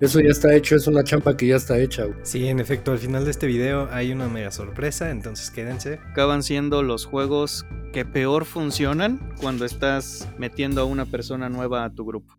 Eso 0.00 0.20
ya 0.20 0.30
está 0.30 0.54
hecho, 0.54 0.76
es 0.76 0.86
una 0.86 1.02
champa 1.02 1.36
que 1.36 1.48
ya 1.48 1.56
está 1.56 1.76
hecha. 1.78 2.06
Sí, 2.22 2.46
en 2.46 2.60
efecto, 2.60 2.92
al 2.92 2.98
final 2.98 3.24
de 3.24 3.32
este 3.32 3.48
video 3.48 3.88
hay 3.90 4.12
una 4.12 4.28
mega 4.28 4.52
sorpresa, 4.52 5.10
entonces 5.10 5.50
quédense. 5.50 5.98
Acaban 6.12 6.44
siendo 6.44 6.84
los 6.84 7.04
juegos 7.04 7.66
que 7.92 8.04
peor 8.04 8.44
funcionan 8.44 9.18
cuando 9.40 9.64
estás 9.64 10.28
metiendo 10.38 10.82
a 10.82 10.84
una 10.84 11.04
persona 11.04 11.48
nueva 11.48 11.84
a 11.84 11.90
tu 11.90 12.04
grupo. 12.04 12.37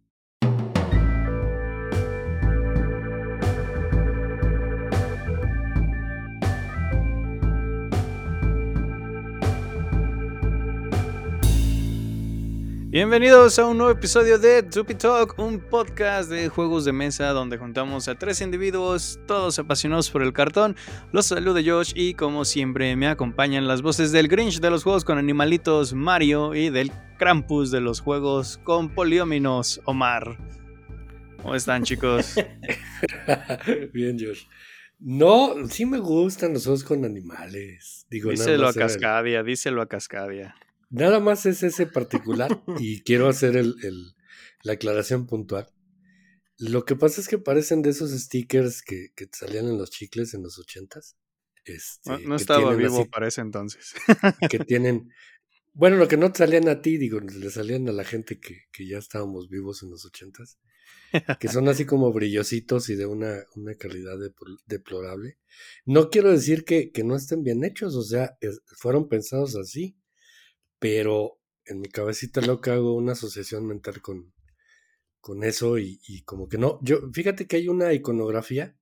Bienvenidos 12.92 13.60
a 13.60 13.68
un 13.68 13.78
nuevo 13.78 13.92
episodio 13.92 14.40
de 14.40 14.64
Tupi 14.64 14.96
Talk, 14.96 15.38
un 15.38 15.60
podcast 15.60 16.28
de 16.28 16.50
juegos 16.50 16.86
de 16.86 16.92
mesa 16.92 17.28
donde 17.30 17.60
juntamos 17.60 18.08
a 18.08 18.16
tres 18.16 18.42
individuos, 18.42 19.20
todos 19.28 19.60
apasionados 19.60 20.10
por 20.10 20.24
el 20.24 20.34
cartón. 20.34 20.76
Los 21.12 21.28
saludo 21.28 21.60
Josh 21.64 21.92
y 21.96 22.16
como 22.16 22.46
siempre 22.46 22.96
me 22.96 23.08
acompañan 23.08 23.68
las 23.68 23.84
voces 23.84 24.12
del 24.12 24.28
Grinch 24.28 24.60
de 24.60 24.72
los 24.72 24.84
juegos 24.84 25.06
con 25.06 25.20
animalitos 25.20 25.94
Mario 25.94 26.56
y 26.56 26.72
del 26.72 26.92
Krampus 27.20 27.70
de 27.70 27.80
los 27.80 28.02
juegos 28.02 28.58
con 28.64 28.90
polióminos 28.90 29.82
Omar. 29.86 30.40
¿Cómo 31.44 31.54
están 31.54 31.84
chicos? 31.84 32.34
Bien 33.94 34.18
Josh. 34.20 34.46
No, 34.98 35.68
sí 35.68 35.86
me 35.86 36.00
gustan 36.00 36.54
los 36.54 36.64
juegos 36.64 36.84
con 36.84 37.06
animales. 37.06 38.08
Digo, 38.10 38.32
díselo 38.32 38.68
a 38.68 38.74
Cascadia, 38.74 39.44
díselo 39.44 39.84
a 39.84 39.88
Cascadia. 39.88 40.56
Nada 40.90 41.20
más 41.20 41.46
es 41.46 41.64
ese 41.64 41.86
particular 41.86 42.64
y 42.80 43.02
quiero 43.02 43.28
hacer 43.28 43.56
el, 43.58 43.76
la 44.64 44.74
aclaración 44.74 45.28
puntual. 45.28 45.68
Lo 46.58 46.84
que 46.84 46.96
pasa 46.96 47.22
es 47.22 47.28
que 47.28 47.38
parecen 47.38 47.82
de 47.82 47.92
esos 47.92 48.12
stickers 48.12 48.82
que, 48.82 49.14
que 49.16 49.30
salían 49.32 49.68
en 49.68 49.78
los 49.78 49.92
chicles 49.92 50.34
en 50.34 50.44
los 50.44 50.60
ochentas. 50.60 51.16
Este, 51.64 52.18
no, 52.26 52.36
estaba 52.36 52.74
vivo 52.76 53.10
para 53.10 53.28
ese 53.28 53.42
entonces. 53.42 53.94
Que 54.50 54.60
tienen, 54.60 55.10
bueno, 55.74 55.98
lo 55.98 56.08
que 56.08 56.18
no 56.18 56.34
salían 56.34 56.68
a 56.68 56.82
ti, 56.82 56.98
digo, 56.98 57.20
le 57.20 57.50
salían 57.50 57.88
a 57.88 57.94
la 57.94 58.04
gente 58.04 58.40
que, 58.40 58.64
que 58.72 58.88
ya 58.88 58.98
estábamos 58.98 59.48
vivos 59.48 59.84
en 59.84 59.92
los 59.92 60.06
ochentas, 60.06 60.60
que 61.40 61.48
son 61.48 61.70
así 61.70 61.86
como 61.86 62.12
brillositos 62.12 62.90
y 62.90 62.96
de 62.96 63.06
una, 63.06 63.44
una 63.56 63.76
calidad 63.76 64.18
deplorable. 64.66 65.38
No 65.86 66.10
quiero 66.10 66.32
decir 66.32 66.66
que, 66.66 66.92
que 66.92 67.04
no 67.04 67.16
estén 67.16 67.44
bien 67.44 67.64
hechos, 67.64 67.96
o 67.96 68.04
sea, 68.04 68.38
fueron 68.76 69.08
pensados 69.08 69.56
así 69.56 69.96
pero 70.80 71.40
en 71.66 71.82
mi 71.82 71.90
cabecita 71.90 72.42
loca 72.42 72.74
hago 72.74 72.96
una 72.96 73.12
asociación 73.12 73.68
mental 73.68 74.02
con, 74.02 74.34
con 75.22 75.44
eso 75.44 75.78
y, 75.78 76.24
como 76.26 76.50
que 76.50 76.58
no. 76.58 76.80
Yo, 76.82 77.12
fíjate 77.14 77.48
que 77.48 77.58
hay 77.58 77.68
una 77.68 77.94
iconografía 77.94 78.76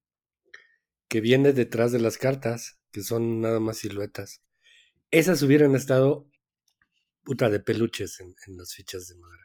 que 1.09 1.21
viene 1.21 1.53
detrás 1.53 1.91
de 1.91 1.99
las 1.99 2.17
cartas, 2.17 2.79
que 2.91 3.01
son 3.01 3.41
nada 3.41 3.59
más 3.59 3.77
siluetas. 3.77 4.41
Esas 5.11 5.41
hubieran 5.41 5.75
estado 5.75 6.29
puta 7.23 7.49
de 7.49 7.59
peluches 7.59 8.19
en, 8.19 8.35
las 8.57 8.73
fichas 8.73 9.07
de 9.07 9.15
madera. 9.15 9.43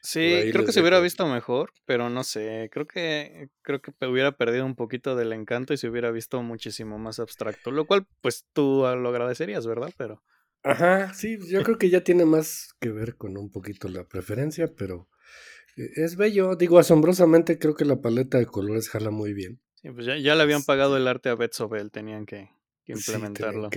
Sí, 0.00 0.50
creo 0.52 0.64
que 0.64 0.72
se 0.72 0.80
hubiera 0.80 1.00
visto 1.00 1.26
mejor, 1.26 1.72
pero 1.84 2.08
no 2.08 2.22
sé, 2.22 2.70
creo 2.72 2.86
que 2.86 3.48
creo 3.62 3.82
que 3.82 3.92
hubiera 4.06 4.36
perdido 4.36 4.64
un 4.64 4.76
poquito 4.76 5.16
del 5.16 5.32
encanto 5.32 5.74
y 5.74 5.76
se 5.76 5.88
hubiera 5.88 6.12
visto 6.12 6.40
muchísimo 6.40 6.98
más 6.98 7.18
abstracto, 7.18 7.72
lo 7.72 7.86
cual 7.86 8.06
pues 8.20 8.46
tú 8.52 8.84
lo 8.96 9.08
agradecerías, 9.08 9.66
¿verdad? 9.66 9.92
Pero 9.98 10.22
Ajá, 10.62 11.14
sí, 11.14 11.38
yo 11.48 11.62
creo 11.62 11.78
que 11.78 11.90
ya 11.90 12.02
tiene 12.02 12.24
más 12.24 12.74
que 12.80 12.90
ver 12.90 13.16
con 13.16 13.36
un 13.36 13.50
poquito 13.50 13.88
la 13.88 14.04
preferencia, 14.04 14.72
pero 14.76 15.08
eh, 15.76 15.90
es 15.96 16.16
bello. 16.16 16.56
Digo, 16.56 16.78
asombrosamente 16.78 17.58
creo 17.58 17.74
que 17.74 17.84
la 17.84 18.00
paleta 18.00 18.38
de 18.38 18.46
colores 18.46 18.88
jala 18.88 19.10
muy 19.10 19.32
bien. 19.32 19.60
Sí, 19.74 19.90
pues 19.90 20.06
ya, 20.06 20.16
ya 20.16 20.34
le 20.34 20.42
habían 20.42 20.64
pagado 20.64 20.96
el 20.96 21.06
arte 21.06 21.28
a 21.28 21.36
Betsobel, 21.36 21.90
tenían 21.90 22.26
que, 22.26 22.50
implementarlo. 22.86 23.70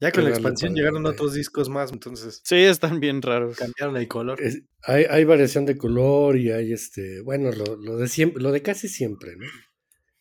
ya 0.00 0.10
con 0.10 0.24
la 0.24 0.30
expansión 0.30 0.74
llegaron 0.74 1.06
otros 1.06 1.34
discos 1.34 1.68
más, 1.68 1.92
entonces. 1.92 2.40
Sí, 2.44 2.56
están 2.56 2.98
bien 2.98 3.22
raros. 3.22 3.56
Cambiaron 3.56 3.96
el 3.96 4.08
color. 4.08 4.40
hay, 4.82 5.04
hay 5.04 5.24
variación 5.24 5.64
de 5.64 5.76
color 5.76 6.36
y 6.36 6.50
hay 6.50 6.72
este, 6.72 7.20
bueno, 7.20 7.52
lo, 7.52 7.76
lo 7.76 7.96
de 7.96 8.08
siempre, 8.08 8.42
lo 8.42 8.50
de 8.50 8.62
casi 8.62 8.88
siempre, 8.88 9.36
¿no? 9.36 9.46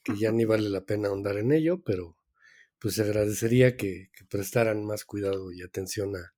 Que 0.04 0.16
ya 0.18 0.32
ni 0.32 0.46
vale 0.46 0.70
la 0.70 0.82
pena 0.82 1.08
ahondar 1.08 1.38
en 1.38 1.52
ello, 1.52 1.82
pero 1.84 2.16
pues 2.82 2.96
se 2.96 3.04
agradecería 3.04 3.78
que, 3.78 4.10
prestaran 4.30 4.84
más 4.84 5.06
cuidado 5.06 5.52
y 5.52 5.62
atención 5.62 6.16
a, 6.16 6.34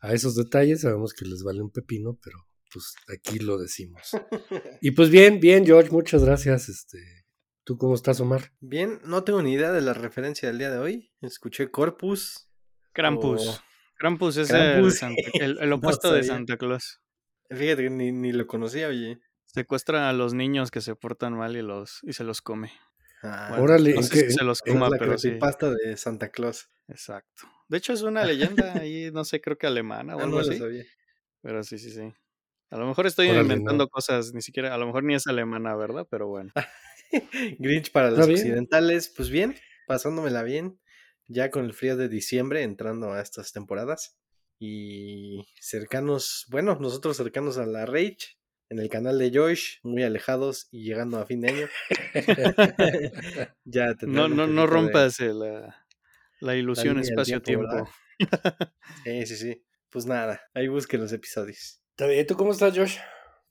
a, 0.00 0.12
esos 0.12 0.36
detalles. 0.36 0.82
Sabemos 0.82 1.14
que 1.14 1.24
les 1.24 1.42
vale 1.42 1.62
un 1.62 1.70
pepino, 1.70 2.18
pero 2.22 2.46
pues 2.70 2.94
aquí 3.08 3.38
lo 3.38 3.58
decimos. 3.58 4.10
Y 4.82 4.92
pues 4.92 5.10
bien, 5.10 5.40
bien, 5.40 5.64
George, 5.64 5.90
muchas 5.90 6.22
gracias. 6.22 6.68
Este, 6.68 7.24
¿Tú 7.64 7.78
cómo 7.78 7.94
estás, 7.94 8.20
Omar? 8.20 8.52
Bien, 8.60 9.00
no 9.04 9.24
tengo 9.24 9.42
ni 9.42 9.54
idea 9.54 9.72
de 9.72 9.80
la 9.80 9.94
referencia 9.94 10.48
del 10.48 10.58
día 10.58 10.70
de 10.70 10.78
hoy. 10.78 11.10
Escuché 11.22 11.70
Corpus. 11.70 12.48
Krampus. 12.92 13.62
Krampus 13.96 14.36
es 14.36 14.50
El, 14.50 15.72
opuesto 15.72 16.12
de 16.12 16.22
Santa 16.22 16.58
Claus. 16.58 17.00
Fíjate 17.50 17.84
que 17.84 17.90
ni, 17.90 18.12
ni 18.12 18.32
lo 18.32 18.46
conocía, 18.46 18.88
oye. 18.88 19.20
Secuestra 19.46 20.10
a 20.10 20.12
los 20.12 20.34
niños 20.34 20.70
que 20.70 20.82
se 20.82 20.94
portan 20.94 21.32
mal 21.32 21.56
y 21.56 21.62
los 21.62 22.00
y 22.02 22.12
se 22.12 22.22
los 22.22 22.42
come. 22.42 22.70
Ah, 23.22 23.56
Órale, 23.60 23.94
no 23.94 24.02
sé 24.02 24.30
se 24.30 24.44
los 24.44 24.60
coma, 24.62 24.88
la 24.88 24.98
pero 24.98 25.16
pasta 25.38 25.70
de 25.70 25.96
Santa 25.96 26.28
Claus. 26.28 26.70
Exacto. 26.86 27.44
De 27.68 27.78
hecho, 27.78 27.92
es 27.92 28.02
una 28.02 28.24
leyenda 28.24 28.72
ahí, 28.74 29.10
no 29.12 29.24
sé, 29.24 29.40
creo 29.40 29.58
que 29.58 29.66
alemana 29.66 30.16
o 30.16 30.20
ah, 30.20 30.24
algo 30.24 30.38
así. 30.38 30.58
Pero 31.42 31.62
sí, 31.62 31.78
sí, 31.78 31.90
sí. 31.90 32.12
A 32.70 32.76
lo 32.76 32.86
mejor 32.86 33.06
estoy 33.06 33.28
inventando 33.28 33.88
cosas, 33.88 34.34
ni 34.34 34.42
siquiera, 34.42 34.74
a 34.74 34.78
lo 34.78 34.86
mejor 34.86 35.04
ni 35.04 35.14
es 35.14 35.26
alemana, 35.26 35.74
¿verdad? 35.74 36.06
Pero 36.10 36.28
bueno. 36.28 36.52
Grinch 37.58 37.90
para 37.92 38.10
los 38.10 38.28
occidentales, 38.28 39.12
pues 39.14 39.30
bien, 39.30 39.56
pasándomela 39.86 40.42
bien, 40.42 40.78
ya 41.26 41.50
con 41.50 41.64
el 41.64 41.72
frío 41.72 41.96
de 41.96 42.08
diciembre, 42.08 42.62
entrando 42.62 43.12
a 43.12 43.22
estas 43.22 43.52
temporadas. 43.52 44.18
Y 44.58 45.46
cercanos, 45.60 46.46
bueno, 46.50 46.76
nosotros 46.80 47.16
cercanos 47.16 47.58
a 47.58 47.66
la 47.66 47.86
Rage, 47.86 48.37
en 48.70 48.78
el 48.78 48.88
canal 48.88 49.18
de 49.18 49.30
Josh, 49.32 49.78
muy 49.82 50.02
alejados 50.02 50.68
y 50.70 50.84
llegando 50.84 51.18
a 51.18 51.26
fin 51.26 51.40
de 51.40 51.48
año. 51.48 51.68
ya 53.64 53.94
no, 54.02 54.28
no, 54.28 54.46
no 54.46 54.66
rompas 54.66 55.20
la, 55.20 55.86
la, 56.40 56.56
ilusión 56.56 56.98
espacio-tiempo. 56.98 57.88
sí, 59.04 59.26
sí, 59.26 59.36
sí. 59.36 59.64
Pues 59.90 60.06
nada, 60.06 60.42
ahí 60.54 60.68
busquen 60.68 61.00
los 61.00 61.12
episodios. 61.12 61.80
¿Está 61.90 62.06
bien? 62.06 62.26
¿Tú 62.26 62.36
cómo 62.36 62.52
estás, 62.52 62.76
Josh? 62.76 62.98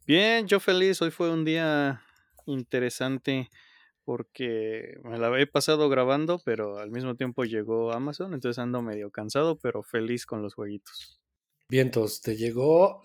Bien, 0.05 0.47
yo 0.47 0.59
feliz. 0.59 1.01
Hoy 1.01 1.11
fue 1.11 1.31
un 1.31 1.43
día 1.43 2.01
interesante 2.45 3.49
porque 4.05 4.97
me 5.03 5.17
la 5.17 5.37
he 5.37 5.47
pasado 5.47 5.89
grabando, 5.89 6.39
pero 6.45 6.77
al 6.77 6.91
mismo 6.91 7.15
tiempo 7.15 7.43
llegó 7.43 7.91
Amazon, 7.91 8.33
entonces 8.33 8.57
ando 8.57 8.81
medio 8.81 9.11
cansado, 9.11 9.57
pero 9.57 9.83
feliz 9.83 10.25
con 10.25 10.41
los 10.41 10.53
jueguitos. 10.53 11.16
Vientos, 11.69 12.21
¿te 12.21 12.37
llegó? 12.37 13.01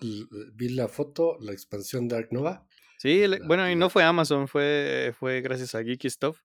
Vi 0.53 0.69
la 0.69 0.87
foto, 0.87 1.37
la 1.41 1.51
expansión 1.51 2.07
Dark 2.07 2.29
Nova. 2.31 2.65
Sí, 2.97 3.25
bueno, 3.45 3.69
y 3.69 3.75
no 3.75 3.89
fue 3.89 4.03
Amazon, 4.03 4.47
fue, 4.47 5.13
fue 5.19 5.41
gracias 5.41 5.75
a 5.75 5.83
Geeky 5.83 6.09
Stuff. 6.09 6.39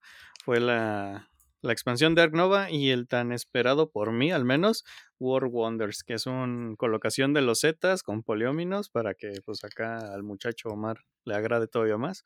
Fue 0.45 0.59
la, 0.59 1.31
la 1.61 1.73
expansión 1.73 2.17
Dark 2.17 2.33
Nova 2.33 2.73
y 2.73 2.91
el 2.91 3.07
tan 3.07 3.31
esperado 3.31 3.91
por 3.91 4.11
mí, 4.11 4.33
al 4.33 4.45
menos, 4.45 4.85
War 5.21 5.45
Wonders, 5.45 6.03
que 6.03 6.15
es 6.15 6.27
una 6.27 6.75
colocación 6.75 7.35
de 7.35 7.43
los 7.43 7.61
Zetas 7.61 8.03
con 8.03 8.25
polióminos 8.25 8.91
para 8.91 9.15
que 9.15 9.41
pues 9.45 9.63
acá 9.63 10.13
al 10.13 10.25
muchacho 10.25 10.71
Omar 10.71 11.05
le 11.25 11.37
agrade 11.37 11.69
todavía 11.69 11.99
más. 11.99 12.25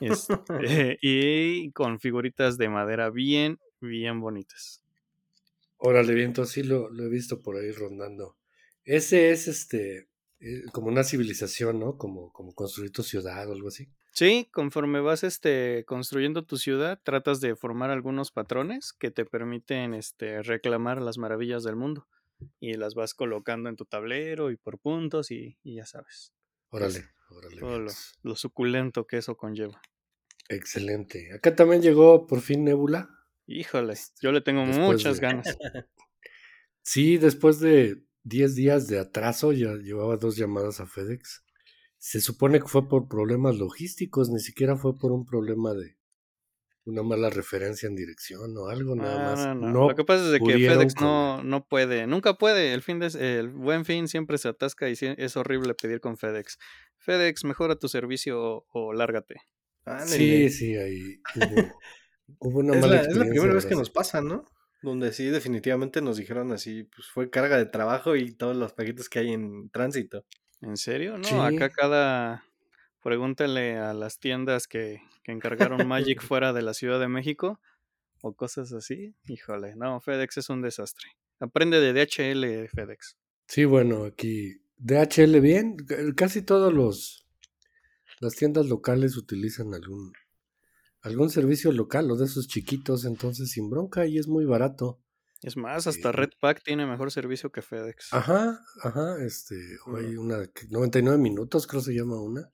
Este, 0.00 0.32
y 1.02 1.72
con 1.72 2.00
figuritas 2.00 2.56
de 2.56 2.70
madera 2.70 3.10
bien, 3.10 3.58
bien 3.82 4.20
bonitas. 4.20 4.82
Órale, 5.76 6.14
viento, 6.14 6.46
sí 6.46 6.62
lo, 6.62 6.88
lo 6.88 7.04
he 7.04 7.08
visto 7.10 7.42
por 7.42 7.56
ahí 7.56 7.70
rondando. 7.70 8.36
Ese 8.86 9.30
es 9.32 9.48
este 9.48 10.08
eh, 10.40 10.62
como 10.72 10.88
una 10.88 11.02
civilización, 11.02 11.80
¿no? 11.80 11.98
Como, 11.98 12.32
como 12.32 12.54
construir 12.54 12.92
tu 12.92 13.02
ciudad 13.02 13.48
o 13.48 13.52
algo 13.52 13.68
así. 13.68 13.88
Sí, 14.12 14.48
conforme 14.52 15.00
vas 15.00 15.24
este, 15.24 15.84
construyendo 15.86 16.44
tu 16.44 16.56
ciudad, 16.56 17.00
tratas 17.02 17.40
de 17.40 17.56
formar 17.56 17.90
algunos 17.90 18.30
patrones 18.30 18.92
que 18.92 19.10
te 19.10 19.24
permiten 19.24 19.92
este, 19.92 20.42
reclamar 20.42 21.02
las 21.02 21.18
maravillas 21.18 21.64
del 21.64 21.76
mundo. 21.76 22.06
Y 22.60 22.74
las 22.74 22.94
vas 22.94 23.14
colocando 23.14 23.68
en 23.68 23.76
tu 23.76 23.86
tablero 23.86 24.50
y 24.50 24.56
por 24.56 24.78
puntos 24.78 25.30
y, 25.30 25.58
ya 25.64 25.84
sabes. 25.84 26.32
Órale, 26.68 27.04
órale. 27.30 27.60
Todo 27.60 27.86
lo, 28.22 28.36
suculento 28.36 29.06
que 29.06 29.16
eso 29.16 29.36
conlleva. 29.36 29.80
Excelente. 30.48 31.34
Acá 31.34 31.56
también 31.56 31.82
llegó 31.82 32.26
por 32.26 32.40
fin 32.40 32.64
Nebula. 32.64 33.08
Híjole, 33.46 33.94
yo 34.20 34.32
le 34.32 34.42
tengo 34.42 34.64
muchas 34.64 35.20
ganas. 35.20 35.56
Sí, 36.88 37.18
después 37.18 37.58
de 37.58 38.05
10 38.26 38.56
días 38.56 38.88
de 38.88 38.98
atraso, 38.98 39.52
ya 39.52 39.74
llevaba 39.76 40.16
dos 40.16 40.36
llamadas 40.36 40.80
a 40.80 40.86
FedEx. 40.86 41.44
Se 41.98 42.20
supone 42.20 42.58
que 42.58 42.66
fue 42.66 42.88
por 42.88 43.08
problemas 43.08 43.56
logísticos, 43.56 44.30
ni 44.30 44.40
siquiera 44.40 44.76
fue 44.76 44.98
por 44.98 45.12
un 45.12 45.24
problema 45.24 45.74
de 45.74 45.96
una 46.84 47.04
mala 47.04 47.30
referencia 47.30 47.88
en 47.88 47.94
dirección 47.94 48.56
o 48.58 48.66
algo, 48.66 48.96
nada 48.96 49.30
más. 49.30 49.56
No, 49.56 49.88
Lo 49.88 49.94
que 49.94 50.04
pasa 50.04 50.24
es 50.34 50.40
que 50.40 50.58
FedEx 50.58 51.00
no, 51.00 51.42
no 51.44 51.66
puede, 51.68 52.08
nunca 52.08 52.34
puede. 52.34 52.74
El, 52.74 52.82
fin 52.82 52.98
de, 52.98 53.38
el 53.38 53.50
buen 53.50 53.84
fin 53.84 54.08
siempre 54.08 54.38
se 54.38 54.48
atasca 54.48 54.88
y 54.88 54.94
es 55.00 55.36
horrible 55.36 55.74
pedir 55.74 56.00
con 56.00 56.16
FedEx. 56.16 56.58
FedEx, 56.98 57.44
mejora 57.44 57.76
tu 57.76 57.88
servicio 57.88 58.66
o, 58.72 58.92
lárgate. 58.92 59.36
sí, 60.04 60.50
sí, 60.50 60.76
ahí 60.76 61.20
hubo, 62.38 62.58
una 62.58 62.74
es 62.74 62.80
mala 62.80 62.96
la, 62.96 63.02
Es 63.02 63.16
la 63.16 63.24
primera 63.24 63.54
vez 63.54 63.66
que 63.66 63.76
nos 63.76 63.90
pasa, 63.90 64.20
¿no? 64.20 64.44
Donde 64.82 65.12
sí, 65.12 65.26
definitivamente 65.26 66.02
nos 66.02 66.16
dijeron 66.16 66.52
así, 66.52 66.84
pues 66.84 67.08
fue 67.08 67.30
carga 67.30 67.56
de 67.56 67.66
trabajo 67.66 68.14
y 68.16 68.32
todos 68.32 68.56
los 68.56 68.72
paquetes 68.72 69.08
que 69.08 69.20
hay 69.20 69.32
en 69.32 69.70
tránsito. 69.70 70.24
¿En 70.60 70.76
serio? 70.76 71.18
No, 71.18 71.42
acá 71.42 71.70
cada... 71.70 72.44
Pregúntale 73.02 73.78
a 73.78 73.94
las 73.94 74.18
tiendas 74.18 74.66
que, 74.66 75.00
que 75.22 75.32
encargaron 75.32 75.86
Magic 75.86 76.20
fuera 76.22 76.52
de 76.52 76.62
la 76.62 76.74
Ciudad 76.74 76.98
de 76.98 77.08
México 77.08 77.60
o 78.20 78.34
cosas 78.34 78.72
así. 78.72 79.14
Híjole, 79.26 79.76
no, 79.76 80.00
FedEx 80.00 80.38
es 80.38 80.50
un 80.50 80.62
desastre. 80.62 81.06
Aprende 81.38 81.80
de 81.80 81.92
DHL, 81.92 82.68
FedEx. 82.68 83.16
Sí, 83.46 83.64
bueno, 83.64 84.04
aquí 84.04 84.60
DHL 84.78 85.40
bien, 85.40 85.76
casi 86.16 86.42
todos 86.42 86.72
los 86.72 87.26
las 88.18 88.34
tiendas 88.34 88.66
locales 88.66 89.16
utilizan 89.16 89.74
algún 89.74 90.12
algún 91.06 91.30
servicio 91.30 91.70
local 91.72 92.10
o 92.10 92.16
de 92.16 92.24
esos 92.24 92.48
chiquitos, 92.48 93.04
entonces 93.04 93.50
sin 93.50 93.70
bronca 93.70 94.06
y 94.06 94.18
es 94.18 94.26
muy 94.26 94.44
barato. 94.44 95.00
Es 95.42 95.56
más, 95.56 95.86
hasta 95.86 96.10
Redpack 96.10 96.62
tiene 96.64 96.86
mejor 96.86 97.12
servicio 97.12 97.52
que 97.52 97.62
FedEx. 97.62 98.12
Ajá, 98.12 98.58
ajá, 98.82 99.24
este, 99.24 99.54
hay 99.96 100.16
una 100.16 100.38
99 100.70 101.18
minutos 101.18 101.66
creo 101.66 101.80
se 101.80 101.94
llama 101.94 102.20
una. 102.20 102.50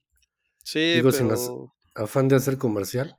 Sí, 0.64 0.94
Digo, 0.94 1.10
pero... 1.10 1.36
sin 1.36 1.68
afán 1.94 2.28
de 2.28 2.36
hacer 2.36 2.58
comercial. 2.58 3.16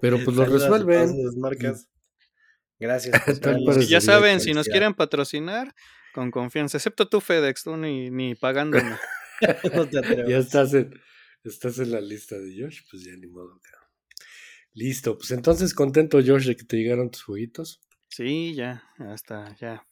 Pero 0.00 0.18
pues 0.24 0.36
lo 0.36 0.44
resuelven. 0.44 1.14
marcas. 1.38 1.88
Gracias. 2.78 3.14
ya 3.88 4.00
saben, 4.00 4.40
si 4.40 4.52
nos 4.52 4.66
quieren 4.66 4.94
patrocinar, 4.94 5.74
con 6.12 6.30
confianza, 6.30 6.78
excepto 6.78 7.08
tú, 7.08 7.20
FedEx, 7.20 7.62
tú 7.62 7.76
ni, 7.76 8.10
ni 8.10 8.34
pagándome. 8.34 8.96
ya 10.28 10.38
estás 10.38 10.74
en, 10.74 10.92
estás 11.44 11.78
en 11.78 11.92
la 11.92 12.00
lista 12.00 12.36
de 12.36 12.60
Josh, 12.60 12.80
pues 12.90 13.04
ya 13.04 13.12
ni 13.16 13.28
modo. 13.28 13.60
Listo, 14.80 15.18
pues 15.18 15.30
entonces 15.32 15.74
contento, 15.74 16.20
Josh, 16.24 16.46
de 16.46 16.56
que 16.56 16.64
te 16.64 16.78
llegaron 16.78 17.10
tus 17.10 17.22
jueguitos. 17.24 17.82
Sí, 18.08 18.54
ya, 18.54 18.82
hasta 18.98 19.54
ya. 19.56 19.86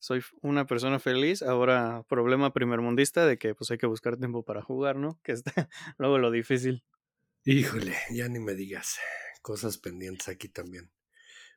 Soy 0.00 0.20
una 0.42 0.66
persona 0.66 0.98
feliz. 0.98 1.42
Ahora, 1.42 2.04
problema 2.08 2.52
primermundista 2.52 3.24
de 3.24 3.38
que 3.38 3.54
pues 3.54 3.70
hay 3.70 3.78
que 3.78 3.86
buscar 3.86 4.16
tiempo 4.16 4.44
para 4.44 4.62
jugar, 4.62 4.96
¿no? 4.96 5.20
Que 5.22 5.30
está 5.30 5.52
luego 5.98 6.18
lo 6.18 6.32
difícil. 6.32 6.82
Híjole, 7.44 7.94
ya 8.10 8.26
ni 8.26 8.40
me 8.40 8.56
digas. 8.56 8.98
Cosas 9.42 9.78
pendientes 9.78 10.26
aquí 10.26 10.48
también. 10.48 10.90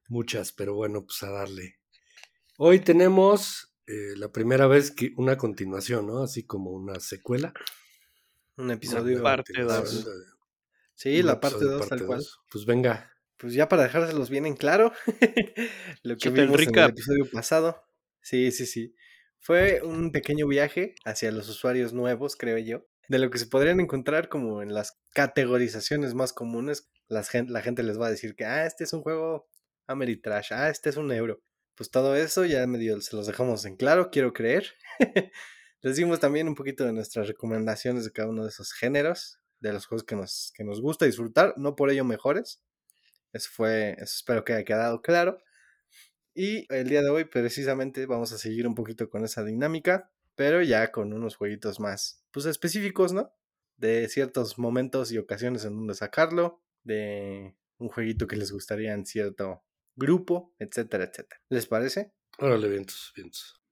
Muchas, 0.08 0.52
pero 0.52 0.76
bueno, 0.76 1.08
pues 1.08 1.24
a 1.24 1.32
darle. 1.32 1.80
Hoy 2.60 2.82
tenemos 2.82 3.74
eh, 3.88 4.14
la 4.16 4.32
primera 4.32 4.68
vez 4.68 4.92
que 4.92 5.12
una 5.18 5.38
continuación, 5.38 6.06
¿no? 6.06 6.22
Así 6.22 6.44
como 6.44 6.70
una 6.70 7.00
secuela. 7.00 7.52
Un 8.58 8.70
episodio. 8.70 9.24
parte 9.24 9.60
2. 9.60 10.33
Sí, 10.96 11.24
la 11.24 11.40
parte 11.40 11.66
2, 11.66 11.90
tal 11.90 12.06
cual. 12.06 12.24
Pues 12.52 12.66
venga. 12.66 13.12
Pues 13.38 13.54
ya 13.54 13.68
para 13.68 13.84
dejárselos 13.84 14.30
bien 14.30 14.46
en 14.46 14.56
claro, 14.56 14.94
lo 16.04 16.16
que 16.18 16.30
vimos 16.30 16.62
en 16.62 16.78
el 16.78 16.90
episodio 16.90 17.30
pasado. 17.30 17.84
Sí, 18.22 18.52
sí, 18.52 18.66
sí. 18.66 18.96
Fue 19.40 19.82
un 19.82 20.12
pequeño 20.12 20.48
viaje 20.48 20.96
hacia 21.04 21.32
los 21.32 21.50
usuarios 21.50 21.92
nuevos, 21.92 22.38
creo 22.38 22.58
yo, 22.58 22.88
de 23.10 23.20
lo 23.20 23.30
que 23.30 23.40
se 23.40 23.48
podrían 23.48 23.82
encontrar 23.82 24.30
como 24.30 24.62
en 24.62 24.74
las 24.74 24.98
categorizaciones 25.14 26.14
más 26.14 26.32
comunes. 26.32 26.90
la 27.10 27.24
gente 27.24 27.84
les 27.84 28.00
va 28.00 28.08
a 28.08 28.12
decir 28.12 28.36
que, 28.36 28.46
ah, 28.46 28.66
este 28.66 28.86
es 28.86 28.94
un 28.94 29.02
juego 29.02 29.50
Ameritrash, 29.88 30.54
ah, 30.54 30.70
este 30.70 30.90
es 30.90 30.98
un 30.98 31.12
euro. 31.12 31.42
Pues 31.76 31.90
todo 31.90 32.16
eso 32.16 32.46
ya 32.46 32.66
medio 32.68 33.02
se 33.02 33.16
los 33.16 33.28
dejamos 33.28 33.66
en 33.66 33.76
claro, 33.76 34.10
quiero 34.12 34.32
creer. 34.34 34.74
les 35.82 35.96
dimos 35.96 36.20
también 36.20 36.48
un 36.48 36.56
poquito 36.56 36.86
de 36.86 36.94
nuestras 36.94 37.28
recomendaciones 37.28 38.06
de 38.06 38.12
cada 38.12 38.30
uno 38.30 38.44
de 38.44 38.50
esos 38.50 38.74
géneros, 38.74 39.40
de 39.64 39.74
los 39.74 39.86
juegos 39.86 40.04
que 40.04 40.16
nos, 40.16 40.52
que 40.56 40.64
nos 40.64 40.82
gusta 40.82 41.06
disfrutar, 41.06 41.54
no 41.58 41.76
por 41.76 41.90
ello 41.90 42.04
mejores. 42.04 42.62
Eso 43.32 43.50
fue, 43.52 43.96
espero 43.98 44.44
que 44.44 44.54
haya 44.54 44.66
quedado 44.66 45.02
claro. 45.02 45.40
Y 46.36 46.68
el 46.74 46.90
día 46.90 47.02
de 47.02 47.10
hoy 47.10 47.24
precisamente 47.24 48.06
vamos 48.06 48.34
a 48.34 48.38
seguir 48.38 48.68
un 48.68 48.76
poquito 48.76 49.10
con 49.10 49.24
esa 49.24 49.44
dinámica, 49.44 50.12
pero 50.36 50.62
ya 50.62 50.92
con 50.92 51.14
unos 51.14 51.38
jueguitos 51.38 51.80
más, 51.80 52.26
pues 52.32 52.46
específicos, 52.46 53.14
¿no? 53.14 53.34
De 53.78 54.10
ciertos 54.10 54.60
momentos 54.60 55.12
y 55.12 55.18
ocasiones 55.18 55.64
en 55.64 55.76
donde 55.78 55.96
sacarlo, 55.96 56.62
de 56.84 57.56
un 57.78 57.88
jueguito 57.88 58.28
que 58.28 58.36
les 58.36 58.52
gustaría 58.52 58.94
en 58.94 59.06
cierto 59.06 59.64
grupo, 59.96 60.54
etcétera, 60.60 61.06
etcétera. 61.06 61.42
¿Les 61.50 61.68
parece? 61.68 62.12
Órale, 62.38 62.68
vientos, 62.68 63.14
vientos. 63.16 63.63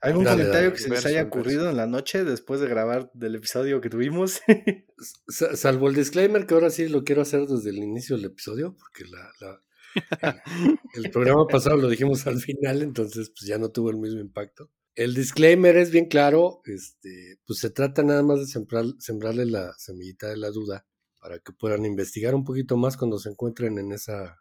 ¿Algún 0.00 0.24
comentario 0.24 0.72
que 0.72 0.78
se 0.78 0.88
les 0.88 1.04
haya 1.06 1.22
ocurrido 1.22 1.68
en 1.68 1.76
la 1.76 1.86
noche 1.86 2.24
después 2.24 2.60
de 2.60 2.68
grabar 2.68 3.10
del 3.14 3.36
episodio 3.36 3.80
que 3.80 3.90
tuvimos? 3.90 4.40
Salvo 5.28 5.88
el 5.88 5.94
disclaimer 5.94 6.46
que 6.46 6.54
ahora 6.54 6.70
sí 6.70 6.88
lo 6.88 7.04
quiero 7.04 7.22
hacer 7.22 7.46
desde 7.46 7.70
el 7.70 7.78
inicio 7.78 8.16
del 8.16 8.26
episodio, 8.26 8.76
porque 8.76 9.04
la, 9.04 9.60
el, 10.94 11.10
programa 11.10 11.46
pasado 11.50 11.76
lo 11.76 11.88
dijimos 11.88 12.26
al 12.26 12.38
final, 12.40 12.82
entonces 12.82 13.30
pues 13.30 13.48
ya 13.48 13.58
no 13.58 13.70
tuvo 13.70 13.90
el 13.90 13.96
mismo 13.96 14.20
impacto. 14.20 14.70
El 14.94 15.14
disclaimer 15.14 15.76
es 15.76 15.90
bien 15.90 16.06
claro, 16.06 16.60
este, 16.64 17.38
pues 17.46 17.60
se 17.60 17.70
trata 17.70 18.02
nada 18.02 18.22
más 18.22 18.40
de 18.40 18.46
sembrar, 18.46 18.84
sembrarle 18.98 19.46
la 19.46 19.72
semillita 19.78 20.28
de 20.28 20.36
la 20.36 20.50
duda 20.50 20.86
para 21.20 21.38
que 21.38 21.52
puedan 21.52 21.84
investigar 21.84 22.34
un 22.34 22.44
poquito 22.44 22.76
más 22.76 22.96
cuando 22.96 23.18
se 23.18 23.30
encuentren 23.30 23.78
en 23.78 23.92
esa 23.92 24.38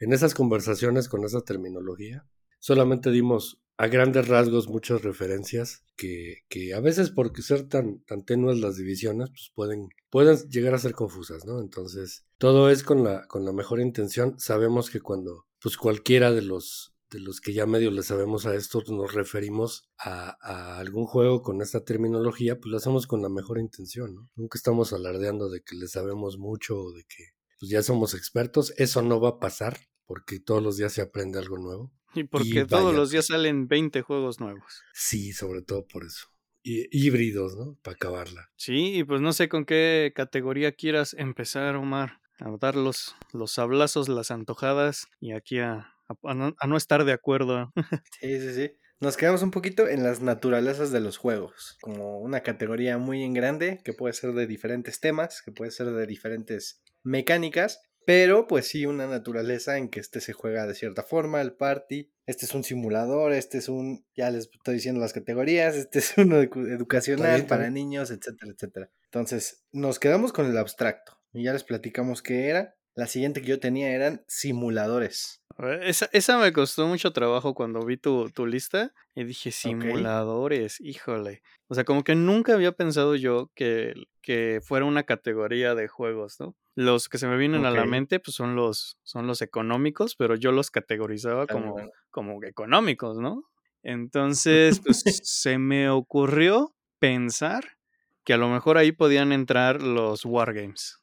en 0.00 0.12
esas 0.12 0.34
conversaciones 0.34 1.08
con 1.08 1.24
esa 1.24 1.42
terminología. 1.42 2.26
Solamente 2.58 3.12
dimos 3.12 3.62
a 3.82 3.88
grandes 3.88 4.28
rasgos 4.28 4.68
muchas 4.68 5.02
referencias 5.02 5.82
que, 5.96 6.44
que 6.48 6.72
a 6.72 6.78
veces 6.78 7.10
por 7.10 7.36
ser 7.42 7.68
tan, 7.68 7.98
tan 8.04 8.24
tenues 8.24 8.60
las 8.60 8.76
divisiones, 8.76 9.30
pues 9.30 9.50
pueden, 9.56 9.88
pueden 10.08 10.38
llegar 10.48 10.74
a 10.74 10.78
ser 10.78 10.92
confusas, 10.92 11.44
¿no? 11.44 11.60
Entonces, 11.60 12.24
todo 12.38 12.70
es 12.70 12.84
con 12.84 13.02
la, 13.02 13.26
con 13.26 13.44
la 13.44 13.52
mejor 13.52 13.80
intención. 13.80 14.38
Sabemos 14.38 14.88
que 14.88 15.00
cuando, 15.00 15.48
pues 15.60 15.76
cualquiera 15.76 16.30
de 16.30 16.42
los, 16.42 16.94
de 17.10 17.18
los 17.18 17.40
que 17.40 17.54
ya 17.54 17.66
medio 17.66 17.90
le 17.90 18.04
sabemos 18.04 18.46
a 18.46 18.54
esto, 18.54 18.84
nos 18.86 19.14
referimos 19.14 19.90
a, 19.98 20.78
algún 20.78 21.06
juego 21.06 21.42
con 21.42 21.60
esta 21.60 21.84
terminología, 21.84 22.60
pues 22.60 22.70
lo 22.70 22.76
hacemos 22.76 23.08
con 23.08 23.20
la 23.20 23.30
mejor 23.30 23.58
intención. 23.58 24.30
Nunca 24.36 24.58
estamos 24.58 24.92
alardeando 24.92 25.50
de 25.50 25.60
que 25.60 25.74
le 25.74 25.88
sabemos 25.88 26.38
mucho 26.38 26.78
o 26.78 26.92
de 26.92 27.02
que 27.02 27.30
pues 27.58 27.68
ya 27.68 27.82
somos 27.82 28.14
expertos. 28.14 28.74
Eso 28.76 29.02
no 29.02 29.20
va 29.20 29.30
a 29.30 29.38
pasar 29.40 29.76
porque 30.06 30.38
todos 30.38 30.62
los 30.62 30.76
días 30.76 30.92
se 30.92 31.02
aprende 31.02 31.40
algo 31.40 31.58
nuevo. 31.58 31.90
Y 32.14 32.24
porque 32.24 32.64
todos 32.66 32.94
los 32.94 33.10
días 33.10 33.26
salen 33.26 33.68
20 33.68 34.02
juegos 34.02 34.40
nuevos. 34.40 34.82
Sí, 34.92 35.32
sobre 35.32 35.62
todo 35.62 35.86
por 35.86 36.04
eso. 36.04 36.28
Y, 36.62 36.86
híbridos, 36.90 37.56
¿no? 37.56 37.76
Para 37.82 37.94
acabarla. 37.94 38.50
Sí, 38.56 38.98
y 38.98 39.04
pues 39.04 39.20
no 39.20 39.32
sé 39.32 39.48
con 39.48 39.64
qué 39.64 40.12
categoría 40.14 40.72
quieras 40.72 41.14
empezar, 41.18 41.76
Omar, 41.76 42.20
a 42.38 42.56
dar 42.60 42.76
los, 42.76 43.16
los 43.32 43.58
hablazos, 43.58 44.08
las 44.08 44.30
antojadas 44.30 45.06
y 45.20 45.32
aquí 45.32 45.58
a, 45.58 45.94
a, 46.22 46.34
no, 46.34 46.76
estar 46.76 47.04
de 47.04 47.12
acuerdo. 47.12 47.72
sí, 48.20 48.40
sí, 48.40 48.54
sí. 48.54 48.70
Nos 49.00 49.16
quedamos 49.16 49.42
un 49.42 49.50
poquito 49.50 49.88
en 49.88 50.04
las 50.04 50.20
naturalezas 50.20 50.92
de 50.92 51.00
los 51.00 51.16
juegos, 51.16 51.76
como 51.80 52.20
una 52.20 52.42
categoría 52.42 52.98
muy 52.98 53.24
en 53.24 53.34
grande 53.34 53.80
que 53.84 53.92
puede 53.92 54.14
ser 54.14 54.32
de 54.32 54.46
diferentes 54.46 55.00
temas, 55.00 55.42
que 55.42 55.50
puede 55.50 55.72
ser 55.72 55.90
de 55.90 56.06
diferentes 56.06 56.84
mecánicas 57.02 57.80
pero 58.04 58.46
pues 58.46 58.68
sí, 58.68 58.86
una 58.86 59.06
naturaleza 59.06 59.78
en 59.78 59.88
que 59.88 60.00
este 60.00 60.20
se 60.20 60.32
juega 60.32 60.66
de 60.66 60.74
cierta 60.74 61.02
forma, 61.02 61.40
el 61.40 61.54
party. 61.54 62.10
Este 62.26 62.46
es 62.46 62.54
un 62.54 62.64
simulador, 62.64 63.32
este 63.32 63.58
es 63.58 63.68
un, 63.68 64.04
ya 64.14 64.30
les 64.30 64.48
estoy 64.52 64.74
diciendo 64.74 65.00
las 65.00 65.12
categorías, 65.12 65.76
este 65.76 65.98
es 65.98 66.16
uno 66.16 66.40
educacional 66.40 67.46
para 67.46 67.70
niños, 67.70 68.10
etcétera, 68.10 68.52
etcétera. 68.52 68.90
Entonces, 69.04 69.64
nos 69.72 69.98
quedamos 69.98 70.32
con 70.32 70.46
el 70.46 70.56
abstracto 70.56 71.18
y 71.32 71.44
ya 71.44 71.52
les 71.52 71.64
platicamos 71.64 72.22
qué 72.22 72.48
era. 72.48 72.74
La 72.94 73.06
siguiente 73.06 73.40
que 73.40 73.48
yo 73.48 73.58
tenía 73.58 73.90
eran 73.90 74.22
simuladores. 74.28 75.42
Esa, 75.82 76.08
esa 76.12 76.38
me 76.38 76.52
costó 76.52 76.86
mucho 76.86 77.12
trabajo 77.12 77.54
cuando 77.54 77.84
vi 77.84 77.96
tu, 77.96 78.28
tu 78.30 78.46
lista 78.46 78.92
y 79.14 79.24
dije, 79.24 79.50
simuladores, 79.50 80.80
híjole. 80.80 81.42
O 81.68 81.74
sea, 81.74 81.84
como 81.84 82.04
que 82.04 82.14
nunca 82.14 82.54
había 82.54 82.72
pensado 82.72 83.14
yo 83.16 83.50
que, 83.54 83.94
que 84.20 84.60
fuera 84.62 84.84
una 84.84 85.04
categoría 85.04 85.74
de 85.74 85.88
juegos, 85.88 86.38
¿no? 86.38 86.54
Los 86.74 87.08
que 87.08 87.18
se 87.18 87.28
me 87.28 87.36
vienen 87.36 87.66
a 87.66 87.70
la 87.70 87.84
mente 87.84 88.18
pues 88.18 88.34
son 88.34 88.56
los, 88.56 88.96
son 89.02 89.26
los 89.26 89.42
económicos, 89.42 90.16
pero 90.16 90.36
yo 90.36 90.52
los 90.52 90.70
categorizaba 90.70 91.46
como, 91.46 91.76
como 92.10 92.42
económicos, 92.44 93.18
¿no? 93.18 93.44
Entonces, 93.82 94.80
pues 94.84 95.02
se 95.22 95.58
me 95.58 95.90
ocurrió 95.90 96.74
pensar 96.98 97.76
que 98.24 98.32
a 98.32 98.38
lo 98.38 98.48
mejor 98.48 98.78
ahí 98.78 98.92
podían 98.92 99.32
entrar 99.32 99.82
los 99.82 100.24
wargames. 100.24 100.98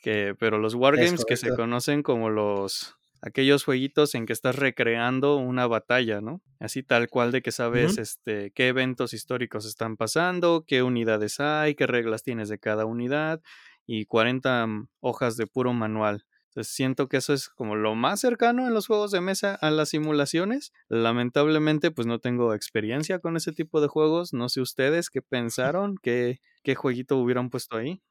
Que, 0.00 0.36
pero 0.38 0.58
los 0.58 0.74
wargames 0.74 1.24
que 1.24 1.36
se 1.36 1.54
conocen 1.54 2.02
como 2.02 2.30
los 2.30 2.94
aquellos 3.20 3.64
jueguitos 3.64 4.14
en 4.14 4.26
que 4.26 4.32
estás 4.32 4.54
recreando 4.54 5.36
una 5.38 5.66
batalla, 5.66 6.20
¿no? 6.20 6.40
Así 6.60 6.84
tal 6.84 7.08
cual 7.08 7.32
de 7.32 7.42
que 7.42 7.50
sabes 7.50 7.98
este 7.98 8.52
qué 8.52 8.68
eventos 8.68 9.12
históricos 9.12 9.66
están 9.66 9.96
pasando, 9.96 10.64
qué 10.66 10.84
unidades 10.84 11.40
hay, 11.40 11.74
qué 11.74 11.88
reglas 11.88 12.22
tienes 12.22 12.48
de 12.48 12.58
cada 12.58 12.84
unidad 12.84 13.40
y 13.88 14.04
40 14.04 14.66
mm, 14.66 14.88
hojas 15.00 15.36
de 15.36 15.48
puro 15.48 15.72
manual. 15.72 16.24
Entonces 16.50 16.72
siento 16.74 17.08
que 17.08 17.16
eso 17.16 17.32
es 17.32 17.48
como 17.48 17.74
lo 17.74 17.94
más 17.94 18.20
cercano 18.20 18.66
en 18.66 18.74
los 18.74 18.86
juegos 18.86 19.10
de 19.10 19.20
mesa 19.20 19.54
a 19.54 19.70
las 19.70 19.88
simulaciones. 19.88 20.72
Lamentablemente 20.88 21.90
pues 21.90 22.06
no 22.06 22.20
tengo 22.20 22.54
experiencia 22.54 23.18
con 23.18 23.36
ese 23.36 23.52
tipo 23.52 23.80
de 23.80 23.88
juegos. 23.88 24.32
No 24.32 24.48
sé 24.48 24.60
ustedes 24.60 25.10
qué 25.10 25.22
pensaron, 25.22 25.96
qué, 26.02 26.40
qué 26.62 26.74
jueguito 26.74 27.16
hubieran 27.16 27.50
puesto 27.50 27.78
ahí. 27.78 28.02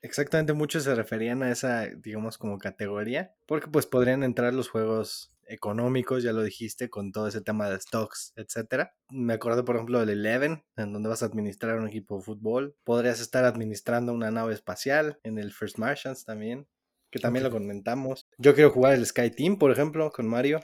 Exactamente, 0.00 0.52
muchos 0.52 0.84
se 0.84 0.94
referían 0.94 1.42
a 1.42 1.50
esa, 1.50 1.86
digamos, 1.88 2.38
como 2.38 2.58
categoría, 2.58 3.34
porque 3.46 3.66
pues 3.66 3.84
podrían 3.86 4.22
entrar 4.22 4.54
los 4.54 4.68
juegos 4.68 5.32
económicos, 5.48 6.22
ya 6.22 6.32
lo 6.32 6.42
dijiste, 6.42 6.88
con 6.88 7.12
todo 7.12 7.28
ese 7.28 7.40
tema 7.40 7.68
de 7.68 7.80
stocks, 7.80 8.32
etcétera. 8.36 8.94
Me 9.10 9.34
acuerdo, 9.34 9.64
por 9.64 9.76
ejemplo, 9.76 10.00
del 10.00 10.10
Eleven, 10.10 10.64
en 10.76 10.92
donde 10.92 11.08
vas 11.08 11.22
a 11.22 11.26
administrar 11.26 11.78
un 11.78 11.88
equipo 11.88 12.18
de 12.18 12.22
fútbol. 12.22 12.76
Podrías 12.84 13.20
estar 13.20 13.44
administrando 13.44 14.12
una 14.12 14.30
nave 14.30 14.54
espacial 14.54 15.18
en 15.22 15.38
el 15.38 15.52
First 15.52 15.78
Martians 15.78 16.24
también, 16.24 16.68
que 17.10 17.18
también 17.18 17.44
lo 17.44 17.50
comentamos. 17.50 18.26
Yo 18.38 18.54
quiero 18.54 18.70
jugar 18.70 18.94
el 18.94 19.06
Sky 19.06 19.30
Team, 19.30 19.58
por 19.58 19.72
ejemplo, 19.72 20.10
con 20.10 20.26
Mario. 20.26 20.60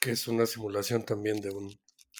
Que 0.00 0.12
es 0.12 0.26
una 0.26 0.46
simulación 0.46 1.04
también 1.04 1.40
de 1.40 1.50
un, 1.50 1.72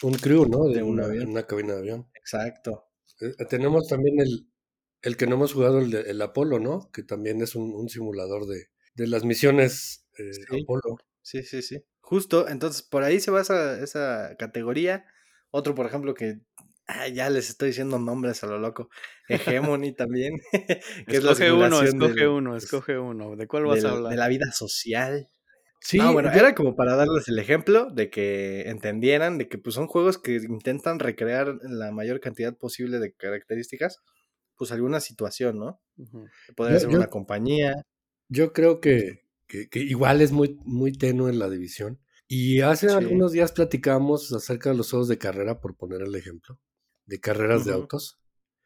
un 0.02 0.14
crew, 0.14 0.46
¿no? 0.46 0.68
De, 0.68 0.82
una, 0.82 1.06
una 1.06 1.46
cabina 1.46 1.74
de 1.74 1.80
avión. 1.80 2.10
Exacto. 2.14 2.84
Eh, 3.20 3.44
tenemos 3.48 3.88
también 3.88 4.20
el, 4.20 4.48
el 5.02 5.16
que 5.16 5.26
no 5.26 5.34
hemos 5.36 5.52
jugado, 5.52 5.78
el, 5.78 5.90
de, 5.90 6.02
el 6.02 6.22
Apolo, 6.22 6.58
¿no? 6.58 6.90
Que 6.92 7.02
también 7.02 7.42
es 7.42 7.54
un, 7.54 7.74
un 7.74 7.88
simulador 7.88 8.46
de, 8.46 8.66
de, 8.94 9.06
las 9.06 9.24
misiones 9.24 10.06
eh, 10.18 10.62
Apolo. 10.62 10.98
Sí, 11.22 11.42
sí, 11.42 11.62
sí. 11.62 11.84
Justo, 12.02 12.48
entonces 12.48 12.82
por 12.82 13.04
ahí 13.04 13.20
se 13.20 13.30
va 13.30 13.40
esa, 13.40 13.80
esa 13.80 14.36
categoría. 14.38 15.06
Otro, 15.50 15.74
por 15.74 15.86
ejemplo, 15.86 16.12
que 16.12 16.40
ah, 16.86 17.08
ya 17.08 17.30
les 17.30 17.48
estoy 17.48 17.68
diciendo 17.68 17.98
nombres 17.98 18.44
a 18.44 18.48
lo 18.48 18.58
loco. 18.58 18.90
Hegemony 19.28 19.94
también. 19.94 20.40
que 20.52 21.16
escoge 21.16 21.46
es 21.46 21.52
la 21.52 21.66
uno, 21.66 21.82
escoge 21.82 22.28
uno, 22.28 22.56
escoge 22.56 22.98
uno. 22.98 23.36
¿De 23.36 23.46
cuál 23.46 23.64
vas 23.64 23.84
a 23.84 23.92
hablar? 23.92 24.10
De 24.10 24.18
la 24.18 24.28
vida 24.28 24.52
social. 24.52 25.30
Sí, 25.80 25.98
no, 25.98 26.12
bueno, 26.12 26.30
era 26.30 26.54
como 26.54 26.76
para 26.76 26.94
darles 26.94 27.26
el 27.26 27.40
ejemplo 27.40 27.90
de 27.90 28.08
que 28.08 28.68
entendieran 28.68 29.38
de 29.38 29.48
que 29.48 29.58
pues, 29.58 29.74
son 29.74 29.88
juegos 29.88 30.16
que 30.16 30.36
intentan 30.36 31.00
recrear 31.00 31.56
la 31.62 31.90
mayor 31.90 32.20
cantidad 32.20 32.56
posible 32.56 33.00
de 33.00 33.12
características 33.14 33.98
pues 34.56 34.70
alguna 34.70 35.00
situación, 35.00 35.58
¿no? 35.58 35.80
Podría 36.54 36.78
ser 36.78 36.90
una 36.90 37.08
compañía. 37.08 37.84
Yo 38.28 38.52
creo 38.52 38.80
que, 38.80 39.21
que, 39.70 39.80
igual 39.80 40.20
es 40.20 40.32
muy, 40.32 40.58
muy 40.64 40.92
tenue 40.92 41.30
en 41.30 41.38
la 41.38 41.50
división. 41.50 42.00
Y 42.28 42.60
hace 42.60 42.88
algunos 42.88 43.32
días 43.32 43.52
platicamos 43.52 44.32
acerca 44.32 44.70
de 44.70 44.76
los 44.76 44.90
juegos 44.90 45.08
de 45.08 45.18
carrera, 45.18 45.60
por 45.60 45.76
poner 45.76 46.02
el 46.02 46.14
ejemplo, 46.14 46.58
de 47.04 47.20
carreras 47.20 47.66
de 47.66 47.74
autos. 47.74 48.18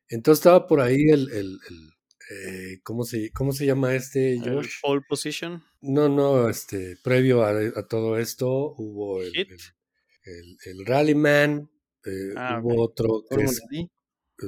Entonces 0.08 0.40
estaba 0.40 0.68
por 0.68 0.80
ahí 0.80 1.08
el, 1.10 1.30
el, 1.32 1.58
el 1.68 1.90
eh, 2.30 2.80
¿cómo, 2.82 3.04
se, 3.04 3.30
¿cómo 3.32 3.52
se 3.52 3.66
llama 3.66 3.94
este, 3.94 4.38
Josh? 4.38 4.80
Pole 4.82 5.02
position. 5.08 5.62
No, 5.80 6.08
no, 6.08 6.48
este, 6.48 6.96
previo 7.02 7.42
a, 7.42 7.50
a 7.50 7.86
todo 7.86 8.18
esto 8.18 8.74
hubo 8.76 9.22
el, 9.22 9.32
el, 9.36 10.56
el, 10.64 10.86
Rallyman, 10.86 11.70
eh, 12.04 12.34
ah, 12.36 12.60
hubo 12.62 12.82
otro 12.82 13.24
que 13.28 13.42
es, 13.42 13.62
eh, 13.72 13.88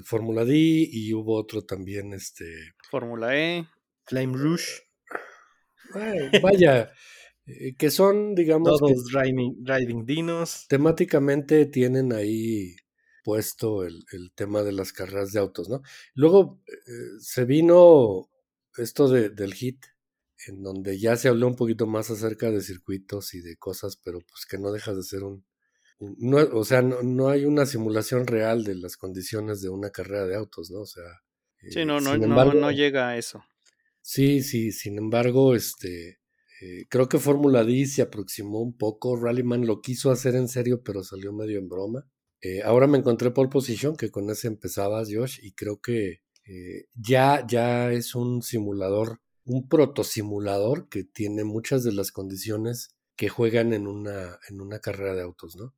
Fórmula 0.05 0.45
D 0.45 0.55
y 0.55 1.15
hubo 1.15 1.37
otro 1.37 1.63
también, 1.63 2.13
este... 2.15 2.75
Fórmula 2.91 3.37
E. 3.37 3.69
Flame 4.07 4.37
Vaya, 6.43 6.93
eh, 7.47 7.75
que 7.77 7.91
son, 7.91 8.35
digamos... 8.35 8.79
Todos 8.79 9.05
driving, 9.07 10.05
dinos. 10.05 10.67
Temáticamente 10.69 11.67
tienen 11.67 12.13
ahí 12.13 12.77
puesto 13.25 13.85
el, 13.85 14.05
tema 14.35 14.63
de 14.63 14.73
las 14.73 14.93
carreras 14.93 15.33
de 15.33 15.41
autos, 15.41 15.69
¿no? 15.69 15.83
Luego 16.15 16.63
eh, 16.67 16.73
se 17.21 17.45
vino 17.45 18.31
esto 18.77 19.09
de, 19.09 19.31
del 19.31 19.55
hit, 19.55 19.85
en 20.47 20.63
donde 20.63 20.99
ya 20.99 21.17
se 21.17 21.29
habló 21.29 21.47
un 21.47 21.57
poquito 21.57 21.87
más 21.87 22.11
acerca 22.11 22.51
de 22.51 22.61
circuitos 22.61 23.35
y 23.35 23.41
de 23.41 23.57
cosas, 23.57 23.97
pero 24.03 24.21
pues 24.21 24.47
que 24.47 24.57
no 24.57 24.73
deja 24.73 24.95
de 24.95 25.03
ser 25.03 25.25
un, 25.25 25.45
no, 26.01 26.39
o 26.39 26.65
sea, 26.65 26.81
no, 26.81 27.29
hay 27.29 27.45
una 27.45 27.67
simulación 27.67 28.27
real 28.27 28.63
de 28.63 28.77
las 28.77 28.97
condiciones 28.97 29.61
de 29.61 29.69
una 29.69 29.91
carrera 29.91 30.27
de 30.27 30.37
autos, 30.37 30.71
¿no? 30.71 30.81
O 30.81 30.87
sea. 30.87 31.05
Sí, 31.71 31.85
no, 31.85 32.01
no, 32.01 32.17
no, 32.17 32.71
llega 32.71 33.09
a 33.09 33.17
eso. 33.17 33.45
Sí, 34.11 34.43
sí, 34.43 34.73
sin 34.73 34.97
embargo, 34.97 35.55
este. 35.55 36.19
Eh, 36.63 36.87
creo 36.89 37.09
que 37.11 37.19
Fórmula 37.19 37.63
D 37.63 37.85
se 37.85 38.01
aproximó 38.03 38.61
un 38.63 38.75
poco. 38.77 39.17
Rallyman 39.17 39.67
lo 39.67 39.83
quiso 39.83 40.11
hacer 40.11 40.35
en 40.35 40.49
serio, 40.49 40.83
pero 40.83 41.03
salió 41.05 41.31
medio 41.33 41.59
en 41.59 41.69
broma. 41.69 42.09
Eh, 42.41 42.63
ahora 42.63 42.87
me 42.87 42.97
encontré 42.99 43.31
Pole 43.33 43.51
Position, 43.51 43.97
que 43.97 44.11
con 44.11 44.31
ese 44.31 44.49
empezabas, 44.49 45.11
Josh, 45.13 45.41
y 45.43 45.53
creo 45.53 45.81
que 45.83 46.23
eh, 46.47 46.87
ya, 46.95 47.47
ya 47.47 47.93
es 47.93 48.15
un 48.15 48.41
simulador, 48.43 49.21
un 49.45 49.69
protosimulador 49.69 50.89
que 50.89 51.05
tiene 51.05 51.45
muchas 51.45 51.85
de 51.85 51.93
las 51.93 52.11
condiciones 52.11 52.97
que 53.15 53.29
juegan 53.29 53.75
en 53.75 53.87
una, 53.87 54.39
en 54.49 54.63
una 54.63 54.79
carrera 54.81 55.15
de 55.15 55.23
autos, 55.23 55.55
¿no? 55.57 55.75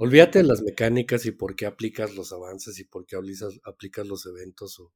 Olvídate 0.00 0.38
de 0.38 0.44
las 0.44 0.62
mecánicas 0.62 1.26
y 1.26 1.32
por 1.32 1.56
qué 1.56 1.66
aplicas 1.66 2.14
los 2.14 2.32
avances 2.32 2.78
y 2.78 2.84
por 2.84 3.04
qué 3.04 3.16
aplicas, 3.16 4.06
los 4.06 4.26
eventos 4.26 4.78
o, 4.78 4.92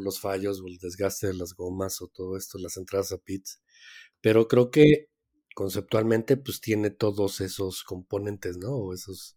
los 0.00 0.20
fallos 0.20 0.60
o 0.62 0.66
el 0.68 0.78
desgaste 0.78 1.26
de 1.26 1.34
las 1.34 1.54
gomas 1.54 2.00
o 2.00 2.08
todo 2.08 2.36
esto, 2.36 2.58
las 2.58 2.78
entradas 2.78 3.12
a 3.12 3.18
pits. 3.18 3.60
Pero 4.22 4.48
creo 4.48 4.70
que 4.70 5.08
conceptualmente 5.54 6.38
pues 6.38 6.60
tiene 6.62 6.90
todos 6.90 7.42
esos 7.42 7.84
componentes, 7.84 8.56
¿no? 8.56 8.70
O 8.70 8.94
esos 8.94 9.36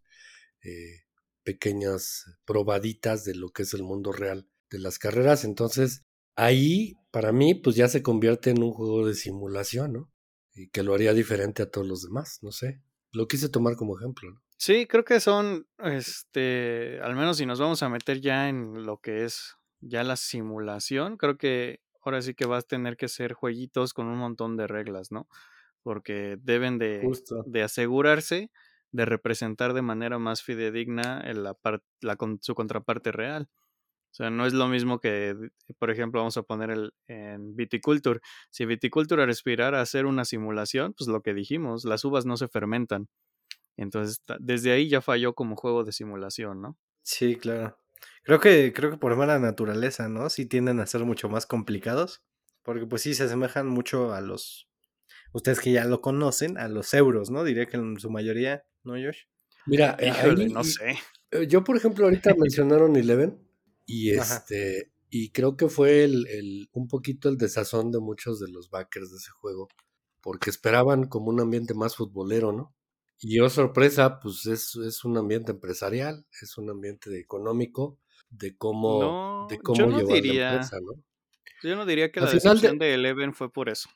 eh, 0.62 1.02
pequeñas 1.44 2.24
probaditas 2.46 3.24
de 3.24 3.34
lo 3.34 3.50
que 3.50 3.64
es 3.64 3.74
el 3.74 3.82
mundo 3.82 4.12
real 4.12 4.48
de 4.70 4.78
las 4.78 4.98
carreras. 4.98 5.44
Entonces 5.44 6.02
ahí 6.36 6.94
para 7.10 7.32
mí 7.32 7.54
pues 7.54 7.76
ya 7.76 7.88
se 7.88 8.02
convierte 8.02 8.50
en 8.50 8.62
un 8.62 8.72
juego 8.72 9.06
de 9.06 9.14
simulación, 9.14 9.92
¿no? 9.92 10.12
Y 10.54 10.68
que 10.70 10.82
lo 10.82 10.94
haría 10.94 11.12
diferente 11.12 11.62
a 11.62 11.70
todos 11.70 11.86
los 11.86 12.02
demás, 12.02 12.38
no 12.42 12.52
sé. 12.52 12.82
Lo 13.12 13.28
quise 13.28 13.50
tomar 13.50 13.76
como 13.76 13.98
ejemplo, 13.98 14.30
¿no? 14.30 14.42
Sí, 14.64 14.86
creo 14.86 15.04
que 15.04 15.18
son, 15.18 15.66
este, 15.78 17.00
al 17.02 17.16
menos 17.16 17.38
si 17.38 17.46
nos 17.46 17.58
vamos 17.58 17.82
a 17.82 17.88
meter 17.88 18.20
ya 18.20 18.48
en 18.48 18.86
lo 18.86 18.98
que 18.98 19.24
es 19.24 19.56
ya 19.80 20.04
la 20.04 20.14
simulación, 20.14 21.16
creo 21.16 21.36
que 21.36 21.80
ahora 22.00 22.22
sí 22.22 22.34
que 22.34 22.46
vas 22.46 22.62
a 22.62 22.68
tener 22.68 22.96
que 22.96 23.08
ser 23.08 23.32
jueguitos 23.32 23.92
con 23.92 24.06
un 24.06 24.18
montón 24.18 24.56
de 24.56 24.68
reglas, 24.68 25.10
¿no? 25.10 25.26
Porque 25.82 26.38
deben 26.40 26.78
de, 26.78 27.02
de 27.44 27.62
asegurarse 27.64 28.52
de 28.92 29.04
representar 29.04 29.72
de 29.72 29.82
manera 29.82 30.20
más 30.20 30.44
fidedigna 30.44 31.24
la, 31.34 31.58
la 32.00 32.16
su 32.40 32.54
contraparte 32.54 33.10
real. 33.10 33.48
O 34.12 34.14
sea, 34.14 34.30
no 34.30 34.46
es 34.46 34.52
lo 34.52 34.68
mismo 34.68 35.00
que, 35.00 35.34
por 35.80 35.90
ejemplo, 35.90 36.20
vamos 36.20 36.36
a 36.36 36.44
poner 36.44 36.70
el, 36.70 36.94
en 37.08 37.56
Viticulture. 37.56 38.20
Si 38.50 38.64
Viticulture 38.64 39.24
aspirara 39.24 39.80
a 39.80 39.82
hacer 39.82 40.06
una 40.06 40.24
simulación, 40.24 40.94
pues 40.96 41.08
lo 41.08 41.20
que 41.20 41.34
dijimos, 41.34 41.84
las 41.84 42.04
uvas 42.04 42.26
no 42.26 42.36
se 42.36 42.46
fermentan. 42.46 43.08
Entonces, 43.76 44.22
desde 44.40 44.72
ahí 44.72 44.88
ya 44.88 45.00
falló 45.00 45.34
como 45.34 45.56
juego 45.56 45.84
de 45.84 45.92
simulación, 45.92 46.60
¿no? 46.60 46.78
Sí, 47.02 47.36
claro. 47.36 47.78
Creo 48.22 48.40
que, 48.40 48.72
creo 48.72 48.90
que 48.90 48.96
por 48.96 49.16
mala 49.16 49.38
naturaleza, 49.38 50.08
¿no? 50.08 50.30
Sí 50.30 50.46
tienden 50.46 50.80
a 50.80 50.86
ser 50.86 51.04
mucho 51.04 51.28
más 51.28 51.46
complicados. 51.46 52.22
Porque 52.62 52.86
pues 52.86 53.02
sí 53.02 53.14
se 53.14 53.24
asemejan 53.24 53.66
mucho 53.66 54.12
a 54.12 54.20
los. 54.20 54.68
Ustedes 55.32 55.60
que 55.60 55.72
ya 55.72 55.84
lo 55.84 56.00
conocen, 56.00 56.58
a 56.58 56.68
los 56.68 56.94
euros, 56.94 57.30
¿no? 57.30 57.42
Diría 57.44 57.66
que 57.66 57.76
en 57.76 57.98
su 57.98 58.10
mayoría, 58.10 58.64
¿no, 58.84 58.92
Josh? 58.92 59.24
Mira, 59.66 59.96
no 60.50 60.62
sé. 60.62 60.98
Eh, 61.30 61.46
yo, 61.48 61.64
por 61.64 61.76
ejemplo, 61.76 62.04
ahorita 62.04 62.34
mencionaron 62.38 62.94
Eleven. 62.96 63.38
Y 63.86 64.10
este. 64.10 64.92
Y 65.10 65.30
creo 65.30 65.56
que 65.56 65.68
fue 65.68 66.04
el, 66.04 66.26
el, 66.28 66.68
un 66.72 66.88
poquito 66.88 67.28
el 67.28 67.36
desazón 67.36 67.90
de 67.90 67.98
muchos 67.98 68.40
de 68.40 68.48
los 68.48 68.70
backers 68.70 69.10
de 69.10 69.16
ese 69.16 69.30
juego. 69.30 69.68
Porque 70.20 70.50
esperaban 70.50 71.08
como 71.08 71.30
un 71.30 71.40
ambiente 71.40 71.74
más 71.74 71.96
futbolero, 71.96 72.52
¿no? 72.52 72.74
Y 73.22 73.38
oh 73.38 73.48
sorpresa, 73.48 74.18
pues 74.18 74.46
es, 74.46 74.74
es 74.76 75.04
un 75.04 75.16
ambiente 75.16 75.52
empresarial, 75.52 76.26
es 76.42 76.58
un 76.58 76.70
ambiente 76.70 77.16
económico, 77.18 77.98
de 78.30 78.56
cómo, 78.56 79.46
de 79.48 79.58
cómo 79.60 79.86
llevar 79.96 80.24
la 80.24 80.52
empresa, 80.52 80.78
¿no? 80.80 81.00
Yo 81.62 81.76
no 81.76 81.86
diría 81.86 82.10
que 82.10 82.20
la 82.20 82.30
decisión 82.30 82.78
de... 82.78 82.94
Eleven 82.94 83.32
fue 83.32 83.52
por 83.52 83.68
eso. 83.68 83.88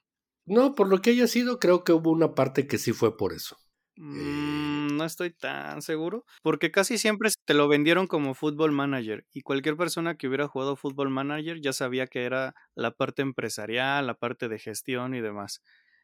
No, 0.44 0.76
por 0.76 0.88
lo 0.88 1.02
que 1.02 1.10
haya 1.10 1.26
sido, 1.26 1.58
creo 1.58 1.82
que 1.82 1.92
hubo 1.92 2.12
una 2.12 2.34
parte 2.34 2.68
que 2.68 2.78
sí 2.78 2.92
fue 2.92 3.16
por 3.16 3.32
eso. 3.32 3.56
Eh 3.96 4.02
mm, 4.02 4.96
no 4.96 5.04
estoy 5.04 5.30
tan 5.30 5.82
seguro, 5.82 6.24
porque 6.42 6.70
casi 6.70 6.98
siempre 6.98 7.30
te 7.44 7.54
lo 7.54 7.66
vendieron 7.66 8.06
como 8.06 8.34
Football 8.34 8.72
Manager 8.72 9.26
y 9.32 9.40
cualquier 9.40 9.76
persona 9.76 10.16
que 10.16 10.28
hubiera 10.28 10.46
jugado 10.46 10.76
Football 10.76 11.10
Manager 11.10 11.60
ya 11.60 11.72
sabía 11.72 12.06
que 12.06 12.24
era 12.24 12.54
la 12.74 12.92
parte 12.92 13.22
empresarial, 13.22 14.06
la 14.06 14.14
parte 14.14 14.48
de 14.48 14.58
gestión 14.58 15.14
y 15.14 15.20
demás. 15.20 15.62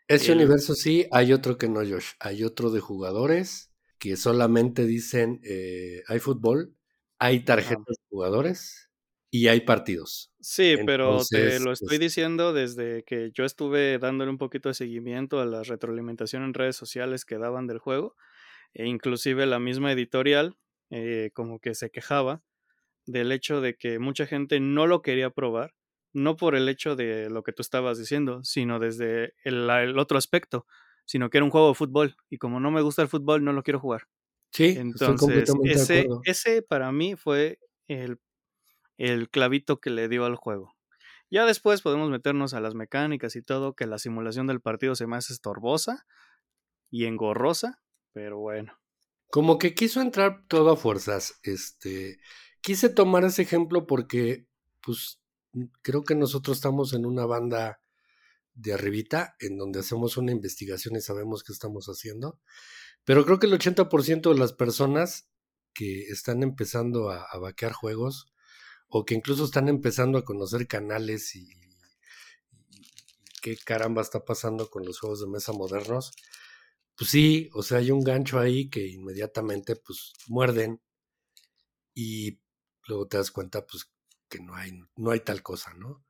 Ese 0.08 0.32
universo 0.32 0.74
sí, 0.74 1.06
hay 1.10 1.32
otro 1.32 1.58
que 1.58 1.68
no, 1.68 1.80
Josh. 1.80 2.12
Hay 2.20 2.44
otro 2.44 2.70
de 2.70 2.80
jugadores 2.80 3.72
que 3.98 4.16
solamente 4.16 4.84
dicen 4.84 5.40
eh, 5.44 6.02
hay 6.08 6.18
fútbol, 6.18 6.74
hay 7.18 7.44
tarjetas 7.44 7.96
de 7.96 8.08
jugadores 8.10 8.90
y 9.30 9.48
hay 9.48 9.60
partidos. 9.60 10.32
Sí, 10.40 10.76
pero 10.84 11.20
te 11.30 11.60
lo 11.60 11.72
estoy 11.72 11.98
diciendo 11.98 12.52
desde 12.52 13.04
que 13.04 13.30
yo 13.32 13.44
estuve 13.44 13.98
dándole 13.98 14.30
un 14.30 14.38
poquito 14.38 14.68
de 14.68 14.74
seguimiento 14.74 15.40
a 15.40 15.46
la 15.46 15.62
retroalimentación 15.62 16.42
en 16.42 16.52
redes 16.52 16.76
sociales 16.76 17.24
que 17.24 17.38
daban 17.38 17.66
del 17.66 17.78
juego, 17.78 18.16
e 18.74 18.86
inclusive 18.86 19.46
la 19.46 19.58
misma 19.58 19.92
editorial 19.92 20.58
eh, 20.90 21.30
como 21.32 21.60
que 21.60 21.74
se 21.74 21.90
quejaba 21.90 22.42
del 23.06 23.32
hecho 23.32 23.60
de 23.60 23.76
que 23.76 23.98
mucha 23.98 24.26
gente 24.26 24.60
no 24.60 24.86
lo 24.86 25.00
quería 25.00 25.30
probar 25.30 25.74
no 26.12 26.36
por 26.36 26.54
el 26.54 26.68
hecho 26.68 26.96
de 26.96 27.30
lo 27.30 27.42
que 27.42 27.52
tú 27.52 27.62
estabas 27.62 27.98
diciendo, 27.98 28.42
sino 28.44 28.78
desde 28.78 29.34
el, 29.44 29.98
otro 29.98 30.18
aspecto, 30.18 30.66
sino 31.04 31.30
que 31.30 31.38
era 31.38 31.44
un 31.44 31.50
juego 31.50 31.68
de 31.68 31.74
fútbol 31.74 32.16
y 32.28 32.38
como 32.38 32.60
no 32.60 32.70
me 32.70 32.82
gusta 32.82 33.02
el 33.02 33.08
fútbol 33.08 33.44
no 33.44 33.52
lo 33.52 33.62
quiero 33.62 33.80
jugar. 33.80 34.08
Sí, 34.50 34.74
entonces 34.76 35.50
ese, 35.64 36.06
ese 36.24 36.62
para 36.62 36.92
mí 36.92 37.16
fue 37.16 37.58
el, 37.88 38.20
el 38.98 39.30
clavito 39.30 39.80
que 39.80 39.90
le 39.90 40.08
dio 40.08 40.26
al 40.26 40.36
juego. 40.36 40.76
Ya 41.30 41.46
después 41.46 41.80
podemos 41.80 42.10
meternos 42.10 42.52
a 42.52 42.60
las 42.60 42.74
mecánicas 42.74 43.36
y 43.36 43.42
todo, 43.42 43.74
que 43.74 43.86
la 43.86 43.98
simulación 43.98 44.46
del 44.46 44.60
partido 44.60 44.94
se 44.94 45.06
me 45.06 45.16
hace 45.16 45.32
estorbosa 45.32 46.04
y 46.90 47.06
engorrosa, 47.06 47.80
pero 48.12 48.38
bueno. 48.38 48.78
Como 49.30 49.56
que 49.56 49.74
quiso 49.74 50.02
entrar 50.02 50.44
todo 50.46 50.70
a 50.72 50.76
fuerzas. 50.76 51.40
Este, 51.42 52.18
quise 52.60 52.90
tomar 52.90 53.24
ese 53.24 53.40
ejemplo 53.40 53.86
porque, 53.86 54.46
pues, 54.82 55.21
creo 55.82 56.04
que 56.04 56.14
nosotros 56.14 56.58
estamos 56.58 56.92
en 56.92 57.06
una 57.06 57.26
banda 57.26 57.80
de 58.54 58.74
arribita, 58.74 59.36
en 59.40 59.56
donde 59.56 59.80
hacemos 59.80 60.16
una 60.16 60.32
investigación 60.32 60.96
y 60.96 61.00
sabemos 61.00 61.42
qué 61.42 61.52
estamos 61.52 61.86
haciendo. 61.86 62.40
Pero 63.04 63.24
creo 63.24 63.38
que 63.38 63.46
el 63.46 63.54
80% 63.54 64.32
de 64.32 64.38
las 64.38 64.52
personas 64.52 65.28
que 65.74 66.02
están 66.08 66.42
empezando 66.42 67.10
a, 67.10 67.24
a, 67.24 67.38
vaquear 67.38 67.72
juegos 67.72 68.26
o 68.88 69.04
que 69.04 69.14
incluso 69.14 69.44
están 69.44 69.68
empezando 69.68 70.18
a 70.18 70.24
conocer 70.24 70.66
canales 70.68 71.34
y, 71.34 71.50
y, 71.50 71.62
qué 73.40 73.56
caramba 73.56 74.02
está 74.02 74.24
pasando 74.24 74.70
con 74.70 74.84
los 74.84 75.00
juegos 75.00 75.20
de 75.20 75.26
mesa 75.26 75.52
modernos, 75.52 76.12
pues 76.96 77.10
sí, 77.10 77.50
o 77.54 77.62
sea, 77.62 77.78
hay 77.78 77.90
un 77.90 78.04
gancho 78.04 78.38
ahí 78.38 78.68
que 78.70 78.86
inmediatamente 78.86 79.76
pues 79.76 80.12
muerden 80.28 80.80
y 81.94 82.40
luego 82.86 83.08
te 83.08 83.16
das 83.16 83.30
cuenta 83.30 83.66
pues 83.66 83.91
que 84.32 84.40
no 84.40 84.54
hay, 84.54 84.72
no 84.96 85.10
hay 85.10 85.20
tal 85.20 85.42
cosa, 85.42 85.74
¿no? 85.74 86.04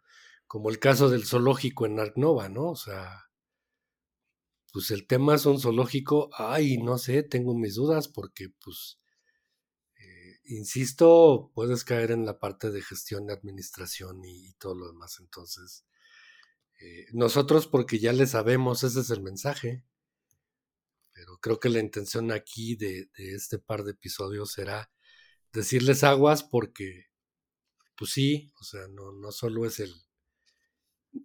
Como 0.47 0.71
el 0.71 0.79
caso 0.79 1.11
del 1.11 1.27
zoológico 1.27 1.87
en 1.87 1.99
Ark 1.99 2.15
Nova, 2.17 2.49
¿no? 2.49 2.71
O 2.71 2.77
sea, 2.77 3.31
pues 4.73 4.91
el 4.91 5.07
tema 5.07 5.35
es 5.35 5.47
un 5.47 5.59
zoológico, 5.61 6.31
ay, 6.33 6.79
no 6.79 6.99
sé, 6.99 7.23
tengo 7.23 7.55
mis 7.55 7.75
dudas 7.75 8.09
porque 8.09 8.51
pues, 8.63 9.01
eh, 9.99 10.39
insisto, 10.45 11.51
puedes 11.55 11.85
caer 11.85 12.13
en 12.13 12.25
la 12.27 12.39
parte 12.39 12.71
de 12.71 12.83
gestión, 12.83 13.27
de 13.27 13.35
administración 13.35 14.25
y, 14.25 14.51
y 14.51 14.53
todo 14.55 14.75
lo 14.75 14.87
demás. 14.87 15.19
Entonces, 15.21 15.85
eh, 16.81 17.07
nosotros 17.13 17.67
porque 17.67 17.99
ya 17.99 18.13
le 18.13 18.27
sabemos, 18.27 18.85
ese 18.85 19.01
es 19.01 19.11
el 19.11 19.23
mensaje 19.23 19.85
pero 21.13 21.39
creo 21.39 21.61
que 21.61 21.69
la 21.69 21.79
intención 21.81 22.33
aquí 22.33 22.77
de, 22.77 23.09
este 23.17 23.59
par 23.59 23.85
de 23.85 23.93
episodios 23.93 24.53
será 24.53 24.91
decirles 25.53 26.05
aguas 26.05 26.43
porque, 26.43 27.07
pues 28.03 28.15
sí, 28.15 28.51
o 28.61 28.65
sea, 28.65 28.89
no, 28.89 29.13
no 29.13 29.31
solo 29.31 29.65
es 29.65 29.79
el... 29.79 29.95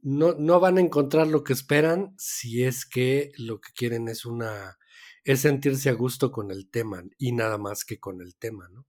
No, 0.04 0.36
no 0.36 0.60
van 0.60 0.78
a 0.78 0.82
encontrar 0.82 1.26
lo 1.26 1.44
que 1.44 1.54
esperan 1.54 2.14
si 2.20 2.66
es 2.66 2.86
que 2.86 3.32
lo 3.40 3.60
que 3.60 3.74
quieren 3.74 4.08
es 4.08 4.28
una... 4.28 4.78
es 5.24 5.40
sentirse 5.40 5.90
a 5.90 5.94
gusto 5.94 6.32
con 6.32 6.52
el 6.52 6.70
tema 6.70 7.04
y 7.18 7.32
nada 7.32 7.58
más 7.58 7.84
que 7.84 8.00
con 8.00 8.22
el 8.22 8.36
tema, 8.36 8.70
¿no? 8.70 8.86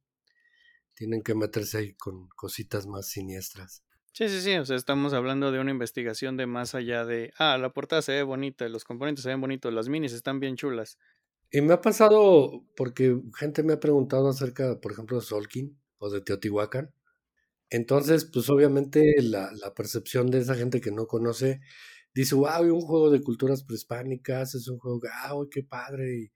Tienen 0.93 1.23
que 1.23 1.35
meterse 1.35 1.79
ahí 1.79 1.95
con 1.95 2.29
cositas 2.37 2.87
más 2.87 3.09
siniestras. 3.09 3.83
Sí, 4.13 4.29
sí, 4.29 4.43
sí, 4.43 4.55
o 4.57 4.67
sea, 4.67 4.77
estamos 4.77 5.15
hablando 5.15 5.51
de 5.51 5.61
una 5.61 5.71
investigación 5.71 6.37
de 6.37 6.45
más 6.45 6.75
allá 6.75 7.07
de, 7.07 7.33
ah, 7.39 7.57
la 7.57 7.73
portada 7.73 8.03
se 8.03 8.13
ve 8.13 8.23
bonita, 8.23 8.69
los 8.69 8.85
componentes 8.85 9.23
se 9.23 9.31
ven 9.31 9.41
bonitos, 9.41 9.73
las 9.73 9.89
minis 9.89 10.13
están 10.13 10.41
bien 10.41 10.57
chulas. 10.57 10.99
Y 11.51 11.63
me 11.63 11.73
ha 11.73 11.81
pasado, 11.81 12.67
porque 12.77 13.19
gente 13.35 13.63
me 13.63 13.73
ha 13.73 13.81
preguntado 13.81 14.29
acerca, 14.29 14.79
por 14.79 14.93
ejemplo, 14.93 15.17
de 15.17 15.25
Solkin 15.25 15.81
o 15.97 16.11
de 16.11 16.21
Teotihuacán. 16.21 16.93
Entonces, 17.71 18.25
pues 18.33 18.49
obviamente 18.51 19.15
la, 19.23 19.51
la 19.53 19.75
percepción 19.75 20.31
de 20.31 20.39
esa 20.39 20.55
gente 20.55 20.81
que 20.81 20.91
no 20.91 21.07
conoce 21.07 21.61
dice, 22.15 22.35
wow, 22.35 22.63
un 22.75 22.81
juego 22.83 23.11
de 23.11 23.23
culturas 23.23 23.65
prehispánicas, 23.65 24.55
es 24.55 24.69
un 24.69 24.79
juego, 24.79 25.01
wow, 25.31 25.49
qué 25.51 25.63
padre. 25.65 26.17
Y, 26.19 26.33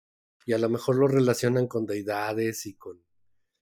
y 0.45 0.53
a 0.53 0.57
lo 0.59 0.69
mejor 0.69 0.97
lo 0.97 1.07
relacionan 1.07 1.67
con 1.67 1.85
deidades 1.85 2.65
y 2.65 2.75
con 2.75 3.03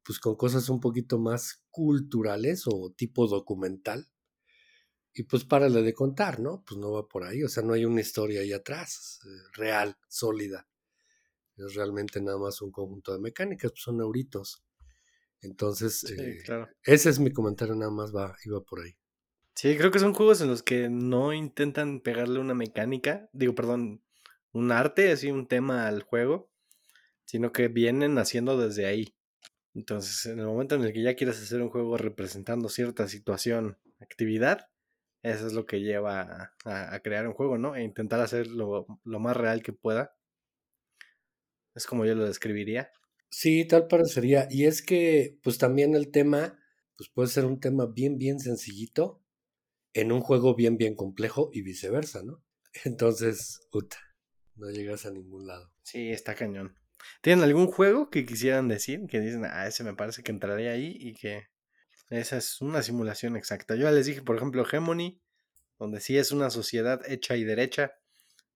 pues 0.04 0.20
con 0.20 0.36
cosas 0.36 0.70
un 0.70 0.80
poquito 0.82 1.20
más 1.20 1.64
culturales 1.72 2.64
o 2.68 2.94
tipo 2.98 3.28
documental. 3.28 4.10
Y 5.14 5.24
pues 5.24 5.44
párale 5.46 5.82
de 5.82 5.94
contar, 5.94 6.40
¿no? 6.40 6.64
Pues 6.66 6.80
no 6.80 6.92
va 6.94 7.08
por 7.08 7.24
ahí, 7.26 7.44
o 7.44 7.50
sea, 7.50 7.64
no 7.64 7.74
hay 7.74 7.84
una 7.86 8.02
historia 8.02 8.42
ahí 8.42 8.54
atrás, 8.54 9.20
eh, 9.26 9.30
real, 9.54 9.98
sólida. 10.08 10.68
Es 11.58 11.76
realmente 11.76 12.22
nada 12.22 12.38
más 12.40 12.62
un 12.62 12.72
conjunto 12.72 13.14
de 13.14 13.20
mecánicas, 13.20 13.72
pues 13.72 13.84
son 13.84 14.02
euritos. 14.02 14.64
Entonces, 15.42 16.04
eh, 16.06 16.44
ese 16.84 17.10
es 17.10 17.20
mi 17.20 17.32
comentario, 17.32 17.76
nada 17.76 17.92
más 17.92 18.16
va, 18.16 18.36
iba 18.46 18.62
por 18.62 18.82
ahí. 18.82 18.96
Sí, 19.56 19.76
creo 19.78 19.92
que 19.92 20.00
son 20.00 20.14
juegos 20.14 20.42
en 20.42 20.50
los 20.50 20.64
que 20.64 20.90
no 20.90 21.34
intentan 21.34 22.00
pegarle 22.00 22.40
una 22.40 22.54
mecánica, 22.54 23.30
digo, 23.34 23.56
perdón, 23.56 24.04
un 24.52 24.72
arte, 24.72 25.12
así 25.12 25.32
un 25.32 25.48
tema 25.48 25.88
al 25.88 26.04
juego, 26.04 26.50
sino 27.26 27.52
que 27.52 27.68
vienen 27.68 28.18
haciendo 28.18 28.58
desde 28.58 28.86
ahí. 28.86 29.16
Entonces, 29.74 30.26
en 30.26 30.40
el 30.40 30.46
momento 30.46 30.76
en 30.76 30.84
el 30.84 30.94
que 30.94 31.04
ya 31.04 31.16
quieres 31.16 31.42
hacer 31.42 31.62
un 31.62 31.70
juego 31.70 31.98
representando 31.98 32.70
cierta 32.70 33.08
situación, 33.08 33.78
actividad, 34.00 34.70
eso 35.24 35.48
es 35.48 35.54
lo 35.54 35.66
que 35.66 35.82
lleva 35.82 36.54
a, 36.66 37.00
crear 37.02 37.28
un 37.28 37.34
juego, 37.34 37.58
¿no? 37.58 37.76
E 37.76 37.84
intentar 37.84 38.20
hacer 38.20 38.48
lo, 38.48 38.86
más 39.04 39.36
real 39.36 39.62
que 39.62 39.74
pueda. 39.74 40.16
Es 41.76 41.86
como 41.86 42.06
yo 42.06 42.16
lo 42.16 42.26
describiría. 42.26 42.92
Sí, 43.30 43.66
tal 43.66 43.88
parecería. 43.88 44.48
Y 44.50 44.66
es 44.66 44.82
que, 44.82 45.40
pues 45.44 45.58
también 45.58 45.96
el 45.96 46.12
tema, 46.12 46.60
pues 46.96 47.10
puede 47.10 47.28
ser 47.28 47.46
un 47.46 47.60
tema 47.60 47.86
bien, 47.86 48.18
bien 48.18 48.40
sencillito 48.40 49.24
en 49.94 50.12
un 50.12 50.22
juego 50.22 50.56
bien, 50.56 50.78
bien 50.78 50.96
complejo 50.96 51.50
y 51.54 51.62
viceversa, 51.62 52.24
¿no? 52.24 52.44
Entonces, 52.86 53.60
puta, 53.72 53.98
no 54.56 54.70
llegas 54.70 55.06
a 55.06 55.12
ningún 55.12 55.48
lado. 55.48 55.72
Sí, 55.84 56.12
está 56.12 56.36
cañón. 56.36 56.78
¿Tienen 57.22 57.44
algún 57.44 57.68
juego 57.68 58.10
que 58.10 58.26
quisieran 58.26 58.68
decir? 58.68 59.02
Que 59.08 59.20
dicen, 59.20 59.46
ah, 59.46 59.68
ese 59.68 59.84
me 59.84 59.94
parece 59.94 60.24
que 60.24 60.32
entraría 60.32 60.72
ahí 60.72 60.96
y 61.00 61.14
que 61.14 61.48
esa 62.10 62.38
es 62.38 62.62
una 62.62 62.82
simulación 62.82 63.36
exacta. 63.36 63.76
Yo 63.76 63.90
les 63.92 64.06
dije, 64.06 64.22
por 64.22 64.38
ejemplo, 64.38 64.64
Hegemony, 64.64 65.22
donde 65.78 66.00
sí 66.00 66.18
es 66.18 66.32
una 66.32 66.50
sociedad 66.50 67.02
hecha 67.10 67.36
y 67.36 67.44
derecha, 67.44 67.94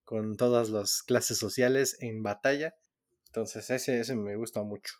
con 0.04 0.36
todas 0.36 0.70
las 0.70 1.02
clases 1.02 1.38
sociales 1.38 1.96
en 2.00 2.22
batalla. 2.22 2.74
Entonces, 3.32 3.70
ese, 3.70 3.98
ese 3.98 4.14
me 4.14 4.36
gusta 4.36 4.62
mucho. 4.62 4.92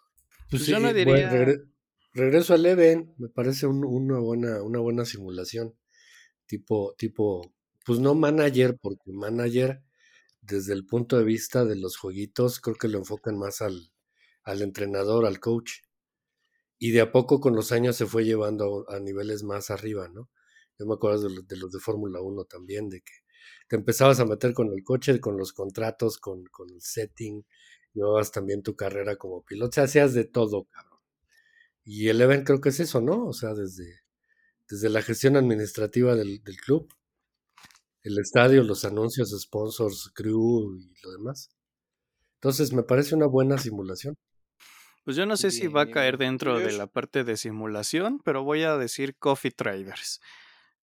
Pues, 0.49 0.62
pues 0.62 0.66
yo 0.66 0.81
no 0.81 0.95
diría. 0.95 1.31
regreso 2.14 2.55
al 2.55 2.62
Leven, 2.62 3.14
me 3.18 3.29
parece 3.29 3.66
una, 3.66 4.18
buena, 4.21 4.62
una 4.62 4.79
buena 4.79 5.05
simulación. 5.05 5.77
Tipo, 6.47 6.95
tipo, 6.97 7.53
pues 7.85 7.99
no 7.99 8.14
manager, 8.14 8.79
porque 8.81 9.12
manager 9.12 9.83
desde 10.40 10.73
el 10.73 10.87
punto 10.87 11.18
de 11.18 11.25
vista 11.25 11.66
de 11.66 11.77
los 11.77 11.99
jueguitos, 11.99 12.59
creo 12.59 12.77
que 12.77 12.88
lo 12.88 12.97
enfocan 12.97 13.38
más 13.38 13.61
al, 13.61 13.92
al 14.45 14.62
entrenador, 14.62 15.27
al 15.27 15.38
coach. 15.38 15.81
Y 16.79 16.92
de 16.92 17.03
a 17.03 17.12
poco 17.12 17.38
con 17.38 17.55
los 17.55 17.71
años 17.71 17.97
se 17.97 18.07
fue 18.07 18.25
llevando 18.25 18.87
a, 18.88 18.99
niveles 18.99 19.42
más 19.42 19.71
arriba, 19.71 20.09
¿no? 20.09 20.31
Yo 20.79 20.87
me 20.87 20.95
acuerdo 20.95 21.29
de, 21.29 21.57
los 21.59 21.71
de 21.71 21.81
Fórmula 21.81 22.23
1 22.23 22.47
también, 22.47 22.88
de 22.88 23.03
que 23.03 23.12
te 23.68 23.77
empezabas 23.77 24.21
a 24.21 24.25
meter 24.25 24.55
con 24.55 24.73
el 24.73 24.83
coche, 24.83 25.21
con 25.21 25.37
los 25.37 25.53
contratos, 25.53 26.16
con, 26.16 26.45
con 26.47 26.71
el 26.71 26.81
setting, 26.81 27.45
llevabas 27.94 28.33
también 28.33 28.62
tu 28.62 28.76
carrera 28.76 29.16
como 29.16 29.44
piloto, 29.44 29.70
o 29.70 29.72
sea, 29.72 29.85
hacías 29.85 30.14
de 30.14 30.24
todo, 30.24 30.64
cabrón. 30.64 31.00
Y 31.85 32.09
el 32.09 32.20
event 32.20 32.46
creo 32.46 32.61
que 32.61 32.70
es 32.70 32.81
eso, 32.81 33.00
¿no? 33.00 33.26
O 33.26 33.33
sea, 33.33 33.55
desde, 33.55 34.02
desde 34.68 34.88
la 34.88 35.02
gestión 35.02 35.37
administrativa 35.37 36.14
del, 36.14 36.42
del 36.42 36.57
club 36.57 36.92
el 38.02 38.18
estadio, 38.18 38.64
los 38.64 38.85
anuncios, 38.85 39.31
sponsors, 39.40 40.11
crew 40.14 40.74
y 40.76 40.94
lo 41.02 41.12
demás. 41.12 41.50
Entonces 42.35 42.72
me 42.72 42.83
parece 42.83 43.14
una 43.14 43.26
buena 43.26 43.59
simulación. 43.59 44.16
Pues 45.05 45.16
yo 45.16 45.26
no 45.26 45.37
sé 45.37 45.50
si 45.50 45.66
va 45.66 45.83
a 45.83 45.90
caer 45.90 46.16
dentro 46.16 46.59
de 46.59 46.72
la 46.72 46.87
parte 46.87 47.24
de 47.24 47.37
simulación, 47.37 48.20
pero 48.24 48.44
voy 48.44 48.62
a 48.62 48.76
decir 48.76 49.16
Coffee 49.16 49.50
Traders. 49.50 50.20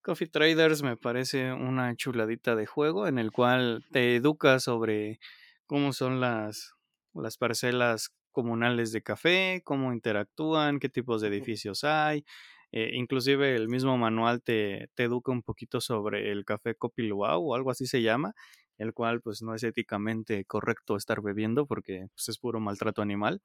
Coffee 0.02 0.28
Traders 0.28 0.82
me 0.82 0.98
parece 0.98 1.54
una 1.54 1.96
chuladita 1.96 2.56
de 2.56 2.66
juego 2.66 3.08
en 3.08 3.18
el 3.18 3.32
cual 3.32 3.86
te 3.92 4.16
educa 4.16 4.60
sobre 4.60 5.20
cómo 5.68 5.94
son 5.94 6.20
las, 6.20 6.74
las 7.14 7.38
parcelas 7.38 8.10
comunales 8.32 8.92
de 8.92 9.02
café, 9.02 9.62
cómo 9.64 9.94
interactúan, 9.94 10.80
qué 10.80 10.90
tipos 10.90 11.22
de 11.22 11.30
edificios 11.30 11.84
hay, 11.84 12.24
eh, 12.72 12.92
inclusive 12.94 13.56
el 13.56 13.68
mismo 13.68 13.98
manual 13.98 14.42
te, 14.44 14.90
te, 14.96 15.04
educa 15.04 15.32
un 15.32 15.42
poquito 15.42 15.82
sobre 15.82 16.32
el 16.32 16.46
café 16.46 16.76
Copiluau 16.76 17.52
o 17.52 17.56
algo 17.56 17.72
así 17.72 17.88
se 17.88 18.02
llama, 18.02 18.34
el 18.78 18.94
cual 18.94 19.22
pues 19.22 19.42
no 19.42 19.56
es 19.56 19.64
éticamente 19.64 20.46
correcto 20.46 20.96
estar 20.96 21.22
bebiendo 21.22 21.66
porque 21.66 22.08
pues, 22.14 22.30
es 22.30 22.38
puro 22.38 22.60
maltrato 22.60 23.02
animal. 23.02 23.42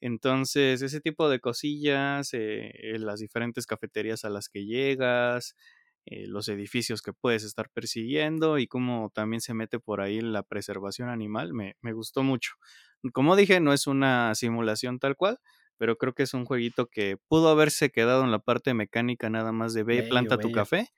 Entonces, 0.00 0.82
ese 0.82 1.00
tipo 1.00 1.28
de 1.30 1.40
cosillas, 1.40 2.30
eh, 2.32 2.72
las 2.98 3.20
diferentes 3.20 3.66
cafeterías 3.66 4.24
a 4.24 4.30
las 4.30 4.48
que 4.48 4.66
llegas, 4.66 5.54
eh, 6.06 6.26
los 6.26 6.48
edificios 6.48 7.00
que 7.02 7.12
puedes 7.12 7.44
estar 7.44 7.70
persiguiendo 7.70 8.58
y 8.58 8.66
cómo 8.66 9.10
también 9.14 9.40
se 9.40 9.54
mete 9.54 9.78
por 9.78 10.00
ahí 10.00 10.20
la 10.20 10.42
preservación 10.42 11.08
animal, 11.08 11.54
me, 11.54 11.76
me 11.80 11.92
gustó 11.92 12.22
mucho. 12.22 12.54
Como 13.12 13.36
dije, 13.36 13.60
no 13.60 13.72
es 13.72 13.86
una 13.86 14.34
simulación 14.34 14.98
tal 14.98 15.16
cual, 15.16 15.38
pero 15.78 15.98
creo 15.98 16.14
que 16.14 16.22
es 16.22 16.34
un 16.34 16.44
jueguito 16.44 16.86
que 16.86 17.16
pudo 17.28 17.48
haberse 17.48 17.90
quedado 17.90 18.24
en 18.24 18.30
la 18.30 18.38
parte 18.38 18.74
mecánica 18.74 19.30
nada 19.30 19.52
más 19.52 19.74
de 19.74 19.82
ve 19.82 19.96
y 19.96 20.08
planta 20.08 20.38
tu 20.38 20.52
café, 20.52 20.88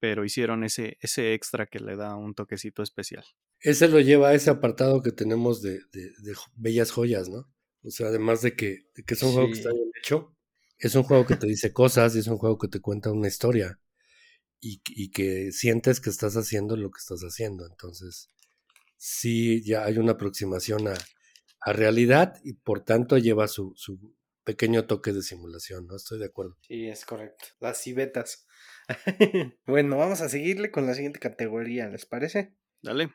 pero 0.00 0.24
hicieron 0.24 0.64
ese, 0.64 0.96
ese 1.00 1.34
extra 1.34 1.66
que 1.66 1.78
le 1.78 1.96
da 1.96 2.16
un 2.16 2.34
toquecito 2.34 2.82
especial. 2.82 3.24
Ese 3.60 3.88
lo 3.88 4.00
lleva 4.00 4.30
a 4.30 4.34
ese 4.34 4.50
apartado 4.50 5.02
que 5.02 5.12
tenemos 5.12 5.62
de, 5.62 5.80
de, 5.92 6.34
bellas 6.56 6.90
joyas, 6.90 7.28
¿no? 7.28 7.52
O 7.82 7.90
sea, 7.90 8.08
además 8.08 8.42
de 8.42 8.56
que, 8.56 8.88
que 9.06 9.14
es 9.14 9.22
un 9.22 9.32
juego 9.32 9.48
que 9.48 9.58
está 9.58 9.72
bien 9.72 9.90
hecho, 10.00 10.36
es 10.80 10.94
un 10.94 11.02
juego 11.02 11.26
que 11.26 11.36
te 11.36 11.46
dice 11.46 11.72
cosas 11.72 12.16
y 12.16 12.20
es 12.20 12.26
un 12.26 12.38
juego 12.38 12.58
que 12.58 12.68
te 12.68 12.80
cuenta 12.80 13.12
una 13.12 13.28
historia. 13.28 13.78
y, 14.62 15.10
que 15.10 15.52
sientes 15.52 16.00
que 16.00 16.10
estás 16.10 16.36
haciendo 16.36 16.76
lo 16.76 16.90
que 16.90 16.98
estás 16.98 17.22
haciendo. 17.22 17.66
Entonces, 17.66 18.28
sí, 18.98 19.62
ya 19.64 19.84
hay 19.84 19.96
una 19.98 20.12
aproximación 20.12 20.88
a, 20.88 20.94
realidad 21.72 22.34
y 22.42 22.54
por 22.54 22.84
tanto 22.84 23.18
lleva 23.18 23.46
su, 23.46 23.72
su, 23.76 24.14
pequeño 24.44 24.86
toque 24.86 25.12
de 25.12 25.22
simulación, 25.22 25.86
¿no? 25.86 25.96
Estoy 25.96 26.18
de 26.18 26.26
acuerdo. 26.26 26.56
Sí, 26.62 26.88
es 26.88 27.04
correcto. 27.04 27.44
Las 27.60 27.82
cibetas. 27.82 28.46
bueno, 29.66 29.98
vamos 29.98 30.20
a 30.22 30.28
seguirle 30.28 30.70
con 30.70 30.86
la 30.86 30.94
siguiente 30.94 31.20
categoría, 31.20 31.88
¿les 31.88 32.06
parece? 32.06 32.54
Dale. 32.82 33.12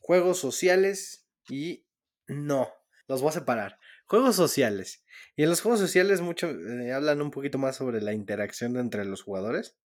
Juegos 0.00 0.38
sociales 0.38 1.26
y 1.48 1.86
no. 2.26 2.68
Los 3.08 3.22
voy 3.22 3.30
a 3.30 3.32
separar. 3.32 3.78
Juegos 4.08 4.36
sociales. 4.36 5.04
Y 5.36 5.42
en 5.42 5.50
los 5.50 5.60
juegos 5.60 5.80
sociales 5.80 6.22
mucho 6.22 6.48
eh, 6.48 6.92
hablan 6.92 7.20
un 7.20 7.30
poquito 7.30 7.58
más 7.58 7.76
sobre 7.76 8.00
la 8.00 8.14
interacción 8.14 8.76
entre 8.78 9.04
los 9.04 9.22
jugadores, 9.22 9.76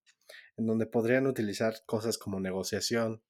en 0.57 0.65
donde 0.65 0.86
podrían 0.86 1.27
utilizar 1.27 1.75
cosas 1.86 2.17
como 2.17 2.39
negociación, 2.39 3.21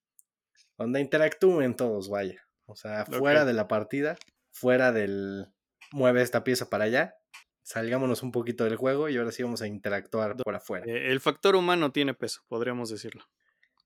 donde 0.78 1.02
interactúen 1.02 1.76
todos, 1.76 2.10
vaya. 2.10 2.48
O 2.66 2.76
sea, 2.76 3.06
fuera 3.06 3.44
de 3.44 3.54
la 3.54 3.68
partida, 3.68 4.18
fuera 4.52 4.92
del 4.92 5.48
mueve 5.92 6.22
esta 6.22 6.44
pieza 6.44 6.70
para 6.70 6.86
allá, 6.86 7.16
salgámonos 7.64 8.24
un 8.24 8.32
poquito 8.32 8.64
del 8.64 8.76
juego 8.76 9.10
y 9.10 9.18
ahora 9.18 9.32
sí 9.32 9.42
vamos 9.44 9.62
a 9.62 9.68
interactuar 9.68 10.38
por 10.38 10.56
afuera. 10.56 10.86
Eh, 10.88 11.12
el 11.12 11.20
factor 11.20 11.56
humano 11.56 11.92
tiene 11.92 12.14
peso, 12.14 12.42
podríamos 12.48 12.90
decirlo. 12.90 13.24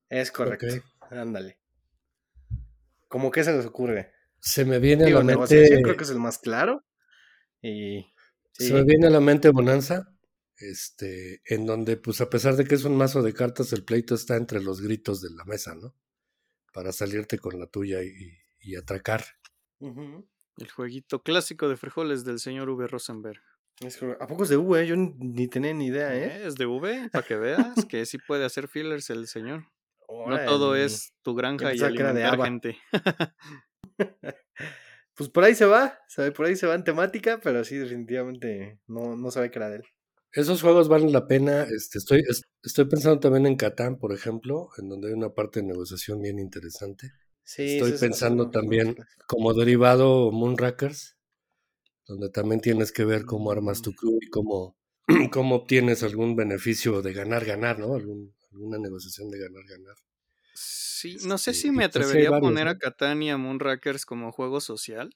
Es 0.10 0.32
correcto. 0.32 0.68
Ándale. 1.10 1.60
¿Cómo 3.08 3.32
que 3.32 3.44
se 3.44 3.54
les 3.54 3.66
ocurre? 3.66 4.12
Se 4.40 4.66
me 4.66 4.80
viene 4.80 5.06
a 5.06 5.10
la 5.10 5.24
mente. 5.24 5.82
creo 5.82 5.96
que 5.96 6.04
es 6.04 6.10
el 6.10 6.20
más 6.20 6.38
claro. 6.38 6.84
Y. 7.62 8.06
Se 8.54 8.74
me 8.74 8.84
viene 8.84 9.08
a 9.08 9.12
la 9.12 9.20
mente 9.20 9.50
Bonanza. 9.50 10.14
Este, 10.60 11.42
en 11.46 11.68
donde, 11.68 11.98
pues 11.98 12.20
a 12.20 12.32
pesar 12.32 12.56
de 12.56 12.66
que 12.66 12.74
es 12.74 12.84
un 12.84 12.98
mazo 12.98 13.22
de 13.22 13.34
cartas, 13.34 13.74
el 13.74 13.84
pleito 13.84 14.16
está 14.16 14.36
entre 14.38 14.60
los 14.62 14.82
gritos 14.82 15.22
de 15.22 15.30
la 15.30 15.46
mesa, 15.46 15.76
¿no? 15.76 15.94
Para 16.74 16.92
salirte 16.92 17.38
con 17.38 17.60
la 17.60 17.68
tuya 17.68 18.00
y, 18.02 18.76
atracar. 18.76 19.24
El 19.80 20.72
jueguito 20.72 21.22
clásico 21.22 21.70
de 21.70 21.78
frijoles 21.78 22.26
del 22.26 22.40
señor 22.40 22.70
V. 22.70 22.88
Rosenberg. 22.88 23.42
¿A 24.20 24.28
poco 24.28 24.44
es 24.44 24.50
de 24.50 24.58
V? 24.58 24.88
Yo 24.88 24.96
ni 24.96 25.48
tenía 25.48 25.74
ni 25.74 25.88
idea, 25.88 26.16
¿eh? 26.16 26.26
¿eh? 26.26 26.48
Es 26.48 26.56
de 26.56 26.66
V, 26.66 27.10
para 27.12 27.26
que 27.26 27.36
veas 27.36 27.86
que 27.86 28.06
sí 28.08 28.18
puede 28.18 28.44
hacer 28.44 28.68
fillers 28.68 29.10
el 29.12 29.28
señor. 29.28 29.68
No 30.10 30.44
todo 30.46 30.76
es 30.76 31.14
tu 31.22 31.36
granja 31.36 31.74
y 31.76 31.82
alimentar 31.82 32.42
gente. 32.42 32.78
pues 35.18 35.32
por 35.32 35.44
ahí 35.44 35.56
se 35.56 35.66
va, 35.66 36.00
por 36.36 36.46
ahí 36.46 36.56
se 36.56 36.68
va 36.68 36.76
en 36.76 36.84
temática, 36.84 37.40
pero 37.44 37.64
sí, 37.64 37.76
definitivamente 37.76 38.80
no, 38.86 39.16
no 39.16 39.32
sabe 39.32 39.50
que 39.50 39.58
era 39.58 39.70
de 39.70 39.78
él. 39.78 39.84
Esos 40.32 40.62
juegos 40.62 40.88
valen 40.88 41.12
la 41.12 41.26
pena. 41.26 41.64
Este, 41.64 41.98
estoy, 41.98 42.24
estoy 42.62 42.86
pensando 42.86 43.20
también 43.20 43.48
en 43.48 43.56
Catán, 43.56 43.98
por 43.98 44.14
ejemplo, 44.14 44.70
en 44.78 44.90
donde 44.90 45.08
hay 45.08 45.14
una 45.14 45.34
parte 45.34 45.62
de 45.62 45.66
negociación 45.66 46.22
bien 46.22 46.38
interesante. 46.38 47.12
Sí, 47.44 47.78
estoy 47.78 47.94
pensando 47.98 48.52
también 48.52 48.96
como 49.26 49.56
derivado 49.56 50.32
Moonrakers, 50.32 51.18
donde 52.06 52.30
también 52.30 52.62
tienes 52.62 52.92
que 52.92 53.04
ver 53.04 53.26
cómo 53.26 53.52
armas 53.52 53.82
tu 53.82 53.92
mm. 53.92 53.96
crew 53.96 54.20
y 54.22 54.30
cómo, 54.30 54.78
cómo 55.32 55.56
obtienes 55.56 56.04
algún 56.04 56.36
beneficio 56.36 57.02
de 57.02 57.14
ganar, 57.14 57.44
ganar, 57.44 57.80
¿no? 57.80 57.96
alguna 57.96 58.78
negociación 58.78 59.32
de 59.32 59.40
ganar, 59.40 59.64
ganar. 59.68 59.96
Sí, 60.60 61.18
no 61.26 61.38
sé 61.38 61.54
si 61.54 61.70
me 61.70 61.84
atrevería 61.84 62.30
a 62.30 62.40
poner 62.40 62.68
a 62.68 62.80
Catán 62.80 63.22
y 63.22 63.30
a 63.30 63.38
Moonrakers 63.38 64.04
como 64.04 64.32
juego 64.32 64.60
social, 64.60 65.16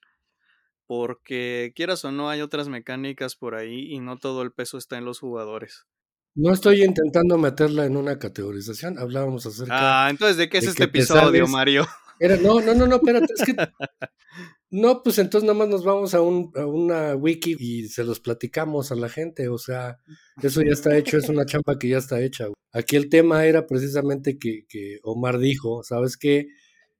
porque 0.85 1.73
quieras 1.75 2.05
o 2.05 2.11
no 2.11 2.29
hay 2.29 2.41
otras 2.41 2.67
mecánicas 2.67 3.35
por 3.35 3.55
ahí 3.55 3.91
y 3.91 3.99
no 3.99 4.17
todo 4.17 4.43
el 4.43 4.51
peso 4.51 4.77
está 4.77 4.99
en 4.99 5.05
los 5.05 5.17
jugadores. 5.17 5.87
No 6.35 6.53
estoy 6.53 6.83
intentando 6.83 7.39
meterla 7.39 7.85
en 7.85 7.97
una 7.97 8.19
categorización, 8.19 8.99
hablábamos 8.99 9.47
acerca. 9.47 10.05
Ah, 10.05 10.09
entonces, 10.11 10.37
¿de 10.37 10.47
qué 10.47 10.59
es 10.59 10.67
este 10.67 10.83
episodio, 10.83 11.47
Mario? 11.47 11.87
Era, 12.19 12.37
no, 12.37 12.61
no, 12.61 12.75
no, 12.75 12.85
no, 12.85 12.97
espérate, 12.97 13.33
es 13.35 13.43
que 13.43 13.55
No, 14.71 15.03
pues 15.03 15.19
entonces 15.19 15.45
nada 15.45 15.59
más 15.59 15.67
nos 15.67 15.83
vamos 15.83 16.13
a, 16.13 16.21
un, 16.21 16.49
a 16.55 16.65
una 16.65 17.13
wiki 17.13 17.57
y 17.59 17.89
se 17.89 18.05
los 18.05 18.21
platicamos 18.21 18.93
a 18.93 18.95
la 18.95 19.09
gente, 19.09 19.49
o 19.49 19.57
sea, 19.57 19.99
eso 20.41 20.61
ya 20.61 20.71
está 20.71 20.95
hecho, 20.97 21.17
es 21.17 21.27
una 21.27 21.45
champa 21.45 21.77
que 21.77 21.89
ya 21.89 21.97
está 21.97 22.21
hecha. 22.21 22.47
Aquí 22.71 22.95
el 22.95 23.09
tema 23.09 23.45
era 23.45 23.67
precisamente 23.67 24.39
que, 24.39 24.65
que 24.69 24.99
Omar 25.03 25.39
dijo, 25.39 25.83
¿sabes 25.83 26.15
qué? 26.15 26.47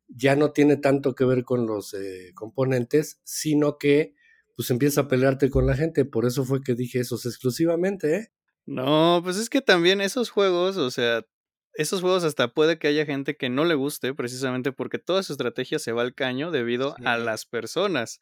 Ya 0.09 0.35
no 0.35 0.51
tiene 0.51 0.75
tanto 0.75 1.15
que 1.15 1.23
ver 1.23 1.45
con 1.45 1.65
los 1.65 1.93
eh, 1.93 2.33
componentes, 2.35 3.21
sino 3.23 3.77
que 3.77 4.15
pues 4.57 4.69
empieza 4.69 5.01
a 5.01 5.07
pelearte 5.07 5.49
con 5.49 5.65
la 5.65 5.77
gente, 5.77 6.03
por 6.03 6.25
eso 6.25 6.43
fue 6.43 6.61
que 6.61 6.75
dije 6.75 6.99
esos 6.99 7.25
exclusivamente, 7.25 8.15
¿eh? 8.15 8.31
No, 8.65 9.21
pues 9.23 9.37
es 9.37 9.49
que 9.49 9.61
también 9.61 10.01
esos 10.01 10.29
juegos, 10.29 10.75
o 10.75 10.91
sea, 10.91 11.25
esos 11.73 12.01
juegos 12.01 12.23
hasta 12.23 12.49
puede 12.49 12.77
que 12.79 12.87
haya 12.87 13.05
gente 13.05 13.35
que 13.37 13.49
no 13.49 13.65
le 13.65 13.75
guste 13.75 14.13
precisamente 14.13 14.71
porque 14.71 14.99
toda 14.99 15.23
su 15.23 15.33
estrategia 15.33 15.79
se 15.79 15.91
va 15.91 16.01
al 16.01 16.13
caño 16.15 16.51
debido 16.51 16.95
a 17.03 17.17
las 17.17 17.45
personas. 17.45 18.19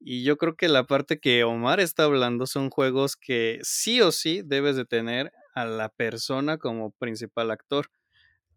Y 0.00 0.24
yo 0.24 0.36
creo 0.36 0.56
que 0.56 0.68
la 0.68 0.84
parte 0.84 1.18
que 1.20 1.44
Omar 1.44 1.80
está 1.80 2.04
hablando 2.04 2.46
son 2.46 2.70
juegos 2.70 3.16
que 3.16 3.60
sí 3.62 4.00
o 4.02 4.12
sí 4.12 4.42
debes 4.44 4.76
de 4.76 4.84
tener 4.84 5.32
a 5.54 5.64
la 5.66 5.88
persona 5.88 6.58
como 6.58 6.92
principal 6.92 7.50
actor. 7.50 7.86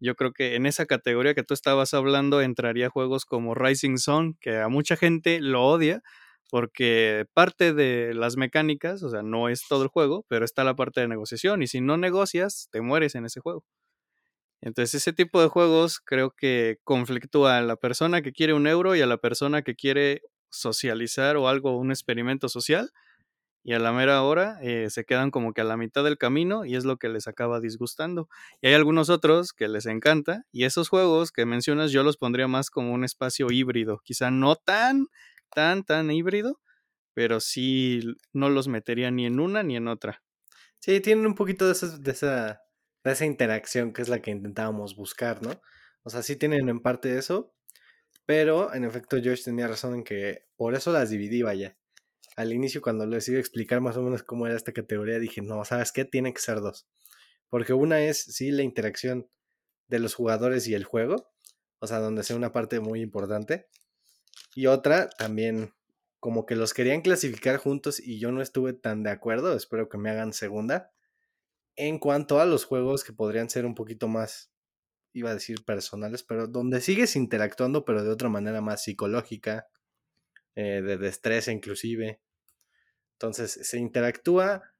Yo 0.00 0.14
creo 0.16 0.32
que 0.32 0.54
en 0.56 0.66
esa 0.66 0.86
categoría 0.86 1.34
que 1.34 1.42
tú 1.44 1.54
estabas 1.54 1.94
hablando 1.94 2.40
entraría 2.42 2.88
juegos 2.90 3.24
como 3.24 3.54
Rising 3.54 3.98
Sun, 3.98 4.36
que 4.40 4.58
a 4.58 4.68
mucha 4.68 4.96
gente 4.96 5.40
lo 5.40 5.64
odia, 5.66 6.02
porque 6.50 7.26
parte 7.34 7.72
de 7.74 8.14
las 8.14 8.36
mecánicas, 8.36 9.02
o 9.02 9.10
sea, 9.10 9.22
no 9.22 9.48
es 9.48 9.62
todo 9.68 9.82
el 9.82 9.88
juego, 9.88 10.24
pero 10.28 10.44
está 10.44 10.64
la 10.64 10.76
parte 10.76 11.00
de 11.00 11.08
negociación, 11.08 11.62
y 11.62 11.66
si 11.68 11.80
no 11.80 11.96
negocias, 11.98 12.68
te 12.72 12.80
mueres 12.80 13.14
en 13.16 13.26
ese 13.26 13.40
juego. 13.40 13.64
Entonces 14.60 14.94
ese 15.02 15.12
tipo 15.12 15.40
de 15.40 15.48
juegos 15.48 16.00
creo 16.00 16.30
que 16.30 16.78
conflictúa 16.84 17.58
a 17.58 17.62
la 17.62 17.76
persona 17.76 18.22
que 18.22 18.32
quiere 18.32 18.54
un 18.54 18.66
euro 18.66 18.96
y 18.96 19.00
a 19.00 19.06
la 19.06 19.18
persona 19.18 19.62
que 19.62 19.74
quiere 19.74 20.22
socializar 20.50 21.36
o 21.36 21.48
algo, 21.48 21.76
un 21.76 21.90
experimento 21.90 22.48
social. 22.48 22.90
Y 23.64 23.74
a 23.74 23.78
la 23.78 23.92
mera 23.92 24.22
hora 24.22 24.58
eh, 24.62 24.88
se 24.88 25.04
quedan 25.04 25.30
como 25.30 25.52
que 25.52 25.60
a 25.60 25.64
la 25.64 25.76
mitad 25.76 26.02
del 26.02 26.16
camino 26.16 26.64
y 26.64 26.74
es 26.74 26.84
lo 26.84 26.96
que 26.96 27.08
les 27.08 27.28
acaba 27.28 27.60
disgustando. 27.60 28.28
Y 28.62 28.68
hay 28.68 28.74
algunos 28.74 29.10
otros 29.10 29.52
que 29.52 29.68
les 29.68 29.84
encanta 29.86 30.44
y 30.52 30.64
esos 30.64 30.88
juegos 30.88 31.32
que 31.32 31.44
mencionas 31.44 31.90
yo 31.92 32.02
los 32.02 32.16
pondría 32.16 32.48
más 32.48 32.70
como 32.70 32.92
un 32.92 33.04
espacio 33.04 33.50
híbrido. 33.50 34.00
Quizá 34.04 34.30
no 34.30 34.56
tan, 34.56 35.08
tan, 35.54 35.84
tan 35.84 36.10
híbrido, 36.10 36.60
pero 37.12 37.40
sí 37.40 38.00
no 38.32 38.48
los 38.48 38.68
metería 38.68 39.10
ni 39.10 39.26
en 39.26 39.38
una 39.38 39.62
ni 39.62 39.76
en 39.76 39.88
otra. 39.88 40.22
Sí, 40.78 41.00
tienen 41.00 41.26
un 41.26 41.34
poquito 41.34 41.66
de 41.66 41.72
esa 42.12 42.62
esa 43.04 43.24
interacción 43.24 43.92
que 43.92 44.02
es 44.02 44.08
la 44.08 44.20
que 44.20 44.30
intentábamos 44.30 44.96
buscar, 44.96 45.42
¿no? 45.42 45.60
O 46.02 46.10
sea, 46.10 46.22
sí 46.22 46.36
tienen 46.36 46.68
en 46.68 46.80
parte 46.80 47.18
eso, 47.18 47.54
pero 48.26 48.74
en 48.74 48.84
efecto 48.84 49.16
Josh 49.16 49.44
tenía 49.44 49.68
razón 49.68 49.94
en 49.94 50.04
que 50.04 50.46
por 50.56 50.74
eso 50.74 50.92
las 50.92 51.10
dividí, 51.10 51.42
vaya. 51.42 51.76
Al 52.36 52.52
inicio 52.52 52.82
cuando 52.82 53.06
les 53.06 53.28
iba 53.28 53.38
a 53.38 53.40
explicar 53.40 53.80
más 53.80 53.96
o 53.96 54.02
menos 54.02 54.22
cómo 54.22 54.46
era 54.46 54.56
esta 54.56 54.72
categoría, 54.72 55.18
dije, 55.18 55.42
no, 55.42 55.64
¿sabes 55.64 55.92
qué? 55.92 56.04
Tienen 56.04 56.34
que 56.34 56.40
ser 56.40 56.60
dos. 56.60 56.88
Porque 57.48 57.72
una 57.72 58.00
es, 58.02 58.22
sí, 58.22 58.50
la 58.50 58.62
interacción 58.62 59.28
de 59.88 59.98
los 59.98 60.14
jugadores 60.14 60.68
y 60.68 60.74
el 60.74 60.84
juego, 60.84 61.30
o 61.78 61.86
sea, 61.86 61.98
donde 61.98 62.22
sea 62.22 62.36
una 62.36 62.52
parte 62.52 62.80
muy 62.80 63.00
importante. 63.00 63.66
Y 64.54 64.66
otra 64.66 65.08
también, 65.08 65.72
como 66.20 66.46
que 66.46 66.56
los 66.56 66.74
querían 66.74 67.00
clasificar 67.00 67.56
juntos 67.56 68.00
y 68.00 68.18
yo 68.18 68.30
no 68.30 68.42
estuve 68.42 68.72
tan 68.72 69.02
de 69.02 69.10
acuerdo, 69.10 69.56
espero 69.56 69.88
que 69.88 69.98
me 69.98 70.10
hagan 70.10 70.32
segunda, 70.32 70.92
en 71.78 72.00
cuanto 72.00 72.40
a 72.40 72.44
los 72.44 72.64
juegos 72.64 73.04
que 73.04 73.12
podrían 73.12 73.48
ser 73.48 73.64
un 73.64 73.76
poquito 73.76 74.08
más, 74.08 74.50
iba 75.12 75.30
a 75.30 75.34
decir 75.34 75.64
personales, 75.64 76.24
pero 76.24 76.48
donde 76.48 76.80
sigues 76.80 77.14
interactuando, 77.14 77.84
pero 77.84 78.02
de 78.02 78.10
otra 78.10 78.28
manera 78.28 78.60
más 78.60 78.82
psicológica, 78.82 79.68
eh, 80.56 80.82
de 80.82 80.98
destreza 80.98 81.52
inclusive. 81.52 82.20
Entonces, 83.12 83.52
se 83.62 83.78
interactúa 83.78 84.74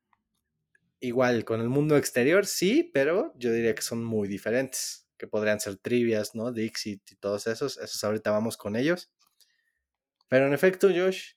igual 0.99 1.45
con 1.45 1.61
el 1.61 1.69
mundo 1.69 1.97
exterior, 1.97 2.47
sí, 2.47 2.91
pero 2.93 3.33
yo 3.37 3.53
diría 3.53 3.77
que 3.77 3.83
son 3.83 4.05
muy 4.05 4.27
diferentes, 4.27 5.07
que 5.17 5.29
podrían 5.29 5.61
ser 5.61 5.77
trivias, 5.77 6.35
¿no? 6.35 6.53
Dixit 6.53 7.13
y 7.13 7.17
todos 7.17 7.47
esos, 7.47 7.79
esos 7.79 8.03
ahorita 8.03 8.33
vamos 8.33 8.57
con 8.57 8.75
ellos. 8.75 9.13
Pero 10.29 10.49
en 10.49 10.53
efecto, 10.53 10.89
Josh, 10.89 11.35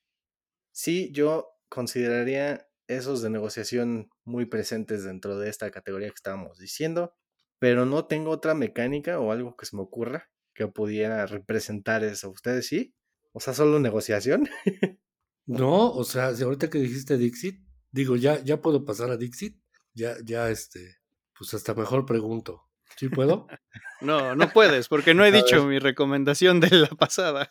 sí, 0.72 1.12
yo 1.12 1.56
consideraría 1.68 2.68
esos 2.88 3.22
de 3.22 3.30
negociación 3.30 4.10
muy 4.24 4.46
presentes 4.46 5.04
dentro 5.04 5.38
de 5.38 5.48
esta 5.48 5.70
categoría 5.70 6.08
que 6.08 6.14
estábamos 6.14 6.58
diciendo, 6.58 7.14
pero 7.58 7.86
no 7.86 8.06
tengo 8.06 8.30
otra 8.30 8.54
mecánica 8.54 9.18
o 9.20 9.32
algo 9.32 9.56
que 9.56 9.66
se 9.66 9.76
me 9.76 9.82
ocurra 9.82 10.30
que 10.54 10.66
pudiera 10.68 11.24
representar 11.26 12.04
eso. 12.04 12.30
¿Ustedes 12.30 12.66
sí? 12.66 12.94
O 13.32 13.40
sea, 13.40 13.54
solo 13.54 13.78
negociación. 13.80 14.48
no, 15.46 15.90
o 15.90 16.04
sea, 16.04 16.34
si 16.34 16.42
ahorita 16.42 16.68
que 16.68 16.78
dijiste 16.78 17.16
Dixit, 17.16 17.64
digo, 17.90 18.16
ya, 18.16 18.42
ya 18.42 18.60
puedo 18.60 18.84
pasar 18.84 19.10
a 19.10 19.16
Dixit, 19.16 19.58
ya, 19.94 20.16
ya, 20.24 20.50
este, 20.50 20.98
pues 21.36 21.54
hasta 21.54 21.74
mejor 21.74 22.06
pregunto. 22.06 22.62
¿Sí 22.96 23.08
puedo? 23.08 23.46
no, 24.00 24.34
no 24.34 24.50
puedes, 24.50 24.88
porque 24.88 25.14
no 25.14 25.24
he 25.24 25.32
dicho 25.32 25.64
mi 25.64 25.78
recomendación 25.78 26.60
de 26.60 26.70
la 26.70 26.88
pasada. 26.88 27.50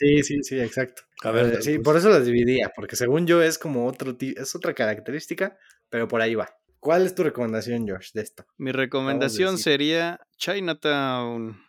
Sí, 0.00 0.22
sí, 0.22 0.42
sí, 0.42 0.58
exacto. 0.58 1.02
A 1.24 1.30
ver, 1.30 1.56
eh, 1.56 1.62
sí, 1.62 1.78
por 1.78 1.94
eso 1.94 2.08
las 2.08 2.24
dividía, 2.24 2.72
porque 2.74 2.96
según 2.96 3.26
yo 3.26 3.42
es 3.42 3.58
como 3.58 3.86
otro 3.86 4.16
es 4.18 4.54
otra 4.54 4.72
característica, 4.72 5.58
pero 5.90 6.08
por 6.08 6.22
ahí 6.22 6.34
va. 6.34 6.48
¿Cuál 6.78 7.04
es 7.04 7.14
tu 7.14 7.22
recomendación, 7.22 7.86
Josh, 7.86 8.12
de 8.14 8.22
esto? 8.22 8.46
Mi 8.56 8.72
recomendación 8.72 9.58
sería 9.58 10.18
Chinatown. 10.38 11.60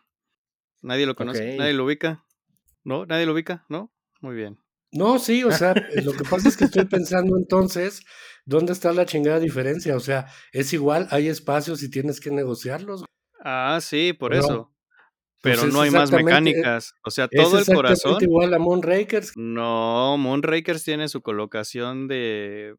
Nadie 0.81 1.05
lo 1.05 1.15
conoce, 1.15 1.57
nadie 1.57 1.73
lo 1.73 1.83
ubica. 1.83 2.23
¿No? 2.85 3.05
¿Nadie 3.05 3.25
lo 3.25 3.33
ubica? 3.33 3.65
¿No? 3.67 3.93
Muy 4.21 4.35
bien. 4.35 4.57
No, 4.93 5.19
sí, 5.19 5.43
o 5.43 5.51
sea, 5.51 5.73
lo 6.01 6.13
que 6.13 6.23
pasa 6.23 6.47
es 6.47 6.55
que 6.55 6.63
estoy 6.63 6.85
pensando 6.85 7.35
entonces, 7.35 8.01
¿dónde 8.45 8.71
está 8.71 8.93
la 8.93 9.05
chingada 9.05 9.39
diferencia? 9.39 9.97
O 9.97 9.99
sea, 9.99 10.27
es 10.53 10.71
igual, 10.71 11.09
hay 11.11 11.27
espacios 11.27 11.83
y 11.83 11.91
tienes 11.91 12.21
que 12.21 12.31
negociarlos. 12.31 13.03
Ah, 13.43 13.79
sí, 13.81 14.13
por 14.13 14.33
eso. 14.33 14.71
Pues 15.41 15.59
Pero 15.59 15.71
no 15.71 15.81
hay 15.81 15.89
más 15.89 16.11
mecánicas. 16.11 16.93
O 17.03 17.09
sea, 17.09 17.27
todo 17.27 17.57
el 17.57 17.65
corazón. 17.65 18.17
igual 18.21 18.53
a 18.53 18.59
Moonrakers. 18.59 19.33
No, 19.35 20.17
Moonrakers 20.17 20.83
tiene 20.83 21.09
su 21.09 21.21
colocación 21.21 22.07
de. 22.07 22.75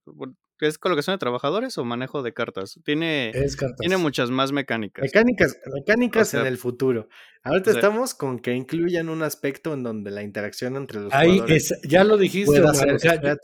¿Es 0.61 0.79
colocación 0.79 1.15
de 1.15 1.19
trabajadores 1.19 1.77
o 1.77 1.85
manejo 1.85 2.23
de 2.23 2.33
cartas? 2.33 2.79
Tiene, 2.85 3.33
tiene 3.81 3.97
muchas 3.97 4.31
más 4.31 4.53
mecánicas. 4.53 5.03
Mecánicas, 5.03 5.59
mecánicas 5.75 6.35
en 6.35 6.47
el 6.47 6.57
futuro. 6.57 7.09
Ahorita 7.43 7.73
estamos 7.73 8.15
con 8.15 8.39
que 8.39 8.55
incluyan 8.55 9.09
un 9.09 9.25
aspecto 9.25 9.75
en 9.75 9.83
donde 9.83 10.13
la 10.13 10.23
interacción 10.23 10.77
entre 10.77 11.01
los 11.01 11.13
ahí 11.13 11.43
ya 11.83 12.05
lo 12.05 12.17
dijiste, 12.17 12.63
o 12.63 12.75
sea, 12.75 12.97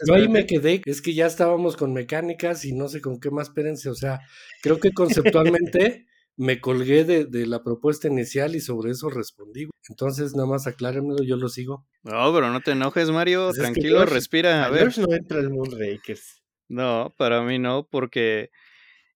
yo 0.07 0.15
ahí 0.15 0.29
me 0.29 0.47
quedé, 0.47 0.81
es 0.85 1.03
que 1.03 1.13
ya 1.15 1.27
estábamos 1.27 1.77
con 1.77 1.93
mecánicas 1.93 2.65
y 2.65 2.73
no 2.73 2.87
sé 2.87 3.01
con 3.01 3.19
qué 3.19 3.33
más, 3.33 3.49
espérense, 3.49 3.91
o 3.91 3.97
sea, 3.97 4.21
creo 4.63 4.79
que 4.79 4.93
conceptualmente 4.95 6.07
me 6.39 6.61
colgué 6.61 7.05
de, 7.05 7.47
la 7.47 7.65
propuesta 7.65 8.07
inicial 8.07 8.55
y 8.55 8.61
sobre 8.61 8.93
eso 8.93 9.11
respondí. 9.11 9.69
Entonces, 9.89 10.35
nada 10.37 10.47
más 10.47 10.69
aclárenmelo, 10.69 11.25
yo 11.25 11.37
lo 11.37 11.49
sigo. 11.49 11.85
No, 12.05 12.33
pero 12.33 12.51
no 12.51 12.61
te 12.61 12.71
enojes, 12.71 13.11
Mario. 13.11 13.47
Pues 13.49 13.59
Tranquilo, 13.59 14.07
respira. 14.07 14.65
A, 14.65 14.71
ver. 14.71 14.97
no 14.99 15.13
entra 15.13 15.41
el 15.41 15.51
Moonrakers. 15.51 16.41
No, 16.69 17.13
para 17.19 17.43
mí 17.43 17.59
no, 17.59 17.89
porque 17.91 18.51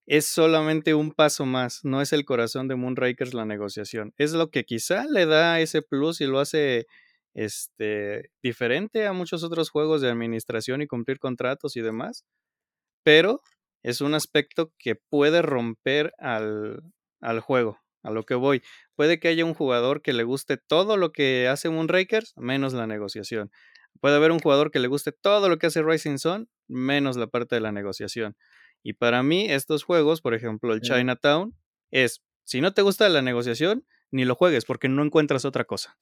es 0.05 0.27
solamente 0.27 0.95
un 0.95 1.13
paso 1.13 1.47
más. 1.47 1.85
No 1.85 2.03
es 2.03 2.13
el 2.13 2.25
corazón 2.25 2.67
de 2.67 2.75
Moonrakers 2.75 3.35
la 3.35 3.45
negociación. 3.45 4.13
Es 4.17 4.33
lo 4.33 4.51
que 4.51 4.65
quizá 4.65 5.07
le 5.07 5.25
da 5.25 5.61
ese 5.61 5.81
plus 5.81 6.21
y 6.21 6.27
lo 6.27 6.41
hace 6.41 6.87
este 7.35 8.31
diferente 8.43 9.07
a 9.07 9.13
muchos 9.13 9.45
otros 9.45 9.71
juegos 9.71 10.01
de 10.03 10.11
administración 10.11 10.83
y 10.83 10.89
cumplir 10.89 11.21
contratos 11.21 11.77
y 11.77 11.83
demás. 11.83 12.25
Pero 13.05 13.41
es 13.85 14.01
un 14.01 14.15
aspecto 14.15 14.73
que 14.77 14.97
puede 14.97 15.41
romper 15.41 16.13
al, 16.19 16.83
al 17.23 17.41
juego, 17.41 17.81
a 18.03 18.11
lo 18.11 18.25
que 18.25 18.35
voy. 18.35 18.63
Puede 18.95 19.19
que 19.19 19.29
haya 19.29 19.45
un 19.45 19.55
jugador 19.55 20.03
que 20.03 20.13
le 20.13 20.25
guste 20.25 20.59
todo 20.59 20.99
lo 20.99 21.13
que 21.13 21.49
hace 21.49 21.71
Moonrakers, 21.71 22.35
menos 22.37 22.75
la 22.75 22.87
negociación. 22.87 23.51
Puede 24.01 24.17
haber 24.17 24.33
un 24.33 24.41
jugador 24.41 24.71
que 24.71 24.81
le 24.81 24.89
guste 24.89 25.13
todo 25.13 25.49
lo 25.49 25.59
que 25.59 25.69
hace 25.69 25.83
Rising 25.83 26.19
Sun, 26.19 26.51
menos 26.69 27.17
la 27.17 27.29
parte 27.29 27.55
de 27.55 27.61
la 27.61 27.73
negociación. 27.73 28.37
Y 28.83 28.95
para 28.95 29.23
mí, 29.23 29.51
estos 29.51 29.85
juegos, 29.85 30.21
por 30.21 30.35
ejemplo, 30.35 30.75
el 30.75 30.81
Chinatown, 30.81 31.55
es, 31.91 32.23
si 32.45 32.61
no 32.61 32.75
te 32.75 32.83
gusta 32.83 33.09
la 33.09 33.23
negociación, 33.23 33.87
ni 34.11 34.25
lo 34.25 34.35
juegues, 34.35 34.65
porque 34.65 34.89
no 34.89 35.03
encuentras 35.05 35.45
otra 35.45 35.65
cosa. 35.65 35.97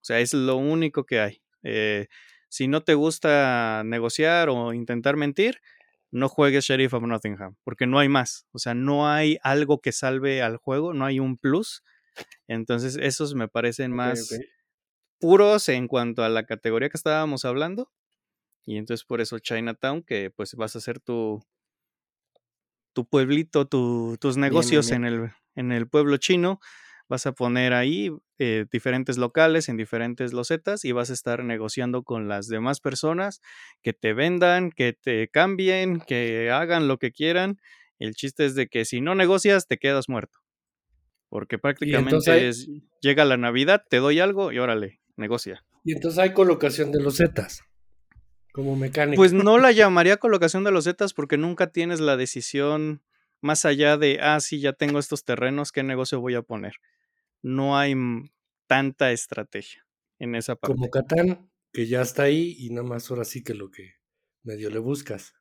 O 0.00 0.04
sea, 0.04 0.18
es 0.20 0.32
lo 0.32 0.56
único 0.56 1.04
que 1.04 1.20
hay. 1.20 1.42
Eh, 1.62 2.08
si 2.48 2.68
no 2.68 2.82
te 2.82 2.94
gusta 2.94 3.82
negociar 3.84 4.48
o 4.48 4.72
intentar 4.72 5.16
mentir, 5.16 5.60
no 6.12 6.28
juegues 6.28 6.66
Sheriff 6.66 6.94
of 6.94 7.02
Nottingham, 7.02 7.56
porque 7.64 7.86
no 7.86 7.98
hay 7.98 8.08
más. 8.08 8.46
O 8.52 8.58
sea, 8.58 8.74
no 8.74 9.08
hay 9.08 9.38
algo 9.42 9.80
que 9.80 9.92
salve 9.92 10.42
al 10.42 10.58
juego, 10.58 10.94
no 10.94 11.04
hay 11.04 11.18
un 11.18 11.38
plus. 11.38 11.82
Entonces, 12.46 12.96
esos 12.96 13.34
me 13.34 13.48
parecen 13.48 13.92
más 13.92 14.38
puros 15.18 15.68
en 15.68 15.88
cuanto 15.88 16.22
a 16.22 16.28
la 16.28 16.44
categoría 16.44 16.90
que 16.90 16.96
estábamos 16.96 17.44
hablando. 17.44 17.90
Y 18.64 18.76
entonces 18.76 19.04
por 19.04 19.20
eso 19.20 19.38
Chinatown, 19.38 20.02
que 20.02 20.30
pues 20.30 20.54
vas 20.54 20.76
a 20.76 20.78
hacer 20.78 21.00
tu, 21.00 21.42
tu 22.92 23.06
pueblito, 23.06 23.66
tus 23.66 24.36
negocios 24.36 24.90
En, 24.90 25.04
el, 25.04 25.32
en 25.54 25.72
el 25.72 25.88
pueblo 25.88 26.16
chino 26.18 26.60
vas 27.08 27.26
a 27.26 27.32
poner 27.32 27.72
ahí 27.72 28.10
eh, 28.38 28.66
diferentes 28.70 29.18
locales 29.18 29.68
en 29.68 29.76
diferentes 29.76 30.32
losetas 30.32 30.84
y 30.84 30.92
vas 30.92 31.10
a 31.10 31.12
estar 31.12 31.44
negociando 31.44 32.02
con 32.02 32.28
las 32.28 32.48
demás 32.48 32.80
personas 32.80 33.40
que 33.82 33.92
te 33.92 34.12
vendan, 34.14 34.70
que 34.70 34.92
te 34.92 35.28
cambien, 35.28 36.00
que 36.00 36.50
hagan 36.50 36.88
lo 36.88 36.98
que 36.98 37.12
quieran. 37.12 37.58
El 37.98 38.14
chiste 38.14 38.44
es 38.44 38.54
de 38.54 38.66
que 38.68 38.84
si 38.84 39.00
no 39.00 39.14
negocias, 39.14 39.66
te 39.66 39.78
quedas 39.78 40.08
muerto. 40.08 40.40
Porque 41.28 41.58
prácticamente 41.58 42.50
llega 43.00 43.24
la 43.24 43.36
Navidad, 43.36 43.84
te 43.88 43.98
doy 43.98 44.20
algo 44.20 44.52
y 44.52 44.58
órale, 44.58 45.00
negocia. 45.16 45.64
Y 45.84 45.92
entonces 45.92 46.18
hay 46.18 46.32
colocación 46.32 46.92
de 46.92 47.00
losetas 47.00 47.62
como 48.52 48.76
mecánico. 48.76 49.16
Pues 49.16 49.32
no 49.32 49.58
la 49.58 49.72
llamaría 49.72 50.18
colocación 50.18 50.64
de 50.64 50.70
losetas 50.70 51.14
porque 51.14 51.38
nunca 51.38 51.68
tienes 51.68 52.00
la 52.00 52.16
decisión 52.16 53.02
más 53.42 53.64
allá 53.66 53.98
de, 53.98 54.18
ah, 54.22 54.40
sí, 54.40 54.60
ya 54.60 54.72
tengo 54.72 54.98
estos 54.98 55.24
terrenos, 55.24 55.72
¿qué 55.72 55.82
negocio 55.82 56.20
voy 56.20 56.34
a 56.34 56.42
poner? 56.42 56.74
no 57.42 57.76
hay 57.76 57.94
tanta 58.66 59.12
estrategia 59.12 59.84
en 60.18 60.34
esa 60.34 60.54
parte. 60.54 60.74
Como 60.74 60.90
Catán, 60.90 61.50
que 61.72 61.86
ya 61.86 62.00
está 62.02 62.24
ahí 62.24 62.56
y 62.58 62.70
nada 62.70 62.86
más 62.86 63.10
ahora 63.10 63.24
sí 63.24 63.42
que 63.42 63.54
lo 63.54 63.70
que 63.70 63.96
medio 64.42 64.70
le 64.70 64.78
buscas. 64.78 65.34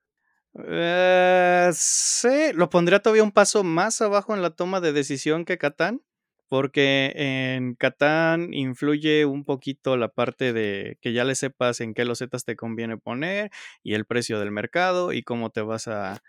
Eh, 0.67 1.69
sí, 1.73 2.51
lo 2.53 2.69
pondría 2.69 2.99
todavía 2.99 3.23
un 3.23 3.31
paso 3.31 3.63
más 3.63 4.01
abajo 4.01 4.35
en 4.35 4.41
la 4.41 4.49
toma 4.49 4.81
de 4.81 4.91
decisión 4.91 5.45
que 5.45 5.57
Catán, 5.57 6.01
porque 6.49 7.13
en 7.15 7.75
Catán 7.75 8.53
influye 8.53 9.25
un 9.25 9.45
poquito 9.45 9.95
la 9.95 10.09
parte 10.09 10.51
de 10.51 10.97
que 11.01 11.13
ya 11.13 11.23
le 11.23 11.35
sepas 11.35 11.79
en 11.79 11.93
qué 11.93 12.03
losetas 12.03 12.43
te 12.43 12.57
conviene 12.57 12.97
poner 12.97 13.51
y 13.81 13.93
el 13.93 14.05
precio 14.05 14.39
del 14.39 14.51
mercado 14.51 15.13
y 15.13 15.23
cómo 15.23 15.51
te 15.51 15.61
vas 15.61 15.87
a, 15.87 16.21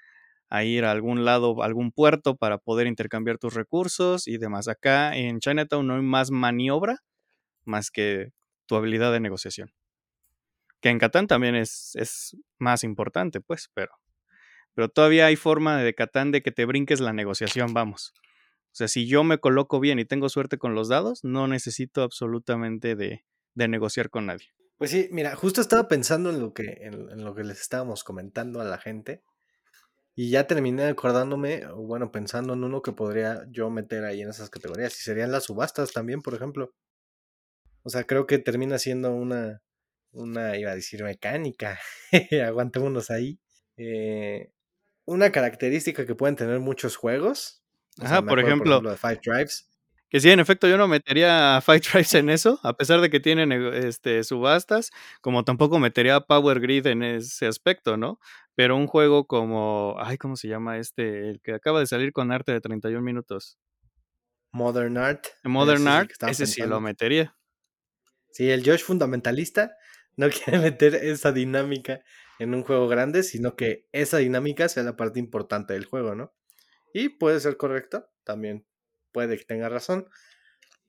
a 0.53 0.65
ir 0.65 0.85
a 0.85 0.91
algún 0.91 1.25
lado, 1.25 1.63
a 1.63 1.65
algún 1.65 1.93
puerto 1.93 2.37
para 2.37 2.59
poder 2.59 2.87
intercambiar 2.87 3.39
tus 3.39 3.55
recursos 3.55 4.29
y 4.29 4.37
demás. 4.37 4.69
Acá 4.69 5.17
en 5.17 5.41
Chinatown 5.41 5.87
no 5.87 5.95
hay 5.95 6.03
más 6.03 6.31
maniobra 6.31 6.99
más 7.65 7.91
que 7.91 8.33
tu 8.67 8.77
habilidad 8.77 9.13
de 9.13 9.21
negociación. 9.21 9.73
Que 10.83 10.91
en 10.91 10.99
Catán 10.99 11.27
también 11.27 11.55
es, 11.55 11.93
es 11.95 12.37
más 12.59 12.85
importante, 12.85 13.41
pues, 13.41 13.71
pero, 13.73 13.93
pero 14.75 14.91
todavía 14.91 15.25
hay 15.25 15.37
forma 15.37 15.79
de 15.79 15.95
Catán 15.95 16.33
de 16.33 16.43
que 16.43 16.53
te 16.53 16.67
brinques 16.67 17.01
la 17.01 17.15
negociación, 17.15 17.73
vamos. 17.73 18.13
O 18.73 18.75
sea, 18.75 18.89
si 18.89 19.07
yo 19.07 19.25
me 19.25 19.39
coloco 19.39 19.81
bien 19.81 19.99
y 20.01 20.05
tengo 20.05 20.29
suerte 20.29 20.59
con 20.59 20.75
los 20.75 20.89
dados, 20.89 21.25
no 21.25 21.49
necesito 21.49 22.03
absolutamente 22.03 22.95
de, 22.95 23.25
de 23.55 23.69
negociar 23.69 24.11
con 24.11 24.27
nadie. 24.27 24.49
Pues 24.77 24.91
sí, 24.91 25.09
mira, 25.13 25.35
justo 25.35 25.63
estaba 25.63 25.89
pensando 25.89 26.29
en 26.29 26.41
lo 26.41 26.53
que, 26.53 26.79
en 26.83 27.25
lo 27.25 27.35
que 27.35 27.45
les 27.45 27.59
estábamos 27.63 28.05
comentando 28.05 28.61
a 28.61 28.65
la 28.65 28.77
gente. 28.77 29.23
Y 30.15 30.31
ya 30.31 30.47
terminé 30.47 30.85
acordándome, 30.85 31.67
bueno, 31.75 32.13
pensando 32.13 32.53
en 32.53 32.65
uno 32.65 32.83
que 32.83 32.93
podría 32.93 33.47
yo 33.51 33.71
meter 33.71 34.05
ahí 34.05 34.21
en 34.21 34.29
esas 34.29 34.51
categorías. 34.51 34.99
Y 34.99 35.03
serían 35.03 35.33
las 35.33 35.45
subastas 35.45 35.93
también, 35.93 36.21
por 36.21 36.35
ejemplo. 36.35 36.75
O 37.83 37.91
sea, 37.91 38.05
creo 38.05 38.27
que 38.27 38.39
termina 38.39 38.79
siendo 38.79 39.15
una, 39.15 39.63
una, 40.13 40.57
iba 40.59 40.71
a 40.71 40.75
decir 40.75 41.03
mecánica. 41.03 41.79
Aguantémonos 42.47 43.11
ahí. 43.11 43.41
Eh, 43.79 44.53
una 45.07 45.33
característica 45.33 46.07
que 46.07 46.15
pueden 46.15 46.37
tener 46.37 46.61
muchos 46.61 46.97
juegos. 46.97 47.63
Ajá, 47.99 48.23
por, 48.23 48.39
ejemplo, 48.39 48.83
por 48.83 48.93
ejemplo, 48.93 48.97
Five 48.97 49.21
Drives. 49.25 49.72
Que 50.13 50.21
sí, 50.21 50.29
en 50.29 50.41
efecto, 50.41 50.69
yo 50.69 50.77
no 50.77 50.89
metería 50.89 51.57
a 51.57 51.63
Fight 51.63 51.87
Drives 51.87 52.13
en 52.13 52.29
eso, 52.29 52.61
a 52.63 52.77
pesar 52.77 53.01
de 53.01 53.09
que 53.09 53.19
tienen 53.19 53.51
este, 53.51 54.23
subastas, 54.25 54.91
como 55.23 55.43
tampoco 55.43 55.79
metería 55.79 56.17
a 56.17 56.27
Power 56.27 56.61
Grid 56.61 56.87
en 56.87 57.03
ese 57.03 57.47
aspecto, 57.47 57.97
¿no? 57.97 58.21
Pero 58.55 58.77
un 58.77 58.87
juego 58.87 59.27
como, 59.27 59.97
ay, 59.99 60.19
¿cómo 60.19 60.37
se 60.37 60.49
llama 60.49 60.77
este? 60.77 61.31
El 61.31 61.41
que 61.41 61.55
acaba 61.55 61.81
de 61.81 61.87
salir 61.87 62.13
con 62.13 62.31
arte 62.31 62.53
de 62.53 62.61
31 62.61 63.03
minutos. 63.03 63.59
Modern 64.53 64.99
Art. 64.99 65.29
Modern 65.45 65.89
Art, 65.89 66.11
ese 66.29 66.45
sí 66.45 66.61
lo 66.61 66.79
metería. 66.83 67.35
Sí, 68.33 68.51
el 68.51 68.63
Josh 68.67 68.83
fundamentalista 68.83 69.75
no 70.17 70.29
quiere 70.45 70.59
meter 70.59 70.95
esa 70.95 71.33
dinámica 71.33 72.03
en 72.39 72.55
un 72.55 72.65
juego 72.65 72.87
grande, 72.87 73.23
sino 73.23 73.57
que 73.57 73.89
esa 73.93 74.19
dinámica 74.19 74.69
sea 74.69 74.83
la 74.83 74.95
parte 74.95 75.19
importante 75.21 75.73
del 75.73 75.87
juego, 75.87 76.15
¿no? 76.15 76.35
Y 76.93 77.09
puede 77.09 77.41
ser 77.41 77.57
correcto, 77.57 78.11
también 78.25 78.67
puede 79.13 79.39
que 79.39 79.45
tenga 79.45 79.69
razón. 79.69 80.09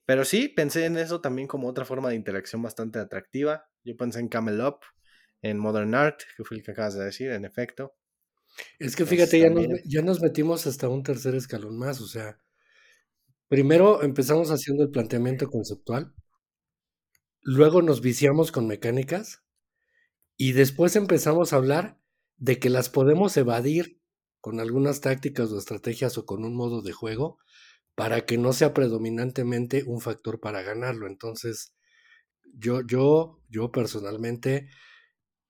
Pero 0.06 0.24
sí, 0.24 0.48
pensé 0.48 0.84
en 0.84 0.98
eso 0.98 1.20
también 1.20 1.48
como 1.48 1.68
otra 1.68 1.84
forma 1.84 2.10
de 2.10 2.16
interacción 2.16 2.62
bastante 2.62 2.98
atractiva. 2.98 3.68
Yo 3.84 3.96
pensé 3.96 4.20
en 4.20 4.28
Camel 4.28 4.60
Up, 4.60 4.80
en 5.40 5.58
Modern 5.58 5.94
Art, 5.94 6.20
que 6.36 6.44
fue 6.44 6.58
el 6.58 6.62
que 6.62 6.72
acabas 6.72 6.94
de 6.94 7.04
decir, 7.04 7.30
en 7.30 7.44
efecto. 7.44 7.94
Es 8.78 8.96
que 8.96 9.06
fíjate, 9.06 9.40
ya 9.40 9.50
nos, 9.50 9.66
ya 9.84 10.02
nos 10.02 10.20
metimos 10.20 10.66
hasta 10.66 10.88
un 10.88 11.02
tercer 11.02 11.34
escalón 11.34 11.78
más. 11.78 12.00
O 12.00 12.06
sea, 12.06 12.38
primero 13.48 14.02
empezamos 14.02 14.50
haciendo 14.50 14.84
el 14.84 14.90
planteamiento 14.90 15.48
conceptual, 15.48 16.12
luego 17.40 17.82
nos 17.82 18.00
viciamos 18.00 18.52
con 18.52 18.66
mecánicas 18.66 19.42
y 20.36 20.52
después 20.52 20.96
empezamos 20.96 21.52
a 21.52 21.56
hablar 21.56 21.98
de 22.36 22.58
que 22.58 22.70
las 22.70 22.90
podemos 22.90 23.36
evadir 23.36 24.00
con 24.40 24.60
algunas 24.60 25.00
tácticas 25.00 25.50
o 25.52 25.58
estrategias 25.58 26.18
o 26.18 26.26
con 26.26 26.44
un 26.44 26.54
modo 26.54 26.82
de 26.82 26.92
juego 26.92 27.38
para 27.94 28.24
que 28.26 28.38
no 28.38 28.52
sea 28.52 28.74
predominantemente 28.74 29.84
un 29.86 30.00
factor 30.00 30.40
para 30.40 30.62
ganarlo. 30.62 31.06
Entonces, 31.06 31.74
yo, 32.54 32.80
yo, 32.86 33.40
yo 33.48 33.70
personalmente, 33.70 34.68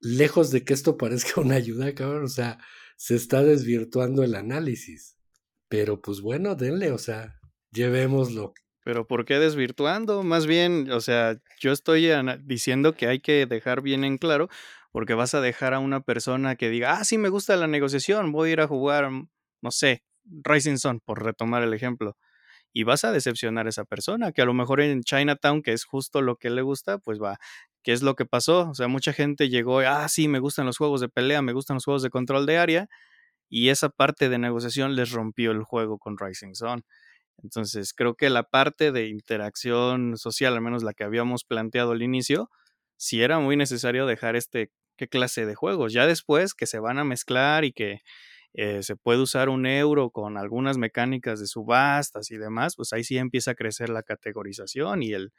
lejos 0.00 0.50
de 0.50 0.64
que 0.64 0.74
esto 0.74 0.96
parezca 0.98 1.40
una 1.40 1.56
ayuda, 1.56 1.94
cabrón, 1.94 2.24
o 2.24 2.28
sea, 2.28 2.58
se 2.96 3.14
está 3.14 3.42
desvirtuando 3.42 4.22
el 4.22 4.34
análisis. 4.34 5.16
Pero 5.68 6.00
pues 6.00 6.20
bueno, 6.20 6.54
denle, 6.54 6.92
o 6.92 6.98
sea, 6.98 7.40
llevémoslo. 7.72 8.54
Pero 8.84 9.06
¿por 9.06 9.24
qué 9.24 9.38
desvirtuando? 9.38 10.22
Más 10.22 10.46
bien, 10.46 10.90
o 10.92 11.00
sea, 11.00 11.40
yo 11.58 11.72
estoy 11.72 12.10
diciendo 12.44 12.94
que 12.94 13.06
hay 13.06 13.18
que 13.18 13.46
dejar 13.46 13.80
bien 13.80 14.04
en 14.04 14.18
claro, 14.18 14.48
porque 14.92 15.14
vas 15.14 15.34
a 15.34 15.40
dejar 15.40 15.72
a 15.72 15.78
una 15.78 16.00
persona 16.00 16.54
que 16.56 16.68
diga, 16.68 16.98
ah, 16.98 17.04
sí, 17.04 17.16
me 17.16 17.30
gusta 17.30 17.56
la 17.56 17.66
negociación, 17.66 18.30
voy 18.30 18.50
a 18.50 18.52
ir 18.52 18.60
a 18.60 18.68
jugar, 18.68 19.10
no 19.10 19.70
sé, 19.70 20.04
Rising 20.24 20.76
Sun, 20.76 21.00
por 21.00 21.24
retomar 21.24 21.62
el 21.62 21.72
ejemplo. 21.72 22.16
Y 22.74 22.82
vas 22.82 23.04
a 23.04 23.12
decepcionar 23.12 23.66
a 23.66 23.70
esa 23.70 23.84
persona, 23.84 24.32
que 24.32 24.42
a 24.42 24.44
lo 24.44 24.52
mejor 24.52 24.82
en 24.82 25.02
Chinatown, 25.02 25.62
que 25.62 25.72
es 25.72 25.84
justo 25.84 26.20
lo 26.20 26.36
que 26.36 26.50
le 26.50 26.60
gusta, 26.60 26.98
pues 26.98 27.18
va, 27.22 27.38
¿qué 27.82 27.92
es 27.92 28.02
lo 28.02 28.16
que 28.16 28.26
pasó? 28.26 28.68
O 28.68 28.74
sea, 28.74 28.88
mucha 28.88 29.14
gente 29.14 29.48
llegó, 29.48 29.78
ah, 29.78 30.06
sí, 30.08 30.28
me 30.28 30.40
gustan 30.40 30.66
los 30.66 30.76
juegos 30.76 31.00
de 31.00 31.08
pelea, 31.08 31.40
me 31.40 31.54
gustan 31.54 31.76
los 31.76 31.84
juegos 31.84 32.02
de 32.02 32.10
control 32.10 32.44
de 32.44 32.58
área, 32.58 32.88
y 33.48 33.70
esa 33.70 33.88
parte 33.88 34.28
de 34.28 34.38
negociación 34.38 34.96
les 34.96 35.12
rompió 35.12 35.52
el 35.52 35.62
juego 35.62 35.98
con 35.98 36.18
Rising 36.18 36.54
Sun. 36.54 36.84
Entonces, 37.42 37.92
creo 37.94 38.14
que 38.14 38.30
la 38.30 38.42
parte 38.44 38.92
de 38.92 39.08
interacción 39.08 40.16
social, 40.16 40.54
al 40.54 40.60
menos 40.60 40.82
la 40.82 40.94
que 40.94 41.04
habíamos 41.04 41.44
planteado 41.44 41.92
al 41.92 42.02
inicio, 42.02 42.50
sí 42.96 43.22
era 43.22 43.38
muy 43.38 43.56
necesario 43.56 44.06
dejar 44.06 44.36
este 44.36 44.70
qué 44.96 45.08
clase 45.08 45.46
de 45.46 45.54
juegos. 45.54 45.92
Ya 45.92 46.06
después 46.06 46.54
que 46.54 46.66
se 46.66 46.78
van 46.78 46.98
a 46.98 47.04
mezclar 47.04 47.64
y 47.64 47.72
que 47.72 48.00
eh, 48.54 48.82
se 48.82 48.96
puede 48.96 49.20
usar 49.20 49.48
un 49.48 49.66
euro 49.66 50.10
con 50.10 50.38
algunas 50.38 50.78
mecánicas 50.78 51.40
de 51.40 51.46
subastas 51.46 52.30
y 52.30 52.38
demás, 52.38 52.76
pues 52.76 52.92
ahí 52.92 53.04
sí 53.04 53.18
empieza 53.18 53.50
a 53.50 53.54
crecer 53.54 53.90
la 53.90 54.02
categorización 54.02 55.02
y 55.02 55.12
el 55.12 55.32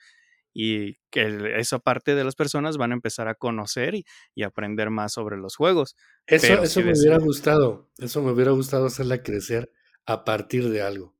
y 0.57 0.95
que 1.09 1.59
esa 1.59 1.79
parte 1.79 2.15
de 2.15 2.23
las 2.23 2.35
personas 2.35 2.77
van 2.77 2.91
a 2.91 2.95
empezar 2.95 3.27
a 3.27 3.35
conocer 3.35 3.93
y, 3.93 4.43
aprender 4.43 4.89
más 4.89 5.11
sobre 5.11 5.35
los 5.35 5.57
juegos. 5.57 5.97
Eso, 6.27 6.63
eso 6.63 6.81
me 6.81 6.93
hubiera 6.93 7.17
gustado, 7.17 7.89
eso 7.97 8.21
me 8.21 8.31
hubiera 8.31 8.51
gustado 8.51 8.85
hacerla 8.85 9.21
crecer 9.21 9.69
a 10.05 10.23
partir 10.23 10.69
de 10.69 10.81
algo. 10.81 11.13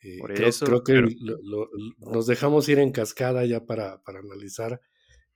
Eh, 0.00 0.18
creo, 0.24 0.84
que 0.84 1.02
nos 1.98 2.26
dejamos 2.26 2.68
ir 2.68 2.78
en 2.78 2.92
cascada 2.92 3.44
ya 3.44 3.64
para, 3.66 4.00
para 4.02 4.20
analizar 4.20 4.80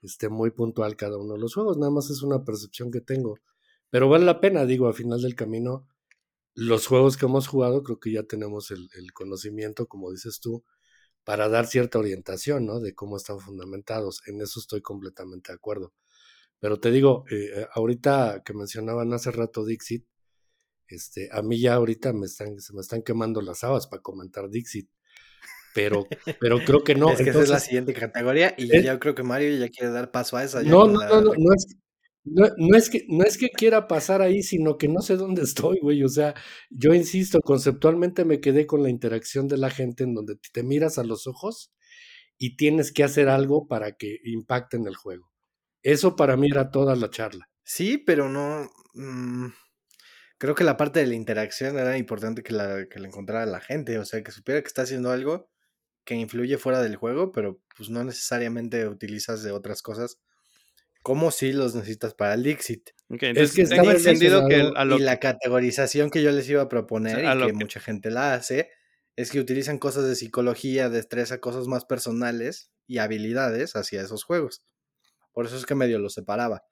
este, 0.02 0.28
muy 0.28 0.50
puntual 0.50 0.96
cada 0.96 1.18
uno 1.18 1.34
de 1.34 1.40
los 1.40 1.54
juegos, 1.54 1.78
nada 1.78 1.90
más 1.90 2.10
es 2.10 2.22
una 2.22 2.44
percepción 2.44 2.92
que 2.92 3.00
tengo. 3.00 3.38
Pero 3.90 4.08
vale 4.08 4.24
la 4.24 4.40
pena, 4.40 4.66
digo, 4.66 4.88
a 4.88 4.92
final 4.92 5.22
del 5.22 5.34
camino, 5.34 5.88
los 6.54 6.86
juegos 6.86 7.16
que 7.16 7.26
hemos 7.26 7.46
jugado, 7.46 7.82
creo 7.82 8.00
que 8.00 8.12
ya 8.12 8.22
tenemos 8.24 8.70
el, 8.70 8.88
conocimiento, 9.12 9.86
como 9.86 10.10
dices 10.10 10.40
tú, 10.40 10.64
para 11.24 11.48
dar 11.48 11.66
cierta 11.66 11.98
orientación, 11.98 12.66
¿no? 12.66 12.80
De 12.80 12.94
cómo 12.94 13.16
están 13.16 13.40
fundamentados. 13.40 14.22
En 14.26 14.40
eso 14.40 14.60
estoy 14.60 14.80
completamente 14.80 15.52
de 15.52 15.56
acuerdo. 15.56 15.92
Pero 16.58 16.80
te 16.80 16.90
digo, 16.90 17.24
eh, 17.30 17.50
eh, 17.54 17.66
ahorita 17.74 18.42
que 18.44 18.54
mencionaban 18.54 19.12
hace 19.12 19.30
rato 19.30 19.64
Dixit, 19.64 20.06
este, 20.88 21.28
a 21.32 21.42
mí 21.42 21.60
ya 21.60 21.74
ahorita 21.74 22.12
me 22.12 22.26
están, 22.26 22.58
se 22.60 22.72
me 22.72 22.80
están 22.80 23.02
quemando 23.02 23.40
las 23.42 23.64
habas 23.64 23.86
para 23.86 24.02
comentar 24.02 24.48
Dixit. 24.48 24.88
Pero, 25.74 26.06
pero 26.40 26.58
creo 26.64 26.82
que 26.82 26.94
no. 26.94 27.10
Es 27.10 27.18
que 27.18 27.30
esa 27.30 27.42
es 27.42 27.50
la 27.50 27.60
siguiente 27.60 27.92
categoría 27.92 28.54
y 28.56 28.82
yo 28.82 28.98
creo 28.98 29.14
que 29.14 29.22
Mario 29.22 29.58
ya 29.58 29.68
quiere 29.68 29.92
dar 29.92 30.10
paso 30.10 30.38
a 30.38 30.44
esa. 30.44 30.62
No, 30.62 30.86
no, 30.86 31.00
no, 31.00 31.20
no, 31.20 31.32
no, 31.36 31.54
es, 31.54 31.76
no, 32.26 32.76
es 32.76 32.90
que, 32.90 33.04
no 33.08 33.24
es 33.24 33.38
que 33.38 33.50
quiera 33.50 33.86
pasar 33.86 34.20
ahí, 34.20 34.42
sino 34.42 34.78
que 34.78 34.88
no 34.88 35.00
sé 35.00 35.16
dónde 35.16 35.42
estoy, 35.74 35.78
güey. 35.80 36.02
O 36.02 36.08
sea, 36.08 36.34
yo 36.70 36.92
insisto, 36.94 37.40
conceptualmente 37.40 38.24
me 38.24 38.40
quedé 38.40 38.66
con 38.66 38.82
la 38.82 38.90
interacción 38.90 39.48
de 39.48 39.56
la 39.56 39.70
gente 39.70 40.04
en 40.04 40.14
donde 40.14 40.36
te 40.52 40.62
miras 40.62 40.98
a 40.98 41.04
los 41.04 41.26
ojos 41.26 41.72
y 42.38 42.56
tienes 42.56 42.92
que 42.92 43.04
hacer 43.04 43.28
algo 43.28 43.68
para 43.68 43.92
que 43.92 44.18
impacte 44.24 44.76
en 44.76 44.86
el 44.86 44.96
juego. 44.96 45.30
Eso 45.82 46.16
para 46.16 46.36
mí 46.36 46.48
era 46.50 46.70
toda 46.70 46.96
la 46.96 47.10
charla. 47.10 47.48
Sí, 47.62 47.98
pero 47.98 48.28
no. 48.28 48.70
Mm, 48.94 49.48
creo 50.38 50.54
que 50.54 50.64
la 50.64 50.76
parte 50.76 51.00
de 51.00 51.06
la 51.06 51.14
interacción 51.14 51.78
era 51.78 51.96
importante 51.96 52.42
que 52.42 52.52
la, 52.52 52.86
que 52.88 52.98
la 52.98 53.08
encontrara 53.08 53.46
la 53.46 53.60
gente. 53.60 53.98
O 53.98 54.04
sea, 54.04 54.22
que 54.22 54.32
supiera 54.32 54.60
que 54.60 54.68
está 54.68 54.82
haciendo 54.82 55.10
algo 55.12 55.48
que 56.04 56.14
influye 56.16 56.58
fuera 56.58 56.82
del 56.82 56.96
juego, 56.96 57.32
pero 57.32 57.60
pues 57.76 57.90
no 57.90 58.04
necesariamente 58.04 58.86
utilizas 58.88 59.42
de 59.42 59.52
otras 59.52 59.82
cosas 59.82 60.18
¿Cómo 61.06 61.30
si 61.30 61.52
los 61.52 61.76
necesitas 61.76 62.14
para 62.14 62.34
el 62.34 62.42
Dixit? 62.42 62.90
es 63.10 63.54
que 63.54 63.62
está 63.62 63.76
entendido 63.76 64.48
que, 64.48 64.72
Y 64.96 64.98
la 64.98 65.20
categorización 65.20 66.10
que 66.10 66.20
yo 66.20 66.32
les 66.32 66.50
iba 66.50 66.62
a 66.62 66.68
proponer 66.68 67.20
y 67.20 67.46
que, 67.46 67.52
mucha 67.52 67.78
gente 67.78 68.10
la 68.10 68.34
hace 68.34 68.70
es 69.14 69.30
que 69.30 69.38
utilizan 69.38 69.78
cosas 69.78 70.08
de 70.08 70.16
psicología, 70.16 70.88
destreza, 70.88 71.38
cosas 71.38 71.68
más 71.68 71.84
personales 71.84 72.72
y 72.88 72.98
habilidades 72.98 73.76
hacia 73.76 74.02
esos 74.02 74.24
juegos. 74.24 74.64
Por 75.30 75.46
eso 75.46 75.56
es 75.56 75.64
que 75.64 75.76
medio 75.76 76.00
los 76.00 76.14
separaba. 76.14 76.64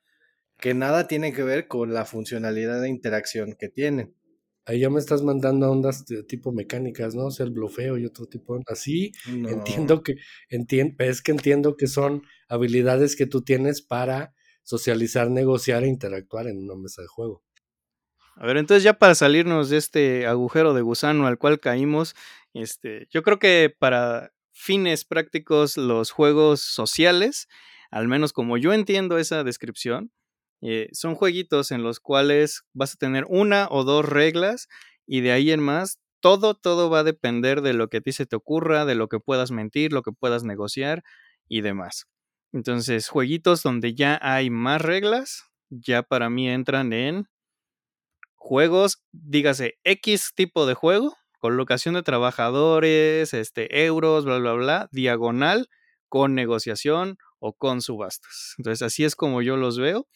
Que 0.59 0.75
nada 0.75 1.07
tiene 1.07 1.33
que 1.33 1.45
ver 1.45 1.69
con 1.69 1.95
la 1.95 2.05
funcionalidad 2.05 2.83
de 2.83 2.89
interacción 2.89 3.53
que 3.53 3.69
tienen. 3.69 4.17
Ahí 4.67 4.81
ya 4.81 4.91
me 4.91 4.99
estás 4.99 5.23
mandando 5.23 5.71
ondas 5.71 6.07
de 6.07 6.23
tipo 6.23 6.53
mecánicas, 6.53 7.15
¿no? 7.15 7.27
O 7.27 7.31
sea, 7.31 7.45
el 7.45 7.53
blofeo 7.53 7.99
y 7.99 8.07
otro 8.07 8.27
tipo. 8.27 8.59
Así 8.67 9.13
entiendo 9.27 10.03
que 10.03 10.15
entiendo, 10.49 10.95
es 11.05 11.23
que 11.23 11.33
entiendo 11.33 11.77
que 11.77 11.87
son 11.87 12.23
habilidades 12.49 13.17
que 13.17 13.27
tú 13.27 13.43
tienes 13.43 13.83
para 13.83 14.35
socializar, 14.63 15.31
negociar 15.31 15.85
e 15.85 15.89
interactuar 15.89 16.47
en 16.47 16.59
una 16.59 16.77
mesa 16.77 17.03
de 17.03 17.09
juego. 17.09 17.43
A 18.37 18.47
ver, 18.47 18.57
entonces 18.57 18.83
ya 18.83 18.95
para 18.95 19.15
salirnos 19.15 19.69
de 19.69 19.77
este 19.77 20.27
agujero 20.27 20.75
de 20.75 20.83
gusano 20.83 21.27
al 21.27 21.39
cual 21.39 21.61
caímos, 21.61 22.17
este, 22.53 23.07
yo 23.11 23.23
creo 23.23 23.39
que 23.39 23.75
para 23.79 24.33
fines 24.51 25.05
prácticos 25.05 25.77
los 25.77 26.11
juegos 26.11 26.61
sociales, 26.61 27.49
al 27.91 28.09
menos 28.09 28.33
como 28.33 28.57
yo 28.57 28.73
entiendo 28.73 29.19
esa 29.19 29.45
descripción, 29.45 30.11
eh, 30.67 30.89
son 30.93 31.15
jueguitos 31.15 31.73
en 31.73 31.83
los 31.83 32.01
cuales 32.01 32.63
vas 32.73 32.95
a 32.95 32.97
tener 32.97 33.27
una 33.29 33.69
o 33.71 33.85
dos 33.85 34.09
reglas 34.09 34.67
y 35.07 35.21
de 35.21 35.31
ahí 35.33 35.51
en 35.51 35.61
más 35.61 35.99
todo, 36.21 36.55
todo 36.55 36.89
va 36.89 37.01
a 37.01 37.05
depender 37.05 37.61
de 37.61 37.75
lo 37.75 37.89
que 37.89 37.99
a 37.99 38.01
ti 38.01 38.13
se 38.13 38.25
te 38.25 38.35
ocurra, 38.35 38.87
de 38.87 38.95
lo 38.95 39.09
que 39.09 39.21
puedas 39.21 39.51
mentir, 39.51 39.93
lo 39.93 40.01
que 40.01 40.13
puedas 40.13 40.43
negociar 40.43 41.03
y 41.49 41.61
demás. 41.61 42.07
Entonces, 42.51 43.09
jueguitos 43.09 43.63
donde 43.63 43.95
ya 43.95 44.19
hay 44.23 44.49
más 44.49 44.81
reglas, 44.81 45.43
ya 45.69 46.03
para 46.03 46.31
mí 46.31 46.49
entran 46.49 46.95
en 46.95 47.27
juegos, 48.37 49.03
dígase 49.13 49.75
X 49.85 50.33
tipo 50.35 50.65
de 50.65 50.73
juego, 50.73 51.15
colocación 51.41 51.95
de 51.95 52.03
trabajadores, 52.03 53.35
este, 53.35 53.85
euros, 53.85 54.25
bla, 54.25 54.39
bla, 54.39 54.55
bla, 54.55 54.89
diagonal, 54.93 55.69
con 56.09 56.35
negociación 56.35 57.19
o 57.39 57.53
con 57.53 57.83
subastas. 57.83 58.55
Entonces, 58.57 58.81
así 58.81 59.05
es 59.05 59.15
como 59.15 59.43
yo 59.43 59.59
los 59.59 59.79
veo. 59.79 60.07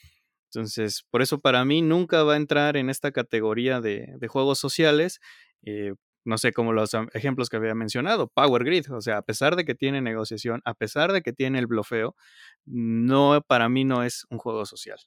Entonces, 0.52 1.04
por 1.10 1.22
eso 1.22 1.40
para 1.40 1.64
mí 1.64 1.82
nunca 1.82 2.22
va 2.22 2.34
a 2.34 2.36
entrar 2.36 2.76
en 2.76 2.90
esta 2.90 3.12
categoría 3.12 3.80
de, 3.80 4.16
juegos 4.28 4.58
sociales. 4.58 5.20
Eh, 5.62 5.94
no 6.24 6.38
sé, 6.38 6.52
como 6.52 6.72
los 6.72 6.92
ejemplos 7.14 7.48
que 7.48 7.56
había 7.56 7.74
mencionado, 7.74 8.28
Power 8.28 8.64
Grid, 8.64 8.92
o 8.92 9.00
sea, 9.00 9.18
a 9.18 9.22
pesar 9.22 9.56
de 9.56 9.64
que 9.64 9.74
tiene 9.74 10.00
negociación, 10.02 10.60
a 10.64 10.74
pesar 10.74 11.12
de 11.12 11.22
que 11.22 11.32
tiene 11.32 11.58
el 11.58 11.66
blofeo, 11.66 12.16
no, 12.66 13.40
para 13.46 13.68
mí 13.68 13.84
no 13.84 14.02
es 14.02 14.26
un 14.30 14.38
juego 14.38 14.66
social. 14.66 14.98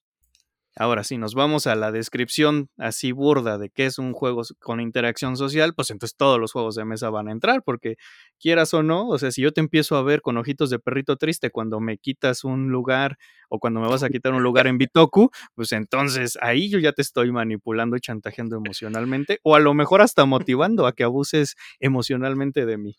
Ahora, 0.78 1.04
si 1.04 1.18
nos 1.18 1.36
vamos 1.36 1.68
a 1.68 1.76
la 1.76 1.92
descripción 1.92 2.70
así 2.78 3.12
burda 3.12 3.58
de 3.58 3.70
qué 3.70 3.86
es 3.86 3.98
un 3.98 4.14
juego 4.14 4.44
con 4.60 4.80
interacción 4.80 5.36
social, 5.36 5.74
pues 5.76 5.90
entonces 5.92 6.16
todos 6.16 6.40
los 6.40 6.54
juegos 6.54 6.76
de 6.76 6.86
mesa 6.86 7.10
van 7.10 7.28
a 7.28 7.34
entrar, 7.34 7.62
porque 7.64 7.96
quieras 8.40 8.74
o 8.74 8.82
no, 8.82 9.10
o 9.10 9.18
sea, 9.18 9.32
si 9.32 9.42
yo 9.42 9.52
te 9.52 9.60
empiezo 9.60 9.98
a 9.98 10.04
ver 10.04 10.22
con 10.22 10.38
ojitos 10.38 10.70
de 10.70 10.80
perrito 10.80 11.18
triste 11.18 11.50
cuando 11.50 11.82
me 11.82 11.98
quitas 11.98 12.46
un 12.46 12.70
lugar 12.70 13.18
o 13.50 13.60
cuando 13.60 13.82
me 13.82 13.90
vas 13.90 14.04
a 14.04 14.10
quitar 14.10 14.34
un 14.34 14.44
lugar 14.44 14.66
en 14.68 14.78
Bitoku, 14.78 15.30
pues 15.56 15.74
entonces 15.74 16.38
ahí 16.42 16.70
yo 16.70 16.80
ya 16.80 16.94
te 16.94 17.02
estoy 17.02 17.34
manipulando 17.34 17.98
y 17.98 18.00
chantajeando 18.00 18.56
emocionalmente, 18.56 19.40
o 19.44 19.56
a 19.56 19.60
lo 19.60 19.74
mejor 19.74 20.02
hasta 20.02 20.24
motivando 20.26 20.88
a 20.88 20.94
que 20.94 21.04
abuses 21.04 21.56
emocionalmente 21.82 22.66
de 22.66 22.78
mí. 22.78 22.96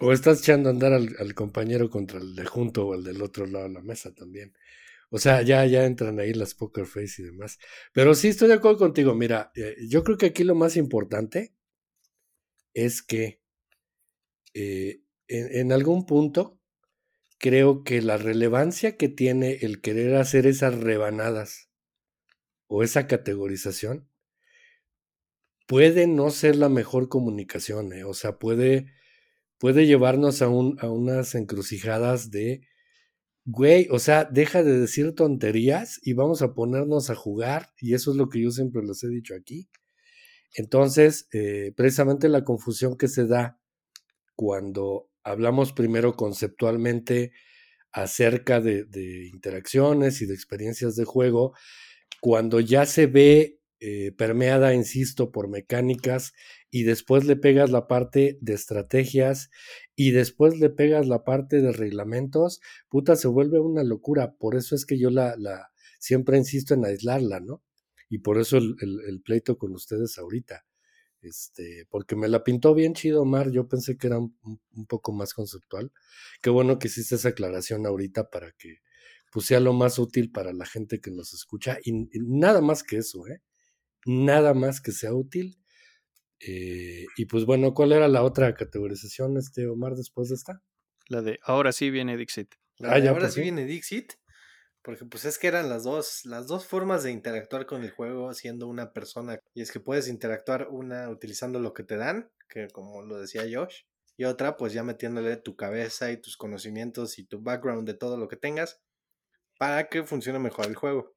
O 0.00 0.12
estás 0.12 0.40
echando 0.40 0.70
a 0.70 0.72
andar 0.72 0.94
al, 0.94 1.14
al 1.20 1.34
compañero 1.34 1.90
contra 1.90 2.18
el 2.18 2.34
de 2.34 2.46
junto 2.46 2.86
o 2.86 2.94
el 2.94 3.04
del 3.04 3.20
otro 3.20 3.46
lado 3.46 3.68
de 3.68 3.74
la 3.74 3.82
mesa 3.82 4.12
también. 4.14 4.54
O 5.10 5.18
sea, 5.18 5.42
ya, 5.42 5.64
ya 5.66 5.84
entran 5.84 6.18
ahí 6.18 6.34
las 6.34 6.54
poker 6.54 6.86
face 6.86 7.22
y 7.22 7.24
demás. 7.26 7.58
Pero 7.92 8.14
sí 8.14 8.28
estoy 8.28 8.48
de 8.48 8.54
acuerdo 8.54 8.78
contigo. 8.78 9.14
Mira, 9.14 9.52
eh, 9.54 9.76
yo 9.88 10.02
creo 10.04 10.18
que 10.18 10.26
aquí 10.26 10.44
lo 10.44 10.54
más 10.54 10.76
importante 10.76 11.54
es 12.74 13.02
que 13.02 13.40
eh, 14.54 15.02
en, 15.28 15.72
algún 15.72 16.06
punto 16.06 16.60
creo 17.38 17.82
que 17.84 18.02
la 18.02 18.16
relevancia 18.16 18.96
que 18.96 19.08
tiene 19.08 19.58
el 19.62 19.80
querer 19.80 20.16
hacer 20.16 20.46
esas 20.46 20.74
rebanadas 20.74 21.70
o 22.66 22.82
esa 22.82 23.06
categorización 23.06 24.08
puede 25.66 26.06
no 26.06 26.30
ser 26.30 26.56
la 26.56 26.68
mejor 26.68 27.08
comunicación. 27.08 27.92
¿eh? 27.92 28.04
O 28.04 28.14
sea, 28.14 28.38
puede, 28.38 28.92
puede 29.58 29.86
llevarnos 29.86 30.42
a, 30.42 30.48
un, 30.48 30.76
a 30.80 30.90
unas 30.90 31.34
encrucijadas 31.34 32.30
de 32.30 32.66
güey, 33.44 33.88
o 33.90 33.98
sea, 33.98 34.24
deja 34.24 34.62
de 34.62 34.78
decir 34.78 35.14
tonterías 35.14 36.00
y 36.02 36.14
vamos 36.14 36.42
a 36.42 36.54
ponernos 36.54 37.10
a 37.10 37.14
jugar, 37.14 37.72
y 37.78 37.94
eso 37.94 38.10
es 38.10 38.16
lo 38.16 38.28
que 38.28 38.42
yo 38.42 38.50
siempre 38.50 38.82
les 38.82 39.02
he 39.04 39.08
dicho 39.08 39.34
aquí. 39.34 39.68
Entonces, 40.54 41.28
eh, 41.32 41.72
precisamente 41.76 42.28
la 42.28 42.44
confusión 42.44 42.96
que 42.96 43.08
se 43.08 43.26
da 43.26 43.58
cuando 44.36 45.10
hablamos 45.24 45.72
primero 45.72 46.14
conceptualmente 46.14 47.32
acerca 47.92 48.60
de, 48.60 48.86
interacciones 49.32 50.20
y 50.20 50.26
de 50.26 50.34
experiencias 50.34 50.96
de 50.96 51.04
juego, 51.04 51.54
cuando 52.20 52.60
ya 52.60 52.86
se 52.86 53.06
ve 53.06 53.60
eh, 53.80 54.12
permeada, 54.16 54.74
insisto, 54.74 55.30
por 55.30 55.48
mecánicas, 55.48 56.32
y 56.70 56.84
después 56.84 57.24
le 57.24 57.36
pegas 57.36 57.70
la 57.70 57.86
parte 57.86 58.38
de 58.40 58.54
estrategias, 58.54 59.50
y 59.96 60.10
después 60.10 60.58
le 60.58 60.70
pegas 60.70 61.06
la 61.06 61.24
parte 61.24 61.60
de 61.60 61.72
reglamentos, 61.72 62.60
puta, 62.88 63.16
se 63.16 63.28
vuelve 63.28 63.60
una 63.60 63.84
locura. 63.84 64.34
Por 64.34 64.56
eso 64.56 64.74
es 64.74 64.86
que 64.86 64.98
yo 64.98 65.10
la, 65.10 65.36
la 65.36 65.70
siempre 65.98 66.36
insisto 66.36 66.74
en 66.74 66.84
aislarla, 66.84 67.40
¿no? 67.40 67.62
Y 68.08 68.18
por 68.18 68.38
eso 68.38 68.58
el, 68.58 68.76
el, 68.80 69.22
pleito 69.22 69.56
con 69.56 69.72
ustedes 69.72 70.18
ahorita. 70.18 70.64
Este, 71.20 71.86
porque 71.88 72.16
me 72.16 72.28
la 72.28 72.44
pintó 72.44 72.74
bien 72.74 72.92
chido, 72.94 73.22
Omar. 73.22 73.50
Yo 73.50 73.66
pensé 73.68 73.96
que 73.96 74.08
era 74.08 74.18
un, 74.18 74.86
poco 74.88 75.12
más 75.12 75.32
conceptual. 75.32 75.90
Qué 76.42 76.50
bueno 76.50 76.78
que 76.78 76.88
hiciste 76.88 77.14
esa 77.14 77.30
aclaración 77.30 77.86
ahorita 77.86 78.30
para 78.30 78.52
que 78.52 78.80
pues, 79.32 79.46
sea 79.46 79.60
lo 79.60 79.72
más 79.72 79.98
útil 79.98 80.30
para 80.30 80.52
la 80.52 80.66
gente 80.66 81.00
que 81.00 81.10
nos 81.10 81.32
escucha. 81.32 81.78
y 81.84 81.92
nada 82.20 82.60
más 82.60 82.82
que 82.82 82.98
eso, 82.98 83.26
¿eh? 83.26 83.40
nada 84.06 84.54
más 84.54 84.80
que 84.80 84.92
sea 84.92 85.14
útil. 85.14 85.58
Eh, 86.46 87.06
y 87.16 87.26
pues 87.26 87.44
bueno, 87.44 87.72
¿cuál 87.74 87.92
era 87.92 88.08
la 88.08 88.22
otra 88.22 88.54
categorización, 88.54 89.36
este 89.36 89.66
Omar, 89.66 89.94
después 89.94 90.28
de 90.28 90.34
esta? 90.34 90.62
La 91.08 91.22
de 91.22 91.38
ahora 91.42 91.72
sí 91.72 91.90
viene 91.90 92.16
Dixit. 92.16 92.54
Ah, 92.82 92.98
ahora 93.08 93.30
sí 93.30 93.40
viene 93.40 93.64
Dixit. 93.64 94.14
Porque 94.82 95.06
pues 95.06 95.24
es 95.24 95.38
que 95.38 95.46
eran 95.46 95.70
las 95.70 95.84
dos, 95.84 96.26
las 96.26 96.46
dos 96.46 96.66
formas 96.66 97.02
de 97.02 97.10
interactuar 97.10 97.64
con 97.64 97.82
el 97.82 97.90
juego 97.90 98.34
siendo 98.34 98.68
una 98.68 98.92
persona. 98.92 99.38
Y 99.54 99.62
es 99.62 99.72
que 99.72 99.80
puedes 99.80 100.08
interactuar 100.08 100.68
una 100.70 101.08
utilizando 101.08 101.58
lo 101.58 101.72
que 101.72 101.84
te 101.84 101.96
dan, 101.96 102.30
que 102.50 102.68
como 102.68 103.00
lo 103.00 103.18
decía 103.18 103.44
Josh, 103.50 103.84
y 104.18 104.24
otra 104.24 104.58
pues 104.58 104.74
ya 104.74 104.82
metiéndole 104.82 105.38
tu 105.38 105.56
cabeza 105.56 106.12
y 106.12 106.18
tus 106.18 106.36
conocimientos 106.36 107.18
y 107.18 107.24
tu 107.24 107.40
background 107.40 107.86
de 107.86 107.94
todo 107.94 108.18
lo 108.18 108.28
que 108.28 108.36
tengas 108.36 108.82
para 109.58 109.88
que 109.88 110.04
funcione 110.04 110.38
mejor 110.38 110.66
el 110.66 110.74
juego 110.74 111.16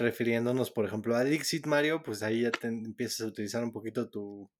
refiriéndonos, 0.00 0.70
por 0.70 0.84
ejemplo, 0.84 1.14
a 1.14 1.24
Dixit 1.24 1.66
Mario, 1.66 2.02
pues 2.02 2.22
ahí 2.22 2.42
ya 2.42 2.50
te 2.50 2.66
empiezas 2.68 3.20
a 3.20 3.26
utilizar 3.26 3.62
un 3.62 3.72
poquito 3.72 4.10
tu, 4.10 4.50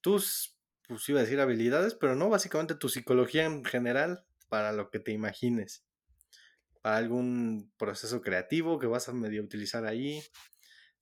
tus, 0.00 0.56
pues 0.88 1.08
iba 1.08 1.20
a 1.20 1.22
decir 1.22 1.40
habilidades, 1.40 1.94
pero 1.94 2.14
no, 2.14 2.28
básicamente 2.28 2.74
tu 2.74 2.88
psicología 2.88 3.44
en 3.44 3.64
general 3.64 4.24
para 4.48 4.72
lo 4.72 4.90
que 4.90 5.00
te 5.00 5.12
imagines. 5.12 5.84
Para 6.80 6.96
algún 6.96 7.72
proceso 7.76 8.22
creativo 8.22 8.78
que 8.78 8.86
vas 8.86 9.08
a 9.08 9.12
medio 9.12 9.42
utilizar 9.42 9.84
ahí. 9.86 10.22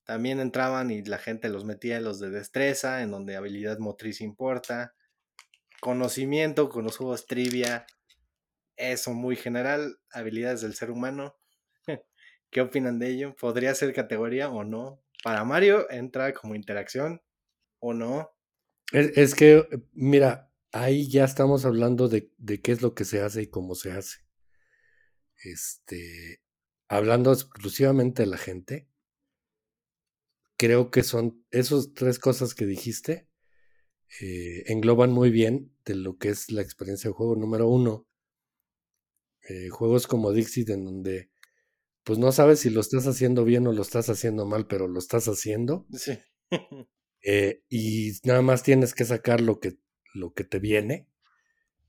También 0.03 0.39
entraban 0.39 0.91
y 0.91 1.03
la 1.03 1.17
gente 1.17 1.49
los 1.49 1.65
metía 1.65 1.97
en 1.97 2.03
los 2.03 2.19
de 2.19 2.29
destreza, 2.29 3.01
en 3.01 3.11
donde 3.11 3.35
habilidad 3.35 3.77
motriz 3.79 4.21
importa. 4.21 4.95
Conocimiento 5.79 6.69
con 6.69 6.85
los 6.85 7.25
trivia. 7.27 7.85
Eso 8.75 9.13
muy 9.13 9.35
general. 9.35 9.99
Habilidades 10.11 10.61
del 10.61 10.73
ser 10.73 10.91
humano. 10.91 11.35
¿Qué 12.55 12.61
opinan 12.61 12.99
de 12.99 13.09
ello? 13.09 13.35
¿Podría 13.35 13.75
ser 13.75 13.93
categoría 13.93 14.49
o 14.49 14.63
no? 14.63 15.03
Para 15.21 15.43
Mario 15.43 15.91
entra 15.91 16.33
como 16.33 16.55
interacción 16.55 17.21
o 17.79 17.93
no. 17.93 18.31
Es, 18.93 19.35
que, 19.35 19.67
mira, 19.91 20.49
ahí 20.71 21.09
ya 21.09 21.25
estamos 21.25 21.65
hablando 21.65 22.07
de, 22.07 22.31
qué 22.63 22.71
es 22.71 22.81
lo 22.81 22.95
que 22.95 23.03
se 23.03 23.19
hace 23.19 23.41
y 23.41 23.47
cómo 23.47 23.75
se 23.75 23.91
hace. 23.91 24.19
Este, 25.43 26.41
hablando 26.87 27.33
exclusivamente 27.33 28.23
de 28.23 28.29
la 28.29 28.37
gente, 28.37 28.87
creo 30.55 30.91
que 30.91 31.03
son 31.03 31.45
esas 31.51 31.93
tres 31.93 32.19
cosas 32.19 32.55
que 32.55 32.65
dijiste, 32.65 33.27
eh, 34.21 34.63
engloban 34.67 35.11
muy 35.11 35.29
bien 35.29 35.75
de 35.83 35.95
lo 35.95 36.17
que 36.17 36.29
es 36.29 36.49
la 36.53 36.61
experiencia 36.61 37.09
de 37.09 37.15
juego. 37.15 37.35
Número 37.35 37.67
uno, 37.67 38.07
eh, 39.49 39.67
juegos 39.67 40.07
como 40.07 40.31
Dixit, 40.31 40.69
en 40.69 40.85
donde 40.85 41.34
pues 42.05 42.19
no 42.19 42.31
sabes 42.31 42.59
si 42.59 42.69
lo 42.69 42.81
estás 42.81 43.07
haciendo 43.07 43.43
bien 43.43 43.65
o 43.65 43.73
lo 43.73 43.81
estás 43.81 44.09
haciendo 44.09 44.45
mal, 44.45 44.67
pero 44.67 44.87
lo 44.87 44.99
estás 44.99 45.27
haciendo. 45.27 45.85
Sí. 45.91 46.17
Eh, 47.27 47.63
y 47.69 48.11
nada 48.23 48.43
más 48.43 48.61
tienes 48.61 48.93
que 48.93 49.03
sacar 49.03 49.41
lo 49.41 49.59
que, 49.59 49.79
lo 50.13 50.35
que 50.35 50.43
te 50.43 50.59
viene, 50.59 51.07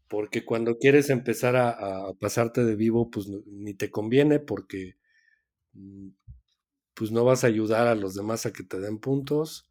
porque 0.09 0.47
cuando 0.47 0.79
quieres 0.79 1.11
empezar 1.11 1.57
a, 1.57 2.11
pasarte 2.19 2.65
de 2.65 2.75
vivo, 2.75 3.11
pues 3.11 3.29
ni 3.45 3.75
te 3.75 3.91
conviene, 3.91 4.41
porque 4.41 4.95
mm, 5.75 6.09
pues 6.95 7.11
no 7.11 7.23
vas 7.23 7.45
a 7.45 7.49
ayudar 7.49 7.87
a 7.87 7.95
los 7.95 8.15
demás 8.15 8.47
a 8.47 8.53
que 8.55 8.63
te 8.63 8.81
den 8.81 8.99
puntos. 8.99 9.71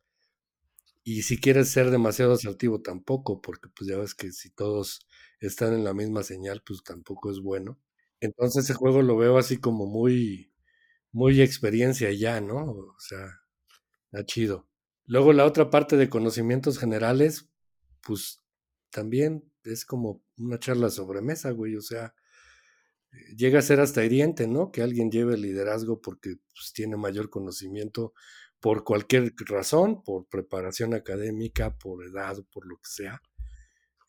Y 1.03 1.23
si 1.23 1.39
quieres 1.39 1.69
ser 1.69 1.89
demasiado 1.89 2.33
asertivo, 2.33 2.83
tampoco, 2.83 3.41
porque 3.41 3.67
pues 3.75 3.89
ya 3.89 3.97
ves 3.97 4.13
que 4.13 4.31
si 4.31 4.51
todos 4.51 5.07
están 5.39 5.73
en 5.73 5.83
la 5.83 5.95
misma 5.95 6.21
señal, 6.21 6.61
pues 6.63 6.83
tampoco 6.83 7.31
es 7.31 7.39
bueno. 7.39 7.79
Entonces 8.25 8.65
ese 8.65 8.73
juego 8.73 9.01
lo 9.01 9.17
veo 9.17 9.37
así 9.37 9.57
como 9.57 9.85
muy, 9.85 10.51
muy 11.11 11.41
experiencia 11.41 12.11
ya, 12.11 12.41
¿no? 12.41 12.57
O 12.71 12.95
sea, 12.99 13.41
está 14.11 14.25
chido. 14.25 14.67
Luego 15.05 15.33
la 15.33 15.45
otra 15.45 15.69
parte 15.69 15.97
de 15.97 16.09
conocimientos 16.09 16.79
generales, 16.79 17.49
pues 18.01 18.41
también 18.89 19.51
es 19.63 19.85
como 19.85 20.23
una 20.37 20.59
charla 20.59 20.89
sobre 20.89 21.21
mesa, 21.21 21.51
güey. 21.51 21.75
O 21.75 21.81
sea, 21.81 22.13
llega 23.35 23.59
a 23.59 23.61
ser 23.61 23.79
hasta 23.79 24.03
hiriente, 24.03 24.47
¿no? 24.47 24.71
Que 24.71 24.81
alguien 24.81 25.11
lleve 25.11 25.35
el 25.35 25.41
liderazgo 25.41 26.01
porque 26.01 26.37
pues, 26.53 26.73
tiene 26.73 26.97
mayor 26.97 27.29
conocimiento 27.29 28.13
por 28.59 28.83
cualquier 28.83 29.33
razón, 29.45 30.03
por 30.03 30.27
preparación 30.27 30.93
académica, 30.93 31.77
por 31.77 32.03
edad, 32.05 32.37
por 32.51 32.65
lo 32.65 32.77
que 32.77 32.89
sea. 32.89 33.21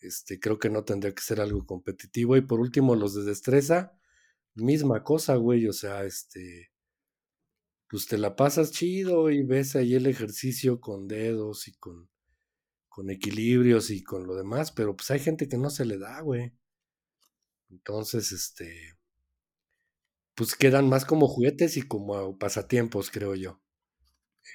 Este, 0.00 0.38
creo 0.38 0.58
que 0.58 0.70
no 0.70 0.84
tendría 0.84 1.14
que 1.14 1.22
ser 1.22 1.40
algo 1.40 1.66
competitivo. 1.66 2.36
Y 2.36 2.42
por 2.42 2.60
último, 2.60 2.94
los 2.94 3.14
de 3.14 3.24
destreza, 3.24 3.95
misma 4.56 5.02
cosa, 5.04 5.36
güey. 5.36 5.66
O 5.68 5.72
sea, 5.72 6.04
este, 6.04 6.70
pues 7.88 8.06
te 8.06 8.18
la 8.18 8.36
pasas 8.36 8.72
chido 8.72 9.30
y 9.30 9.44
ves 9.44 9.76
ahí 9.76 9.94
el 9.94 10.06
ejercicio 10.06 10.80
con 10.80 11.06
dedos 11.06 11.68
y 11.68 11.74
con, 11.76 12.08
con 12.88 13.10
equilibrios 13.10 13.90
y 13.90 14.02
con 14.02 14.26
lo 14.26 14.34
demás, 14.34 14.72
pero 14.72 14.96
pues 14.96 15.10
hay 15.10 15.20
gente 15.20 15.48
que 15.48 15.58
no 15.58 15.70
se 15.70 15.84
le 15.84 15.98
da, 15.98 16.20
güey. 16.20 16.52
Entonces, 17.70 18.32
este, 18.32 18.94
pues 20.34 20.54
quedan 20.54 20.88
más 20.88 21.04
como 21.04 21.28
juguetes 21.28 21.76
y 21.76 21.82
como 21.82 22.38
pasatiempos, 22.38 23.10
creo 23.10 23.34
yo. 23.34 23.60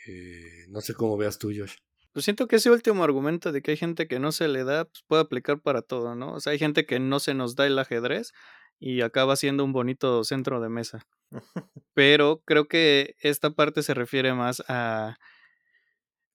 Eh, 0.08 0.66
no 0.70 0.82
sé 0.82 0.94
cómo 0.94 1.18
veas 1.18 1.38
tú, 1.38 1.52
Josh. 1.56 1.76
Pues 2.14 2.26
siento 2.26 2.48
que 2.48 2.58
ese 2.58 2.70
último 2.72 3.04
argumento 3.04 3.52
de 3.52 3.62
que 3.62 3.72
hay 3.72 3.78
gente 3.78 4.08
que 4.08 4.20
no 4.20 4.32
se 4.32 4.48
le 4.48 4.64
da, 4.64 4.86
pues 4.86 5.04
puede 5.08 5.22
aplicar 5.22 5.62
para 5.62 5.82
todo, 5.82 6.16
¿no? 6.16 6.34
O 6.34 6.40
sea, 6.40 6.52
hay 6.52 6.60
gente 6.60 6.86
que 6.86 7.00
no 7.00 7.20
se 7.20 7.34
nos 7.34 7.56
da 7.56 7.68
el 7.68 7.80
ajedrez 7.80 8.34
y 8.82 9.02
acaba 9.02 9.36
siendo 9.36 9.64
un 9.64 9.72
bonito 9.72 10.24
centro 10.24 10.60
de 10.60 10.68
mesa. 10.68 11.06
Pero 11.94 12.42
creo 12.46 12.68
que 12.68 13.16
esta 13.20 13.52
parte 13.52 13.84
se 13.84 13.94
refiere 13.94 14.34
más 14.34 14.64
a, 14.68 15.18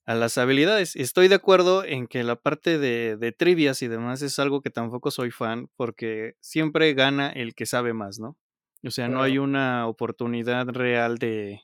a 0.06 0.14
las 0.14 0.38
habilidades. 0.38 0.94
Estoy 0.94 1.26
de 1.26 1.34
acuerdo 1.34 1.84
en 1.84 2.06
que 2.06 2.22
la 2.22 2.36
parte 2.36 2.78
de, 2.78 3.16
de 3.16 3.32
trivias 3.32 3.82
y 3.82 3.88
demás 3.88 4.22
es 4.22 4.38
algo 4.38 4.62
que 4.62 4.70
tampoco 4.70 5.10
soy 5.10 5.32
fan 5.32 5.68
porque 5.74 6.36
siempre 6.40 6.94
gana 6.94 7.28
el 7.30 7.56
que 7.56 7.66
sabe 7.66 7.92
más, 7.92 8.20
¿no? 8.20 8.38
O 8.84 8.90
sea, 8.92 9.08
no 9.08 9.22
hay 9.22 9.38
una 9.38 9.88
oportunidad 9.88 10.68
real 10.68 11.18
de, 11.18 11.62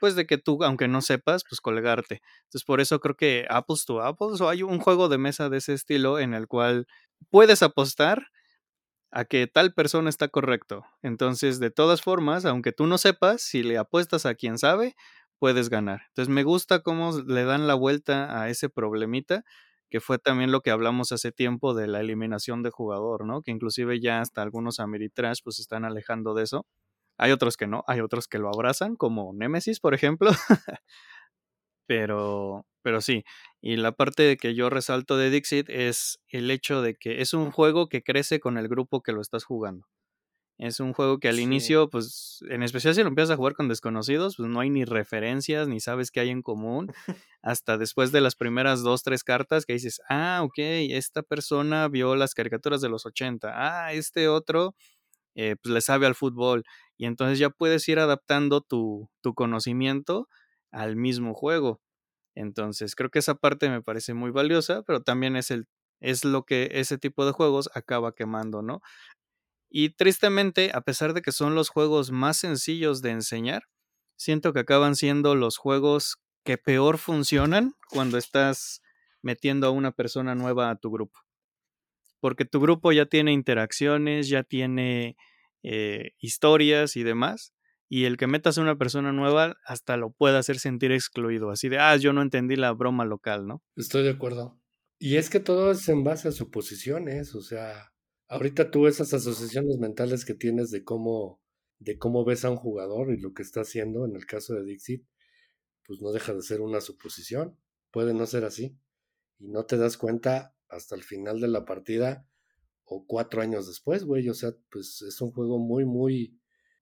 pues 0.00 0.14
de 0.16 0.26
que 0.26 0.36
tú, 0.36 0.62
aunque 0.64 0.86
no 0.86 1.00
sepas, 1.00 1.44
pues 1.48 1.62
colgarte. 1.62 2.20
Entonces, 2.40 2.64
por 2.64 2.82
eso 2.82 3.00
creo 3.00 3.16
que 3.16 3.46
Apples 3.48 3.86
to 3.86 4.02
Apples 4.02 4.42
o 4.42 4.50
hay 4.50 4.62
un 4.62 4.78
juego 4.80 5.08
de 5.08 5.16
mesa 5.16 5.48
de 5.48 5.56
ese 5.56 5.72
estilo 5.72 6.18
en 6.18 6.34
el 6.34 6.46
cual 6.46 6.86
puedes 7.30 7.62
apostar 7.62 8.26
a 9.10 9.24
que 9.24 9.46
tal 9.46 9.72
persona 9.74 10.10
está 10.10 10.28
correcto. 10.28 10.84
Entonces, 11.02 11.60
de 11.60 11.70
todas 11.70 12.02
formas, 12.02 12.44
aunque 12.44 12.72
tú 12.72 12.86
no 12.86 12.98
sepas, 12.98 13.42
si 13.42 13.62
le 13.62 13.78
apuestas 13.78 14.26
a 14.26 14.34
quien 14.34 14.58
sabe, 14.58 14.94
puedes 15.38 15.70
ganar. 15.70 16.02
Entonces, 16.08 16.32
me 16.32 16.42
gusta 16.44 16.82
cómo 16.82 17.12
le 17.26 17.44
dan 17.44 17.66
la 17.66 17.74
vuelta 17.74 18.40
a 18.42 18.48
ese 18.50 18.68
problemita, 18.68 19.44
que 19.90 20.00
fue 20.00 20.18
también 20.18 20.52
lo 20.52 20.60
que 20.60 20.70
hablamos 20.70 21.12
hace 21.12 21.32
tiempo 21.32 21.74
de 21.74 21.86
la 21.86 22.00
eliminación 22.00 22.62
de 22.62 22.70
jugador, 22.70 23.24
¿no? 23.24 23.42
Que 23.42 23.50
inclusive 23.52 24.00
ya 24.00 24.20
hasta 24.20 24.42
algunos 24.42 24.80
Ameritrash 24.80 25.40
pues 25.42 25.58
están 25.60 25.84
alejando 25.84 26.34
de 26.34 26.44
eso. 26.44 26.66
Hay 27.18 27.32
otros 27.32 27.56
que 27.56 27.66
no, 27.66 27.84
hay 27.88 28.00
otros 28.00 28.28
que 28.28 28.38
lo 28.38 28.48
abrazan, 28.48 28.96
como 28.96 29.32
Nemesis, 29.34 29.80
por 29.80 29.94
ejemplo. 29.94 30.30
pero, 31.86 32.66
pero 32.88 33.02
sí. 33.02 33.22
Y 33.60 33.76
la 33.76 33.92
parte 33.92 34.22
de 34.22 34.38
que 34.38 34.54
yo 34.54 34.70
resalto 34.70 35.18
de 35.18 35.28
Dixit 35.28 35.68
es 35.68 36.20
el 36.28 36.50
hecho 36.50 36.80
de 36.80 36.94
que 36.94 37.20
es 37.20 37.34
un 37.34 37.50
juego 37.50 37.90
que 37.90 38.02
crece 38.02 38.40
con 38.40 38.56
el 38.56 38.66
grupo 38.66 39.02
que 39.02 39.12
lo 39.12 39.20
estás 39.20 39.44
jugando. 39.44 39.86
Es 40.56 40.80
un 40.80 40.94
juego 40.94 41.18
que 41.18 41.28
al 41.28 41.38
inicio, 41.38 41.90
pues, 41.90 42.38
en 42.48 42.62
especial 42.62 42.94
si 42.94 43.02
lo 43.02 43.08
empiezas 43.08 43.34
a 43.34 43.36
jugar 43.36 43.52
con 43.52 43.68
desconocidos, 43.68 44.36
pues 44.38 44.48
no 44.48 44.60
hay 44.60 44.70
ni 44.70 44.86
referencias, 44.86 45.68
ni 45.68 45.80
sabes 45.80 46.10
qué 46.10 46.20
hay 46.20 46.30
en 46.30 46.40
común. 46.40 46.90
Hasta 47.42 47.76
después 47.76 48.10
de 48.10 48.22
las 48.22 48.36
primeras 48.36 48.82
dos, 48.82 49.02
tres 49.02 49.22
cartas 49.22 49.66
que 49.66 49.74
dices, 49.74 50.00
ah, 50.08 50.40
ok, 50.42 50.56
esta 50.56 51.22
persona 51.22 51.88
vio 51.88 52.16
las 52.16 52.32
caricaturas 52.32 52.80
de 52.80 52.88
los 52.88 53.04
80, 53.04 53.50
ah, 53.52 53.92
este 53.92 54.28
otro, 54.28 54.74
eh, 55.34 55.56
pues 55.62 55.74
le 55.74 55.82
sabe 55.82 56.06
al 56.06 56.14
fútbol. 56.14 56.64
Y 56.96 57.04
entonces 57.04 57.38
ya 57.38 57.50
puedes 57.50 57.86
ir 57.86 57.98
adaptando 57.98 58.62
tu, 58.62 59.10
tu 59.20 59.34
conocimiento 59.34 60.26
al 60.70 60.96
mismo 60.96 61.34
juego. 61.34 61.82
Entonces, 62.38 62.94
creo 62.94 63.10
que 63.10 63.18
esa 63.20 63.34
parte 63.34 63.68
me 63.68 63.82
parece 63.82 64.14
muy 64.14 64.30
valiosa, 64.30 64.82
pero 64.82 65.02
también 65.02 65.36
es 65.36 65.50
el 65.50 65.66
es 66.00 66.24
lo 66.24 66.44
que 66.44 66.70
ese 66.74 66.96
tipo 66.98 67.26
de 67.26 67.32
juegos 67.32 67.70
acaba 67.74 68.14
quemando, 68.14 68.62
¿no? 68.62 68.82
Y 69.70 69.90
tristemente, 69.90 70.70
a 70.74 70.82
pesar 70.82 71.14
de 71.14 71.22
que 71.22 71.32
son 71.32 71.54
los 71.54 71.68
juegos 71.70 72.10
más 72.12 72.38
sencillos 72.38 73.02
de 73.02 73.10
enseñar, 73.10 73.64
siento 74.16 74.52
que 74.52 74.60
acaban 74.60 74.96
siendo 74.96 75.34
los 75.34 75.58
juegos 75.58 76.18
que 76.44 76.58
peor 76.58 76.98
funcionan 76.98 77.74
cuando 77.90 78.18
estás 78.18 78.82
metiendo 79.22 79.66
a 79.66 79.70
una 79.70 79.92
persona 79.92 80.34
nueva 80.34 80.70
a 80.70 80.76
tu 80.76 80.90
grupo. 80.90 81.20
Porque 82.20 82.44
tu 82.44 82.60
grupo 82.60 82.92
ya 82.92 83.06
tiene 83.06 83.32
interacciones, 83.32 84.28
ya 84.28 84.42
tiene 84.42 85.16
eh, 85.62 86.12
historias 86.18 86.96
y 86.96 87.02
demás. 87.02 87.52
Y 87.88 88.04
el 88.04 88.16
que 88.16 88.26
metas 88.26 88.58
a 88.58 88.62
una 88.62 88.76
persona 88.76 89.12
nueva 89.12 89.56
hasta 89.64 89.96
lo 89.96 90.10
puede 90.10 90.36
hacer 90.36 90.58
sentir 90.58 90.92
excluido. 90.92 91.50
Así 91.50 91.68
de, 91.68 91.78
ah, 91.78 91.96
yo 91.96 92.12
no 92.12 92.20
entendí 92.20 92.56
la 92.56 92.72
broma 92.72 93.04
local, 93.04 93.46
¿no? 93.46 93.62
Estoy 93.76 94.02
de 94.02 94.10
acuerdo. 94.10 94.60
Y 94.98 95.16
es 95.16 95.30
que 95.30 95.40
todo 95.40 95.70
es 95.70 95.88
en 95.88 96.04
base 96.04 96.28
a 96.28 96.32
suposiciones. 96.32 97.34
O 97.34 97.40
sea, 97.40 97.92
ahorita 98.28 98.70
tú 98.70 98.86
esas 98.86 99.14
asociaciones 99.14 99.78
mentales 99.78 100.24
que 100.24 100.34
tienes 100.34 100.70
de 100.70 100.84
cómo, 100.84 101.40
de 101.78 101.98
cómo 101.98 102.24
ves 102.24 102.44
a 102.44 102.50
un 102.50 102.56
jugador 102.56 103.12
y 103.12 103.20
lo 103.20 103.32
que 103.32 103.42
está 103.42 103.62
haciendo, 103.62 104.04
en 104.04 104.16
el 104.16 104.26
caso 104.26 104.54
de 104.54 104.64
Dixit, 104.64 105.06
pues 105.86 106.02
no 106.02 106.12
deja 106.12 106.34
de 106.34 106.42
ser 106.42 106.60
una 106.60 106.80
suposición. 106.82 107.56
Puede 107.90 108.12
no 108.12 108.26
ser 108.26 108.44
así. 108.44 108.76
Y 109.38 109.48
no 109.48 109.64
te 109.64 109.78
das 109.78 109.96
cuenta 109.96 110.54
hasta 110.68 110.94
el 110.94 111.04
final 111.04 111.40
de 111.40 111.48
la 111.48 111.64
partida 111.64 112.26
o 112.84 113.06
cuatro 113.06 113.40
años 113.40 113.66
después, 113.66 114.04
güey. 114.04 114.28
O 114.28 114.34
sea, 114.34 114.50
pues 114.70 115.00
es 115.02 115.20
un 115.20 115.30
juego 115.30 115.58
muy, 115.58 115.84
muy, 115.84 116.38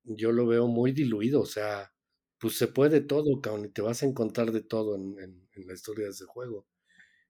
yo 0.07 0.33
lo 0.33 0.47
veo 0.47 0.67
muy 0.67 0.93
diluido. 0.93 1.41
O 1.41 1.47
sea, 1.47 1.93
pues 2.39 2.57
se 2.57 2.69
puede 2.69 3.01
todo, 3.01 3.41
cabrón, 3.41 3.67
y 3.67 3.69
te 3.71 3.83
vas 3.83 4.03
a 4.03 4.07
encontrar 4.07 4.53
de 4.53 4.63
todo 4.63 4.97
en, 4.97 5.19
en, 5.19 5.67
la 5.67 5.75
historia 5.75 6.05
de 6.05 6.13
ese 6.13 6.25
juego. 6.25 6.67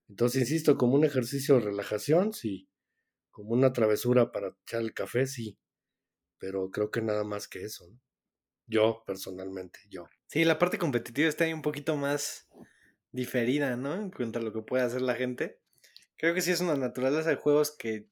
Entonces, 0.09 0.43
insisto, 0.43 0.77
como 0.77 0.95
un 0.95 1.05
ejercicio 1.05 1.57
de 1.57 1.63
relajación, 1.63 2.33
sí. 2.33 2.69
Como 3.31 3.51
una 3.51 3.73
travesura 3.73 4.33
para 4.33 4.57
echar 4.63 4.83
el 4.83 4.95
café, 4.95 5.27
sí. 5.27 5.59
Pero 6.39 6.71
creo 6.71 6.91
que 6.91 7.03
nada 7.03 7.25
más 7.25 7.49
que 7.49 7.65
eso, 7.65 7.87
¿no? 7.89 8.01
Yo, 8.69 9.05
personalmente, 9.07 9.79
yo. 9.89 10.09
Sí, 10.27 10.45
la 10.45 10.59
parte 10.59 10.79
competitiva 10.79 11.29
está 11.29 11.45
ahí 11.45 11.53
un 11.53 11.63
poquito 11.63 11.97
más 11.97 12.49
diferida, 13.13 13.77
¿no? 13.77 13.95
En 13.95 14.11
cuanto 14.11 14.41
a 14.41 14.43
lo 14.43 14.53
que 14.53 14.63
puede 14.63 14.83
hacer 14.83 15.03
la 15.03 15.15
gente. 15.15 15.61
Creo 16.17 16.35
que 16.35 16.43
sí 16.43 16.51
es 16.51 16.61
una 16.61 16.77
naturaleza 16.77 17.29
de 17.29 17.37
juegos 17.37 17.71
que 17.77 18.09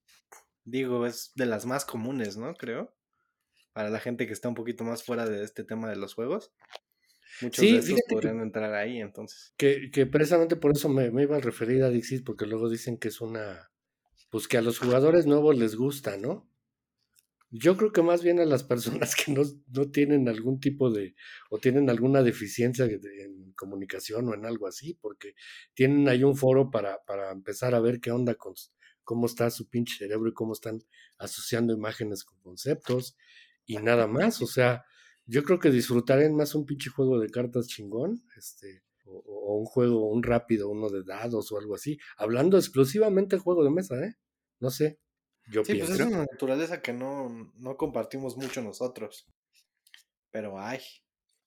digo, 0.64 1.06
es 1.06 1.32
de 1.34 1.46
las 1.46 1.66
más 1.66 1.84
comunes, 1.84 2.36
¿no? 2.36 2.54
Creo. 2.54 2.94
Para 3.74 3.90
la 3.90 4.00
gente 4.00 4.26
que 4.26 4.32
está 4.32 4.48
un 4.48 4.54
poquito 4.54 4.84
más 4.84 5.02
fuera 5.02 5.28
de 5.28 5.44
este 5.44 5.64
tema 5.64 5.90
de 5.90 5.96
los 5.96 6.14
juegos. 6.14 6.54
Muchos 7.42 7.64
de 7.64 7.96
podrían 8.08 8.40
entrar 8.40 8.72
ahí, 8.74 9.00
entonces. 9.00 9.52
Que, 9.56 9.90
que 9.90 10.06
precisamente 10.06 10.56
por 10.56 10.72
eso 10.72 10.88
me, 10.88 11.06
iba 11.22 11.36
a 11.36 11.40
referir 11.40 11.82
a 11.82 11.90
Dixit, 11.90 12.24
porque 12.24 12.46
luego 12.46 12.70
dicen 12.70 12.96
que 12.96 13.08
es 13.08 13.20
una. 13.20 13.70
Pues 14.30 14.48
que 14.48 14.56
a 14.56 14.62
los 14.62 14.78
jugadores 14.78 15.26
nuevos 15.26 15.56
les 15.58 15.74
gusta, 15.74 16.16
¿no? 16.16 16.48
Yo 17.50 17.76
creo 17.76 17.92
que 17.92 18.02
más 18.02 18.22
bien 18.22 18.40
a 18.40 18.44
las 18.44 18.64
personas 18.64 19.14
que 19.16 19.32
no, 19.32 19.42
no 19.68 19.90
tienen 19.90 20.28
algún 20.28 20.60
tipo 20.60 20.90
de. 20.90 21.14
o 21.50 21.58
tienen 21.58 21.90
alguna 21.90 22.22
deficiencia 22.22 22.84
en 22.84 23.52
comunicación 23.56 24.28
o 24.28 24.34
en 24.34 24.46
algo 24.46 24.68
así, 24.68 24.94
porque 24.94 25.34
tienen 25.74 26.08
ahí 26.08 26.22
un 26.22 26.36
foro 26.36 26.70
para, 26.70 27.02
para 27.04 27.32
empezar 27.32 27.74
a 27.74 27.80
ver 27.80 28.00
qué 28.00 28.12
onda 28.12 28.36
con, 28.36 28.54
cómo 29.04 29.26
está 29.26 29.50
su 29.50 29.68
pinche 29.68 29.96
cerebro 29.98 30.28
y 30.28 30.34
cómo 30.34 30.52
están 30.52 30.82
asociando 31.18 31.72
imágenes 31.72 32.24
con 32.24 32.38
conceptos 32.40 33.16
y 33.66 33.78
nada 33.78 34.06
más. 34.06 34.40
O 34.42 34.46
sea, 34.46 34.84
yo 35.26 35.42
creo 35.42 35.58
que 35.58 35.70
disfrutarían 35.70 36.34
más 36.34 36.54
un 36.54 36.66
pinche 36.66 36.90
juego 36.90 37.18
de 37.18 37.30
cartas 37.30 37.66
chingón, 37.66 38.22
este, 38.36 38.82
o, 39.06 39.56
un 39.58 39.64
juego, 39.64 40.10
un 40.10 40.22
rápido, 40.22 40.68
uno 40.68 40.88
de 40.88 41.02
dados 41.04 41.52
o 41.52 41.58
algo 41.58 41.74
así. 41.74 41.98
Hablando 42.16 42.56
exclusivamente 42.56 43.36
de 43.36 43.42
juego 43.42 43.64
de 43.64 43.70
mesa, 43.70 43.94
¿eh? 44.04 44.14
No 44.60 44.70
sé. 44.70 44.98
Yo 45.46 45.64
sí, 45.64 45.74
pues 45.74 45.90
es 45.90 46.00
una 46.00 46.20
naturaleza 46.20 46.80
que 46.80 46.92
no, 46.92 47.52
no 47.56 47.76
compartimos 47.76 48.36
mucho 48.36 48.62
nosotros. 48.62 49.26
Pero 50.30 50.58
ay, 50.58 50.80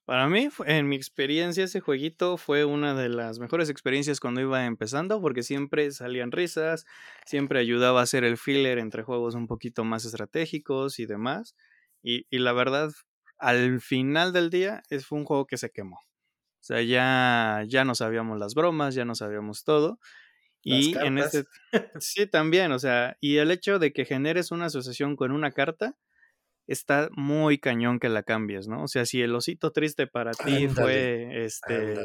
para 0.07 0.29
mí, 0.29 0.47
en 0.65 0.87
mi 0.87 0.95
experiencia, 0.95 1.65
ese 1.65 1.81
jueguito 1.81 2.37
fue 2.37 2.63
una 2.63 2.95
de 2.95 3.09
las 3.09 3.39
mejores 3.39 3.69
experiencias 3.69 4.21
cuando 4.21 4.39
iba 4.39 4.65
empezando, 4.65 5.19
porque 5.19 5.43
siempre 5.43 5.91
salían 5.91 6.31
risas, 6.31 6.85
siempre 7.25 7.59
ayudaba 7.59 7.99
a 7.99 8.03
hacer 8.03 8.23
el 8.23 8.37
filler 8.37 8.77
entre 8.77 9.03
juegos 9.03 9.35
un 9.35 9.47
poquito 9.47 9.83
más 9.83 10.05
estratégicos 10.05 10.99
y 10.99 11.07
demás. 11.07 11.57
Y, 12.01 12.25
la 12.31 12.53
verdad, 12.53 12.91
al 13.37 13.81
final 13.81 14.33
del 14.33 14.49
día, 14.49 14.83
es, 14.89 15.05
fue 15.05 15.19
un 15.19 15.25
juego 15.25 15.45
que 15.45 15.57
se 15.57 15.71
quemó. 15.71 15.97
O 15.97 16.63
sea, 16.67 16.81
ya, 16.81 17.63
ya 17.67 17.85
no 17.85 17.95
sabíamos 17.95 18.39
las 18.39 18.55
bromas, 18.55 18.95
ya 18.95 19.05
no 19.05 19.15
sabíamos 19.15 19.63
todo. 19.63 19.99
y 20.63 20.97
en 20.97 21.17
este. 21.17 21.45
Sí, 22.01 22.27
también, 22.27 22.71
o 22.71 22.79
sea, 22.79 23.17
y 23.21 23.37
el 23.37 23.51
hecho 23.51 23.79
de 23.79 23.93
que 23.93 24.05
generes 24.05 24.51
una 24.51 24.65
asociación 24.65 25.15
con 25.15 25.31
una 25.31 25.51
carta 25.51 25.97
está 26.67 27.09
muy 27.15 27.57
cañón 27.57 27.99
que 27.99 28.09
la 28.09 28.23
cambies, 28.23 28.67
¿no? 28.67 28.83
O 28.83 28.87
sea, 28.87 29.05
si 29.05 29.21
el 29.21 29.33
osito 29.33 29.71
triste 29.71 30.07
para 30.07 30.31
ti 30.31 30.67
fue 30.67 31.45
este 31.45 31.95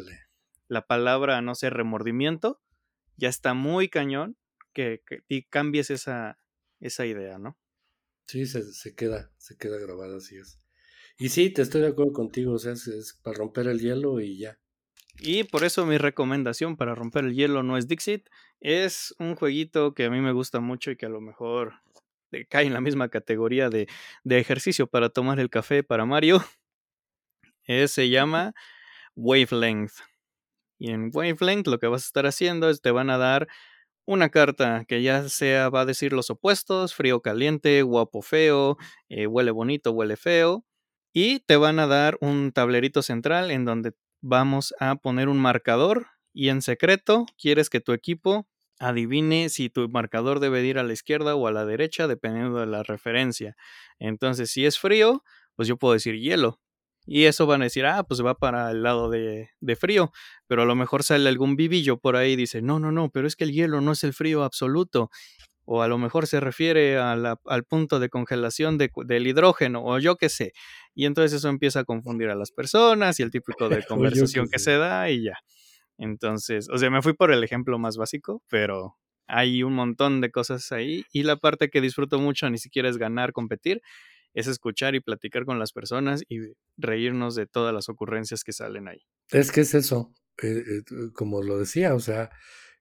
la 0.68 0.86
palabra, 0.86 1.43
no 1.43 1.55
sé, 1.55 1.68
remordimiento, 1.68 2.61
ya 3.16 3.28
está 3.28 3.53
muy 3.53 3.88
cañón 3.88 4.38
que, 4.72 5.03
que 5.07 5.47
cambies 5.51 5.90
esa, 5.90 6.38
esa 6.80 7.05
idea, 7.05 7.38
¿no? 7.38 7.59
Sí, 8.26 8.46
se, 8.46 8.62
se, 8.72 8.94
queda, 8.94 9.30
se 9.38 9.56
queda 9.56 9.78
grabada, 9.78 10.16
así 10.16 10.36
es. 10.36 10.58
Y 11.18 11.28
sí, 11.28 11.50
te 11.50 11.62
estoy 11.62 11.82
de 11.82 11.88
acuerdo 11.88 12.12
contigo, 12.12 12.54
o 12.54 12.58
sea, 12.58 12.72
es, 12.72 13.18
para 13.22 13.36
romper 13.36 13.66
el 13.66 13.80
hielo 13.80 14.20
y 14.20 14.38
ya. 14.38 14.58
Y 15.18 15.44
por 15.44 15.64
eso 15.64 15.84
mi 15.86 15.98
recomendación 15.98 16.76
para 16.76 16.94
romper 16.94 17.24
el 17.24 17.34
hielo 17.34 17.62
no 17.62 17.76
es 17.76 17.86
Dixit, 17.86 18.28
es 18.60 19.14
un 19.18 19.36
jueguito 19.36 19.94
que 19.94 20.06
a 20.06 20.10
mí 20.10 20.20
me 20.20 20.32
gusta 20.32 20.60
mucho 20.60 20.90
y 20.90 20.96
que 20.96 21.06
a 21.06 21.10
lo 21.10 21.20
mejor 21.20 21.74
cae 22.48 22.66
en 22.66 22.72
la 22.72 22.80
misma 22.80 23.08
categoría 23.08 23.68
de, 23.68 23.88
ejercicio 24.24 24.86
para 24.86 25.10
tomar 25.10 25.38
el 25.38 25.50
café 25.50 25.82
para 25.82 26.06
Mario. 26.06 26.42
se 27.86 28.08
llama 28.08 28.54
Wavelength. 29.14 29.92
Y 30.78 30.90
en 30.90 31.10
Wavelength 31.12 31.68
lo 31.68 31.78
que 31.78 31.86
vas 31.86 32.02
a 32.02 32.06
estar 32.06 32.26
haciendo 32.26 32.70
es 32.70 32.80
te 32.80 32.90
van 32.90 33.10
a 33.10 33.18
dar 33.18 33.48
una 34.07 34.30
carta 34.30 34.84
que 34.86 35.03
ya 35.03 35.28
sea 35.28 35.68
va 35.70 35.82
a 35.82 35.86
decir 35.86 36.12
los 36.12 36.30
opuestos, 36.30 36.94
frío, 36.94 37.20
caliente, 37.20 37.82
guapo, 37.82 38.22
feo, 38.22 38.76
eh, 39.09 39.26
huele 39.26 39.50
bonito, 39.50 39.92
huele 39.92 40.16
feo. 40.16 40.64
Y 41.12 41.40
te 41.40 41.57
van 41.57 41.78
a 41.78 41.86
dar 41.86 42.18
un 42.20 42.53
tablerito 42.53 43.03
central 43.03 43.50
en 43.50 43.64
donde 43.64 43.92
vamos 44.22 44.74
a 44.80 44.96
poner 44.96 45.28
un 45.28 45.38
marcador 45.38 46.07
y 46.32 46.48
en 46.48 46.62
secreto 46.62 47.26
quieres 47.38 47.68
que 47.70 47.80
tu 47.80 47.92
equipo 47.92 48.46
adivine 48.78 49.48
si 49.48 49.68
tu 49.70 49.88
marcador 49.88 50.40
debe 50.40 50.64
ir 50.64 50.78
a 50.78 50.82
la 50.82 50.92
izquierda 50.92 51.34
o 51.36 51.46
a 51.46 51.53
la 51.53 51.64
derecha, 51.66 52.09
dependiendo 52.09 52.59
de 52.59 52.66
la 52.66 52.82
referencia. 52.82 53.57
Entonces, 53.98 54.50
si 54.50 54.66
es 54.66 54.78
frío, 54.78 55.22
pues 55.55 55.68
yo 55.68 55.76
puedo 55.76 55.94
decir 55.94 56.18
hielo. 56.18 56.61
Y 57.07 57.24
eso 57.24 57.46
van 57.46 57.62
a 57.62 57.64
decir, 57.64 57.84
ah, 57.84 58.05
pues 58.05 58.24
va 58.24 58.34
para 58.34 58.70
el 58.70 58.82
lado 58.82 59.11
de, 59.11 59.48
frío. 59.78 60.12
Pero 60.46 60.62
a 60.62 60.64
lo 60.64 60.74
mejor 60.74 61.03
sale 61.03 61.28
algún 61.28 61.57
vivillo 61.57 61.98
por 61.98 62.16
ahí 62.16 62.32
y 62.32 62.36
dice, 62.36 62.62
no, 62.62 62.78
no, 62.78 62.92
no, 62.92 63.11
pero 63.11 63.26
es 63.26 63.36
que 63.36 63.44
el 63.44 63.53
hielo 63.53 63.80
no 63.80 63.92
es 63.92 64.05
el 64.05 64.12
frío 64.12 64.44
absoluto. 64.44 65.11
O 65.64 65.82
a 65.82 65.88
lo 65.88 65.96
mejor 65.96 66.26
se 66.26 66.40
refiere 66.40 66.98
al 66.98 67.64
punto 67.68 68.00
de 68.00 68.09
congelación 68.09 68.78
del 68.78 69.26
hidrógeno, 69.26 69.84
o 69.84 69.98
yo 69.98 70.16
qué 70.16 70.28
sé. 70.28 70.53
Y 70.94 71.07
entonces 71.07 71.32
eso 71.38 71.48
empieza 71.48 71.80
a 71.80 71.84
confundir 71.84 72.30
a 72.30 72.34
las 72.34 72.50
personas 72.50 73.20
y 73.20 73.22
el 73.22 73.30
típico 73.30 73.68
de 73.68 73.82
conversación 73.88 74.48
que 74.48 74.59
se 74.59 74.76
da 74.76 75.09
y 75.11 75.24
ya. 75.24 75.38
Entonces, 75.98 76.68
o 76.68 76.78
sea, 76.78 76.90
me 76.90 77.00
fui 77.00 77.12
por 77.12 77.32
el 77.32 77.44
ejemplo 77.44 77.78
más 77.78 77.96
básico, 77.96 78.42
pero 78.48 78.96
hay 79.28 79.62
un 79.62 79.74
montón 79.74 80.20
de 80.20 80.30
cosas 80.30 80.72
ahí 80.72 81.05
y 81.12 81.22
la 81.22 81.36
parte 81.36 81.70
que 81.70 81.80
disfruto 81.80 82.18
mucho 82.18 82.50
ni 82.50 82.59
siquiera 82.59 82.88
es 82.88 82.98
ganar, 82.98 83.32
competir, 83.32 83.82
es 84.35 84.47
escuchar 84.47 84.95
y 84.95 85.01
platicar 85.01 85.45
con 85.45 85.59
las 85.59 85.72
personas 85.72 86.22
y 86.28 86.39
reírnos 86.76 87.35
de 87.35 87.47
todas 87.47 87.74
las 87.74 87.89
ocurrencias 87.89 88.45
que 88.45 88.53
salen 88.53 88.89
ahí. 88.89 89.01
Es 89.30 89.53
que 89.53 89.62
es 89.62 89.74
eso, 89.74 90.14
eh, 90.43 90.62
eh, 90.66 90.83
como 91.14 91.43
lo 91.43 91.59
decía, 91.59 91.95
o 91.95 92.01
sea, 92.01 92.30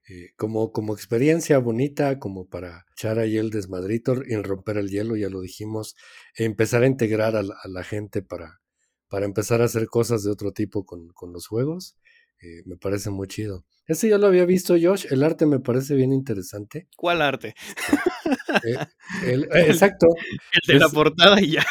eh, 0.10 0.30
como, 0.36 0.72
como 0.72 0.94
experiencia 0.94 1.60
bonita, 1.60 2.20
como 2.20 2.48
para 2.48 2.86
echar 2.92 3.20
ahí 3.20 3.38
el 3.38 3.50
desmadrito 3.50 4.16
y 4.26 4.36
romper 4.36 4.78
el 4.78 4.90
hielo, 4.90 5.16
ya 5.16 5.30
lo 5.30 5.42
dijimos, 5.42 5.96
empezar 6.36 6.84
a 6.84 6.88
integrar 6.88 7.36
a 7.36 7.44
la, 7.44 7.84
gente 7.84 8.22
para, 8.22 8.62
para 9.10 9.26
empezar 9.26 9.62
a 9.62 9.66
hacer 9.66 9.88
cosas 9.88 10.24
de 10.24 10.32
otro 10.32 10.54
tipo 10.54 10.86
con, 10.86 11.10
con 11.10 11.34
los 11.34 11.48
juegos 11.48 11.98
eh, 12.42 12.64
me 12.66 12.76
parece 12.76 13.12
muy 13.12 13.28
chido. 13.28 13.66
Este 13.86 14.10
ya 14.10 14.18
lo 14.18 14.28
había 14.28 14.46
visto, 14.46 14.76
Josh. 14.82 15.06
El 15.12 15.24
arte 15.24 15.46
me 15.46 15.60
parece 15.60 15.96
bien 15.96 16.12
interesante. 16.12 16.88
¿Cuál 16.96 17.22
arte? 17.22 17.56
Eh, 18.64 18.78
eh, 19.26 19.48
exacto. 19.68 20.08
El 20.68 20.74
de 20.74 20.80
la 20.80 20.90
portada 20.90 21.40
y 21.42 21.52
ya. 21.52 21.66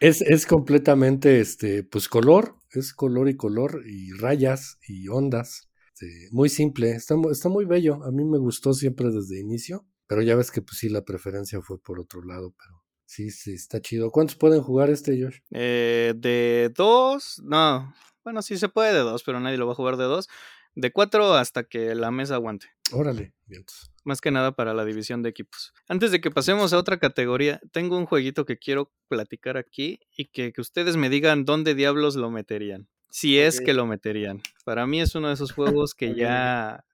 Es, 0.00 0.20
es, 0.20 0.46
completamente, 0.46 1.40
este, 1.40 1.84
pues 1.84 2.08
color, 2.08 2.56
es 2.70 2.92
color 2.92 3.28
y 3.28 3.36
color 3.36 3.82
y 3.86 4.12
rayas 4.12 4.78
y 4.86 5.08
ondas. 5.08 5.68
Este, 5.94 6.28
muy 6.30 6.48
simple, 6.48 6.90
está, 6.92 7.14
está 7.30 7.48
muy 7.48 7.64
bello. 7.64 8.02
A 8.04 8.10
mí 8.10 8.24
me 8.24 8.38
gustó 8.38 8.74
siempre 8.74 9.10
desde 9.10 9.40
inicio, 9.40 9.86
pero 10.06 10.22
ya 10.22 10.34
ves 10.36 10.50
que 10.50 10.62
pues 10.62 10.78
sí, 10.78 10.88
la 10.88 11.04
preferencia 11.04 11.60
fue 11.60 11.80
por 11.80 12.00
otro 12.00 12.22
lado, 12.22 12.54
pero 12.58 12.82
sí, 13.04 13.30
sí, 13.30 13.54
está 13.54 13.80
chido. 13.80 14.10
¿Cuántos 14.10 14.36
pueden 14.36 14.62
jugar 14.62 14.90
este, 14.90 15.22
Josh? 15.22 15.38
de 15.50 16.72
dos, 16.74 17.40
no, 17.44 17.94
bueno, 18.24 18.42
sí 18.42 18.58
se 18.58 18.68
puede 18.68 18.92
de 18.92 19.00
dos, 19.00 19.22
pero 19.22 19.40
nadie 19.40 19.56
lo 19.56 19.66
va 19.66 19.72
a 19.72 19.76
jugar 19.76 19.96
de 19.96 20.04
dos. 20.04 20.28
De 20.74 20.90
cuatro 20.90 21.34
hasta 21.34 21.64
que 21.64 21.94
la 21.94 22.10
mesa 22.10 22.36
aguante. 22.36 22.68
Órale, 22.92 23.34
bien. 23.46 23.64
Más 24.04 24.20
que 24.20 24.30
nada 24.30 24.52
para 24.52 24.74
la 24.74 24.84
división 24.84 25.22
de 25.22 25.28
equipos. 25.28 25.72
Antes 25.88 26.10
de 26.10 26.20
que 26.20 26.30
pasemos 26.30 26.72
a 26.72 26.78
otra 26.78 26.98
categoría, 26.98 27.60
tengo 27.72 27.96
un 27.98 28.06
jueguito 28.06 28.44
que 28.44 28.58
quiero 28.58 28.92
platicar 29.08 29.56
aquí 29.56 30.00
y 30.16 30.26
que, 30.26 30.52
ustedes 30.58 30.96
me 30.96 31.10
digan 31.10 31.44
dónde 31.44 31.74
diablos 31.74 32.16
lo 32.16 32.30
meterían. 32.30 32.88
Si 33.10 33.38
es 33.38 33.60
que 33.60 33.74
lo 33.74 33.86
meterían. 33.86 34.40
Para 34.64 34.86
mí 34.86 35.00
es 35.00 35.14
uno 35.14 35.28
de 35.28 35.34
esos 35.34 35.52
juegos 35.52 35.94
que 35.94 36.14
ya 36.14 36.84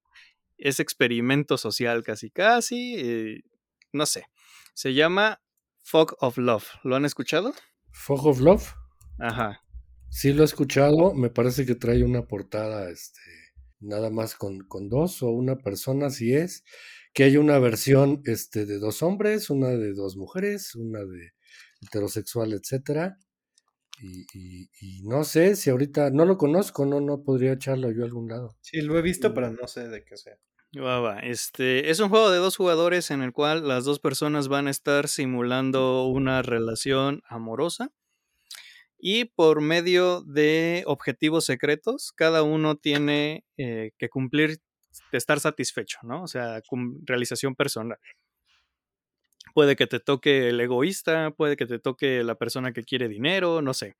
es 0.56 0.80
experimento 0.80 1.56
social 1.56 2.02
casi 2.02 2.30
casi. 2.30 2.96
Eh, 2.98 3.42
no 3.92 4.06
sé. 4.06 4.26
Se 4.74 4.94
llama 4.94 5.40
Fog 5.82 6.16
of 6.20 6.38
Love. 6.38 6.66
¿Lo 6.82 6.96
han 6.96 7.04
escuchado? 7.04 7.54
Fog 7.92 8.26
of 8.26 8.40
Love. 8.40 8.74
Ajá. 9.18 9.62
Sí 10.10 10.32
lo 10.32 10.42
he 10.42 10.44
escuchado. 10.44 11.14
Me 11.14 11.30
parece 11.30 11.66
que 11.66 11.74
trae 11.74 12.02
una 12.02 12.26
portada, 12.26 12.90
este, 12.90 13.20
nada 13.80 14.10
más 14.10 14.34
con, 14.34 14.60
con 14.60 14.88
dos 14.88 15.22
o 15.22 15.30
una 15.30 15.56
persona, 15.56 16.10
si 16.10 16.34
es. 16.34 16.64
Que 17.14 17.24
hay 17.24 17.36
una 17.36 17.58
versión 17.58 18.22
este, 18.24 18.66
de 18.66 18.78
dos 18.78 19.02
hombres, 19.02 19.50
una 19.50 19.68
de 19.68 19.92
dos 19.92 20.16
mujeres, 20.16 20.74
una 20.74 21.00
de 21.00 21.32
heterosexual, 21.82 22.52
etcétera. 22.52 23.18
Y, 24.00 25.02
no 25.02 25.24
sé 25.24 25.56
si 25.56 25.70
ahorita 25.70 26.10
no 26.10 26.24
lo 26.24 26.38
conozco, 26.38 26.86
no, 26.86 27.00
no 27.00 27.22
podría 27.24 27.52
echarlo 27.52 27.90
yo 27.90 28.02
a 28.02 28.06
algún 28.06 28.28
lado. 28.28 28.56
Sí, 28.60 28.80
lo 28.80 28.96
he 28.96 29.02
visto, 29.02 29.34
pero 29.34 29.50
no 29.50 29.66
sé 29.66 29.88
de 29.88 30.04
qué 30.04 30.16
sea. 30.16 30.38
Este 31.22 31.90
es 31.90 31.98
un 31.98 32.10
juego 32.10 32.30
de 32.30 32.38
dos 32.38 32.56
jugadores 32.56 33.10
en 33.10 33.22
el 33.22 33.32
cual 33.32 33.66
las 33.66 33.84
dos 33.84 33.98
personas 33.98 34.48
van 34.48 34.68
a 34.68 34.70
estar 34.70 35.08
simulando 35.08 36.06
una 36.06 36.42
relación 36.42 37.22
amorosa 37.26 37.90
y 38.98 39.26
por 39.26 39.60
medio 39.60 40.22
de 40.22 40.82
objetivos 40.86 41.44
secretos, 41.44 42.12
cada 42.12 42.42
uno 42.42 42.76
tiene 42.76 43.44
eh, 43.56 43.92
que 43.98 44.08
cumplir, 44.08 44.58
estar 45.12 45.38
satisfecho, 45.38 45.98
¿no? 46.02 46.24
O 46.24 46.26
sea, 46.26 46.60
realización 47.04 47.54
personal. 47.54 47.98
Puede 49.54 49.76
que 49.76 49.86
te 49.86 50.00
toque 50.00 50.48
el 50.48 50.60
egoísta, 50.60 51.30
puede 51.30 51.56
que 51.56 51.66
te 51.66 51.78
toque 51.78 52.22
la 52.24 52.34
persona 52.34 52.72
que 52.72 52.84
quiere 52.84 53.08
dinero, 53.08 53.62
no 53.62 53.72
sé. 53.72 53.96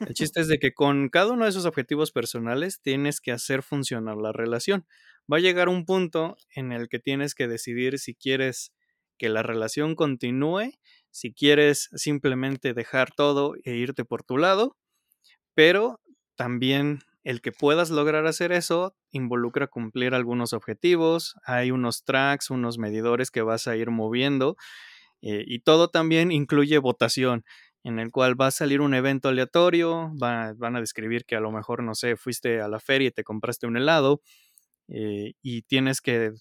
El 0.00 0.14
chiste 0.14 0.40
es 0.40 0.48
de 0.48 0.58
que 0.58 0.72
con 0.72 1.08
cada 1.08 1.32
uno 1.32 1.44
de 1.44 1.50
esos 1.50 1.66
objetivos 1.66 2.12
personales 2.12 2.80
tienes 2.80 3.20
que 3.20 3.32
hacer 3.32 3.62
funcionar 3.62 4.16
la 4.16 4.32
relación. 4.32 4.86
Va 5.30 5.38
a 5.38 5.40
llegar 5.40 5.68
un 5.68 5.84
punto 5.84 6.36
en 6.54 6.72
el 6.72 6.88
que 6.88 6.98
tienes 6.98 7.34
que 7.34 7.48
decidir 7.48 7.98
si 7.98 8.14
quieres 8.14 8.72
que 9.18 9.28
la 9.28 9.42
relación 9.42 9.94
continúe, 9.94 10.72
si 11.10 11.32
quieres 11.32 11.88
simplemente 11.94 12.74
dejar 12.74 13.10
todo 13.14 13.54
e 13.64 13.74
irte 13.76 14.04
por 14.04 14.22
tu 14.22 14.36
lado, 14.38 14.76
pero 15.54 16.00
también 16.36 17.00
el 17.24 17.40
que 17.42 17.52
puedas 17.52 17.90
lograr 17.90 18.26
hacer 18.26 18.52
eso 18.52 18.94
involucra 19.10 19.66
cumplir 19.66 20.14
algunos 20.14 20.52
objetivos, 20.52 21.34
hay 21.44 21.70
unos 21.70 22.04
tracks, 22.04 22.50
unos 22.50 22.78
medidores 22.78 23.30
que 23.30 23.42
vas 23.42 23.66
a 23.66 23.76
ir 23.76 23.90
moviendo 23.90 24.56
eh, 25.22 25.44
y 25.46 25.60
todo 25.60 25.88
también 25.88 26.32
incluye 26.32 26.78
votación 26.78 27.44
en 27.84 27.98
el 27.98 28.10
cual 28.10 28.40
va 28.40 28.48
a 28.48 28.50
salir 28.50 28.80
un 28.80 28.94
evento 28.94 29.28
aleatorio, 29.28 30.10
van 30.14 30.76
a 30.76 30.80
describir 30.80 31.24
que 31.24 31.36
a 31.36 31.40
lo 31.40 31.52
mejor, 31.52 31.82
no 31.82 31.94
sé, 31.94 32.16
fuiste 32.16 32.60
a 32.60 32.68
la 32.68 32.80
feria 32.80 33.08
y 33.08 33.12
te 33.12 33.24
compraste 33.24 33.66
un 33.66 33.76
helado 33.76 34.20
eh, 34.88 35.34
y 35.42 35.62
tienes 35.62 36.00
que 36.00 36.32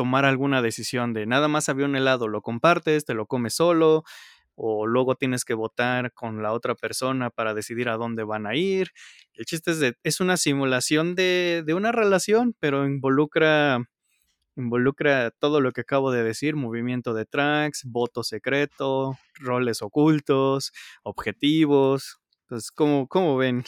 tomar 0.00 0.24
alguna 0.24 0.62
decisión 0.62 1.12
de 1.12 1.26
nada 1.26 1.46
más 1.46 1.68
había 1.68 1.84
un 1.84 1.94
helado, 1.94 2.26
lo 2.26 2.40
compartes, 2.40 3.04
te 3.04 3.12
lo 3.12 3.26
comes 3.26 3.52
solo, 3.52 4.02
o 4.54 4.86
luego 4.86 5.14
tienes 5.14 5.44
que 5.44 5.52
votar 5.52 6.14
con 6.14 6.42
la 6.42 6.54
otra 6.54 6.74
persona 6.74 7.28
para 7.28 7.52
decidir 7.52 7.90
a 7.90 7.98
dónde 7.98 8.24
van 8.24 8.46
a 8.46 8.56
ir. 8.56 8.92
El 9.34 9.44
chiste 9.44 9.72
es 9.72 9.78
de, 9.78 9.98
es 10.02 10.20
una 10.20 10.38
simulación 10.38 11.14
de, 11.14 11.62
de 11.66 11.74
una 11.74 11.92
relación, 11.92 12.56
pero 12.58 12.86
involucra 12.86 13.90
involucra 14.56 15.32
todo 15.32 15.60
lo 15.60 15.72
que 15.72 15.82
acabo 15.82 16.10
de 16.10 16.24
decir, 16.24 16.56
movimiento 16.56 17.12
de 17.12 17.26
tracks, 17.26 17.82
voto 17.84 18.24
secreto, 18.24 19.18
roles 19.34 19.82
ocultos, 19.82 20.72
objetivos. 21.02 22.20
Entonces, 22.44 22.70
¿cómo, 22.70 23.06
cómo 23.06 23.36
ven? 23.36 23.66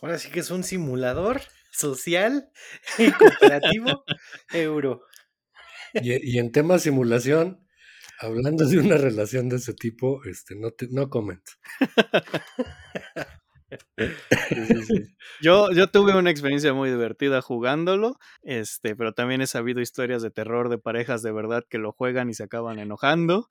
Ahora 0.00 0.16
sí 0.16 0.30
que 0.30 0.40
es 0.40 0.50
un 0.50 0.64
simulador 0.64 1.42
social 1.72 2.48
y 2.96 3.12
cooperativo 3.12 4.04
euro. 4.54 5.02
Y, 6.02 6.34
y, 6.34 6.38
en 6.38 6.50
tema 6.50 6.78
simulación, 6.78 7.64
Hablando 8.20 8.66
de 8.66 8.78
una 8.78 8.96
relación 8.96 9.48
de 9.48 9.56
ese 9.56 9.74
tipo, 9.74 10.24
este, 10.24 10.54
no, 10.54 10.70
te, 10.70 10.88
no 10.90 11.10
comento. 11.10 11.52
Yo, 15.40 15.72
yo 15.72 15.88
tuve 15.88 16.16
una 16.16 16.30
experiencia 16.30 16.72
muy 16.72 16.90
divertida 16.90 17.42
jugándolo, 17.42 18.18
este, 18.42 18.94
pero 18.94 19.12
también 19.14 19.40
he 19.40 19.48
sabido 19.48 19.80
historias 19.80 20.22
de 20.22 20.30
terror 20.30 20.68
de 20.68 20.78
parejas 20.78 21.22
de 21.22 21.32
verdad 21.32 21.64
que 21.68 21.78
lo 21.78 21.90
juegan 21.92 22.30
y 22.30 22.34
se 22.34 22.44
acaban 22.44 22.78
enojando. 22.78 23.48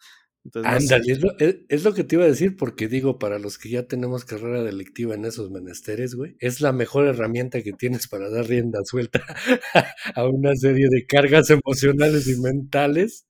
Ándale, 0.56 1.14
es, 1.14 1.22
lo, 1.22 1.32
es, 1.40 1.84
lo, 1.86 1.94
que 1.94 2.04
te 2.04 2.16
iba 2.16 2.26
a 2.26 2.28
decir, 2.28 2.58
porque 2.58 2.90
digo, 2.90 3.18
para 3.18 3.40
los 3.40 3.58
que 3.58 3.70
ya 3.70 3.88
tenemos 3.88 4.26
carrera 4.26 4.62
delictiva 4.62 5.16
en 5.16 5.24
esos 5.24 5.50
menesteres, 5.52 6.16
güey, 6.16 6.36
es 6.40 6.60
la 6.60 6.74
mejor 6.74 7.08
herramienta 7.08 7.62
que 7.62 7.72
tienes 7.72 8.10
para 8.10 8.30
dar 8.30 8.46
rienda 8.46 8.80
suelta 8.84 9.24
a 10.16 10.28
una 10.28 10.54
serie 10.56 10.88
de 10.90 11.06
cargas 11.06 11.50
emocionales 11.50 12.28
y 12.28 12.40
mentales 12.42 13.26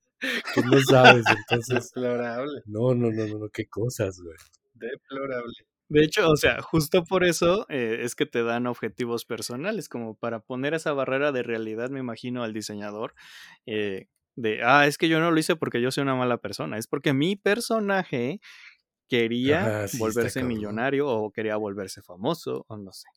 que 0.53 0.61
no 0.61 0.79
sabes, 0.81 1.23
entonces. 1.49 1.91
Deplorable. 1.93 2.61
No, 2.65 2.95
no, 2.95 3.11
no, 3.11 3.27
no, 3.27 3.49
qué 3.49 3.67
cosas, 3.67 4.19
güey. 4.19 4.37
Deplorable. 4.73 5.53
De 5.89 6.03
hecho, 6.03 6.29
o 6.29 6.35
sea, 6.37 6.61
justo 6.61 7.03
por 7.03 7.23
eso 7.23 7.67
eh, 7.69 7.99
es 8.01 8.15
que 8.15 8.25
te 8.25 8.41
dan 8.41 8.65
objetivos 8.65 9.25
personales, 9.25 9.89
como 9.89 10.15
para 10.15 10.39
poner 10.39 10.73
esa 10.73 10.93
barrera 10.93 11.31
de 11.31 11.43
realidad, 11.43 11.89
me 11.89 11.99
imagino, 11.99 12.43
al 12.43 12.53
diseñador, 12.53 13.13
eh, 13.67 14.07
de, 14.35 14.61
ah, 14.63 14.87
es 14.87 14.97
que 14.97 15.09
yo 15.09 15.19
no 15.19 15.31
lo 15.31 15.39
hice 15.39 15.55
porque 15.55 15.81
yo 15.81 15.91
soy 15.91 16.03
una 16.03 16.15
mala 16.15 16.37
persona, 16.37 16.77
es 16.77 16.87
porque 16.87 17.13
mi 17.13 17.35
personaje 17.35 18.39
quería 19.09 19.85
volverse 19.99 20.43
millonario 20.43 21.07
o 21.07 21.31
quería 21.31 21.55
volverse 21.57 22.01
famoso, 22.01 22.65
o 22.67 22.77
no 22.77 22.91
sé. 22.91 23.07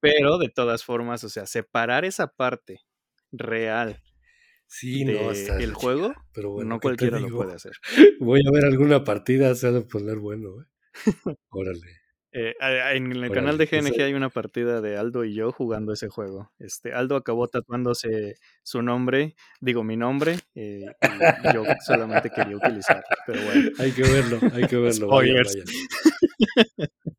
Pero 0.00 0.38
de 0.38 0.48
todas 0.48 0.84
formas, 0.84 1.24
o 1.24 1.28
sea, 1.28 1.46
separar 1.46 2.04
esa 2.04 2.28
parte 2.28 2.80
real 3.32 4.02
Sí, 4.68 5.04
no, 5.04 5.30
está 5.30 5.58
el 5.58 5.74
juego, 5.74 6.12
pero 6.32 6.50
bueno, 6.50 6.70
no 6.70 6.80
cualquiera 6.80 7.20
lo 7.20 7.28
puede 7.28 7.54
hacer. 7.54 7.72
Voy 8.20 8.40
a 8.46 8.50
ver 8.50 8.64
alguna 8.64 9.04
partida, 9.04 9.54
se 9.54 9.68
ha 9.68 9.72
de 9.72 9.82
poner 9.82 10.16
bueno, 10.18 10.60
¿eh? 10.60 10.66
Órale. 11.50 12.00
Eh, 12.32 12.54
en 12.60 13.12
el 13.12 13.30
canal 13.30 13.56
de 13.56 13.66
GNG 13.66 14.02
hay 14.02 14.12
una 14.12 14.28
partida 14.28 14.80
de 14.80 14.98
Aldo 14.98 15.24
y 15.24 15.34
yo 15.34 15.52
jugando 15.52 15.92
ese 15.92 16.08
juego. 16.08 16.52
Este, 16.58 16.92
Aldo 16.92 17.16
acabó 17.16 17.48
tatuándose 17.48 18.36
su 18.62 18.82
nombre, 18.82 19.36
digo 19.60 19.84
mi 19.84 19.96
nombre, 19.96 20.38
eh, 20.54 20.84
y 20.84 20.86
yo 21.54 21.64
solamente 21.84 22.30
quería 22.30 22.56
utilizarlo, 22.56 23.04
pero 23.26 23.42
bueno. 23.42 23.70
Hay 23.78 23.92
que 23.92 24.02
verlo, 24.02 24.38
hay 24.52 24.66
que 24.66 24.76
verlo. 24.76 25.08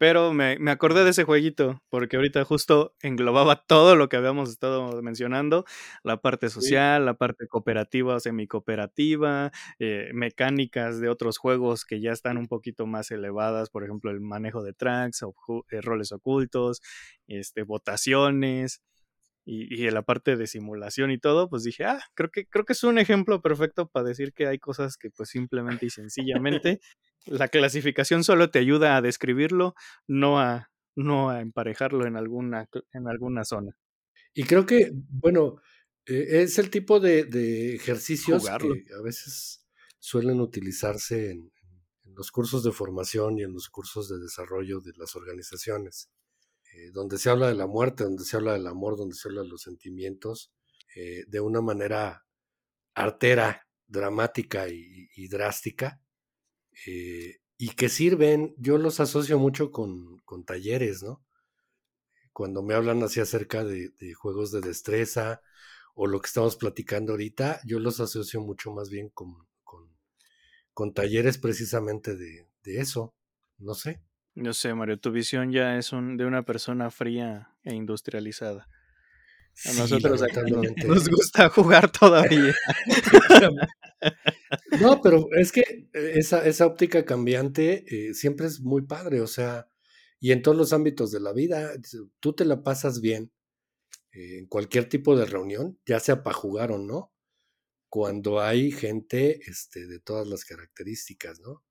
Pero 0.00 0.32
me, 0.32 0.58
me, 0.58 0.70
acordé 0.70 1.04
de 1.04 1.10
ese 1.10 1.24
jueguito, 1.24 1.82
porque 1.90 2.16
ahorita 2.16 2.42
justo 2.46 2.94
englobaba 3.02 3.56
todo 3.66 3.96
lo 3.96 4.08
que 4.08 4.16
habíamos 4.16 4.48
estado 4.48 5.02
mencionando, 5.02 5.66
la 6.02 6.22
parte 6.22 6.48
social, 6.48 7.04
la 7.04 7.12
parte 7.18 7.46
cooperativa 7.46 8.14
o 8.14 8.20
semi-cooperativa, 8.20 9.52
eh, 9.78 10.08
mecánicas 10.14 11.00
de 11.00 11.10
otros 11.10 11.36
juegos 11.36 11.84
que 11.84 12.00
ya 12.00 12.12
están 12.12 12.38
un 12.38 12.48
poquito 12.48 12.86
más 12.86 13.10
elevadas, 13.10 13.68
por 13.68 13.84
ejemplo, 13.84 14.10
el 14.10 14.22
manejo 14.22 14.62
de 14.62 14.72
tracks, 14.72 15.22
o, 15.22 15.34
eh, 15.70 15.82
roles 15.82 16.12
ocultos, 16.12 16.80
este, 17.26 17.62
votaciones, 17.64 18.80
y, 19.44 19.74
y 19.74 19.90
la 19.90 20.02
parte 20.02 20.36
de 20.36 20.46
simulación 20.46 21.10
y 21.10 21.18
todo, 21.18 21.48
pues 21.48 21.62
dije, 21.64 21.84
ah, 21.84 22.00
creo 22.14 22.30
que, 22.30 22.46
creo 22.46 22.64
que 22.64 22.74
es 22.74 22.84
un 22.84 22.98
ejemplo 22.98 23.40
perfecto 23.42 23.88
para 23.88 24.08
decir 24.08 24.32
que 24.32 24.46
hay 24.46 24.58
cosas 24.58 24.96
que 24.96 25.10
pues 25.10 25.30
simplemente 25.30 25.86
y 25.86 25.90
sencillamente 25.90 26.80
la 27.26 27.48
clasificación 27.48 28.24
solo 28.24 28.50
te 28.50 28.58
ayuda 28.58 28.96
a 28.96 29.02
describirlo, 29.02 29.74
no 30.06 30.40
a, 30.40 30.70
no 30.96 31.30
a 31.30 31.40
emparejarlo 31.40 32.06
en 32.06 32.16
alguna, 32.16 32.66
en 32.92 33.08
alguna 33.08 33.44
zona. 33.44 33.76
Y 34.34 34.44
creo 34.44 34.66
que, 34.66 34.92
bueno, 34.94 35.56
eh, 36.06 36.42
es 36.42 36.58
el 36.58 36.70
tipo 36.70 37.00
de, 37.00 37.74
ejercicios 37.74 38.44
que 38.44 38.94
a 38.94 39.02
veces 39.02 39.66
suelen 39.98 40.40
utilizarse 40.40 41.30
en, 41.30 41.52
los 42.16 42.32
cursos 42.32 42.64
de 42.64 42.72
formación 42.72 43.38
y 43.38 43.44
en 43.44 43.52
los 43.54 43.70
cursos 43.70 44.08
de 44.08 44.18
desarrollo 44.18 44.80
de 44.80 44.92
las 44.96 45.14
organizaciones. 45.16 46.10
Eh, 46.72 46.90
donde 46.92 47.18
se 47.18 47.30
habla 47.30 47.48
de 47.48 47.54
la 47.54 47.66
muerte, 47.66 48.04
donde 48.04 48.24
se 48.24 48.36
habla 48.36 48.52
del 48.52 48.66
amor, 48.66 48.96
donde 48.96 49.16
se 49.16 49.28
habla 49.28 49.42
de 49.42 49.48
los 49.48 49.62
sentimientos, 49.62 50.52
eh, 50.94 51.24
de 51.26 51.40
una 51.40 51.60
manera 51.60 52.24
artera, 52.94 53.66
dramática 53.86 54.68
y, 54.68 55.28
drástica, 55.28 56.00
eh, 56.86 57.38
y 57.56 57.70
que 57.70 57.88
sirven, 57.88 58.54
yo 58.56 58.78
los 58.78 59.00
asocio 59.00 59.38
mucho 59.38 59.72
con, 59.72 60.18
con, 60.20 60.44
talleres, 60.44 61.02
¿no? 61.02 61.24
Cuando 62.32 62.62
me 62.62 62.74
hablan 62.74 63.02
así 63.02 63.20
acerca 63.20 63.64
de, 63.64 63.92
juegos 64.14 64.52
de 64.52 64.60
destreza 64.60 65.42
o 65.94 66.06
lo 66.06 66.20
que 66.20 66.28
estamos 66.28 66.56
platicando 66.56 67.12
ahorita, 67.12 67.60
yo 67.66 67.80
los 67.80 68.00
asocio 68.00 68.40
mucho 68.40 68.72
más 68.72 68.90
bien 68.90 69.08
con, 69.10 69.46
con, 69.64 69.90
con 70.72 70.94
talleres 70.94 71.38
precisamente 71.38 72.16
de, 72.16 72.48
de 72.62 72.80
eso, 72.80 73.14
no 73.58 73.74
sé. 73.74 74.00
No 74.34 74.54
sé, 74.54 74.74
Mario, 74.74 74.98
tu 74.98 75.10
visión 75.10 75.52
ya 75.52 75.76
es 75.76 75.92
un, 75.92 76.16
de 76.16 76.24
una 76.24 76.44
persona 76.44 76.90
fría 76.90 77.50
e 77.64 77.74
industrializada. 77.74 78.68
A 79.66 79.72
nosotros 79.74 80.22
nos 80.86 81.08
gusta 81.08 81.48
jugar 81.50 81.90
todavía. 81.90 82.54
no, 84.80 85.00
pero 85.02 85.26
es 85.36 85.52
que 85.52 85.88
esa, 85.92 86.46
esa 86.46 86.66
óptica 86.66 87.04
cambiante 87.04 87.84
eh, 87.86 88.14
siempre 88.14 88.46
es 88.46 88.60
muy 88.60 88.82
padre. 88.82 89.20
O 89.20 89.26
sea, 89.26 89.68
Y 90.20 90.32
en 90.32 90.42
todos 90.42 90.56
los 90.56 90.72
ámbitos 90.72 91.10
de 91.10 91.20
la 91.20 91.32
vida, 91.32 91.72
tú 92.20 92.32
te 92.32 92.44
la 92.44 92.62
pasas 92.62 93.00
bien 93.00 93.32
eh, 94.12 94.38
en 94.38 94.46
cualquier 94.46 94.88
tipo 94.88 95.16
de 95.16 95.26
reunión, 95.26 95.78
ya 95.84 96.00
sea 96.00 96.22
para 96.22 96.36
jugar 96.36 96.72
o 96.72 96.78
no, 96.78 97.12
cuando 97.90 98.40
hay 98.40 98.70
gente 98.70 99.40
este, 99.46 99.86
de 99.86 100.00
todas 100.00 100.26
las 100.26 100.44
características, 100.44 101.40
¿no? 101.40 101.62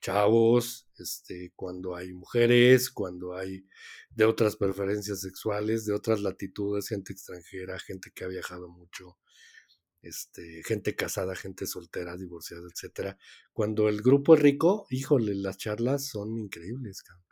Chavos, 0.00 0.88
este, 1.02 1.52
cuando 1.54 1.94
hay 1.94 2.12
mujeres, 2.14 2.90
cuando 2.90 3.34
hay 3.34 3.66
de 4.10 4.24
otras 4.24 4.56
preferencias 4.56 5.20
sexuales, 5.20 5.84
de 5.84 5.92
otras 5.92 6.20
latitudes, 6.20 6.88
gente 6.88 7.12
extranjera, 7.12 7.78
gente 7.78 8.10
que 8.14 8.24
ha 8.24 8.28
viajado 8.28 8.68
mucho, 8.68 9.18
este, 10.00 10.62
gente 10.64 10.96
casada, 10.96 11.36
gente 11.36 11.66
soltera, 11.66 12.16
divorciada, 12.16 12.66
etcétera. 12.72 13.18
Cuando 13.52 13.88
el 13.88 14.02
grupo 14.02 14.34
es 14.34 14.40
rico, 14.40 14.86
híjole, 14.90 15.34
las 15.34 15.58
charlas 15.58 16.06
son 16.06 16.36
increíbles, 16.38 17.02
cabrón. 17.02 17.22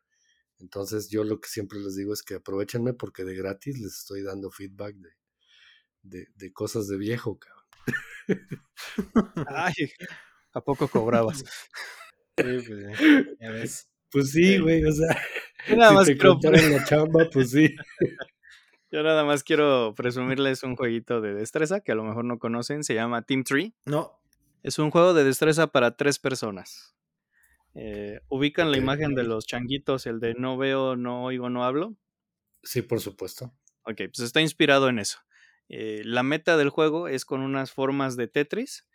Entonces 0.61 1.09
yo 1.09 1.25
lo 1.25 1.41
que 1.41 1.49
siempre 1.49 1.79
les 1.81 1.97
digo 1.97 2.13
es 2.13 2.23
que 2.23 2.35
aprovechenme 2.35 2.93
porque 2.93 3.25
de 3.25 3.35
gratis 3.35 3.79
les 3.79 3.99
estoy 3.99 4.23
dando 4.23 4.51
feedback 4.51 4.95
de, 6.03 6.29
de, 6.35 6.53
cosas 6.53 6.87
de 6.87 6.99
viejo, 6.99 7.39
cabrón. 7.39 7.67
Ay, 9.49 9.91
¿a 10.53 10.61
poco 10.61 10.89
cobrabas? 10.89 11.45
Sí, 12.43 12.67
pues, 12.67 12.99
ya 13.41 13.51
ves. 13.51 13.91
Pues 14.11 14.33
sí, 14.33 14.59
güey, 14.59 14.85
o 14.85 14.93
sea, 14.93 15.17
nada 15.77 15.93
más 15.93 16.07
quiero... 16.07 16.39
en 16.43 16.73
la 16.73 16.85
chamba, 16.87 17.29
pues 17.33 17.51
sí. 17.51 17.75
Yo 18.91 19.03
nada 19.05 19.25
más 19.25 19.45
quiero 19.45 19.95
presumirles 19.97 20.65
un 20.65 20.75
jueguito 20.75 21.21
de 21.21 21.35
destreza 21.35 21.81
que 21.81 21.93
a 21.93 21.95
lo 21.95 22.03
mejor 22.03 22.25
no 22.25 22.39
conocen, 22.39 22.83
se 22.83 22.95
llama 22.95 23.23
Team 23.23 23.45
Tree. 23.45 23.73
No. 23.85 24.21
Es 24.63 24.79
un 24.79 24.91
juego 24.91 25.15
de 25.15 25.23
destreza 25.25 25.69
para 25.69 25.97
tres 25.97 26.19
personas. 26.19 26.97
Eh, 27.75 28.21
¿Ubican 28.29 28.73
la 28.73 28.79
imagen 28.79 29.15
de 29.15 29.23
los 29.23 29.47
changuitos, 29.47 30.07
el 30.07 30.19
de 30.19 30.35
no 30.35 30.59
veo, 30.59 30.97
no 30.97 31.23
oigo, 31.23 31.49
no 31.51 31.65
hablo? 31.65 31.97
Sí, 32.65 32.83
por 32.83 33.01
supuesto. 33.01 33.55
Ok, 33.85 33.97
pues 33.97 34.21
está 34.21 34.41
inspirado 34.41 34.89
en 34.89 34.99
eso. 34.99 35.19
Eh, 35.69 36.03
la 36.05 36.25
meta 36.25 36.57
del 36.57 36.69
juego 36.69 37.07
es 37.07 37.25
con 37.25 37.43
unas 37.43 37.71
formas 37.71 38.17
de 38.17 38.27
Tetris 38.27 38.89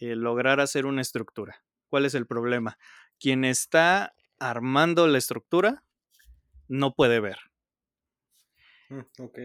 eh, 0.00 0.14
lograr 0.14 0.60
hacer 0.60 0.84
una 0.84 1.00
estructura. 1.00 1.64
¿Cuál 1.92 2.06
es 2.06 2.14
el 2.14 2.26
problema? 2.26 2.78
Quien 3.20 3.44
está 3.44 4.14
armando 4.38 5.06
la 5.08 5.18
estructura 5.18 5.84
no 6.66 6.94
puede 6.94 7.20
ver. 7.20 7.36
Mm, 8.88 9.00
ok. 9.18 9.38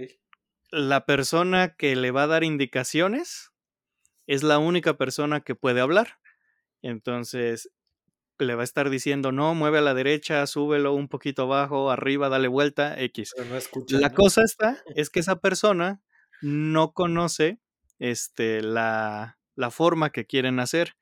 La 0.72 1.06
persona 1.06 1.76
que 1.76 1.98
le 1.98 2.12
va 2.12 2.24
a 2.24 2.28
dar 2.28 2.46
indicaciones 2.46 3.52
es 4.28 4.44
la 4.44 4.60
única 4.60 4.98
persona 4.98 5.42
que 5.42 5.56
puede 5.56 5.82
hablar. 5.82 6.20
Entonces, 6.82 7.70
le 8.40 8.56
va 8.56 8.62
a 8.62 8.64
estar 8.64 8.90
diciendo, 8.90 9.34
no, 9.34 9.54
mueve 9.54 9.80
a 9.80 9.82
la 9.82 9.94
derecha, 9.94 10.48
súbelo 10.48 10.94
un 10.94 11.10
poquito 11.10 11.42
abajo, 11.42 11.92
arriba, 11.92 12.30
dale 12.30 12.48
vuelta, 12.48 12.98
X. 12.98 13.34
la 13.90 14.14
cosa 14.14 14.44
está, 14.44 14.82
es 14.96 15.10
que 15.10 15.20
esa 15.20 15.42
persona 15.42 16.02
no 16.42 16.94
conoce 16.94 17.60
este, 18.00 18.62
la, 18.62 19.38
la 19.56 19.70
forma 19.70 20.12
que 20.14 20.26
quieren 20.26 20.62
hacer. 20.62 20.96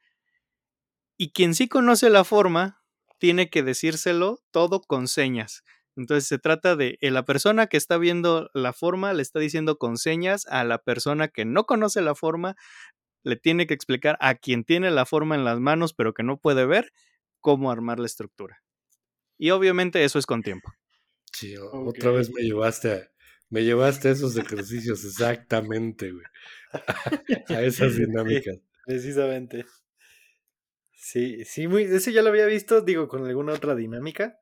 Y 1.18 1.32
quien 1.32 1.56
sí 1.56 1.68
conoce 1.68 2.10
la 2.10 2.24
forma, 2.24 2.82
tiene 3.18 3.50
que 3.50 3.64
decírselo 3.64 4.40
todo 4.52 4.82
con 4.82 5.08
señas. 5.08 5.64
Entonces 5.96 6.28
se 6.28 6.38
trata 6.38 6.76
de 6.76 6.98
la 7.02 7.24
persona 7.24 7.68
que 7.68 7.78
está 7.78 7.98
viendo 7.98 8.50
la 8.54 8.74
forma 8.74 9.14
le 9.14 9.22
está 9.22 9.40
diciendo 9.40 9.78
con 9.78 9.98
señas 9.98 10.46
a 10.48 10.64
la 10.66 10.80
persona 10.80 11.30
que 11.30 11.46
no 11.46 11.66
conoce 11.66 12.02
la 12.02 12.16
forma, 12.16 12.56
le 13.24 13.38
tiene 13.38 13.66
que 13.66 13.74
explicar 13.74 14.18
a 14.20 14.36
quien 14.36 14.66
tiene 14.66 14.92
la 14.92 15.06
forma 15.06 15.36
en 15.36 15.46
las 15.46 15.60
manos 15.60 15.94
pero 15.94 16.14
que 16.14 16.24
no 16.24 16.38
puede 16.38 16.66
ver 16.66 16.92
cómo 17.40 17.72
armar 17.72 18.00
la 18.00 18.08
estructura. 18.08 18.62
Y 19.38 19.52
obviamente 19.52 20.04
eso 20.04 20.20
es 20.20 20.26
con 20.26 20.44
tiempo. 20.44 20.74
Sí, 21.32 21.56
otra 21.58 22.12
vez 22.12 22.32
me 22.32 22.42
llevaste 22.42 22.94
a, 22.94 23.12
me 23.50 23.64
llevaste 23.64 24.10
a 24.10 24.12
esos 24.12 24.38
ejercicios 24.38 25.04
exactamente, 25.04 26.12
güey. 26.12 26.26
a 27.50 27.62
esas 27.62 27.96
dinámicas. 27.98 28.58
precisamente. 28.86 29.66
Sí, 31.08 31.46
sí, 31.46 31.68
muy, 31.68 31.84
ese 31.84 32.12
ya 32.12 32.24
lo 32.24 32.30
había 32.30 32.48
visto, 32.48 32.82
digo, 32.82 33.08
con 33.08 33.24
alguna 33.28 33.54
otra 33.54 33.76
dinámica, 33.76 34.40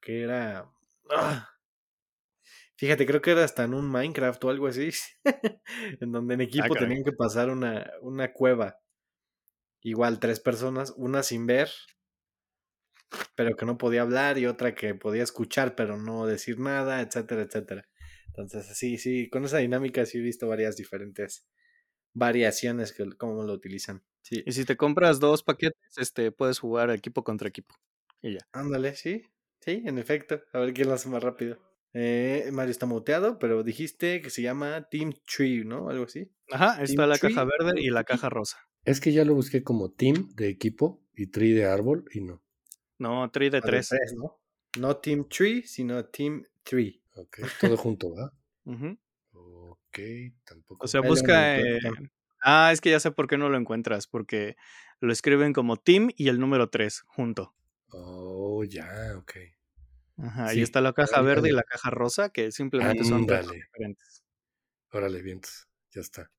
que 0.00 0.22
era... 0.22 0.70
¡ah! 1.10 1.50
Fíjate, 2.76 3.04
creo 3.06 3.20
que 3.20 3.32
era 3.32 3.42
hasta 3.42 3.64
en 3.64 3.74
un 3.74 3.90
Minecraft 3.90 4.44
o 4.44 4.50
algo 4.50 4.68
así, 4.68 4.90
en 6.00 6.12
donde 6.12 6.34
en 6.34 6.42
ah, 6.42 6.44
equipo 6.44 6.76
tenían 6.76 7.02
que 7.02 7.10
pasar 7.10 7.50
una, 7.50 7.90
una 8.02 8.32
cueva. 8.32 8.78
Igual 9.82 10.20
tres 10.20 10.38
personas, 10.38 10.94
una 10.96 11.24
sin 11.24 11.46
ver 11.46 11.68
pero 13.34 13.56
que 13.56 13.66
no 13.66 13.76
podía 13.76 14.02
hablar 14.02 14.38
y 14.38 14.46
otra 14.46 14.76
que 14.76 14.94
podía 14.94 15.24
escuchar 15.24 15.74
pero 15.74 15.96
no 15.96 16.24
decir 16.24 16.60
nada, 16.60 17.00
etcétera, 17.00 17.42
etcétera. 17.42 17.88
Entonces, 18.28 18.78
sí, 18.78 18.96
sí, 18.96 19.28
con 19.28 19.44
esa 19.44 19.58
dinámica 19.58 20.06
sí 20.06 20.18
he 20.18 20.20
visto 20.20 20.46
varias 20.46 20.76
diferentes 20.76 21.48
variaciones 22.14 22.92
que 22.92 23.08
cómo 23.16 23.42
lo 23.42 23.52
utilizan. 23.52 24.02
Sí. 24.22 24.42
Y 24.46 24.52
si 24.52 24.64
te 24.64 24.76
compras 24.76 25.20
dos 25.20 25.42
paquetes, 25.42 25.96
este 25.96 26.32
puedes 26.32 26.58
jugar 26.58 26.90
equipo 26.90 27.24
contra 27.24 27.48
equipo. 27.48 27.74
Y 28.22 28.34
ya. 28.34 28.40
Ándale, 28.52 28.94
sí. 28.94 29.24
Sí, 29.60 29.82
en 29.84 29.98
efecto. 29.98 30.42
A 30.52 30.58
ver 30.58 30.72
quién 30.72 30.88
lo 30.88 30.94
hace 30.94 31.08
más 31.08 31.22
rápido. 31.22 31.58
Eh, 31.92 32.48
Mario 32.52 32.70
está 32.70 32.86
muteado, 32.86 33.38
pero 33.38 33.62
dijiste 33.62 34.20
que 34.20 34.30
se 34.30 34.42
llama 34.42 34.88
Team 34.90 35.12
Tree, 35.26 35.64
¿no? 35.64 35.88
Algo 35.88 36.04
así. 36.04 36.30
Ajá, 36.50 36.82
está 36.82 37.06
la 37.06 37.18
caja 37.18 37.44
verde 37.44 37.80
y 37.80 37.90
la 37.90 38.04
caja 38.04 38.28
rosa. 38.28 38.58
Es 38.84 39.00
que 39.00 39.12
ya 39.12 39.24
lo 39.24 39.34
busqué 39.34 39.62
como 39.62 39.90
Team 39.90 40.30
de 40.34 40.48
equipo 40.48 41.02
y 41.14 41.26
Tree 41.26 41.52
de 41.52 41.66
árbol 41.66 42.04
y 42.12 42.20
no. 42.20 42.42
No, 42.98 43.30
Tree 43.30 43.50
de 43.50 43.60
3. 43.60 43.90
¿no? 44.16 44.40
¿no? 44.78 44.96
Team 44.98 45.26
Tree, 45.28 45.62
sino 45.62 46.04
Team 46.06 46.44
Tree. 46.62 47.02
Ok, 47.16 47.40
todo 47.60 47.76
junto, 47.76 48.14
¿verdad? 48.14 48.32
Ok, 49.90 49.98
tampoco. 50.44 50.84
O 50.84 50.88
sea, 50.88 51.00
busca. 51.00 51.58
Ah, 52.42 52.70
es 52.72 52.80
que 52.80 52.90
ya 52.90 53.00
sé 53.00 53.10
por 53.10 53.26
qué 53.26 53.36
no 53.36 53.48
lo 53.48 53.58
encuentras, 53.58 54.06
porque 54.06 54.56
lo 55.00 55.12
escriben 55.12 55.52
como 55.52 55.76
Team 55.76 56.10
y 56.16 56.28
el 56.28 56.38
número 56.38 56.70
3 56.70 57.02
junto. 57.06 57.54
Oh, 57.90 58.64
ya, 58.64 58.88
ok. 59.16 59.32
Ajá, 60.18 60.46
ahí 60.46 60.62
está 60.62 60.80
la 60.80 60.92
caja 60.92 61.20
verde 61.22 61.48
y 61.48 61.52
la 61.52 61.64
caja 61.64 61.90
rosa, 61.90 62.30
que 62.30 62.52
simplemente 62.52 63.04
son 63.04 63.26
diferentes. 63.26 64.22
Órale, 64.92 65.22
vientos, 65.22 65.68
ya 65.90 66.00
está. 66.00 66.30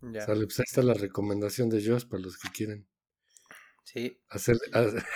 Ya. 0.00 0.22
Sale, 0.22 0.46
pues 0.46 0.58
ahí 0.60 0.64
está 0.66 0.82
la 0.82 0.94
recomendación 0.94 1.68
de 1.68 1.84
Josh 1.84 2.06
para 2.06 2.22
los 2.22 2.38
que 2.38 2.48
quieren. 2.50 2.88
Sí. 3.84 4.20
Hacerle, 4.28 4.62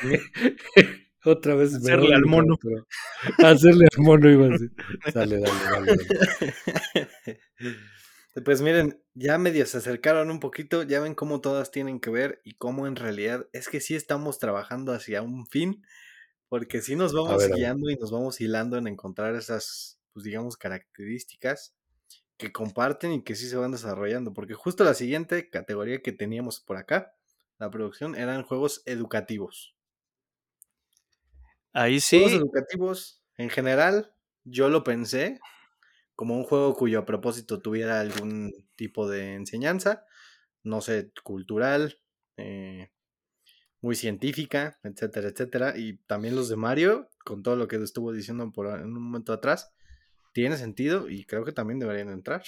otra 1.26 1.54
vez 1.54 1.74
hacerle 1.74 2.14
al 2.14 2.24
mono. 2.24 2.56
hacerle 3.38 3.86
al 3.96 4.02
mono 4.02 4.30
iba 4.30 4.46
a 4.46 4.48
decir. 4.48 4.72
Dale, 5.12 5.40
dale, 5.40 5.96
dale, 5.98 7.40
Pues 8.44 8.60
miren, 8.60 9.02
ya 9.14 9.38
medio 9.38 9.64
se 9.64 9.78
acercaron 9.78 10.30
un 10.30 10.40
poquito, 10.40 10.82
ya 10.82 11.00
ven 11.00 11.14
cómo 11.14 11.40
todas 11.40 11.70
tienen 11.70 12.00
que 12.00 12.10
ver 12.10 12.42
y 12.44 12.56
cómo 12.56 12.86
en 12.86 12.96
realidad 12.96 13.48
es 13.54 13.68
que 13.70 13.80
sí 13.80 13.94
estamos 13.94 14.38
trabajando 14.38 14.92
hacia 14.92 15.22
un 15.22 15.46
fin, 15.46 15.82
porque 16.50 16.82
sí 16.82 16.96
nos 16.96 17.14
vamos 17.14 17.48
guiando 17.48 17.88
y 17.88 17.96
nos 17.96 18.10
vamos 18.10 18.42
hilando 18.42 18.76
en 18.76 18.88
encontrar 18.88 19.34
esas, 19.36 19.98
pues 20.12 20.24
digamos, 20.24 20.58
características 20.58 21.74
que 22.36 22.52
comparten 22.52 23.12
y 23.12 23.24
que 23.24 23.36
sí 23.36 23.48
se 23.48 23.56
van 23.56 23.72
desarrollando, 23.72 24.34
porque 24.34 24.52
justo 24.52 24.84
la 24.84 24.92
siguiente 24.92 25.48
categoría 25.48 26.02
que 26.02 26.12
teníamos 26.12 26.60
por 26.60 26.76
acá 26.76 27.14
la 27.58 27.70
producción 27.70 28.14
eran 28.16 28.42
juegos 28.42 28.82
educativos. 28.84 29.75
Ahí 31.78 32.00
sí. 32.00 32.20
Juegos 32.20 32.40
educativos, 32.40 33.22
en 33.36 33.50
general, 33.50 34.10
yo 34.44 34.70
lo 34.70 34.82
pensé 34.82 35.38
como 36.14 36.34
un 36.34 36.44
juego 36.44 36.74
cuyo 36.74 37.04
propósito 37.04 37.60
tuviera 37.60 38.00
algún 38.00 38.50
tipo 38.76 39.06
de 39.06 39.34
enseñanza, 39.34 40.06
no 40.62 40.80
sé, 40.80 41.12
cultural, 41.22 42.00
eh, 42.38 42.92
muy 43.82 43.94
científica, 43.94 44.78
etcétera, 44.84 45.28
etcétera. 45.28 45.74
Y 45.76 45.98
también 46.06 46.34
los 46.34 46.48
de 46.48 46.56
Mario, 46.56 47.10
con 47.26 47.42
todo 47.42 47.56
lo 47.56 47.68
que 47.68 47.76
estuvo 47.76 48.10
diciendo 48.10 48.50
por, 48.52 48.68
en 48.68 48.86
un 48.86 49.02
momento 49.02 49.34
atrás, 49.34 49.74
tiene 50.32 50.56
sentido 50.56 51.10
y 51.10 51.26
creo 51.26 51.44
que 51.44 51.52
también 51.52 51.78
deberían 51.78 52.08
entrar. 52.08 52.42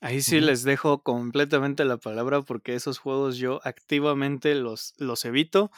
Ahí 0.00 0.22
sí 0.22 0.40
les 0.40 0.64
dejo 0.64 1.04
completamente 1.04 1.84
la 1.84 1.98
palabra 1.98 2.42
porque 2.42 2.74
esos 2.74 2.98
juegos 2.98 3.36
yo 3.36 3.60
activamente 3.62 4.56
los, 4.56 4.94
los 4.98 5.24
evito, 5.24 5.70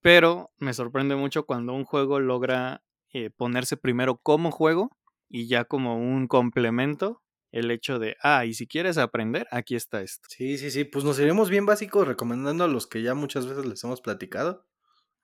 pero 0.00 0.50
me 0.58 0.74
sorprende 0.74 1.16
mucho 1.16 1.46
cuando 1.46 1.74
un 1.74 1.84
juego 1.84 2.20
logra 2.20 2.82
eh, 3.12 3.30
ponerse 3.30 3.76
primero 3.76 4.18
como 4.18 4.50
juego 4.50 4.96
y 5.28 5.48
ya 5.48 5.64
como 5.64 5.96
un 5.96 6.26
complemento 6.26 7.22
el 7.52 7.70
hecho 7.70 7.98
de, 7.98 8.16
ah, 8.22 8.44
y 8.44 8.54
si 8.54 8.68
quieres 8.68 8.96
aprender, 8.96 9.46
aquí 9.50 9.74
está 9.74 10.02
esto. 10.02 10.28
Sí, 10.30 10.56
sí, 10.56 10.70
sí, 10.70 10.84
pues 10.84 11.04
nos 11.04 11.18
iremos 11.18 11.50
bien 11.50 11.66
básicos 11.66 12.06
recomendando 12.06 12.62
a 12.62 12.68
los 12.68 12.86
que 12.86 13.02
ya 13.02 13.14
muchas 13.14 13.46
veces 13.46 13.66
les 13.66 13.82
hemos 13.82 14.00
platicado, 14.00 14.66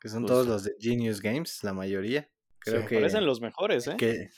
que 0.00 0.08
son 0.08 0.26
todos 0.26 0.46
los 0.46 0.64
de 0.64 0.74
Genius 0.80 1.20
Games, 1.20 1.62
la 1.62 1.72
mayoría. 1.72 2.28
Creo 2.58 2.84
que 2.84 2.96
parecen 2.96 3.26
los 3.26 3.40
mejores, 3.40 3.86
¿eh? 3.86 3.94
Que, 3.96 4.30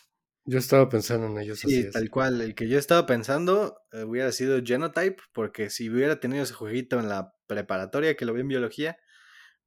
yo 0.44 0.58
estaba 0.58 0.88
pensando 0.88 1.26
en 1.26 1.38
ellos. 1.38 1.60
Sí, 1.60 1.90
tal 1.90 2.08
cual. 2.08 2.40
El 2.40 2.54
que 2.54 2.68
yo 2.68 2.78
estaba 2.78 3.04
pensando 3.04 3.76
eh, 3.92 4.04
hubiera 4.04 4.32
sido 4.32 4.60
Genotype, 4.64 5.16
porque 5.32 5.68
si 5.68 5.90
hubiera 5.90 6.20
tenido 6.20 6.42
ese 6.42 6.54
jueguito 6.54 6.98
en 6.98 7.08
la 7.08 7.34
preparatoria 7.46 8.16
que 8.16 8.24
lo 8.24 8.32
vi 8.32 8.40
en 8.40 8.48
biología, 8.48 8.98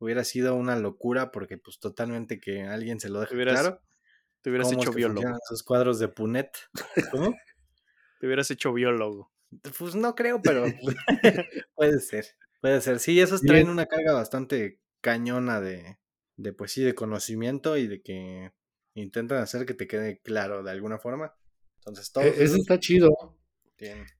hubiera 0.01 0.23
sido 0.23 0.55
una 0.55 0.75
locura 0.75 1.31
porque 1.31 1.57
pues 1.57 1.79
totalmente 1.79 2.39
que 2.39 2.63
alguien 2.63 2.99
se 2.99 3.09
lo 3.09 3.19
deje 3.21 3.35
claro. 3.35 3.81
Te 4.41 4.49
hubieras 4.49 4.71
hecho 4.71 4.91
biólogo. 4.91 5.37
Esos 5.45 5.61
cuadros 5.61 5.99
de 5.99 6.07
Punet. 6.07 6.49
¿Cómo? 7.11 7.35
te 8.19 8.25
hubieras 8.25 8.49
hecho 8.49 8.73
biólogo. 8.73 9.31
Pues 9.77 9.93
no 9.93 10.15
creo, 10.15 10.41
pero 10.41 10.65
puede 11.75 11.99
ser. 11.99 12.25
Puede 12.59 12.81
ser. 12.81 12.99
Sí, 12.99 13.21
esos 13.21 13.41
traen 13.41 13.69
una 13.69 13.85
carga 13.85 14.13
bastante 14.13 14.79
cañona 15.01 15.61
de, 15.61 15.99
de, 16.35 16.53
pues 16.53 16.71
sí, 16.71 16.81
de 16.81 16.95
conocimiento 16.95 17.77
y 17.77 17.85
de 17.85 18.01
que 18.01 18.51
intentan 18.95 19.37
hacer 19.37 19.67
que 19.67 19.75
te 19.75 19.87
quede 19.87 20.19
claro 20.21 20.63
de 20.63 20.71
alguna 20.71 20.97
forma. 20.97 21.35
Entonces, 21.77 22.11
todo. 22.11 22.23
E, 22.23 22.43
eso 22.43 22.55
está 22.55 22.79
chido. 22.79 23.37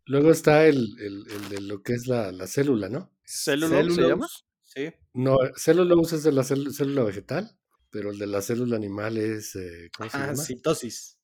Luego 0.06 0.32
está 0.32 0.66
el, 0.66 0.88
el, 1.00 1.24
el, 1.32 1.50
de 1.50 1.62
lo 1.62 1.82
que 1.82 1.94
es 1.94 2.08
la, 2.08 2.32
la 2.32 2.46
célula, 2.46 2.90
¿no? 2.90 3.12
¿Célula 3.24 3.84
se 3.90 4.02
llama? 4.02 4.28
Sí. 4.74 4.94
No, 5.14 5.38
célulose 5.58 6.16
es 6.16 6.24
de 6.24 6.32
la 6.32 6.44
célula 6.44 7.04
vegetal, 7.04 7.58
pero 7.90 8.12
el 8.12 8.20
de 8.20 8.28
la 8.28 8.42
célula 8.42 8.78
animal 8.78 9.18
es. 9.18 9.56
Eh, 9.56 9.90
¿Cómo 9.96 10.10
se 10.10 10.18
ah, 10.18 10.28
llama? 10.28 10.44
Citosis. 10.44 11.18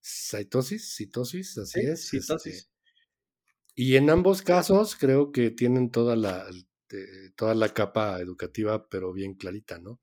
Citosis, 0.00 0.94
citosis, 0.94 1.58
así 1.58 1.80
es. 1.80 2.04
Este, 2.04 2.20
citosis. 2.20 2.70
y 3.74 3.96
en 3.96 4.08
ambos 4.08 4.42
casos 4.42 4.94
creo 4.94 5.32
que 5.32 5.50
tienen 5.50 5.90
toda 5.90 6.14
la, 6.14 6.46
toda 7.34 7.56
la 7.56 7.74
capa 7.74 8.20
educativa, 8.20 8.88
pero 8.88 9.12
bien 9.12 9.34
clarita, 9.34 9.80
¿no? 9.80 10.00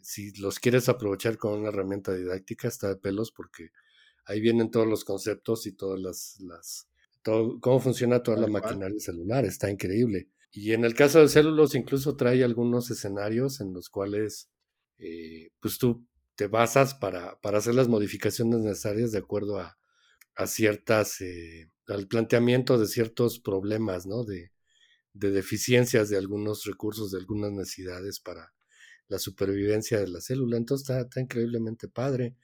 Si 0.00 0.32
los 0.40 0.60
quieres 0.60 0.88
aprovechar 0.88 1.38
con 1.38 1.58
una 1.58 1.70
herramienta 1.70 2.14
didáctica, 2.14 2.68
está 2.68 2.88
de 2.88 2.96
pelos 2.96 3.32
porque 3.32 3.70
ahí 4.26 4.40
vienen 4.40 4.70
todos 4.70 4.86
los 4.86 5.04
conceptos 5.04 5.66
y 5.66 5.72
todas 5.72 5.98
las, 5.98 6.36
las 6.40 6.88
todo, 7.22 7.58
cómo 7.60 7.80
funciona 7.80 8.22
toda 8.22 8.36
la 8.36 8.46
maquinaria 8.46 9.00
celular, 9.00 9.44
está 9.44 9.68
increíble. 9.70 10.28
Y 10.52 10.72
en 10.72 10.84
el 10.84 10.94
caso 10.94 11.20
de 11.20 11.28
células 11.28 11.74
incluso 11.74 12.16
trae 12.16 12.44
algunos 12.44 12.90
escenarios 12.90 13.60
en 13.60 13.72
los 13.72 13.88
cuales 13.88 14.50
eh, 14.98 15.50
pues 15.60 15.78
tú 15.78 16.06
te 16.36 16.46
basas 16.46 16.94
para, 16.94 17.40
para, 17.40 17.58
hacer 17.58 17.74
las 17.74 17.88
modificaciones 17.88 18.60
necesarias 18.60 19.12
de 19.12 19.18
acuerdo 19.18 19.58
a, 19.58 19.78
a 20.36 20.46
ciertas, 20.46 21.20
eh, 21.22 21.70
al 21.88 22.06
planteamiento 22.06 22.78
de 22.78 22.86
ciertos 22.86 23.40
problemas, 23.40 24.06
¿no? 24.06 24.24
De, 24.24 24.52
de 25.14 25.30
deficiencias 25.30 26.08
de 26.08 26.18
algunos 26.18 26.64
recursos, 26.64 27.10
de 27.12 27.18
algunas 27.18 27.52
necesidades 27.52 28.20
para 28.20 28.52
la 29.08 29.18
supervivencia 29.18 29.98
de 29.98 30.08
la 30.08 30.20
célula. 30.20 30.56
Entonces 30.56 30.88
está, 30.88 31.02
está 31.02 31.20
increíblemente 31.20 31.88
padre. 31.88 32.36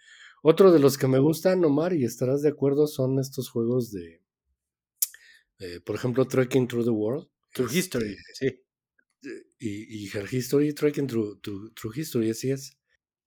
Otro 0.42 0.70
de 0.72 0.78
los 0.78 0.98
que 0.98 1.09
me 1.09 1.18
gustan, 1.18 1.64
Omar, 1.64 1.92
y 1.94 2.04
estarás 2.04 2.42
de 2.42 2.50
acuerdo, 2.50 2.86
son 2.86 3.18
estos 3.18 3.50
juegos 3.50 3.90
de, 3.90 4.22
eh, 5.59 5.80
por 5.84 5.96
ejemplo, 5.96 6.26
Trekking 6.26 6.68
Through 6.68 6.84
the 6.84 6.90
World. 6.90 7.28
Through 7.53 7.72
History, 7.72 8.16
sí. 8.34 8.61
Y, 9.59 10.05
y 10.05 10.11
Her 10.12 10.32
History, 10.32 10.72
Trekking 10.72 11.07
Through, 11.07 11.40
through, 11.40 11.96
History, 11.96 12.30
así 12.30 12.51
es. 12.51 12.76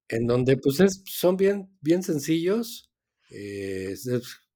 En 0.08 0.28
donde, 0.28 0.58
pues, 0.58 0.80
es, 0.80 1.04
son 1.06 1.38
bien, 1.38 1.70
bien 1.82 2.04
sencillos. 2.04 2.92
Eh, 3.30 3.92
es, 3.92 4.08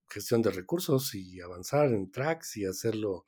gestión 0.10 0.42
de 0.42 0.52
recursos 0.52 1.14
y 1.16 1.42
avanzar 1.42 1.92
en 1.94 2.12
tracks 2.12 2.58
y 2.58 2.66
hacerlo. 2.66 3.28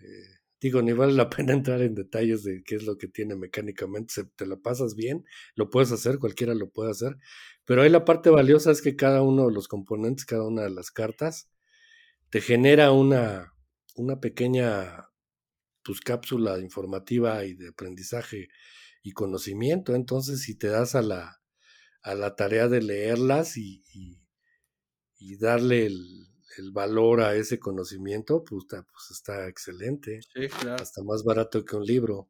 Eh, 0.00 0.38
digo, 0.60 0.82
ni 0.82 0.92
vale 0.92 1.12
la 1.12 1.30
pena 1.30 1.52
entrar 1.52 1.82
en 1.82 1.94
detalles 1.94 2.42
de 2.44 2.62
qué 2.64 2.76
es 2.76 2.84
lo 2.84 2.98
que 2.98 3.08
tiene 3.08 3.34
mecánicamente. 3.36 4.14
Se, 4.14 4.24
te 4.24 4.46
lo 4.46 4.60
pasas 4.60 4.94
bien, 4.94 5.24
lo 5.54 5.70
puedes 5.70 5.92
hacer, 5.92 6.18
cualquiera 6.18 6.54
lo 6.54 6.70
puede 6.70 6.90
hacer. 6.90 7.16
Pero 7.64 7.82
ahí 7.82 7.90
la 7.90 8.04
parte 8.04 8.30
valiosa 8.30 8.70
es 8.70 8.82
que 8.82 8.96
cada 8.96 9.22
uno 9.22 9.46
de 9.48 9.54
los 9.54 9.68
componentes, 9.68 10.26
cada 10.26 10.46
una 10.46 10.62
de 10.62 10.70
las 10.70 10.90
cartas, 10.90 11.50
te 12.30 12.40
genera 12.40 12.92
una, 12.92 13.54
una 13.96 14.20
pequeña 14.20 15.07
pues, 15.88 16.02
cápsula 16.02 16.58
informativa 16.58 17.46
y 17.46 17.54
de 17.54 17.68
aprendizaje 17.68 18.48
y 19.02 19.12
conocimiento. 19.12 19.94
Entonces, 19.94 20.42
si 20.42 20.54
te 20.54 20.68
das 20.68 20.94
a 20.94 21.00
la, 21.00 21.40
a 22.02 22.14
la 22.14 22.36
tarea 22.36 22.68
de 22.68 22.82
leerlas 22.82 23.56
y, 23.56 23.82
y, 25.18 25.36
darle 25.38 25.86
el, 25.86 26.26
el, 26.58 26.72
valor 26.72 27.22
a 27.22 27.34
ese 27.36 27.58
conocimiento, 27.58 28.44
pues, 28.44 28.66
pues 28.68 29.10
está 29.10 29.48
excelente. 29.48 30.20
Sí, 30.34 30.48
claro. 30.60 30.82
Hasta 30.82 31.02
más 31.02 31.24
barato 31.24 31.64
que 31.64 31.76
un 31.76 31.86
libro. 31.86 32.28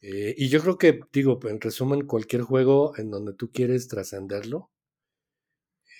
Eh, 0.00 0.34
y 0.36 0.48
yo 0.48 0.60
creo 0.60 0.76
que, 0.76 0.98
digo, 1.12 1.38
en 1.44 1.60
resumen, 1.60 2.04
cualquier 2.04 2.42
juego 2.42 2.98
en 2.98 3.12
donde 3.12 3.32
tú 3.34 3.52
quieres 3.52 3.86
trascenderlo, 3.86 4.72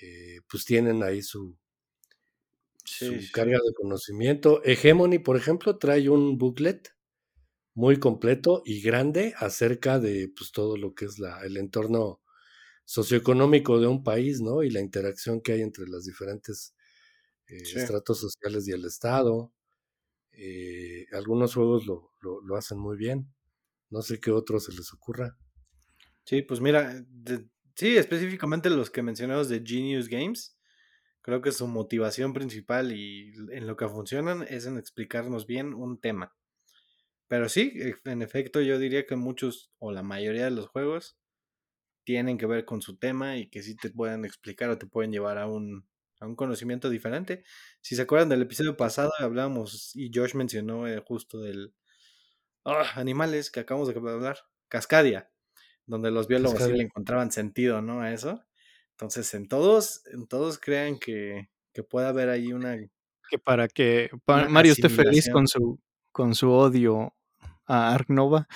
eh, 0.03 0.40
pues 0.48 0.64
tienen 0.64 1.05
ahí 1.05 1.22
su, 1.22 1.57
su 2.85 3.14
carga 3.33 3.59
de 3.64 3.72
conocimiento. 3.74 4.62
Hegemony, 4.64 5.18
por 5.18 5.37
ejemplo, 5.37 5.78
trae 5.78 6.09
un 6.09 6.39
booklet 6.39 6.95
muy 7.74 7.99
completo 7.99 8.62
y 8.64 8.83
grande 8.83 9.35
acerca 9.37 9.99
de 9.99 10.33
pues, 10.37 10.53
todo 10.53 10.76
lo 10.76 10.95
que 10.95 11.07
es 11.07 11.18
la, 11.18 11.41
el 11.43 11.57
entorno 11.57 12.20
socioeconómico 12.85 13.81
de 13.81 13.87
un 13.87 14.03
país, 14.03 14.41
¿no? 14.41 14.62
Y 14.62 14.70
la 14.70 14.81
interacción 14.81 15.41
que 15.41 15.53
hay 15.53 15.62
entre 15.62 15.87
los 15.87 16.05
diferentes 16.05 16.74
eh, 17.47 17.62
estratos 17.62 18.20
sociales 18.20 18.66
y 18.68 18.72
el 18.72 18.85
Estado. 18.85 19.53
Eh, 20.33 21.07
algunos 21.12 21.55
juegos 21.55 21.87
lo, 21.87 22.12
lo, 22.20 22.57
hacen 22.57 22.78
muy 22.78 22.97
bien. 22.97 23.33
No 23.91 24.03
sé 24.03 24.20
qué 24.20 24.31
otros 24.31 24.64
se 24.64 24.72
les 24.72 24.93
ocurra. 24.93 25.37
Sí, 26.24 26.43
pues 26.43 26.61
mira, 26.61 27.05
sí, 27.74 27.97
específicamente 27.97 28.70
los 28.70 28.91
que 28.91 29.03
mencionamos 29.03 29.49
de 29.49 29.62
Genius 29.64 30.09
Games 30.09 30.57
Creo 31.23 31.43
que 31.43 31.53
su 31.53 31.66
motivación 31.66 32.33
principal 32.33 32.93
y 32.93 33.33
en 33.53 33.66
lo 33.66 33.77
que 33.77 33.89
funcionan 33.89 34.43
es 34.49 34.66
en 34.66 34.79
explicarnos 34.79 35.47
bien 35.47 35.75
un 35.75 36.01
tema. 36.01 36.35
Pero 37.29 37.49
sí, 37.49 37.73
en 38.05 38.23
efecto, 38.23 38.61
yo 38.61 38.79
diría 38.79 39.07
que 39.07 39.16
muchos 39.16 39.73
o 39.79 39.93
la 39.93 40.03
mayoría 40.03 40.45
de 40.45 40.51
los 40.51 40.68
juegos 40.68 41.16
tienen 42.05 42.39
que 42.39 42.47
ver 42.47 42.64
con 42.64 42.83
su 42.83 42.99
tema 42.99 43.37
y 43.37 43.49
que 43.51 43.62
sí 43.62 43.77
te 43.77 43.91
pueden 43.91 44.25
explicar 44.25 44.71
o 44.71 44.79
te 44.79 44.87
pueden 44.87 45.12
llevar 45.12 45.39
a 45.39 45.47
un, 45.47 45.87
a 46.18 46.27
un 46.27 46.37
conocimiento 46.37 46.91
diferente. 46.91 47.45
Si 47.81 47.97
se 47.97 48.03
acuerdan 48.03 48.31
del 48.31 48.43
episodio 48.43 48.77
pasado, 48.77 49.12
hablábamos 49.18 49.95
y 49.95 50.11
Josh 50.12 50.35
mencionó 50.35 50.89
eh, 50.89 51.03
justo 51.07 51.41
del 51.41 51.75
ah, 52.64 52.91
animales 52.97 53.51
que 53.51 53.61
acabamos 53.61 53.89
de 53.89 53.95
hablar, 53.97 54.39
Cascadia, 54.68 55.31
donde 55.87 56.11
los 56.11 56.29
biólogos 56.29 56.62
sí 56.62 56.73
le 56.73 56.83
encontraban 56.83 57.31
sentido, 57.31 57.81
¿no? 57.81 58.01
A 58.01 58.12
eso. 58.12 58.45
Entonces, 59.01 59.32
en 59.32 59.48
todos, 59.48 60.03
en 60.12 60.26
todos 60.26 60.59
crean 60.59 60.98
que, 60.98 61.48
que 61.72 61.82
puede 61.82 62.07
haber 62.07 62.28
ahí 62.28 62.53
una. 62.53 62.76
Que 63.30 63.38
para 63.38 63.66
que 63.66 64.11
Mario 64.26 64.72
esté 64.72 64.90
feliz 64.90 65.30
con 65.32 65.48
su, 65.48 65.80
con 66.12 66.34
su 66.34 66.51
odio 66.51 67.14
a 67.64 67.94
Ark 67.94 68.11
Nova. 68.11 68.46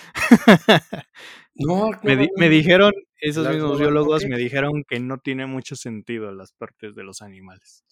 no, 1.55 1.89
me, 2.03 2.29
me, 2.37 2.51
dijeron, 2.51 2.93
esos 3.23 3.49
mismos 3.49 3.79
biólogos 3.79 4.27
me 4.27 4.37
dijeron 4.37 4.85
que 4.87 5.01
no 5.01 5.17
tiene 5.17 5.47
mucho 5.47 5.77
sentido 5.77 6.31
las 6.33 6.53
partes 6.53 6.95
de 6.95 7.05
los 7.05 7.23
animales. 7.23 7.83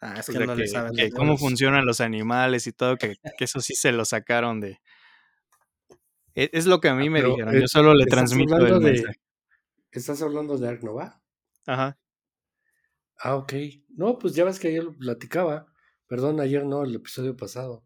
Ah, 0.00 0.14
es 0.20 0.26
que, 0.26 0.38
no 0.46 0.54
le 0.54 0.66
saben 0.66 0.94
que 0.96 1.10
cómo 1.10 1.36
funcionan 1.36 1.84
los 1.84 2.00
animales 2.00 2.66
y 2.66 2.72
todo, 2.72 2.96
que, 2.96 3.16
que, 3.36 3.44
eso 3.44 3.60
sí 3.60 3.74
se 3.74 3.92
lo 3.92 4.06
sacaron 4.06 4.58
de. 4.58 4.78
E, 6.34 6.48
es, 6.54 6.64
lo 6.64 6.80
que 6.80 6.88
a 6.88 6.94
mí 6.94 7.08
ah, 7.08 7.10
me 7.10 7.22
dijeron. 7.22 7.60
Yo 7.60 7.68
solo 7.68 7.92
le 7.92 8.06
transmito 8.06 8.56
el 8.56 8.80
mensaje. 8.80 9.20
¿Estás 9.92 10.22
hablando 10.22 10.56
de 10.56 10.66
Ark 10.66 10.82
Nova? 10.82 11.20
Ajá. 11.66 11.98
Ah, 13.18 13.36
ok. 13.36 13.52
No, 13.96 14.18
pues 14.18 14.34
ya 14.34 14.44
ves 14.44 14.58
que 14.58 14.68
ayer 14.68 14.84
lo 14.84 14.96
platicaba. 14.96 15.66
Perdón, 16.06 16.40
ayer 16.40 16.64
no, 16.64 16.84
el 16.84 16.94
episodio 16.94 17.36
pasado. 17.36 17.84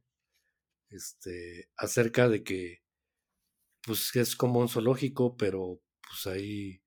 Este, 0.90 1.70
acerca 1.76 2.28
de 2.28 2.42
que, 2.44 2.82
pues 3.82 4.14
es 4.16 4.36
como 4.36 4.60
un 4.60 4.68
zoológico, 4.68 5.36
pero 5.36 5.80
pues 6.08 6.26
ahí, 6.26 6.82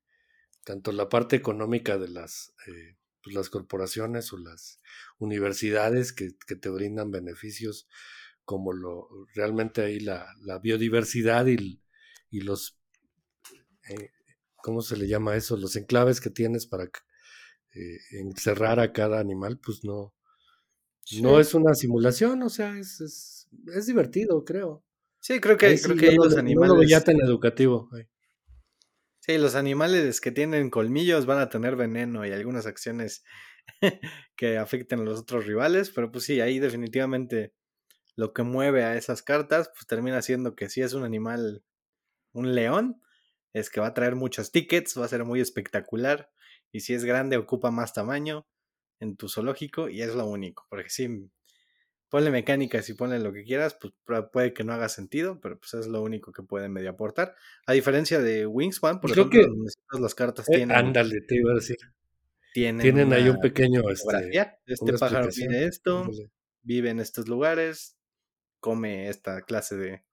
tanto 0.64 0.92
la 0.92 1.08
parte 1.08 1.36
económica 1.36 1.98
de 1.98 2.08
las, 2.08 2.54
eh, 2.68 2.96
pues, 3.22 3.34
las 3.34 3.50
corporaciones 3.50 4.32
o 4.32 4.38
las 4.38 4.80
universidades 5.18 6.12
que, 6.12 6.36
que, 6.46 6.56
te 6.56 6.68
brindan 6.70 7.10
beneficios, 7.10 7.88
como 8.44 8.72
lo 8.72 9.08
realmente 9.34 9.82
ahí 9.82 10.00
la, 10.00 10.34
la 10.42 10.58
biodiversidad 10.58 11.46
y, 11.46 11.82
y 12.30 12.40
los 12.42 12.78
eh, 13.88 14.10
¿cómo 14.62 14.82
se 14.82 14.96
le 14.96 15.08
llama 15.08 15.36
eso? 15.36 15.56
Los 15.56 15.76
enclaves 15.76 16.20
que 16.20 16.30
tienes 16.30 16.66
para 16.66 16.84
eh, 16.84 17.98
encerrar 18.12 18.80
a 18.80 18.92
cada 18.92 19.20
animal, 19.20 19.58
pues 19.58 19.84
no, 19.84 20.14
no 21.20 21.40
es 21.40 21.54
una 21.54 21.74
simulación, 21.74 22.42
o 22.42 22.48
sea, 22.48 22.78
es, 22.78 23.48
es, 23.74 23.86
divertido, 23.86 24.44
creo. 24.44 24.84
Sí, 25.20 25.40
creo 25.40 25.56
que, 25.56 25.78
creo 25.80 25.96
que 25.96 26.12
los 26.12 26.36
animales... 26.36 26.88
ya 26.88 27.02
tan 27.02 27.20
educativo. 27.20 27.90
Sí, 29.20 29.38
los 29.38 29.54
animales 29.54 30.20
que 30.20 30.32
tienen 30.32 30.70
colmillos 30.70 31.26
van 31.26 31.38
a 31.38 31.48
tener 31.48 31.76
veneno 31.76 32.26
y 32.26 32.32
algunas 32.32 32.66
acciones 32.66 33.24
que 34.36 34.58
afecten 34.58 35.00
a 35.00 35.04
los 35.04 35.20
otros 35.20 35.46
rivales, 35.46 35.90
pero 35.90 36.10
pues 36.10 36.24
sí, 36.24 36.40
ahí 36.40 36.58
definitivamente 36.58 37.54
lo 38.16 38.32
que 38.32 38.42
mueve 38.42 38.84
a 38.84 38.96
esas 38.96 39.22
cartas, 39.22 39.70
pues 39.74 39.86
termina 39.86 40.22
siendo 40.22 40.54
que 40.54 40.68
si 40.68 40.82
es 40.82 40.92
un 40.92 41.04
animal, 41.04 41.64
un 42.32 42.54
león, 42.54 43.00
es 43.52 43.70
que 43.70 43.80
va 43.80 43.88
a 43.88 43.94
traer 43.94 44.14
muchos 44.14 44.52
tickets, 44.52 44.98
va 44.98 45.04
a 45.04 45.08
ser 45.08 45.24
muy 45.24 45.40
espectacular. 45.40 46.30
Y 46.70 46.80
si 46.80 46.94
es 46.94 47.04
grande, 47.04 47.36
ocupa 47.36 47.70
más 47.70 47.92
tamaño 47.92 48.46
en 49.00 49.16
tu 49.16 49.28
zoológico 49.28 49.88
y 49.88 50.02
es 50.02 50.14
lo 50.14 50.26
único. 50.26 50.66
Porque 50.70 50.88
sí, 50.88 51.30
ponle 52.12 52.30
mecánicas 52.30 52.88
y 52.90 52.92
ponle 52.94 53.18
lo 53.18 53.32
que 53.32 53.42
quieras, 53.42 53.74
pues 53.80 53.94
puede 54.32 54.52
que 54.52 54.64
no 54.64 54.74
haga 54.74 54.90
sentido, 54.90 55.40
pero 55.40 55.58
pues 55.58 55.72
es 55.72 55.86
lo 55.86 56.02
único 56.02 56.30
que 56.30 56.42
puede 56.42 56.68
medio 56.68 56.90
aportar. 56.90 57.34
A 57.66 57.72
diferencia 57.72 58.20
de 58.20 58.46
Wingspan, 58.46 59.00
por 59.00 59.10
ejemplo, 59.10 59.40
que, 59.40 59.98
las 59.98 60.14
cartas 60.14 60.46
eh, 60.50 60.56
tienen. 60.56 60.76
Ándale, 60.76 61.22
te 61.22 61.36
iba 61.36 61.52
a 61.52 61.54
decir. 61.54 61.78
Tienen, 62.52 63.12
ahí 63.14 63.30
un 63.30 63.40
pequeño. 63.40 63.80
Este, 63.88 64.58
este 64.66 64.92
pájaro 64.92 65.28
tiene 65.28 65.64
esto, 65.64 66.06
vive 66.60 66.90
en 66.90 67.00
estos 67.00 67.28
lugares, 67.28 67.96
come 68.60 69.08
esta 69.08 69.40
clase 69.40 69.76
de. 69.76 70.04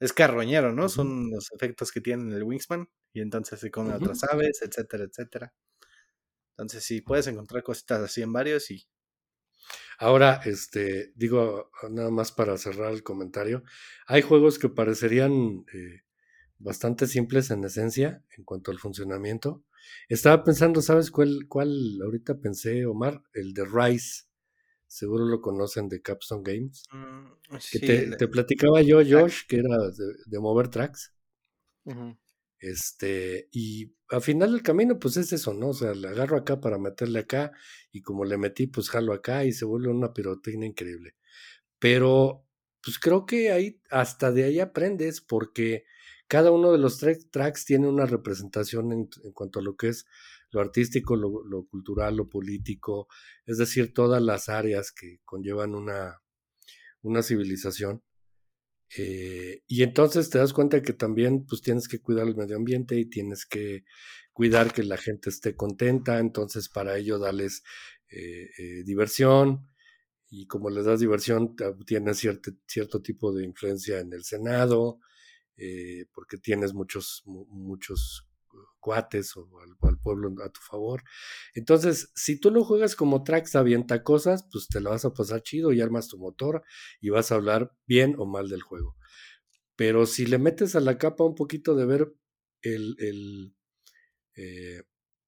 Es 0.00 0.12
carroñero, 0.12 0.72
¿no? 0.72 0.88
Son 0.88 1.30
los 1.30 1.50
efectos 1.52 1.92
que 1.92 2.00
tiene 2.00 2.34
el 2.36 2.44
Wingspan. 2.44 2.88
Y 3.12 3.20
entonces 3.20 3.60
se 3.60 3.70
come 3.70 3.94
otras 3.94 4.24
aves, 4.24 4.60
etcétera, 4.62 5.04
etcétera. 5.04 5.52
Entonces, 6.52 6.84
sí, 6.84 7.00
puedes 7.00 7.26
encontrar 7.26 7.62
cositas 7.62 8.00
así 8.00 8.22
en 8.22 8.32
varios 8.32 8.70
y 8.70 8.86
Ahora, 9.98 10.40
este, 10.44 11.12
digo, 11.16 11.70
nada 11.90 12.10
más 12.10 12.30
para 12.30 12.56
cerrar 12.56 12.92
el 12.92 13.02
comentario, 13.02 13.64
hay 14.06 14.22
juegos 14.22 14.58
que 14.58 14.68
parecerían 14.68 15.64
eh, 15.74 16.02
bastante 16.58 17.06
simples 17.08 17.50
en 17.50 17.64
esencia 17.64 18.22
en 18.36 18.44
cuanto 18.44 18.70
al 18.70 18.78
funcionamiento. 18.78 19.64
Estaba 20.08 20.44
pensando, 20.44 20.82
¿sabes 20.82 21.10
cuál, 21.10 21.46
cuál 21.48 21.98
ahorita 22.04 22.38
pensé, 22.38 22.86
Omar? 22.86 23.22
El 23.32 23.54
de 23.54 23.64
Rise. 23.64 24.27
Seguro 24.88 25.26
lo 25.26 25.40
conocen 25.40 25.88
de 25.88 26.00
Capstone 26.00 26.42
Games. 26.42 26.84
Mm, 26.90 27.56
que 27.70 27.78
te, 28.18 28.28
platicaba 28.28 28.82
yo, 28.82 28.98
Josh, 28.98 29.42
que 29.46 29.58
era 29.58 29.76
de, 30.26 30.40
mover 30.40 30.68
tracks. 30.68 31.14
Este, 32.58 33.48
y 33.52 33.94
al 34.08 34.22
final 34.22 34.52
del 34.52 34.62
camino, 34.62 34.98
pues 34.98 35.16
es 35.16 35.32
eso, 35.32 35.54
¿no? 35.54 35.68
O 35.68 35.74
sea, 35.74 35.94
le 35.94 36.08
agarro 36.08 36.38
acá 36.38 36.60
para 36.60 36.78
meterle 36.78 37.20
acá, 37.20 37.52
y 37.92 38.02
como 38.02 38.24
le 38.24 38.38
metí, 38.38 38.66
pues 38.66 38.90
jalo 38.90 39.12
acá 39.12 39.44
y 39.44 39.52
se 39.52 39.64
vuelve 39.64 39.88
una 39.88 40.12
pirotecnia 40.12 40.66
increíble. 40.66 41.14
Pero, 41.78 42.44
pues 42.82 42.98
creo 42.98 43.26
que 43.26 43.52
ahí, 43.52 43.80
hasta 43.90 44.32
de 44.32 44.44
ahí 44.44 44.60
aprendes, 44.60 45.20
porque 45.20 45.84
cada 46.28 46.50
uno 46.50 46.72
de 46.72 46.78
los 46.78 46.98
tracks 46.98 47.64
tiene 47.64 47.88
una 47.88 48.06
representación 48.06 48.92
en, 48.92 49.08
cuanto 49.34 49.60
a 49.60 49.62
lo 49.62 49.76
que 49.76 49.88
es 49.88 50.06
lo 50.50 50.60
artístico, 50.60 51.16
lo, 51.16 51.66
cultural, 51.66 52.16
lo 52.16 52.28
político, 52.28 53.08
es 53.46 53.58
decir, 53.58 53.92
todas 53.92 54.22
las 54.22 54.48
áreas 54.48 54.92
que 54.92 55.20
conllevan 55.24 55.74
una, 55.74 56.22
una 57.02 57.22
civilización. 57.22 58.02
Eh, 58.96 59.62
y 59.66 59.82
entonces 59.82 60.30
te 60.30 60.38
das 60.38 60.54
cuenta 60.54 60.80
que 60.82 60.94
también 60.94 61.44
pues 61.46 61.60
tienes 61.60 61.88
que 61.88 62.00
cuidar 62.00 62.26
el 62.26 62.36
medio 62.36 62.56
ambiente 62.56 62.98
y 62.98 63.04
tienes 63.04 63.44
que 63.44 63.84
cuidar 64.32 64.72
que 64.72 64.82
la 64.82 64.96
gente 64.96 65.28
esté 65.28 65.54
contenta, 65.54 66.18
entonces 66.18 66.70
para 66.70 66.96
ello 66.96 67.18
darles 67.18 67.62
eh, 68.10 68.48
eh, 68.56 68.82
diversión 68.84 69.68
y 70.30 70.46
como 70.46 70.70
les 70.70 70.86
das 70.86 71.00
diversión 71.00 71.54
tienes 71.86 72.18
cierto, 72.18 72.52
cierto 72.66 73.02
tipo 73.02 73.32
de 73.34 73.44
influencia 73.44 73.98
en 74.00 74.12
el 74.12 74.24
Senado, 74.24 75.00
porque 76.14 76.38
tienes 76.38 76.72
muchos, 76.72 77.22
muchos 77.26 78.27
cuates 78.80 79.36
o 79.36 79.48
al, 79.82 79.98
pueblo 79.98 80.34
a 80.44 80.48
tu 80.50 80.60
favor. 80.60 81.02
Entonces, 81.54 82.12
si 82.14 82.38
tú 82.40 82.50
lo 82.50 82.64
juegas 82.64 82.96
como 82.96 83.22
Trax 83.22 83.56
avienta 83.56 84.02
cosas, 84.02 84.46
pues 84.50 84.68
te 84.68 84.80
lo 84.80 84.90
vas 84.90 85.04
a 85.04 85.12
pasar 85.12 85.42
chido 85.42 85.72
y 85.72 85.80
armas 85.80 86.08
tu 86.08 86.18
motor 86.18 86.62
y 87.00 87.10
vas 87.10 87.32
a 87.32 87.36
hablar 87.36 87.72
bien 87.86 88.14
o 88.18 88.26
mal 88.26 88.48
del 88.48 88.62
juego. 88.62 88.96
Pero 89.76 90.06
si 90.06 90.26
le 90.26 90.38
metes 90.38 90.74
a 90.76 90.80
la 90.80 90.98
capa 90.98 91.24
un 91.24 91.34
poquito 91.34 91.74
de 91.76 91.86
ver 91.86 92.12
el, 92.62 92.96
el 92.98 93.54
eh, 94.36 94.82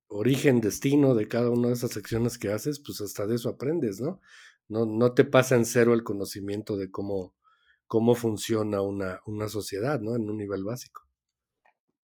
origen, 0.08 0.60
destino 0.60 1.14
de 1.14 1.28
cada 1.28 1.50
una 1.50 1.68
de 1.68 1.74
esas 1.74 1.92
secciones 1.92 2.38
que 2.38 2.50
haces, 2.52 2.80
pues 2.80 3.00
hasta 3.00 3.26
de 3.26 3.36
eso 3.36 3.48
aprendes, 3.48 4.00
¿no? 4.00 4.20
No, 4.68 4.86
no 4.86 5.14
te 5.14 5.24
pasa 5.24 5.56
en 5.56 5.64
cero 5.64 5.94
el 5.94 6.04
conocimiento 6.04 6.76
de 6.76 6.90
cómo, 6.90 7.34
cómo 7.86 8.14
funciona 8.14 8.82
una, 8.82 9.20
una 9.26 9.48
sociedad, 9.48 10.00
¿no? 10.00 10.16
En 10.16 10.28
un 10.30 10.36
nivel 10.36 10.64
básico. 10.64 11.09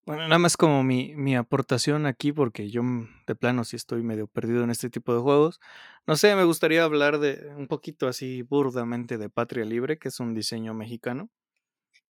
Bueno, 0.07 0.23
nada 0.23 0.39
más 0.39 0.57
como 0.57 0.85
mi, 0.85 1.17
mi 1.17 1.35
aportación 1.35 2.07
aquí, 2.07 2.33
porque 2.33 2.71
yo 2.71 2.85
mm, 2.85 3.25
de 3.27 3.35
plano 3.35 3.65
sí 3.65 3.75
estoy 3.75 4.05
medio 4.05 4.29
perdido 4.29 4.63
en 4.63 4.71
este 4.71 4.89
tipo 4.89 5.13
de 5.13 5.21
juegos. 5.21 5.59
No 6.07 6.15
sé, 6.15 6.37
me 6.37 6.45
gustaría 6.45 6.85
hablar 6.85 7.19
de 7.19 7.53
un 7.57 7.67
poquito 7.67 8.07
así 8.07 8.43
burdamente 8.43 9.19
de 9.19 9.29
Patria 9.29 9.65
Libre, 9.65 9.99
que 9.99 10.07
es 10.09 10.21
un 10.21 10.33
diseño 10.33 10.75
mexicano, 10.75 11.29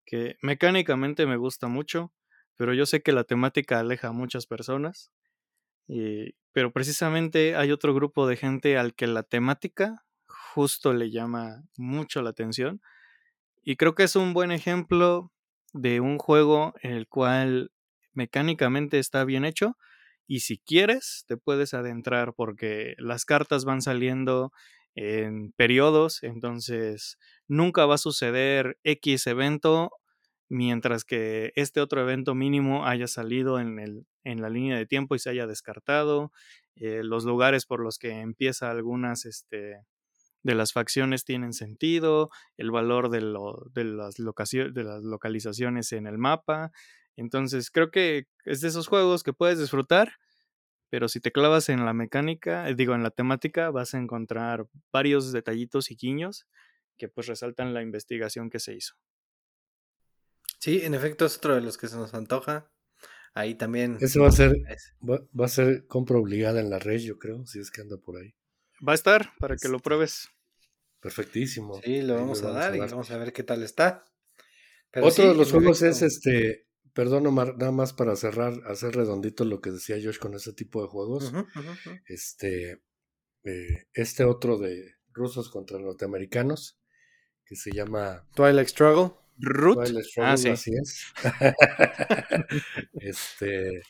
que 0.05 0.37
mecánicamente 0.43 1.25
me 1.25 1.37
gusta 1.37 1.67
mucho, 1.67 2.13
pero 2.57 2.75
yo 2.75 2.85
sé 2.85 3.01
que 3.01 3.11
la 3.11 3.23
temática 3.23 3.79
aleja 3.79 4.09
a 4.09 4.11
muchas 4.11 4.45
personas. 4.45 5.11
Y, 5.87 6.35
pero 6.51 6.71
precisamente 6.71 7.55
hay 7.55 7.71
otro 7.71 7.95
grupo 7.95 8.27
de 8.27 8.37
gente 8.37 8.77
al 8.77 8.93
que 8.93 9.07
la 9.07 9.23
temática 9.23 10.05
justo 10.27 10.93
le 10.93 11.09
llama 11.09 11.63
mucho 11.75 12.21
la 12.21 12.29
atención. 12.29 12.81
Y 13.63 13.77
creo 13.77 13.95
que 13.95 14.03
es 14.03 14.15
un 14.15 14.33
buen 14.33 14.51
ejemplo 14.51 15.31
de 15.73 16.01
un 16.01 16.19
juego 16.19 16.75
en 16.83 16.91
el 16.91 17.07
cual 17.07 17.71
mecánicamente 18.19 18.99
está 18.99 19.23
bien 19.23 19.45
hecho 19.45 19.77
y 20.27 20.41
si 20.41 20.57
quieres 20.57 21.23
te 21.25 21.37
puedes 21.37 21.73
adentrar 21.73 22.33
porque 22.35 22.95
las 22.97 23.23
cartas 23.23 23.63
van 23.63 23.81
saliendo 23.81 24.51
en 24.93 25.53
periodos, 25.53 26.21
entonces 26.21 27.17
nunca 27.47 27.85
va 27.85 27.95
a 27.95 27.97
suceder 28.09 28.77
X 28.83 29.25
evento 29.27 29.91
mientras 30.49 31.05
que 31.05 31.53
este 31.55 31.79
otro 31.79 32.01
evento 32.01 32.35
mínimo 32.35 32.85
haya 32.85 33.07
salido 33.07 33.57
en, 33.57 33.79
el, 33.79 34.05
en 34.25 34.41
la 34.41 34.49
línea 34.49 34.77
de 34.77 34.85
tiempo 34.85 35.15
y 35.15 35.19
se 35.19 35.29
haya 35.29 35.47
descartado, 35.47 36.33
eh, 36.75 37.01
los 37.03 37.23
lugares 37.23 37.65
por 37.65 37.79
los 37.79 37.97
que 37.97 38.19
empieza 38.19 38.69
algunas 38.69 39.25
este, 39.25 39.77
de 40.43 40.55
las 40.55 40.73
facciones 40.73 41.23
tienen 41.23 41.53
sentido, 41.53 42.29
el 42.57 42.71
valor 42.71 43.09
de, 43.09 43.19
de, 43.19 43.83
las 43.85 44.15
de 44.15 44.83
las 44.83 45.03
localizaciones 45.03 45.91
en 45.93 46.07
el 46.07 46.17
mapa, 46.17 46.71
entonces 47.21 47.71
creo 47.71 47.91
que 47.91 48.27
es 48.45 48.61
de 48.61 48.67
esos 48.67 48.87
juegos 48.87 49.23
que 49.23 49.33
puedes 49.33 49.59
disfrutar, 49.59 50.13
pero 50.89 51.07
si 51.07 51.19
te 51.19 51.31
clavas 51.31 51.69
en 51.69 51.85
la 51.85 51.93
mecánica, 51.93 52.67
eh, 52.69 52.75
digo, 52.75 52.95
en 52.95 53.03
la 53.03 53.11
temática, 53.11 53.69
vas 53.69 53.93
a 53.93 53.99
encontrar 53.99 54.67
varios 54.91 55.31
detallitos 55.31 55.91
y 55.91 55.95
guiños 55.95 56.47
que 56.97 57.07
pues 57.07 57.27
resaltan 57.27 57.73
la 57.73 57.81
investigación 57.81 58.49
que 58.49 58.59
se 58.59 58.75
hizo. 58.75 58.95
Sí, 60.59 60.81
en 60.83 60.93
efecto 60.93 61.25
es 61.25 61.37
otro 61.37 61.55
de 61.55 61.61
los 61.61 61.77
que 61.77 61.87
se 61.87 61.95
nos 61.95 62.13
antoja. 62.13 62.69
Ahí 63.33 63.55
también. 63.55 63.97
Ese 64.01 64.19
va 64.19 64.27
a 64.27 64.31
ser, 64.31 64.55
va, 65.07 65.45
a 65.45 65.47
ser 65.47 65.85
compra 65.87 66.17
obligada 66.17 66.59
en 66.59 66.69
la 66.69 66.79
red, 66.79 66.99
yo 66.99 67.19
creo, 67.19 67.45
si 67.45 67.59
es 67.59 67.71
que 67.71 67.81
anda 67.81 67.97
por 67.97 68.17
ahí. 68.17 68.33
Va 68.85 68.93
a 68.93 68.95
estar 68.95 69.31
para 69.39 69.55
que 69.55 69.69
lo 69.69 69.77
este, 69.77 69.83
pruebes. 69.83 70.29
Perfectísimo. 70.99 71.79
Sí, 71.83 72.01
lo 72.01 72.15
vamos, 72.15 72.43
a, 72.43 72.51
dar 72.51 72.75
y 72.75 72.79
vamos 72.79 73.11
a 73.11 73.17
ver 73.17 73.31
qué 73.31 73.43
tal 73.43 73.63
está. 73.63 74.03
Otro 74.95 75.29
de 75.29 75.35
los 75.35 75.51
juegos 75.51 75.81
es 75.83 76.01
este 76.01 76.68
Perdón, 76.93 77.27
Omar, 77.27 77.57
nada 77.57 77.71
más 77.71 77.93
para 77.93 78.15
cerrar, 78.15 78.61
hacer 78.65 78.95
redondito 78.95 79.45
lo 79.45 79.61
que 79.61 79.71
decía 79.71 79.97
Josh 80.01 80.19
con 80.19 80.33
ese 80.33 80.53
tipo 80.53 80.81
de 80.81 80.87
juegos. 80.87 81.31
Este, 82.07 82.81
eh, 83.43 83.87
este 83.93 84.23
otro 84.23 84.57
de 84.57 84.95
rusos 85.11 85.49
contra 85.49 85.79
norteamericanos, 85.79 86.79
que 87.45 87.55
se 87.55 87.71
llama 87.71 88.27
Twilight 88.35 88.69
Struggle. 88.69 89.15
Root. 89.37 89.85
Twilight 89.85 90.05
ah, 90.17 90.35
Struggle, 90.37 90.51
así 90.51 90.71
es. 90.75 91.05
este, 92.93 93.81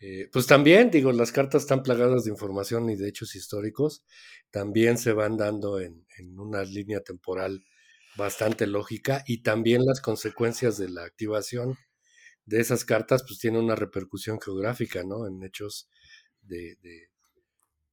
eh, 0.00 0.28
pues 0.32 0.46
también, 0.46 0.90
digo, 0.90 1.12
las 1.12 1.32
cartas 1.32 1.62
están 1.62 1.82
plagadas 1.82 2.24
de 2.24 2.30
información 2.30 2.88
y 2.90 2.96
de 2.96 3.08
hechos 3.08 3.34
históricos. 3.34 4.04
También 4.50 4.98
se 4.98 5.12
van 5.12 5.36
dando 5.36 5.80
en, 5.80 6.06
en 6.18 6.38
una 6.38 6.62
línea 6.62 7.00
temporal 7.00 7.64
bastante 8.16 8.66
lógica 8.66 9.24
y 9.26 9.42
también 9.42 9.84
las 9.84 10.00
consecuencias 10.00 10.76
de 10.76 10.90
la 10.90 11.04
activación 11.04 11.78
de 12.44 12.60
esas 12.60 12.84
cartas, 12.84 13.22
pues 13.26 13.38
tiene 13.38 13.58
una 13.58 13.74
repercusión 13.74 14.40
geográfica, 14.40 15.04
¿no? 15.04 15.26
En 15.26 15.42
hechos 15.42 15.88
de, 16.42 16.76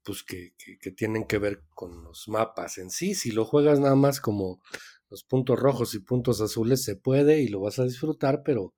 pues 0.04 0.24
que, 0.24 0.54
que, 0.80 0.92
tienen 0.92 1.26
que 1.26 1.38
ver 1.38 1.64
con 1.76 2.04
los 2.04 2.28
mapas 2.28 2.78
en 2.78 2.90
sí. 2.90 3.14
Si 3.16 3.32
lo 3.32 3.46
juegas 3.46 3.80
nada 3.80 3.96
más 3.96 4.20
como 4.20 4.62
los 5.10 5.24
puntos 5.24 5.60
rojos 5.60 5.94
y 5.96 6.00
puntos 6.00 6.42
azules, 6.42 6.84
se 6.84 6.96
puede 6.96 7.42
y 7.42 7.48
lo 7.48 7.62
vas 7.62 7.80
a 7.80 7.84
disfrutar, 7.86 8.42
pero 8.44 8.74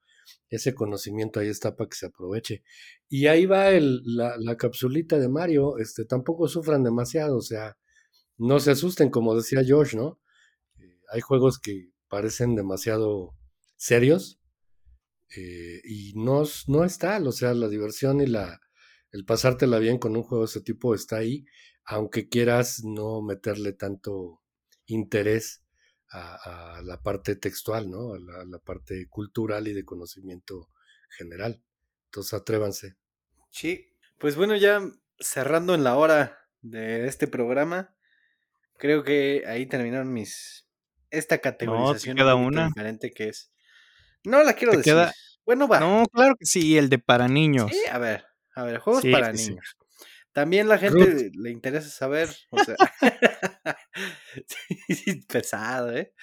ese 0.49 0.73
conocimiento 0.73 1.39
ahí 1.39 1.47
está 1.47 1.75
para 1.75 1.89
que 1.89 1.97
se 1.97 2.07
aproveche. 2.07 2.63
Y 3.09 3.27
ahí 3.27 3.45
va 3.45 3.71
el, 3.71 4.01
la, 4.05 4.35
la, 4.37 4.57
capsulita 4.57 5.19
de 5.19 5.29
Mario, 5.29 5.77
este, 5.77 6.05
tampoco 6.05 6.47
sufran 6.47 6.83
demasiado, 6.83 7.37
o 7.37 7.41
sea, 7.41 7.77
no 8.37 8.59
se 8.59 8.71
asusten, 8.71 9.09
como 9.09 9.35
decía 9.35 9.61
Josh, 9.67 9.95
¿no? 9.95 10.19
Eh, 10.79 10.99
hay 11.11 11.21
juegos 11.21 11.59
que 11.59 11.91
parecen 12.07 12.55
demasiado 12.55 13.35
serios, 13.77 14.40
eh, 15.35 15.81
y 15.83 16.13
no, 16.15 16.43
no 16.67 16.83
es 16.83 16.97
tal, 16.97 17.27
o 17.27 17.31
sea, 17.31 17.53
la 17.53 17.69
diversión 17.69 18.21
y 18.21 18.27
la, 18.27 18.59
el 19.11 19.25
pasártela 19.25 19.79
bien 19.79 19.97
con 19.97 20.15
un 20.15 20.23
juego 20.23 20.43
de 20.43 20.49
ese 20.49 20.61
tipo 20.61 20.95
está 20.95 21.17
ahí, 21.17 21.45
aunque 21.85 22.29
quieras 22.29 22.83
no 22.83 23.21
meterle 23.21 23.73
tanto 23.73 24.41
interés 24.85 25.63
a, 26.13 26.81
la 26.83 27.01
parte 27.01 27.35
textual, 27.35 27.89
¿no? 27.89 28.13
A 28.13 28.45
la, 28.45 28.59
parte 28.59 29.07
cultural 29.09 29.67
y 29.67 29.73
de 29.73 29.85
conocimiento 29.85 30.69
general. 31.17 31.63
Entonces, 32.05 32.33
atrévanse. 32.33 32.97
Sí, 33.49 33.93
pues 34.17 34.35
bueno, 34.35 34.55
ya 34.57 34.81
cerrando 35.19 35.73
en 35.73 35.83
la 35.83 35.95
hora 35.95 36.49
de 36.61 37.07
este 37.07 37.27
programa, 37.27 37.95
creo 38.77 39.03
que 39.03 39.43
ahí 39.47 39.65
terminaron 39.67 40.11
mis. 40.11 40.67
Esta 41.09 41.39
categorización 41.39 42.15
no, 42.17 42.23
queda 42.23 42.35
una. 42.35 42.67
diferente 42.67 43.11
que 43.11 43.29
es. 43.29 43.50
No 44.23 44.43
la 44.43 44.53
quiero 44.53 44.77
decir. 44.77 44.95
Bueno, 45.45 45.67
va. 45.67 45.79
No, 45.79 46.05
claro 46.11 46.35
que 46.35 46.45
sí, 46.45 46.77
el 46.77 46.89
de 46.89 46.99
para 46.99 47.27
niños. 47.27 47.71
Sí, 47.71 47.81
a 47.91 47.97
ver, 47.97 48.25
a 48.55 48.63
ver, 48.63 48.79
juegos 48.79 49.03
para 49.11 49.31
niños. 49.31 49.77
También 50.33 50.69
la 50.69 50.77
gente 50.77 51.29
le 51.33 51.51
interesa 51.51 51.89
saber, 51.89 52.29
o 52.51 52.63
sea, 52.63 52.77
pesado, 55.27 55.91
¿eh? 55.91 56.13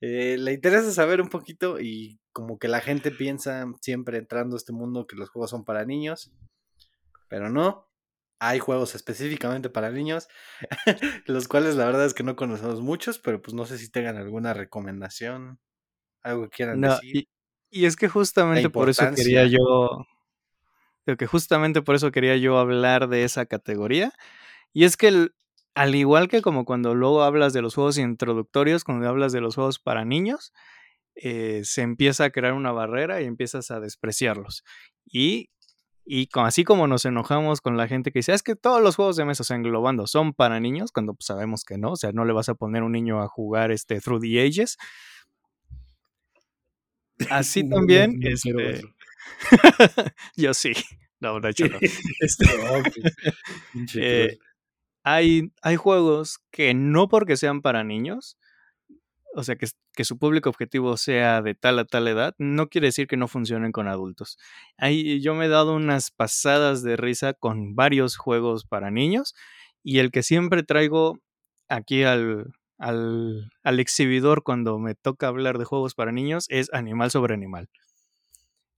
¿eh? 0.00 0.36
Le 0.36 0.52
interesa 0.52 0.90
saber 0.90 1.20
un 1.20 1.28
poquito 1.28 1.78
y 1.78 2.18
como 2.32 2.58
que 2.58 2.66
la 2.66 2.80
gente 2.80 3.12
piensa 3.12 3.64
siempre 3.80 4.18
entrando 4.18 4.56
a 4.56 4.58
este 4.58 4.72
mundo 4.72 5.06
que 5.06 5.14
los 5.14 5.30
juegos 5.30 5.50
son 5.50 5.64
para 5.64 5.84
niños, 5.84 6.32
pero 7.28 7.50
no. 7.50 7.88
Hay 8.40 8.58
juegos 8.58 8.96
específicamente 8.96 9.70
para 9.70 9.92
niños, 9.92 10.26
los 11.26 11.46
cuales 11.46 11.76
la 11.76 11.86
verdad 11.86 12.06
es 12.06 12.14
que 12.14 12.24
no 12.24 12.34
conocemos 12.34 12.80
muchos, 12.80 13.20
pero 13.20 13.40
pues 13.40 13.54
no 13.54 13.66
sé 13.66 13.78
si 13.78 13.88
tengan 13.88 14.16
alguna 14.16 14.52
recomendación, 14.52 15.60
algo 16.22 16.50
que 16.50 16.56
quieran 16.56 16.80
decir. 16.80 17.16
Y, 17.18 17.28
y, 17.72 17.86
es 17.86 17.96
que 17.96 18.08
justamente 18.08 18.70
por 18.70 18.88
eso 18.88 19.10
quería 19.14 19.46
yo 19.46 20.06
que 21.18 21.26
justamente 21.26 21.82
por 21.82 21.94
eso 21.94 22.12
quería 22.12 22.36
yo 22.36 22.58
hablar 22.58 23.08
de 23.08 23.24
esa 23.24 23.46
categoría. 23.46 24.12
Y 24.72 24.84
es 24.84 24.96
que 24.96 25.30
al 25.74 25.94
igual 25.94 26.28
que 26.28 26.42
como 26.42 26.64
cuando 26.64 26.94
luego 26.94 27.22
hablas 27.22 27.52
de 27.52 27.62
los 27.62 27.74
juegos 27.74 27.98
introductorios, 27.98 28.84
cuando 28.84 29.08
hablas 29.08 29.32
de 29.32 29.40
los 29.40 29.54
juegos 29.54 29.78
para 29.78 30.04
niños, 30.04 30.52
eh, 31.14 31.62
se 31.64 31.82
empieza 31.82 32.24
a 32.24 32.30
crear 32.30 32.52
una 32.52 32.72
barrera 32.72 33.20
y 33.20 33.26
empiezas 33.26 33.70
a 33.70 33.80
despreciarlos. 33.80 34.64
Y, 35.04 35.50
y 36.04 36.28
así 36.34 36.64
como 36.64 36.86
nos 36.86 37.04
enojamos 37.04 37.60
con 37.60 37.76
la 37.76 37.88
gente 37.88 38.12
que 38.12 38.20
dice, 38.20 38.32
es 38.32 38.42
que 38.42 38.56
todos 38.56 38.82
los 38.82 38.96
juegos 38.96 39.16
de 39.16 39.24
mesa, 39.24 39.42
o 39.42 39.44
sea, 39.44 39.56
englobando, 39.56 40.06
son 40.06 40.32
para 40.32 40.60
niños, 40.60 40.92
cuando 40.92 41.14
pues, 41.14 41.26
sabemos 41.26 41.64
que 41.64 41.78
no, 41.78 41.92
o 41.92 41.96
sea, 41.96 42.12
no 42.12 42.24
le 42.24 42.32
vas 42.32 42.48
a 42.48 42.54
poner 42.54 42.82
un 42.82 42.92
niño 42.92 43.20
a 43.20 43.28
jugar 43.28 43.70
este 43.72 44.00
Through 44.00 44.22
the 44.22 44.42
Ages. 44.42 44.78
Así 47.30 47.68
también, 47.68 48.20
este, 48.22 48.82
Yo 50.36 50.54
sí. 50.54 50.72
No, 51.20 51.38
no 51.38 51.48
hecho 51.48 51.66
este, 52.20 52.44
eh, 53.94 54.38
hay, 55.04 55.52
hay 55.62 55.76
juegos 55.76 56.40
que 56.50 56.74
no 56.74 57.08
porque 57.08 57.36
sean 57.36 57.62
para 57.62 57.84
niños, 57.84 58.36
o 59.36 59.44
sea, 59.44 59.54
que, 59.54 59.68
que, 59.94 60.04
su 60.04 60.18
público 60.18 60.50
objetivo 60.50 60.96
sea 60.96 61.40
de 61.40 61.54
tal 61.54 61.78
a 61.78 61.84
tal 61.84 62.08
edad, 62.08 62.34
no 62.38 62.68
quiere 62.68 62.88
decir 62.88 63.06
que 63.06 63.16
no 63.16 63.28
funcionen 63.28 63.70
con 63.70 63.86
adultos. 63.86 64.36
Ahí 64.76 65.20
yo 65.20 65.34
me 65.34 65.46
he 65.46 65.48
dado 65.48 65.76
unas 65.76 66.10
pasadas 66.10 66.82
de 66.82 66.96
risa 66.96 67.34
con 67.34 67.76
varios 67.76 68.16
juegos 68.16 68.64
para 68.64 68.90
niños 68.90 69.34
y 69.84 70.00
el 70.00 70.10
que 70.10 70.24
siempre 70.24 70.64
traigo 70.64 71.20
aquí 71.68 72.02
al, 72.02 72.52
al, 72.82 73.50
exhibidor 73.78 74.42
cuando 74.42 74.78
me 74.78 74.94
toca 74.94 75.28
hablar 75.28 75.58
de 75.58 75.64
juegos 75.64 75.94
para 75.94 76.12
niños 76.12 76.46
es 76.48 76.72
Animal 76.74 77.10
sobre 77.10 77.34
Animal. 77.34 77.68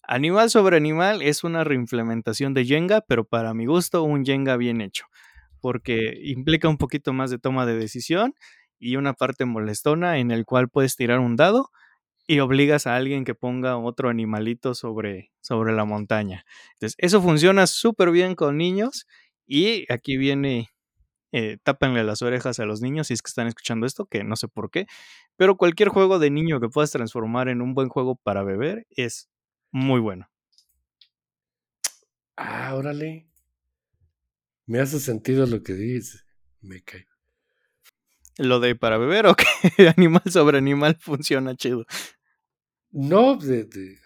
Animal 0.03 0.51
sobre 0.51 0.77
Animal 0.77 1.23
es 1.23 1.43
una 1.43 1.65
reimplementación 1.65 2.53
de 2.53 2.67
Jenga, 2.67 3.01
pero 3.01 3.25
para 3.25 3.55
mi 3.55 3.65
gusto 3.65 4.03
un 4.03 4.25
Jenga 4.25 4.59
bien 4.59 4.83
hecho, 4.83 5.07
porque 5.61 6.21
implica 6.23 6.69
un 6.69 6.77
poquito 6.77 7.15
más 7.15 7.31
de 7.31 7.39
toma 7.39 7.65
de 7.65 7.79
decisión 7.79 8.35
y 8.79 8.97
una 8.97 9.15
parte 9.15 9.47
molestona 9.47 10.19
en 10.19 10.31
el 10.31 10.45
cual 10.45 10.69
puedes 10.69 10.97
tirar 10.97 11.21
un 11.21 11.37
dado 11.37 11.71
y 12.27 12.41
obligas 12.41 12.87
a 12.87 12.97
alguien 12.97 13.25
que 13.25 13.35
ponga 13.35 13.79
otro 13.79 14.11
animalito 14.11 14.75
sobre, 14.75 15.33
sobre 15.41 15.73
la 15.73 15.87
montaña. 15.87 16.45
Entonces, 16.75 16.97
eso 16.99 17.23
funciona 17.23 17.67
súper 17.67 18.11
bien 18.11 18.35
con 18.35 18.59
niños 18.59 19.07
y 19.47 19.91
aquí 19.91 20.19
viene, 20.19 20.69
eh, 21.37 21.59
tápenle 21.65 22.05
las 22.05 22.23
orejas 22.23 22.61
a 22.61 22.65
los 22.65 22.81
niños 22.81 23.09
si 23.09 23.15
es 23.15 23.21
que 23.21 23.27
están 23.27 23.49
escuchando 23.49 23.87
esto, 23.87 24.07
que 24.07 24.23
no 24.23 24.37
sé 24.37 24.47
por 24.47 24.71
qué, 24.71 24.87
pero 25.37 25.57
cualquier 25.57 25.89
juego 25.89 26.21
de 26.21 26.31
niño 26.31 26.61
que 26.61 26.69
puedas 26.69 26.93
transformar 26.93 27.49
en 27.49 27.61
un 27.61 27.75
buen 27.75 27.89
juego 27.89 28.15
para 28.15 28.45
beber 28.45 28.87
es 28.91 29.29
muy 29.73 29.99
bueno. 29.99 30.31
Ah, 32.37 32.77
órale. 32.77 33.27
Me 34.67 34.79
hace 34.79 35.01
sentido 35.01 35.45
lo 35.47 35.65
que 35.65 35.73
dices. 35.73 36.25
Me 36.61 36.83
cae. 36.83 37.09
¿Lo 38.39 38.61
de 38.61 38.77
para 38.77 38.97
beber 38.97 39.27
o 39.27 39.35
qué? 39.35 39.45
Animal 39.97 40.23
sobre 40.31 40.59
animal 40.59 40.97
funciona 41.01 41.57
chido. 41.57 41.85
No, 42.93 43.35
de, 43.37 43.99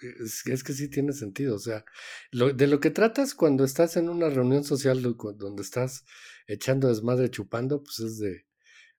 es, 0.00 0.64
que 0.64 0.72
sí 0.72 0.88
tiene 0.88 1.12
sentido. 1.12 1.56
O 1.56 1.58
sea, 1.58 1.84
de 2.32 2.66
lo 2.66 2.80
que 2.80 2.90
tratas 2.90 3.34
cuando 3.34 3.64
estás 3.64 3.96
en 3.96 4.08
una 4.08 4.28
reunión 4.28 4.64
social 4.64 5.02
donde 5.02 5.62
estás 5.62 6.04
echando 6.46 6.88
desmadre 6.88 7.30
chupando, 7.30 7.82
pues 7.82 8.00
es 8.00 8.18
de 8.18 8.46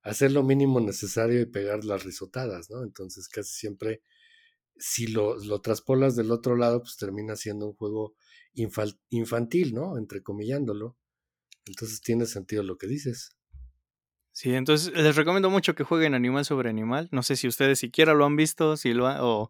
hacer 0.02 0.32
lo 0.32 0.44
mínimo 0.44 0.80
necesario 0.80 1.42
y 1.42 1.46
pegar 1.46 1.84
las 1.84 2.04
risotadas, 2.04 2.70
¿no? 2.70 2.84
Entonces 2.84 3.28
casi 3.28 3.54
siempre 3.54 4.02
si 4.78 5.08
lo, 5.08 5.38
lo, 5.38 5.60
traspolas 5.60 6.16
del 6.16 6.32
otro 6.32 6.56
lado, 6.56 6.82
pues 6.82 6.96
termina 6.96 7.36
siendo 7.36 7.68
un 7.68 7.74
juego 7.74 8.16
infantil, 8.54 9.74
¿no? 9.74 9.98
Entrecomillándolo. 9.98 10.98
Entonces 11.66 12.02
tiene 12.02 12.26
sentido 12.26 12.64
lo 12.64 12.78
que 12.78 12.88
dices. 12.88 13.36
Sí, 14.32 14.54
entonces 14.54 14.94
les 14.94 15.16
recomiendo 15.16 15.50
mucho 15.50 15.76
que 15.76 15.84
jueguen 15.84 16.14
Animal 16.14 16.46
sobre 16.46 16.70
Animal. 16.70 17.10
No 17.12 17.24
sé 17.24 17.36
si 17.36 17.48
ustedes 17.48 17.80
siquiera 17.80 18.14
lo 18.14 18.26
han 18.26 18.38
visto, 18.38 18.78
si 18.78 18.94
lo 18.94 19.06
o 19.22 19.50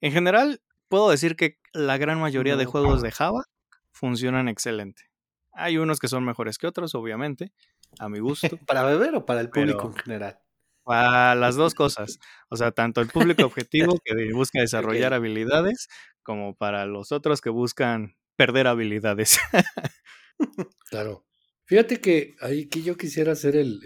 en 0.00 0.12
general 0.12 0.62
puedo 0.88 1.10
decir 1.10 1.36
que 1.36 1.58
la 1.72 1.98
gran 1.98 2.20
mayoría 2.20 2.56
de 2.56 2.64
juegos 2.64 3.02
de 3.02 3.10
Java 3.10 3.44
funcionan 3.90 4.48
excelente. 4.48 5.10
Hay 5.52 5.78
unos 5.78 6.00
que 6.00 6.08
son 6.08 6.24
mejores 6.24 6.58
que 6.58 6.66
otros, 6.66 6.94
obviamente, 6.94 7.52
a 7.98 8.08
mi 8.08 8.18
gusto. 8.18 8.48
¿Para 8.66 8.84
beber 8.84 9.14
o 9.14 9.24
para 9.24 9.40
el 9.40 9.50
público 9.50 9.86
en 9.88 9.94
general? 9.94 10.38
Para 10.82 11.34
las 11.34 11.56
dos 11.56 11.74
cosas. 11.74 12.18
O 12.48 12.56
sea, 12.56 12.72
tanto 12.72 13.00
el 13.00 13.08
público 13.08 13.44
objetivo 13.44 13.98
que 14.04 14.32
busca 14.32 14.60
desarrollar 14.60 15.14
habilidades, 15.14 15.88
como 16.22 16.54
para 16.56 16.86
los 16.86 17.12
otros 17.12 17.40
que 17.40 17.50
buscan 17.50 18.16
perder 18.36 18.66
habilidades. 18.66 19.38
claro. 20.90 21.24
Fíjate 21.66 22.00
que 22.00 22.34
ahí 22.40 22.68
que 22.68 22.82
yo 22.82 22.96
quisiera 22.96 23.32
hacer 23.32 23.56
el, 23.56 23.80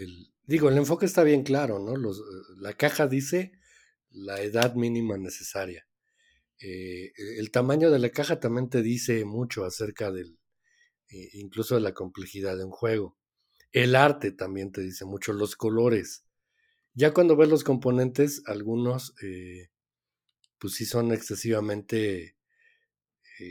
digo, 0.44 0.68
el 0.68 0.78
enfoque 0.78 1.06
está 1.06 1.22
bien 1.22 1.44
claro, 1.44 1.78
¿no? 1.78 1.94
Los, 1.96 2.20
la 2.56 2.72
caja 2.72 3.06
dice 3.06 3.52
la 4.10 4.40
edad 4.40 4.74
mínima 4.74 5.16
necesaria. 5.16 5.87
Eh, 6.60 7.12
el 7.38 7.50
tamaño 7.50 7.90
de 7.90 7.98
la 7.98 8.10
caja 8.10 8.40
también 8.40 8.68
te 8.68 8.82
dice 8.82 9.24
mucho 9.24 9.64
acerca 9.64 10.10
del, 10.10 10.38
eh, 11.10 11.30
incluso 11.34 11.76
de 11.76 11.80
la 11.82 11.94
complejidad 11.94 12.56
de 12.56 12.64
un 12.64 12.70
juego. 12.70 13.16
El 13.72 13.94
arte 13.96 14.32
también 14.32 14.72
te 14.72 14.80
dice 14.80 15.04
mucho, 15.04 15.32
los 15.32 15.56
colores. 15.56 16.24
Ya 16.94 17.12
cuando 17.14 17.36
ves 17.36 17.48
los 17.48 17.64
componentes, 17.64 18.42
algunos 18.46 19.14
eh, 19.22 19.70
pues 20.58 20.74
sí 20.74 20.84
son 20.86 21.12
excesivamente 21.12 22.36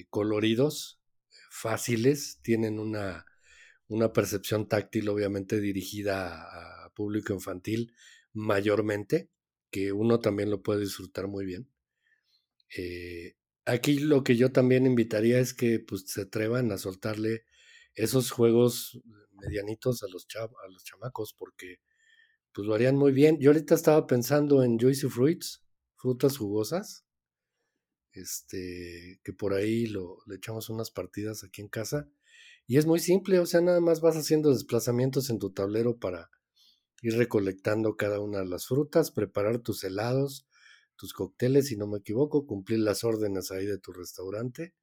coloridos, 0.10 1.00
fáciles, 1.50 2.40
tienen 2.42 2.78
una, 2.78 3.26
una, 3.88 4.12
percepción 4.12 4.68
táctil 4.68 5.08
obviamente 5.08 5.62
dirigida 5.62 6.86
a, 6.86 6.90
público 6.94 7.34
infantil 7.34 7.94
mayormente, 8.34 9.30
que 9.72 9.94
uno 9.94 10.20
también 10.20 10.50
lo 10.50 10.62
puede 10.62 10.82
disfrutar 10.82 11.28
muy 11.28 11.46
bien. 11.46 11.70
Eh, 12.76 13.36
aquí 13.66 14.00
lo 14.00 14.24
que 14.24 14.36
yo 14.36 14.52
también 14.52 14.86
invitaría 14.86 15.40
es 15.40 15.54
que 15.54 15.80
pues, 15.80 16.04
se 16.08 16.22
atrevan 16.22 16.72
a 16.72 16.78
soltarle 16.78 17.46
esos 17.96 18.32
juegos 18.32 19.00
medianitos 19.34 20.04
a 20.04 20.08
los, 20.08 20.28
a 20.36 20.68
los 20.70 20.84
chamacos, 20.84 21.34
porque 21.34 21.78
pues 22.54 22.68
lo 22.68 22.74
harían 22.74 22.96
muy 22.96 23.12
bien. 23.12 23.40
Yo 23.40 23.52
ahorita 23.52 23.76
estaba 23.76 24.08
pensando 24.08 24.64
en 24.64 24.80
Juicy 24.80 25.10
Fruits, 25.10 25.64
frutas 25.96 26.38
jugosas. 26.38 27.04
Este, 28.14 29.20
que 29.24 29.32
por 29.32 29.54
ahí 29.54 29.86
lo, 29.86 30.18
le 30.26 30.38
echamos 30.38 30.70
unas 30.70 30.90
partidas 30.90 31.44
aquí 31.44 31.62
en 31.62 31.68
casa. 31.68 32.10
Y 32.66 32.78
es 32.78 32.86
muy 32.86 33.00
simple, 33.00 33.40
o 33.40 33.46
sea, 33.46 33.62
nada 33.62 33.80
más 33.80 34.02
vas 34.02 34.18
haciendo 34.18 34.52
desplazamientos 34.52 35.30
en 35.30 35.40
tu 35.40 35.52
tablero 35.52 35.98
para 36.00 36.30
ir 37.02 37.16
recolectando 37.16 37.96
cada 37.96 38.20
una 38.20 38.40
de 38.40 38.48
las 38.48 38.68
frutas, 38.68 39.12
preparar 39.12 39.60
tus 39.60 39.84
helados, 39.84 40.47
tus 40.98 41.14
cócteles, 41.14 41.68
si 41.68 41.78
no 41.78 41.88
me 41.88 42.00
equivoco, 42.00 42.46
cumplir 42.46 42.80
las 42.80 43.04
órdenes 43.04 43.52
ahí 43.52 43.66
de 43.66 43.78
tu 43.78 43.94
restaurante 43.94 44.74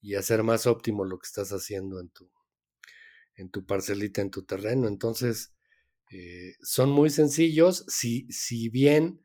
y 0.00 0.16
hacer 0.16 0.42
más 0.42 0.66
óptimo 0.66 1.04
lo 1.04 1.18
que 1.18 1.26
estás 1.26 1.50
haciendo 1.52 2.00
en 2.00 2.10
tu, 2.10 2.30
en 3.36 3.50
tu 3.50 3.64
parcelita, 3.64 4.20
en 4.20 4.30
tu 4.30 4.42
terreno. 4.44 4.88
Entonces, 4.88 5.54
eh, 6.10 6.54
son 6.62 6.90
muy 6.90 7.10
sencillos, 7.10 7.84
si, 7.88 8.26
si 8.30 8.68
bien 8.68 9.20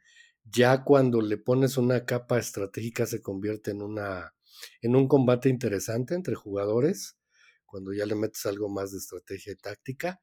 ya 0.46 0.84
cuando 0.84 1.22
le 1.22 1.38
pones 1.38 1.78
una 1.78 2.06
capa 2.06 2.40
estratégica 2.40 3.06
se 3.06 3.22
convierte 3.22 3.72
en, 3.72 3.82
una, 3.82 4.34
en 4.82 4.96
un 4.96 5.08
combate 5.08 5.50
interesante 5.50 6.16
entre 6.16 6.36
jugadores, 6.36 7.18
cuando 7.66 7.94
ya 7.94 8.06
le 8.06 8.16
metes 8.16 8.46
algo 8.46 8.70
más 8.70 8.92
de 8.92 8.98
estrategia 8.98 9.54
y 9.54 9.58
táctica, 9.58 10.22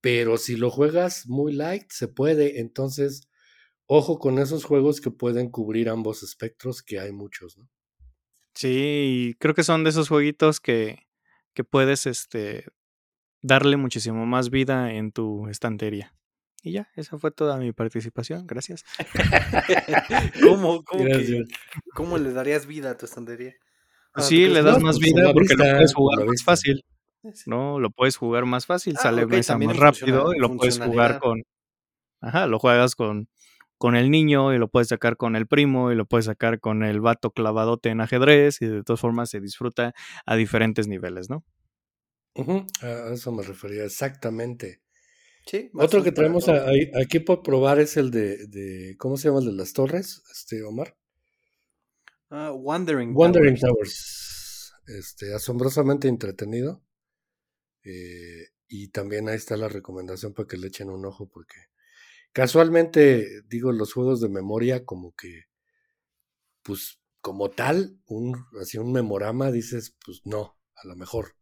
pero 0.00 0.38
si 0.38 0.56
lo 0.56 0.70
juegas 0.70 1.26
muy 1.26 1.52
light, 1.52 1.90
se 1.90 2.08
puede, 2.08 2.60
entonces 2.60 3.27
ojo 3.88 4.18
con 4.18 4.38
esos 4.38 4.64
juegos 4.64 5.00
que 5.00 5.10
pueden 5.10 5.50
cubrir 5.50 5.88
ambos 5.88 6.22
espectros, 6.22 6.82
que 6.82 7.00
hay 7.00 7.10
muchos, 7.10 7.58
¿no? 7.58 7.68
Sí, 8.54 9.34
creo 9.38 9.54
que 9.54 9.64
son 9.64 9.82
de 9.82 9.90
esos 9.90 10.08
jueguitos 10.08 10.60
que, 10.60 11.06
que 11.54 11.64
puedes 11.64 12.06
este, 12.06 12.66
darle 13.40 13.76
muchísimo 13.76 14.26
más 14.26 14.50
vida 14.50 14.92
en 14.92 15.12
tu 15.12 15.48
estantería. 15.48 16.14
Y 16.62 16.72
ya, 16.72 16.88
esa 16.96 17.18
fue 17.18 17.30
toda 17.30 17.56
mi 17.56 17.72
participación. 17.72 18.46
Gracias. 18.46 18.84
¿Cómo, 20.42 20.82
cómo, 21.94 22.18
le 22.18 22.32
darías 22.32 22.66
vida 22.66 22.90
a 22.90 22.96
tu 22.98 23.06
estantería? 23.06 23.54
Pues 24.12 24.26
ah, 24.26 24.28
sí, 24.28 24.48
le 24.48 24.62
das 24.62 24.82
más 24.82 24.98
pues, 24.98 25.12
vida 25.12 25.32
porque 25.32 25.54
lo 25.54 25.64
puedes 25.64 25.94
jugar 25.94 26.26
más 26.26 26.42
fácil. 26.42 26.84
¿No? 27.46 27.78
Lo 27.78 27.90
puedes 27.90 28.16
jugar 28.16 28.44
más 28.44 28.66
fácil, 28.66 28.96
ah, 28.98 29.02
sale 29.02 29.26
más 29.26 29.76
rápido 29.76 30.34
y 30.34 30.38
lo 30.38 30.56
puedes 30.56 30.80
jugar 30.80 31.20
con. 31.20 31.42
Ajá, 32.20 32.48
lo 32.48 32.58
juegas 32.58 32.96
con, 32.96 33.28
con 33.78 33.96
el 33.96 34.10
niño 34.10 34.52
y 34.52 34.58
lo 34.58 34.68
puedes 34.68 34.88
sacar 34.88 35.16
con 35.16 35.36
el 35.36 35.46
primo 35.46 35.92
y 35.92 35.94
lo 35.94 36.04
puedes 36.04 36.26
sacar 36.26 36.60
con 36.60 36.82
el 36.82 37.00
vato 37.00 37.30
clavadote 37.30 37.88
en 37.88 38.00
ajedrez 38.00 38.60
y 38.60 38.66
de 38.66 38.82
todas 38.82 39.00
formas 39.00 39.30
se 39.30 39.40
disfruta 39.40 39.94
a 40.26 40.36
diferentes 40.36 40.88
niveles, 40.88 41.30
¿no? 41.30 41.44
A 42.82 43.12
eso 43.12 43.32
me 43.32 43.42
refería 43.42 43.84
exactamente. 43.84 44.82
Otro 45.74 46.02
que 46.02 46.12
traemos 46.12 46.46
aquí 46.48 47.20
por 47.20 47.42
probar 47.42 47.80
es 47.80 47.96
el 47.96 48.10
de, 48.10 48.94
¿cómo 48.98 49.16
se 49.16 49.28
llama 49.28 49.40
el 49.40 49.46
de 49.46 49.52
las 49.52 49.72
torres, 49.72 50.22
este 50.30 50.62
Omar? 50.62 50.96
Uh, 52.30 52.52
Wandering, 52.52 53.12
Wandering 53.16 53.56
Towers. 53.56 54.74
Este, 54.86 55.34
asombrosamente 55.34 56.08
entretenido. 56.08 56.82
Eh, 57.82 58.48
y 58.68 58.88
también 58.88 59.28
ahí 59.28 59.36
está 59.36 59.56
la 59.56 59.68
recomendación 59.68 60.34
para 60.34 60.46
que 60.46 60.58
le 60.58 60.66
echen 60.66 60.90
un 60.90 61.06
ojo 61.06 61.26
porque 61.26 61.56
casualmente, 62.32 63.42
digo, 63.48 63.72
los 63.72 63.92
juegos 63.92 64.20
de 64.20 64.28
memoria 64.28 64.84
como 64.84 65.14
que, 65.14 65.44
pues 66.62 67.00
como 67.20 67.50
tal, 67.50 67.98
un, 68.06 68.36
así 68.60 68.78
un 68.78 68.92
memorama, 68.92 69.50
dices, 69.50 69.96
pues 70.04 70.22
no, 70.24 70.58
a 70.76 70.86
lo 70.86 70.96
mejor. 70.96 71.36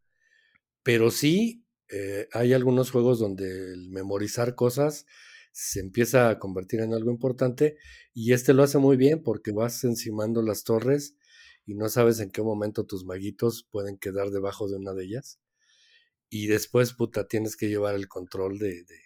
Pero 0.82 1.10
sí 1.10 1.66
eh, 1.88 2.28
hay 2.32 2.52
algunos 2.52 2.90
juegos 2.90 3.18
donde 3.18 3.72
el 3.72 3.90
memorizar 3.90 4.54
cosas 4.54 5.06
se 5.52 5.80
empieza 5.80 6.28
a 6.28 6.38
convertir 6.38 6.80
en 6.80 6.92
algo 6.92 7.10
importante 7.10 7.76
y 8.12 8.32
este 8.32 8.52
lo 8.52 8.62
hace 8.62 8.78
muy 8.78 8.96
bien 8.96 9.22
porque 9.22 9.52
vas 9.52 9.84
encimando 9.84 10.42
las 10.42 10.64
torres 10.64 11.16
y 11.64 11.74
no 11.74 11.88
sabes 11.88 12.20
en 12.20 12.30
qué 12.30 12.42
momento 12.42 12.84
tus 12.84 13.04
maguitos 13.04 13.66
pueden 13.70 13.98
quedar 13.98 14.30
debajo 14.30 14.68
de 14.68 14.76
una 14.76 14.92
de 14.94 15.04
ellas. 15.04 15.40
Y 16.28 16.46
después, 16.48 16.92
puta, 16.92 17.26
tienes 17.28 17.56
que 17.56 17.68
llevar 17.68 17.94
el 17.94 18.08
control 18.08 18.58
de, 18.58 18.84
de, 18.84 18.98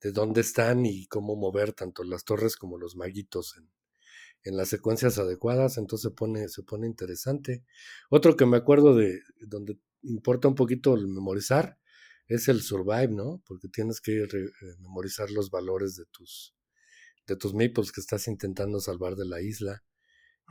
de, 0.00 0.12
dónde 0.12 0.40
están 0.40 0.86
y 0.86 1.06
cómo 1.06 1.36
mover 1.36 1.72
tanto 1.72 2.02
las 2.04 2.24
torres 2.24 2.56
como 2.56 2.78
los 2.78 2.96
maguitos 2.96 3.56
en, 3.56 3.70
en 4.44 4.56
las 4.56 4.68
secuencias 4.68 5.18
adecuadas. 5.18 5.78
Entonces 5.78 6.10
se 6.10 6.14
pone, 6.14 6.48
se 6.48 6.62
pone 6.62 6.86
interesante. 6.86 7.64
Otro 8.10 8.36
que 8.36 8.46
me 8.46 8.56
acuerdo 8.56 8.94
de 8.94 9.20
donde 9.40 9.78
importa 10.02 10.48
un 10.48 10.54
poquito 10.54 10.94
el 10.94 11.08
memorizar 11.08 11.78
es 12.26 12.48
el 12.48 12.62
survive, 12.62 13.08
¿no? 13.08 13.42
Porque 13.46 13.68
tienes 13.68 14.00
que 14.00 14.22
eh, 14.22 14.28
memorizar 14.80 15.30
los 15.30 15.50
valores 15.50 15.96
de 15.96 16.04
tus 16.06 16.54
de 17.26 17.36
tus 17.36 17.52
meeples 17.54 17.92
que 17.92 18.00
estás 18.00 18.26
intentando 18.26 18.80
salvar 18.80 19.14
de 19.14 19.26
la 19.26 19.42
isla. 19.42 19.84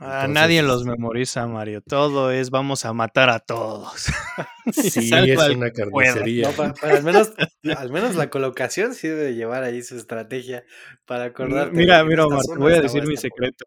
Ah, 0.00 0.28
nadie 0.28 0.62
los 0.62 0.84
memoriza, 0.84 1.46
Mario. 1.48 1.82
Todo 1.82 2.30
es 2.30 2.50
vamos 2.50 2.84
a 2.84 2.92
matar 2.92 3.30
a 3.30 3.40
todos. 3.40 4.06
Sí, 4.70 5.10
es 5.12 5.48
una 5.48 5.70
carnicería. 5.70 6.50
al, 6.82 7.02
menos, 7.02 7.32
al 7.74 7.90
menos 7.90 8.16
la 8.16 8.28
colocación 8.28 8.94
sí 8.94 9.08
debe 9.08 9.34
llevar 9.34 9.62
ahí 9.62 9.82
su 9.82 9.96
estrategia 9.96 10.62
para 11.06 11.24
acordarte. 11.24 11.74
Mira, 11.74 12.04
mira, 12.04 12.26
Omar, 12.26 12.42
te 12.42 12.58
voy 12.58 12.74
a 12.74 12.82
decir 12.82 13.06
mi 13.06 13.16
secreto. 13.16 13.64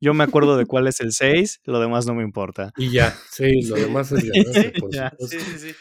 Yo 0.00 0.14
me 0.14 0.22
acuerdo 0.22 0.56
de 0.56 0.64
cuál 0.64 0.86
es 0.86 1.00
el 1.00 1.10
6, 1.10 1.60
lo 1.64 1.80
demás 1.80 2.06
no 2.06 2.14
me 2.14 2.22
importa. 2.22 2.72
Y 2.76 2.92
ya, 2.92 3.16
sí, 3.32 3.62
lo 3.62 3.74
demás 3.74 4.12
es 4.12 4.22
ya, 4.92 5.12
Sí, 5.18 5.40
sí, 5.40 5.58
sí. 5.58 5.74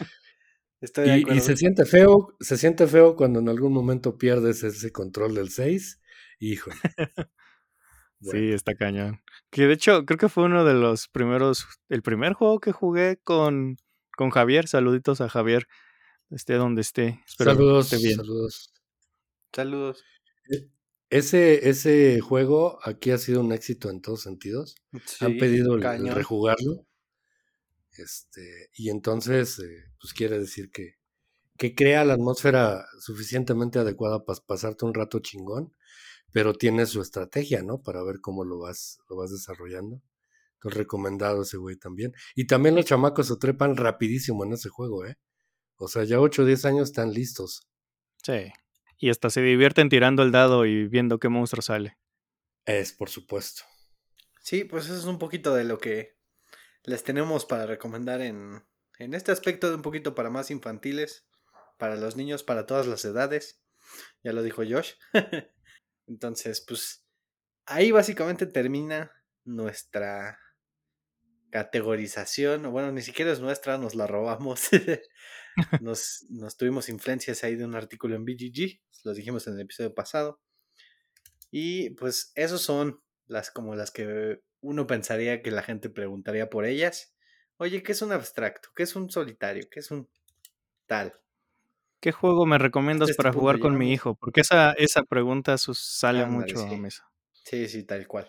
Estoy 0.81 1.07
de 1.07 1.17
y, 1.19 1.37
y, 1.37 1.39
se 1.39 1.55
siente 1.55 1.85
feo, 1.85 2.35
se 2.39 2.57
siente 2.57 2.87
feo 2.87 3.15
cuando 3.15 3.39
en 3.39 3.47
algún 3.47 3.73
momento 3.73 4.17
pierdes 4.17 4.63
ese 4.63 4.91
control 4.91 5.35
del 5.35 5.51
6. 5.51 6.01
Híjole. 6.39 6.77
Sí, 8.21 8.51
está 8.51 8.75
cañón. 8.75 9.21
Que 9.49 9.67
de 9.67 9.73
hecho, 9.73 10.05
creo 10.05 10.17
que 10.17 10.29
fue 10.29 10.43
uno 10.43 10.63
de 10.63 10.75
los 10.75 11.07
primeros, 11.07 11.65
el 11.89 12.03
primer 12.03 12.33
juego 12.33 12.59
que 12.59 12.71
jugué 12.71 13.17
con, 13.23 13.77
con 14.15 14.29
Javier. 14.29 14.67
Saluditos 14.67 15.21
a 15.21 15.29
Javier, 15.29 15.67
esté 16.29 16.53
donde 16.55 16.81
esté. 16.81 17.21
Espero 17.27 17.51
saludos, 17.51 17.89
que 17.89 17.95
esté 17.95 18.07
bien. 18.07 18.17
Saludos. 18.17 18.73
Saludos. 19.53 20.03
Eh, 20.51 20.69
ese, 21.09 21.67
ese 21.69 22.19
juego 22.21 22.79
aquí 22.83 23.11
ha 23.11 23.17
sido 23.17 23.41
un 23.41 23.51
éxito 23.51 23.89
en 23.89 24.01
todos 24.01 24.21
sentidos. 24.21 24.75
Han 25.19 25.37
pedido 25.37 25.75
el, 25.75 26.13
rejugarlo. 26.13 26.85
Este, 27.97 28.69
y 28.73 28.89
entonces, 28.89 29.59
eh, 29.59 29.91
pues 29.99 30.13
quiere 30.13 30.39
decir 30.39 30.71
que, 30.71 30.95
que 31.57 31.75
crea 31.75 32.05
la 32.05 32.13
atmósfera 32.13 32.85
suficientemente 32.99 33.79
adecuada 33.79 34.23
para 34.23 34.39
pasarte 34.39 34.85
un 34.85 34.93
rato 34.93 35.19
chingón, 35.19 35.73
pero 36.33 36.53
tiene 36.53 36.85
su 36.85 37.01
estrategia, 37.01 37.63
¿no? 37.63 37.81
Para 37.81 38.03
ver 38.03 38.21
cómo 38.21 38.43
lo 38.43 38.59
vas, 38.59 38.99
lo 39.09 39.17
vas 39.17 39.31
desarrollando. 39.31 40.01
Entonces, 40.55 40.77
recomendado 40.77 41.41
ese 41.41 41.57
güey 41.57 41.75
también. 41.75 42.13
Y 42.35 42.45
también 42.45 42.75
los 42.75 42.85
chamacos 42.85 43.27
se 43.27 43.37
trepan 43.37 43.75
rapidísimo 43.77 44.45
en 44.45 44.53
ese 44.53 44.69
juego, 44.69 45.05
¿eh? 45.05 45.17
O 45.77 45.87
sea, 45.87 46.03
ya 46.03 46.19
8 46.19 46.43
o 46.43 46.45
10 46.45 46.65
años 46.65 46.89
están 46.89 47.11
listos. 47.11 47.67
Sí 48.23 48.51
y 49.01 49.09
hasta 49.09 49.31
se 49.31 49.41
divierten 49.41 49.89
tirando 49.89 50.21
el 50.21 50.31
dado 50.31 50.65
y 50.67 50.87
viendo 50.87 51.19
qué 51.19 51.27
monstruo 51.27 51.63
sale. 51.63 51.97
Es, 52.65 52.93
por 52.93 53.09
supuesto. 53.09 53.63
Sí, 54.41 54.63
pues 54.63 54.85
eso 54.85 54.95
es 54.95 55.05
un 55.05 55.17
poquito 55.17 55.55
de 55.55 55.63
lo 55.63 55.79
que 55.79 56.19
les 56.83 57.03
tenemos 57.03 57.45
para 57.45 57.65
recomendar 57.65 58.21
en, 58.21 58.63
en 58.99 59.15
este 59.15 59.31
aspecto 59.31 59.69
de 59.69 59.75
un 59.75 59.81
poquito 59.81 60.13
para 60.13 60.29
más 60.29 60.51
infantiles, 60.51 61.27
para 61.79 61.95
los 61.95 62.15
niños, 62.15 62.43
para 62.43 62.67
todas 62.67 62.85
las 62.85 63.03
edades. 63.03 63.63
Ya 64.23 64.33
lo 64.33 64.43
dijo 64.43 64.61
Josh. 64.61 64.91
Entonces, 66.11 66.61
pues 66.67 67.05
ahí 67.65 67.91
básicamente 67.91 68.45
termina 68.45 69.11
nuestra 69.45 70.37
categorización, 71.49 72.69
bueno, 72.69 72.91
ni 72.91 73.01
siquiera 73.01 73.31
es 73.31 73.39
nuestra, 73.39 73.77
nos 73.77 73.95
la 73.95 74.07
robamos. 74.07 74.69
nos, 75.81 76.25
nos 76.29 76.57
tuvimos 76.57 76.89
influencias 76.89 77.45
ahí 77.45 77.55
de 77.55 77.63
un 77.63 77.75
artículo 77.75 78.15
en 78.15 78.25
BGG, 78.25 78.81
lo 79.05 79.13
dijimos 79.13 79.47
en 79.47 79.53
el 79.53 79.61
episodio 79.61 79.93
pasado. 79.93 80.41
Y 81.49 81.91
pues 81.91 82.33
esos 82.35 82.61
son 82.61 83.01
las 83.25 83.51
como 83.51 83.75
las 83.75 83.91
que 83.91 84.41
uno 84.59 84.85
pensaría 84.85 85.41
que 85.41 85.51
la 85.51 85.63
gente 85.63 85.89
preguntaría 85.89 86.49
por 86.49 86.65
ellas. 86.65 87.15
Oye, 87.55 87.83
¿qué 87.83 87.93
es 87.93 88.01
un 88.01 88.11
abstracto? 88.11 88.69
¿Qué 88.75 88.83
es 88.83 88.97
un 88.97 89.09
solitario? 89.09 89.65
¿Qué 89.71 89.79
es 89.79 89.91
un 89.91 90.09
tal? 90.87 91.20
¿Qué 92.01 92.11
juego 92.11 92.47
me 92.47 92.57
recomiendas 92.57 93.11
este 93.11 93.17
para 93.21 93.31
jugar 93.31 93.59
con 93.59 93.77
mi 93.77 93.93
hijo? 93.93 94.15
Porque 94.15 94.41
esa, 94.41 94.71
esa 94.73 95.03
pregunta 95.03 95.55
sale 95.57 96.25
mucho 96.25 96.59
a 96.59 96.77
mesa. 96.77 97.07
Sí, 97.45 97.67
sí, 97.67 97.83
tal 97.83 98.07
cual. 98.07 98.27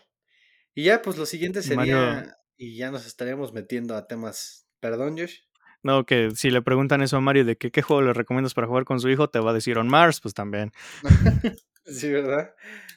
Y 0.74 0.84
ya, 0.84 1.00
pues 1.00 1.16
lo 1.16 1.24
siguiente 1.24 1.62
sería. 1.62 2.36
Y 2.56 2.76
ya 2.76 2.90
nos 2.90 3.06
estaríamos 3.06 3.52
metiendo 3.54 3.96
a 3.96 4.06
temas. 4.06 4.68
Perdón, 4.78 5.16
Josh. 5.18 5.38
No, 5.82 6.04
que 6.04 6.30
si 6.34 6.50
le 6.50 6.62
preguntan 6.62 7.02
eso 7.02 7.16
a 7.16 7.20
Mario 7.20 7.44
de 7.44 7.56
que, 7.56 7.70
qué 7.70 7.82
juego 7.82 8.02
le 8.02 8.12
recomiendas 8.12 8.54
para 8.54 8.66
jugar 8.66 8.84
con 8.84 9.00
su 9.00 9.08
hijo, 9.08 9.30
te 9.30 9.40
va 9.40 9.50
a 9.50 9.54
decir 9.54 9.78
On 9.78 9.88
Mars, 9.88 10.20
pues 10.20 10.34
también. 10.34 10.70
sí, 11.86 12.10
¿verdad? 12.10 12.54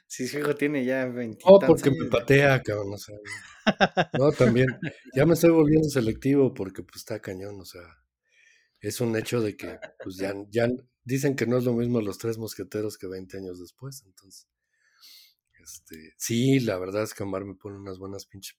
Si 0.07 0.27
su 0.27 0.39
hijo 0.39 0.55
tiene 0.55 0.85
ya 0.85 1.05
20 1.05 1.39
Oh, 1.45 1.59
porque 1.59 1.89
me 1.89 2.05
patea, 2.09 2.61
cabrón, 2.61 2.93
o 2.93 2.97
sea. 2.97 3.15
No, 4.19 4.31
también. 4.31 4.67
Ya 5.15 5.25
me 5.25 5.33
estoy 5.33 5.49
volviendo 5.49 5.89
selectivo 5.89 6.53
porque 6.53 6.83
pues 6.83 6.97
está 6.97 7.19
cañón, 7.19 7.59
o 7.59 7.65
sea. 7.65 7.81
Es 8.79 9.01
un 9.01 9.15
hecho 9.15 9.41
de 9.41 9.55
que 9.57 9.79
pues 10.03 10.17
ya, 10.17 10.33
ya 10.49 10.67
dicen 11.03 11.35
que 11.35 11.47
no 11.47 11.57
es 11.57 11.63
lo 11.63 11.73
mismo 11.73 12.01
los 12.01 12.17
tres 12.17 12.37
mosqueteros 12.37 12.97
que 12.97 13.07
20 13.07 13.37
años 13.37 13.59
después, 13.59 14.03
entonces. 14.05 14.47
Este, 15.63 16.13
sí, 16.17 16.59
la 16.59 16.77
verdad 16.77 17.03
es 17.03 17.13
que 17.13 17.23
Omar 17.23 17.43
me 17.45 17.55
pone 17.55 17.77
unas 17.77 17.97
buenas 17.97 18.25
pinches 18.25 18.57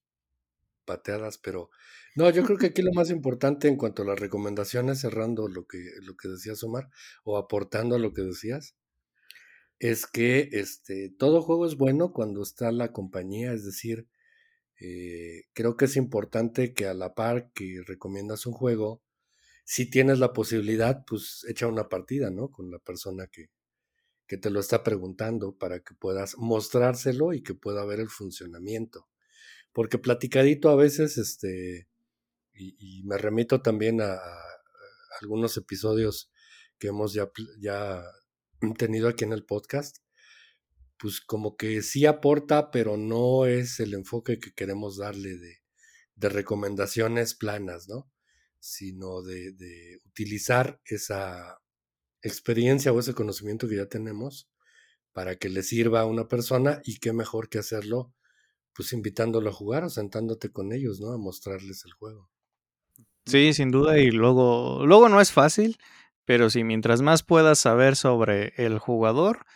pateadas, 0.84 1.38
pero 1.38 1.70
no, 2.16 2.30
yo 2.30 2.44
creo 2.44 2.59
que 2.59 2.66
aquí 2.66 2.82
lo 2.82 2.93
más 2.93 3.10
importante 3.10 3.68
en 3.68 3.76
cuanto 3.76 4.02
a 4.02 4.06
las 4.06 4.18
recomendaciones, 4.18 5.01
cerrando 5.01 5.48
lo 5.48 5.66
que, 5.66 5.78
lo 6.02 6.16
que 6.16 6.28
decías 6.28 6.62
Omar, 6.64 6.88
o 7.24 7.36
aportando 7.36 7.97
a 7.97 7.98
lo 7.98 8.12
que 8.12 8.22
decías, 8.22 8.74
es 9.78 10.06
que 10.06 10.48
este, 10.52 11.10
todo 11.18 11.43
juego 11.43 11.66
es 11.66 11.76
bueno 11.76 12.12
cuando 12.12 12.43
está 12.43 12.72
la 12.72 12.93
compañía, 12.93 13.52
es 13.52 13.64
decir, 13.64 14.09
eh, 14.80 15.44
creo 15.52 15.76
que 15.76 15.86
es 15.86 15.97
importante 15.97 16.74
que 16.74 16.86
a 16.86 16.94
la 16.94 17.14
par 17.14 17.51
que 17.52 17.82
recomiendas 17.86 18.47
un 18.47 18.52
juego, 18.52 19.02
si 19.66 19.90
tienes 19.90 20.18
la 20.18 20.32
posibilidad, 20.32 21.05
pues 21.06 21.44
echa 21.48 21.66
una 21.66 21.90
partida, 21.90 22.30
¿no? 22.30 22.51
Con 22.51 22.70
la 22.70 22.78
persona 22.78 23.26
que, 23.26 23.51
que 24.26 24.38
te 24.38 24.48
lo 24.48 24.60
está 24.60 24.82
preguntando 24.82 25.59
para 25.59 25.80
que 25.80 25.94
puedas 25.94 26.38
mostrárselo 26.38 27.34
y 27.34 27.43
que 27.43 27.55
pueda 27.55 27.84
ver 27.84 28.01
el 28.01 28.09
funcionamiento 28.09 29.06
porque 29.76 29.98
platicadito 29.98 30.70
a 30.70 30.74
veces, 30.74 31.18
este, 31.18 31.86
y, 32.55 33.02
me 33.05 33.18
remito 33.18 33.60
también 33.60 34.01
a, 34.01 34.18
algunos 35.20 35.59
episodios 35.59 36.32
que 36.78 36.88
hemos 36.88 37.12
ya, 37.12 37.28
ya 37.60 38.02
tenido 38.78 39.06
aquí 39.06 39.24
en 39.24 39.34
el 39.34 39.44
podcast, 39.44 39.98
pues 40.97 41.20
como 41.20 41.59
que 41.59 41.82
sí 41.82 42.06
aporta, 42.06 42.70
pero 42.70 42.97
no 42.97 43.44
es 43.44 43.78
el 43.78 43.93
enfoque 43.93 44.38
que 44.38 44.55
queremos 44.55 44.97
darle 44.97 45.36
de, 45.36 45.59
de 46.14 46.28
recomendaciones 46.30 47.34
planas, 47.34 47.86
¿no? 47.86 48.10
Sino 48.61 49.23
de, 49.23 49.99
utilizar 50.07 50.81
esa 50.85 51.59
experiencia 52.23 52.93
o 52.93 53.01
ese 53.01 53.15
conocimiento 53.15 53.69
que 53.69 53.77
ya 53.77 53.87
tenemos 53.87 54.49
para 55.12 55.37
que 55.37 55.49
le 55.49 55.62
sirva 55.62 56.01
a 56.01 56.07
una 56.07 56.28
persona 56.28 56.81
y 56.85 56.99
qué 56.99 57.12
mejor 57.12 57.49
que 57.49 57.59
hacerlo 57.59 58.12
pues 58.74 58.93
invitándolo 58.93 59.49
a 59.49 59.55
jugar 59.55 59.85
o 59.85 59.91
sentándote 59.91 60.51
con 60.51 60.73
ellos, 60.73 61.01
¿no? 61.01 61.12
A 61.12 61.19
mostrarles 61.19 61.85
el 61.87 61.93
juego. 61.93 62.28
Sí, 63.24 63.55
sin 63.55 63.70
duda, 63.70 63.99
y 63.99 64.11
luego, 64.11 64.85
luego 64.85 65.09
no 65.09 65.20
es 65.20 65.33
fácil, 65.33 65.78
pero 66.27 66.51
sí, 66.51 66.62
mientras 66.62 67.01
más 67.01 67.23
puedas 67.23 67.59
saber 67.59 67.97
sobre 67.97 68.53
el 68.57 68.78
jugador, 68.78 69.47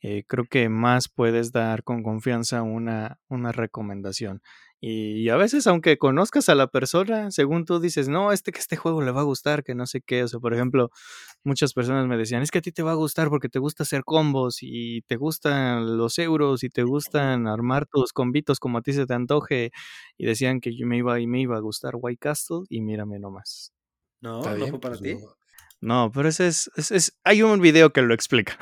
eh, 0.00 0.24
creo 0.28 0.44
que 0.44 0.68
más 0.68 1.08
puedes 1.08 1.52
dar 1.52 1.82
con 1.82 2.02
confianza 2.02 2.62
una, 2.62 3.18
una 3.28 3.52
recomendación. 3.52 4.42
Y 4.88 5.30
a 5.30 5.36
veces, 5.36 5.66
aunque 5.66 5.98
conozcas 5.98 6.48
a 6.48 6.54
la 6.54 6.68
persona, 6.68 7.32
según 7.32 7.64
tú 7.64 7.80
dices, 7.80 8.08
no, 8.08 8.30
este 8.30 8.52
que 8.52 8.60
este 8.60 8.76
juego 8.76 9.02
le 9.02 9.10
va 9.10 9.22
a 9.22 9.24
gustar, 9.24 9.64
que 9.64 9.74
no 9.74 9.84
sé 9.84 10.00
qué. 10.00 10.22
O 10.22 10.28
sea, 10.28 10.38
por 10.38 10.54
ejemplo, 10.54 10.90
muchas 11.42 11.72
personas 11.72 12.06
me 12.06 12.16
decían, 12.16 12.40
es 12.42 12.52
que 12.52 12.58
a 12.58 12.62
ti 12.62 12.70
te 12.70 12.84
va 12.84 12.92
a 12.92 12.94
gustar 12.94 13.28
porque 13.28 13.48
te 13.48 13.58
gusta 13.58 13.82
hacer 13.82 14.04
combos 14.04 14.58
y 14.60 15.02
te 15.08 15.16
gustan 15.16 15.98
los 15.98 16.20
euros 16.20 16.62
y 16.62 16.70
te 16.70 16.84
gustan 16.84 17.48
armar 17.48 17.86
tus 17.86 18.12
combitos 18.12 18.60
como 18.60 18.78
a 18.78 18.82
ti 18.82 18.92
se 18.92 19.06
te 19.06 19.14
antoje. 19.14 19.72
Y 20.16 20.26
decían 20.26 20.60
que 20.60 20.76
yo 20.76 20.86
me 20.86 20.98
iba 20.98 21.18
y 21.18 21.26
me 21.26 21.40
iba 21.40 21.56
a 21.56 21.60
gustar 21.60 21.94
White 21.96 22.20
Castle 22.20 22.60
y 22.68 22.80
mírame 22.80 23.18
nomás. 23.18 23.72
No, 24.20 24.40
no 24.40 24.66
fue 24.68 24.78
para 24.78 24.96
pues 24.96 25.18
ti. 25.18 25.24
No. 25.80 26.12
pero 26.14 26.28
ese 26.28 26.46
es, 26.46 26.70
es, 26.76 27.18
hay 27.24 27.42
un 27.42 27.60
video 27.60 27.92
que 27.92 28.02
lo 28.02 28.14
explica. 28.14 28.56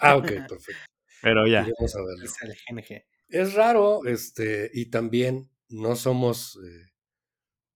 ah, 0.00 0.16
ok, 0.16 0.26
perfecto. 0.26 0.82
Pero 1.22 1.46
ya. 1.46 1.66
Es 1.80 1.94
el 2.42 2.54
GNG. 2.68 3.04
Es 3.28 3.54
raro, 3.54 4.04
este, 4.06 4.70
y 4.72 4.86
también 4.86 5.50
no 5.68 5.96
somos 5.96 6.58
eh, 6.64 6.92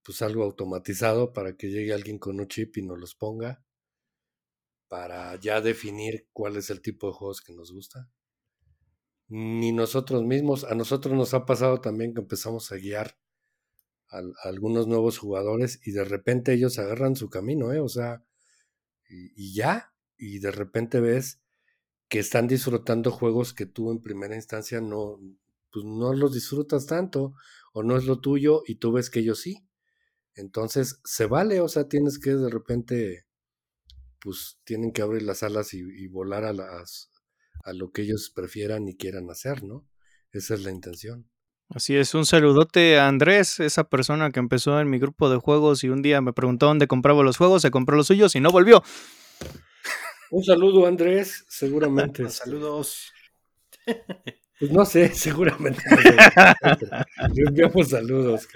pues 0.03 0.21
algo 0.21 0.43
automatizado 0.43 1.33
para 1.33 1.57
que 1.57 1.69
llegue 1.69 1.93
alguien 1.93 2.19
con 2.19 2.39
un 2.39 2.47
chip 2.47 2.77
y 2.77 2.81
nos 2.81 2.97
los 2.97 3.15
ponga 3.15 3.63
para 4.87 5.35
ya 5.39 5.61
definir 5.61 6.27
cuál 6.33 6.57
es 6.57 6.69
el 6.69 6.81
tipo 6.81 7.07
de 7.07 7.13
juegos 7.13 7.41
que 7.41 7.53
nos 7.53 7.71
gusta. 7.71 8.09
Ni 9.27 9.71
nosotros 9.71 10.23
mismos, 10.23 10.65
a 10.65 10.75
nosotros 10.75 11.15
nos 11.15 11.33
ha 11.33 11.45
pasado 11.45 11.79
también 11.79 12.13
que 12.13 12.21
empezamos 12.21 12.71
a 12.71 12.75
guiar 12.75 13.17
a, 14.09 14.21
algunos 14.43 14.87
nuevos 14.87 15.17
jugadores 15.17 15.79
y 15.85 15.91
de 15.91 16.03
repente 16.03 16.53
ellos 16.53 16.77
agarran 16.79 17.15
su 17.15 17.29
camino, 17.29 17.71
¿eh? 17.71 17.79
O 17.79 17.87
sea, 17.87 18.25
y 19.09 19.53
ya, 19.53 19.93
y 20.17 20.39
de 20.39 20.51
repente 20.51 20.99
ves 20.99 21.41
que 22.11 22.19
están 22.19 22.45
disfrutando 22.45 23.09
juegos 23.09 23.53
que 23.53 23.65
tú 23.65 23.89
en 23.89 24.01
primera 24.01 24.35
instancia 24.35 24.81
no, 24.81 25.17
pues 25.71 25.85
no 25.85 26.13
los 26.13 26.33
disfrutas 26.33 26.85
tanto 26.85 27.35
o 27.71 27.83
no 27.83 27.95
es 27.95 28.03
lo 28.03 28.19
tuyo 28.19 28.63
y 28.67 28.75
tú 28.75 28.91
ves 28.91 29.09
que 29.09 29.21
ellos 29.21 29.39
sí. 29.39 29.65
Entonces 30.35 30.99
se 31.05 31.25
vale, 31.25 31.61
o 31.61 31.69
sea, 31.69 31.87
tienes 31.87 32.19
que 32.19 32.31
de 32.31 32.49
repente, 32.49 33.27
pues 34.19 34.59
tienen 34.65 34.91
que 34.91 35.01
abrir 35.01 35.21
las 35.21 35.41
alas 35.41 35.73
y, 35.73 36.07
volar 36.09 36.43
a 36.43 36.51
las 36.51 37.09
a 37.63 37.71
lo 37.71 37.91
que 37.93 38.01
ellos 38.01 38.29
prefieran 38.35 38.89
y 38.89 38.97
quieran 38.97 39.29
hacer, 39.29 39.63
¿no? 39.63 39.87
Esa 40.33 40.55
es 40.55 40.63
la 40.65 40.71
intención. 40.71 41.29
Así 41.69 41.95
es, 41.95 42.13
un 42.13 42.25
saludote 42.25 42.99
a 42.99 43.07
Andrés, 43.07 43.61
esa 43.61 43.85
persona 43.85 44.31
que 44.31 44.41
empezó 44.41 44.81
en 44.81 44.89
mi 44.89 44.99
grupo 44.99 45.29
de 45.29 45.37
juegos 45.37 45.85
y 45.85 45.87
un 45.87 46.01
día 46.01 46.19
me 46.19 46.33
preguntó 46.33 46.65
dónde 46.65 46.87
compraba 46.87 47.23
los 47.23 47.37
juegos, 47.37 47.61
se 47.61 47.71
compró 47.71 47.95
los 47.95 48.07
suyos 48.07 48.35
y 48.35 48.41
no 48.41 48.51
volvió. 48.51 48.83
Un 50.31 50.43
saludo, 50.45 50.85
Andrés, 50.85 51.45
seguramente. 51.49 52.29
Saludos. 52.29 53.11
Pues 54.57 54.71
no 54.71 54.85
sé, 54.85 55.09
seguramente. 55.13 55.81
Le 57.33 57.43
enviamos 57.47 57.89
saludos. 57.89 58.47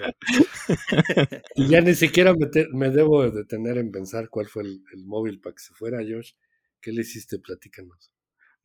Y 1.54 1.68
ya 1.68 1.82
ni 1.82 1.94
siquiera 1.94 2.32
me, 2.72 2.90
debo 2.90 3.30
detener 3.30 3.76
en 3.76 3.90
pensar 3.90 4.30
cuál 4.30 4.46
fue 4.46 4.62
el, 4.62 5.04
móvil 5.04 5.38
para 5.40 5.54
que 5.54 5.62
se 5.62 5.74
fuera, 5.74 5.98
Josh. 5.98 6.32
¿Qué 6.80 6.92
le 6.92 7.02
hiciste? 7.02 7.38
Platícanos. 7.38 8.10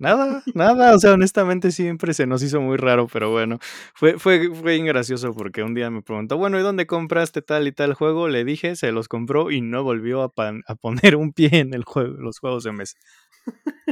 Nada, 0.02 0.41
nada, 0.56 0.95
o 0.95 0.99
sea, 0.99 1.14
honestamente 1.14 1.69
siempre 1.72 2.15
se 2.15 2.26
nos 2.26 2.41
hizo 2.41 2.60
muy 2.60 2.76
raro, 2.76 3.07
pero 3.07 3.30
bueno, 3.30 3.60
fue, 3.94 4.18
fue, 4.18 4.49
fue 4.52 4.80
gracioso 4.80 5.32
porque 5.36 5.61
un 5.61 5.76
día 5.76 5.91
me 5.91 6.02
preguntó, 6.02 6.38
bueno, 6.38 6.60
¿y 6.60 6.64
dónde 6.64 6.88
compraste 6.88 7.44
tal 7.44 7.68
y 7.68 7.72
tal 7.72 7.94
juego? 7.94 8.28
Le 8.28 8.44
dije, 8.44 8.76
se 8.76 8.91
los 8.91 9.07
compró 9.07 9.52
y 9.52 9.61
no 9.61 9.84
volvió 9.84 10.23
a, 10.23 10.32
a 10.65 10.76
poner 10.76 11.15
un 11.15 11.34
pie 11.34 11.49
en 11.52 11.76
el 11.76 11.84
juego, 11.84 12.15
los 12.18 12.40
juegos 12.40 12.64
de 12.64 12.72
mesa. 12.72 12.98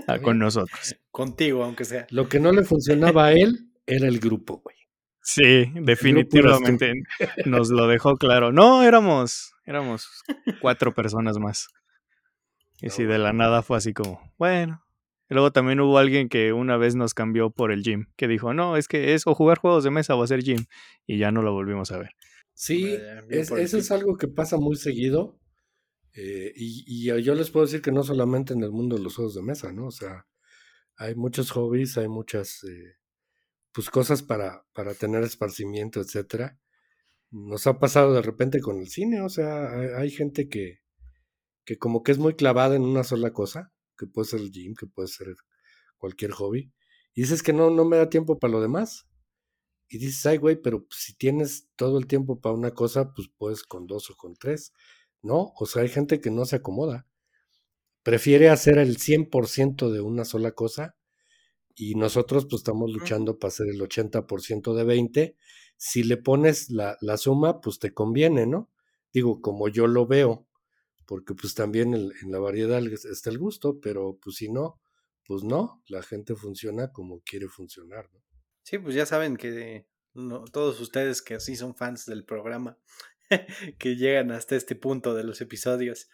Ah, 0.08 0.18
con 0.18 0.40
nosotros. 0.40 0.96
Contigo, 1.12 1.64
aunque 1.64 1.86
sea. 1.86 2.08
Lo 2.10 2.28
que 2.28 2.40
no 2.40 2.52
le 2.52 2.64
funcionaba 2.64 3.28
a 3.28 3.34
él 3.34 3.70
era 3.86 4.08
el 4.08 4.20
grupo, 4.20 4.62
güey. 4.64 4.78
Sí, 5.22 5.72
definitivamente 5.76 6.94
nos 7.46 7.70
lo 7.70 7.86
dejó 7.86 8.18
claro. 8.18 8.52
No, 8.52 8.82
éramos, 8.82 9.54
éramos 9.64 10.10
cuatro 10.60 10.96
personas 10.96 11.38
más. 11.38 11.68
Y 12.82 12.90
si 12.90 13.04
de 13.04 13.20
la 13.20 13.32
nada 13.32 13.62
fue 13.62 13.78
así 13.78 13.94
como, 13.94 14.34
bueno. 14.40 14.82
Y 15.30 15.36
luego 15.36 15.52
también 15.52 15.80
hubo 15.80 15.98
alguien 15.98 16.28
que 16.28 16.54
una 16.54 16.78
vez 16.78 16.96
nos 16.96 17.14
cambió 17.14 17.52
por 17.52 17.72
el 17.72 17.84
gym, 17.84 18.08
que 18.18 18.28
dijo, 18.28 18.54
no, 18.54 18.78
es 18.78 18.88
que 18.88 19.14
es 19.14 19.28
o 19.28 19.36
jugar 19.36 19.60
juegos 19.60 19.84
de 19.84 19.92
mesa 19.92 20.16
o 20.16 20.24
hacer 20.24 20.42
gym. 20.42 20.66
Y 21.06 21.20
ya 21.20 21.32
no 21.32 21.44
lo 21.44 21.54
volvimos 21.54 21.92
a 21.92 22.00
ver. 22.00 22.10
Sí, 22.54 22.98
eso 23.30 23.56
es 23.56 23.92
algo 23.92 24.18
que 24.18 24.28
pasa 24.28 24.58
muy 24.58 24.76
seguido. 24.76 25.40
Eh, 26.14 26.52
y, 26.56 27.06
yo 27.06 27.36
les 27.36 27.52
puedo 27.52 27.66
decir 27.66 27.82
que 27.82 27.92
no 27.92 28.04
solamente 28.04 28.54
en 28.54 28.64
el 28.64 28.72
mundo 28.72 28.98
de 28.98 29.04
los 29.04 29.16
juegos 29.16 29.36
de 29.36 29.44
mesa, 29.44 29.72
¿no? 29.72 29.88
O 29.88 29.92
sea, 29.92 30.26
hay 30.98 31.16
muchos 31.16 31.52
hobbies, 31.52 31.98
hay 31.98 32.08
muchas 32.08 32.64
eh, 32.64 32.98
pues 33.72 33.90
cosas 33.90 34.24
para, 34.24 34.66
para 34.74 34.94
tener 34.94 35.24
esparcimiento, 35.24 36.02
etcétera. 36.02 36.60
Nos 37.32 37.68
ha 37.68 37.80
pasado 37.80 38.14
de 38.14 38.22
repente 38.22 38.60
con 38.60 38.80
el 38.80 38.90
cine, 38.90 39.22
o 39.22 39.30
sea, 39.30 39.72
hay, 39.98 40.10
gente 40.10 40.50
que, 40.50 40.80
que 41.64 41.78
como 41.78 42.04
que 42.04 42.12
es 42.12 42.18
muy 42.18 42.34
clavada 42.34 42.76
en 42.76 42.82
una 42.82 43.04
sola 43.04 43.32
cosa, 43.32 43.72
que 44.00 44.08
puede 44.08 44.28
ser 44.28 44.40
el 44.40 44.52
gym, 44.52 44.74
que 44.76 44.88
puede 44.88 45.10
ser 45.10 45.36
cualquier 45.98 46.32
hobby, 46.32 46.72
y 47.14 47.22
dices 47.22 47.44
que 47.44 47.54
no, 47.54 47.70
no 47.70 47.86
me 47.86 47.98
da 47.98 48.10
tiempo 48.10 48.40
para 48.40 48.54
lo 48.54 48.62
demás. 48.62 49.06
Y 49.90 49.98
dices, 49.98 50.26
ay, 50.28 50.38
güey, 50.38 50.56
pero 50.62 50.86
si 50.92 51.16
tienes 51.16 51.68
todo 51.76 51.98
el 51.98 52.08
tiempo 52.08 52.40
para 52.40 52.56
una 52.56 52.72
cosa, 52.72 53.12
pues 53.14 53.30
puedes 53.38 53.64
con 53.64 53.88
dos 53.88 54.10
o 54.12 54.16
con 54.16 54.36
tres. 54.36 54.72
¿no? 55.22 55.54
O 55.58 55.66
sea, 55.66 55.84
hay 55.84 55.90
gente 55.90 56.22
que 56.22 56.32
no 56.32 56.46
se 56.46 56.58
acomoda. 56.58 57.08
Prefiere 58.04 58.50
hacer 58.50 58.78
el 58.78 58.98
100% 58.98 59.92
de 59.92 60.02
una 60.02 60.26
sola 60.26 60.52
cosa 60.52 60.96
y 61.76 61.96
nosotros 61.96 62.46
pues 62.46 62.62
estamos 62.62 62.92
luchando 62.92 63.38
para 63.38 63.50
hacer 63.50 63.68
el 63.68 63.82
80% 63.82 64.74
de 64.74 64.84
20. 64.84 65.38
Si 65.78 66.04
le 66.04 66.18
pones 66.18 66.70
la, 66.70 66.98
la, 67.02 67.18
suma, 67.18 67.62
pues 67.62 67.80
te 67.80 67.94
conviene, 67.94 68.48
¿no? 68.48 68.70
Digo, 69.14 69.42
como 69.42 69.70
yo 69.70 69.88
lo 69.88 70.08
veo, 70.08 70.48
porque 71.10 71.34
pues 71.34 71.56
también 71.56 71.96
en, 71.96 72.32
la 72.32 72.38
variedad 72.38 72.80
está 72.86 73.32
el 73.32 73.40
gusto, 73.40 73.80
pero 73.82 74.20
pues 74.22 74.36
si 74.36 74.48
no, 74.52 74.80
pues 75.26 75.44
no, 75.44 75.82
la 75.88 76.04
gente 76.04 76.36
funciona 76.36 76.92
como 76.92 77.22
quiere 77.22 77.48
funcionar, 77.48 78.08
¿no? 78.14 78.22
Sí, 78.62 78.78
pues 78.78 78.94
ya 78.94 79.08
saben 79.08 79.36
que 79.36 79.88
todos 80.54 80.80
ustedes 80.80 81.24
que 81.24 81.34
así 81.34 81.56
son 81.56 81.74
fans 81.74 82.06
del 82.06 82.26
programa, 82.26 82.78
que 83.80 83.96
llegan 83.96 84.30
hasta 84.30 84.56
este 84.56 84.76
punto 84.76 85.16
de 85.16 85.24
los 85.24 85.42
episodios, 85.42 86.10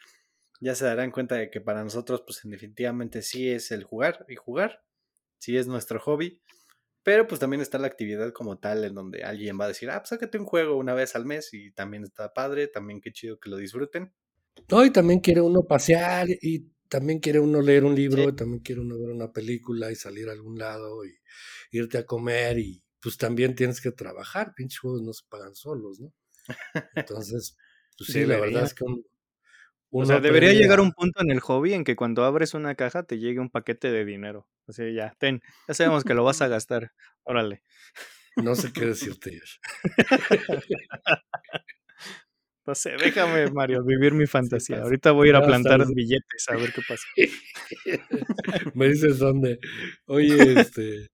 ya 0.61 0.75
se 0.75 0.85
darán 0.85 1.11
cuenta 1.11 1.35
de 1.35 1.49
que 1.49 1.59
para 1.59 1.83
nosotros, 1.83 2.23
pues 2.25 2.39
definitivamente 2.45 3.21
sí 3.21 3.49
es 3.49 3.71
el 3.71 3.83
jugar 3.83 4.25
y 4.29 4.37
jugar, 4.37 4.85
sí 5.39 5.57
es 5.57 5.67
nuestro 5.67 5.99
hobby, 5.99 6.41
pero 7.03 7.27
pues 7.27 7.41
también 7.41 7.61
está 7.61 7.79
la 7.79 7.87
actividad 7.87 8.31
como 8.31 8.59
tal 8.59 8.85
en 8.85 8.95
donde 8.95 9.25
alguien 9.25 9.59
va 9.59 9.65
a 9.65 9.67
decir, 9.67 9.89
ah, 9.89 9.99
pues 9.99 10.07
sácate 10.07 10.37
un 10.37 10.45
juego 10.45 10.77
una 10.77 10.93
vez 10.93 11.17
al 11.17 11.25
mes 11.25 11.53
y 11.53 11.73
también 11.73 12.05
está 12.05 12.31
padre, 12.31 12.69
también 12.69 13.01
qué 13.01 13.11
chido 13.11 13.41
que 13.41 13.49
lo 13.49 13.57
disfruten. 13.57 14.13
No, 14.69 14.85
y 14.85 14.91
también 14.91 15.19
quiere 15.19 15.41
uno 15.41 15.63
pasear 15.63 16.27
y 16.29 16.71
también 16.89 17.19
quiere 17.19 17.39
uno 17.39 17.61
leer 17.61 17.83
un 17.83 17.95
libro, 17.95 18.33
también 18.35 18.61
quiere 18.61 18.81
uno 18.81 18.99
ver 18.99 19.09
una 19.09 19.31
película 19.31 19.91
y 19.91 19.95
salir 19.95 20.29
a 20.29 20.33
algún 20.33 20.57
lado 20.57 21.05
y 21.05 21.13
irte 21.71 21.97
a 21.97 22.05
comer 22.05 22.59
y 22.59 22.83
pues 23.01 23.17
también 23.17 23.55
tienes 23.55 23.81
que 23.81 23.91
trabajar, 23.91 24.53
pinches 24.55 24.79
juegos 24.79 25.01
no 25.03 25.13
se 25.13 25.23
pagan 25.29 25.55
solos, 25.55 25.99
¿no? 25.99 26.13
Entonces, 26.95 27.57
pues 27.97 28.09
sí, 28.11 28.25
la 28.25 28.39
verdad 28.39 28.63
es 28.63 28.73
que 28.73 28.85
o 29.97 30.05
sea, 30.05 30.19
debería 30.19 30.51
llegar 30.51 30.81
un 30.81 30.91
punto 30.91 31.21
en 31.21 31.31
el 31.31 31.39
hobby 31.39 31.73
en 31.73 31.83
que 31.85 31.95
cuando 31.95 32.25
abres 32.25 32.53
una 32.53 32.75
caja 32.75 33.03
te 33.03 33.17
llegue 33.17 33.39
un 33.39 33.49
paquete 33.49 33.91
de 33.91 34.03
dinero. 34.03 34.47
O 34.67 34.73
sea, 34.73 34.91
ya, 34.91 35.15
ten, 35.19 35.41
ya 35.67 35.73
sabemos 35.73 36.03
que 36.03 36.13
lo 36.13 36.23
vas 36.23 36.41
a 36.41 36.47
gastar. 36.49 36.91
Órale. 37.23 37.63
No 38.35 38.55
sé 38.55 38.73
qué 38.73 38.87
decirte, 38.87 39.39
No 42.65 42.75
sé, 42.75 42.93
déjame, 42.99 43.51
Mario, 43.51 43.83
vivir 43.83 44.13
mi 44.13 44.25
fantasía. 44.25 44.81
Ahorita 44.81 45.11
voy 45.11 45.27
a 45.27 45.29
ir 45.31 45.35
a 45.35 45.45
plantar 45.45 45.85
billetes 45.93 46.45
a 46.47 46.55
ver 46.55 46.73
qué 46.73 46.81
pasa. 46.87 47.07
Me 48.73 48.89
dices 48.89 49.19
dónde. 49.19 49.59
Oye, 50.07 50.59
este, 50.59 51.07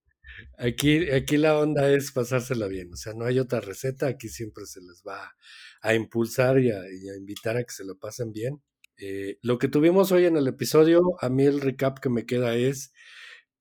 Aquí, 0.57 1.09
aquí 1.11 1.37
la 1.37 1.57
onda 1.57 1.89
es 1.91 2.11
pasársela 2.11 2.67
bien, 2.67 2.93
o 2.93 2.95
sea, 2.95 3.13
no 3.13 3.25
hay 3.25 3.39
otra 3.39 3.61
receta, 3.61 4.07
aquí 4.07 4.29
siempre 4.29 4.65
se 4.65 4.81
les 4.81 5.03
va 5.07 5.33
a 5.81 5.95
impulsar 5.95 6.59
y 6.59 6.71
a, 6.71 6.81
invitar 7.17 7.57
a 7.57 7.63
que 7.63 7.71
se 7.71 7.85
lo 7.85 7.97
pasen 7.97 8.31
bien. 8.31 8.61
Eh, 8.97 9.37
lo 9.41 9.57
que 9.57 9.67
tuvimos 9.67 10.11
hoy 10.11 10.25
en 10.25 10.37
el 10.37 10.47
episodio, 10.47 11.01
a 11.19 11.29
mí 11.29 11.45
el 11.45 11.61
recap 11.61 11.99
que 11.99 12.09
me 12.09 12.25
queda 12.25 12.55
es, 12.55 12.93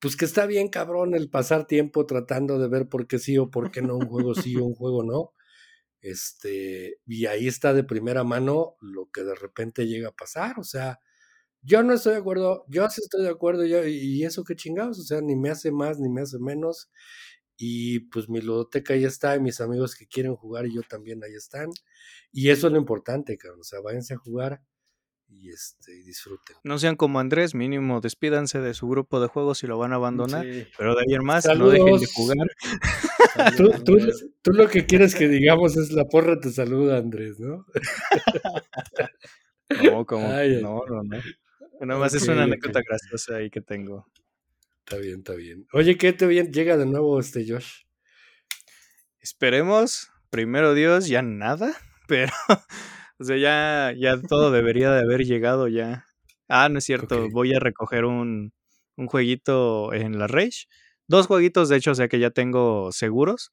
pues 0.01 0.17
que 0.17 0.25
está 0.27 0.47
bien 0.47 0.69
cabrón 0.69 1.15
el 1.15 1.31
pasar 1.31 1.67
tiempo 1.67 2.07
tratando 2.07 2.59
de 2.59 2.69
ver 2.69 2.89
por 2.89 3.07
qué 3.07 3.19
sí 3.19 3.39
o 3.39 3.51
por 3.51 3.71
qué 3.71 3.83
no 3.83 3.97
un 3.97 4.07
juego 4.07 4.35
sí 4.35 4.57
o 4.57 4.65
un 4.65 4.75
juego 4.75 5.03
no, 5.03 5.33
Este, 6.01 6.99
y 7.07 7.27
ahí 7.27 7.47
está 7.47 7.75
de 7.75 7.85
primera 7.85 8.25
mano 8.25 8.77
lo 8.81 9.11
que 9.11 9.23
de 9.23 9.35
repente 9.35 9.87
llega 9.87 10.09
a 10.09 10.17
pasar. 10.17 10.59
O 10.59 10.65
sea, 10.65 11.01
yo 11.63 11.83
no 11.83 11.95
estoy 11.95 12.15
de 12.15 12.21
acuerdo, 12.21 12.65
yo 12.69 12.89
sí 12.89 13.03
estoy 13.03 13.23
de 13.23 13.31
acuerdo, 13.31 13.67
yo, 13.67 13.87
y 13.87 14.25
eso 14.25 14.45
qué 14.45 14.57
chingados, 14.57 14.99
o 14.99 15.03
sea, 15.03 15.21
ni 15.21 15.37
me 15.37 15.51
hace 15.51 15.71
más 15.71 15.99
ni 15.99 16.09
me 16.09 16.23
hace 16.23 16.39
menos. 16.39 16.91
Y 17.57 18.01
pues 18.11 18.31
mi 18.31 18.41
ludoteca 18.41 18.95
ahí 18.95 19.05
está, 19.05 19.37
y 19.37 19.41
mis 19.41 19.61
amigos 19.61 19.95
que 19.95 20.07
quieren 20.07 20.35
jugar 20.35 20.67
y 20.67 20.75
yo 20.75 20.83
también 20.83 21.23
ahí 21.23 21.35
están. 21.35 21.69
Y 22.33 22.49
eso 22.49 22.69
es 22.69 22.73
lo 22.73 22.79
importante, 22.79 23.37
cabrón. 23.37 23.61
O 23.61 23.65
sea, 23.65 23.81
váyanse 23.81 24.15
a 24.15 24.17
jugar 24.17 24.63
y 25.29 25.51
este 25.51 25.93
disfruten. 26.03 26.57
No 26.65 26.79
sean 26.79 26.97
como 26.97 27.21
Andrés, 27.21 27.55
mínimo 27.55 28.01
despídanse 28.01 28.61
de 28.61 28.75
su 28.75 28.89
grupo 28.89 29.21
de 29.21 29.29
juegos 29.29 29.59
si 29.59 29.67
lo 29.67 29.79
van 29.79 29.93
a 29.93 29.97
abandonar, 29.97 30.47
pero 30.77 30.95
de 30.95 31.05
en 31.07 31.25
más 31.25 31.47
no 31.47 31.69
dejen 31.69 31.99
de 31.99 32.07
jugar. 32.07 32.47
tú, 34.43 34.53
lo 34.53 34.69
que 34.69 34.87
quieres 34.87 35.15
que 35.15 35.29
digamos 35.29 35.77
es 35.77 35.93
la 35.93 36.05
porra 36.05 36.41
te 36.41 36.51
saluda, 36.51 36.99
Andrés, 36.99 37.39
¿no? 37.39 37.67
no, 39.85 40.07
como 40.07 40.29
no, 40.29 40.85
no, 40.87 41.03
no. 41.03 41.21
Nada 41.81 42.01
más 42.01 42.15
es 42.15 42.27
una 42.29 42.45
anécdota 42.45 42.81
graciosa 42.87 43.37
ahí 43.37 43.51
que 43.51 43.61
tengo. 43.61 44.07
Está 44.85 44.97
bien, 44.97 45.19
está 45.19 45.35
bien. 45.35 45.67
Oye, 45.73 45.97
¿qué 45.97 46.13
te 46.13 46.27
bien 46.27 46.53
llega 46.53 46.77
de 46.77 46.87
nuevo 46.87 47.21
este 47.21 47.47
Josh? 47.49 47.83
Esperemos, 49.21 50.11
primero 50.31 50.75
Dios, 50.75 51.09
ya 51.09 51.23
nada, 51.23 51.77
pero 52.09 52.33
o 53.19 53.25
sea, 53.25 53.37
ya, 53.37 53.95
ya 53.99 54.21
todo 54.21 54.51
debería 54.51 54.91
de 54.91 55.01
haber 55.01 55.25
llegado 55.25 55.69
ya. 55.69 56.07
Ah, 56.49 56.69
no 56.69 56.79
es 56.79 56.85
cierto, 56.85 57.29
voy 57.31 57.55
a 57.55 57.61
recoger 57.61 58.05
un, 58.05 58.53
un 58.97 59.07
jueguito 59.07 59.93
en 59.93 60.19
la 60.19 60.27
Rage. 60.27 60.67
Dos 61.11 61.27
jueguitos, 61.27 61.69
de 61.69 61.77
hecho, 61.77 61.91
o 61.91 61.95
sea 61.97 62.07
que 62.07 62.21
ya 62.21 62.31
tengo 62.31 62.93
seguros. 62.93 63.51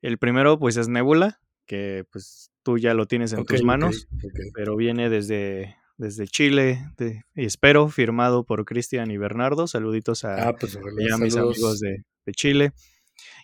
El 0.00 0.16
primero, 0.16 0.58
pues, 0.58 0.78
es 0.78 0.88
Nebula, 0.88 1.38
que 1.66 2.06
pues 2.10 2.50
tú 2.62 2.78
ya 2.78 2.94
lo 2.94 3.04
tienes 3.04 3.34
en 3.34 3.44
tus 3.44 3.62
manos, 3.62 4.08
pero 4.54 4.74
viene 4.74 5.10
desde, 5.10 5.76
desde 5.98 6.26
Chile, 6.26 6.80
y 7.34 7.44
espero, 7.44 7.90
firmado 7.90 8.42
por 8.46 8.64
Cristian 8.64 9.10
y 9.10 9.18
Bernardo. 9.18 9.66
Saluditos 9.66 10.24
a, 10.24 10.48
ah, 10.48 10.56
pues, 10.58 10.78
mis 10.96 11.12
amigos 11.12 11.78
de, 11.80 12.32
Chile. 12.32 12.72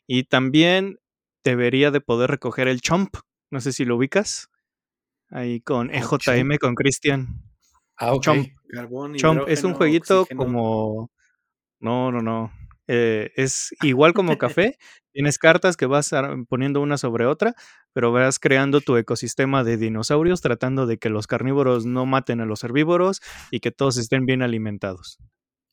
Y 0.07 0.25
también 0.25 0.99
debería 1.45 1.91
de 1.91 2.01
poder 2.01 2.31
recoger 2.31 2.67
el 2.67 2.81
Chomp, 2.81 3.15
no 3.51 3.61
sé 3.61 3.75
si 3.75 3.85
lo 3.85 3.97
ubicas, 3.97 4.49
ahí 5.29 5.61
con 5.61 5.91
EJM, 5.91 6.53
e 6.53 6.59
con 6.59 6.75
Cristian. 6.75 7.43
Ah, 7.99 8.15
Chomp. 8.23 8.49
Chomp 9.17 9.43
es 9.49 9.65
un 9.65 9.75
jueguito 9.75 10.27
como... 10.35 11.11
No, 11.81 12.11
no, 12.11 12.23
no. 12.23 12.51
Eh, 12.87 13.33
es 13.37 13.75
igual 13.83 14.13
como 14.13 14.37
café, 14.37 14.77
tienes 15.13 15.39
cartas 15.39 15.77
que 15.77 15.87
vas 15.87 16.11
poniendo 16.49 16.81
una 16.81 16.99
sobre 16.99 17.27
otra, 17.27 17.55
pero 17.93 18.13
vas 18.13 18.39
creando 18.39 18.81
tu 18.81 18.97
ecosistema 18.97 19.65
de 19.65 19.77
dinosaurios 19.77 20.41
tratando 20.41 20.87
de 20.87 20.99
que 20.99 21.09
los 21.09 21.27
carnívoros 21.27 21.87
no 21.87 22.05
maten 22.07 22.41
a 22.41 22.47
los 22.47 22.65
herbívoros 22.65 23.21
y 23.51 23.61
que 23.61 23.71
todos 23.71 23.97
estén 23.97 24.27
bien 24.27 24.43
alimentados. 24.43 25.19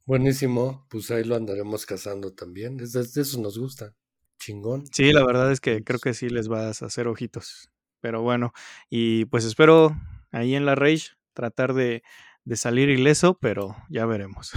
Buenísimo, 0.06 0.88
pues 0.90 1.12
ahí 1.12 1.24
lo 1.24 1.36
andaremos 1.36 1.86
cazando 1.86 2.34
también, 2.34 2.78
de 2.78 2.86
eso 2.86 3.42
nos 3.42 3.58
gusta, 3.58 3.94
chingón. 4.40 4.86
Sí, 4.92 5.12
la 5.12 5.26
verdad 5.26 5.52
es 5.52 5.62
que 5.62 5.84
creo 5.84 6.00
que 6.00 6.14
sí 6.14 6.30
les 6.30 6.48
vas 6.48 6.82
a 6.82 6.88
hacer 6.88 7.08
ojitos, 7.08 7.70
pero 8.00 8.22
bueno, 8.22 8.52
y 8.90 9.26
pues 9.26 9.46
espero 9.46 9.96
ahí 10.32 10.56
en 10.56 10.66
la 10.66 10.76
Rage 10.76 11.10
tratar 11.34 11.74
de, 11.74 12.04
de 12.46 12.56
salir 12.58 12.90
ileso, 12.90 13.38
pero 13.40 13.76
ya 13.90 14.06
veremos. 14.06 14.52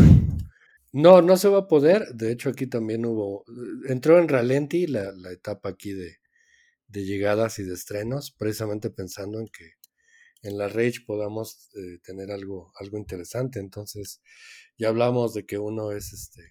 No, 0.94 1.22
no 1.22 1.36
se 1.36 1.48
va 1.48 1.58
a 1.58 1.66
poder. 1.66 2.14
De 2.14 2.30
hecho, 2.30 2.50
aquí 2.50 2.68
también 2.68 3.04
hubo. 3.04 3.44
Entró 3.88 4.20
en 4.20 4.28
ralenti 4.28 4.86
la, 4.86 5.10
la 5.10 5.32
etapa 5.32 5.70
aquí 5.70 5.92
de, 5.92 6.18
de, 6.86 7.04
llegadas 7.04 7.58
y 7.58 7.64
de 7.64 7.74
estrenos, 7.74 8.30
precisamente 8.30 8.90
pensando 8.90 9.40
en 9.40 9.48
que 9.48 9.72
en 10.42 10.56
la 10.56 10.68
Rage 10.68 11.00
podamos 11.04 11.68
eh, 11.74 11.98
tener 12.04 12.30
algo, 12.30 12.72
algo 12.78 12.96
interesante. 12.96 13.58
Entonces, 13.58 14.22
ya 14.78 14.88
hablamos 14.88 15.34
de 15.34 15.44
que 15.44 15.58
uno 15.58 15.90
es 15.90 16.12
este. 16.12 16.42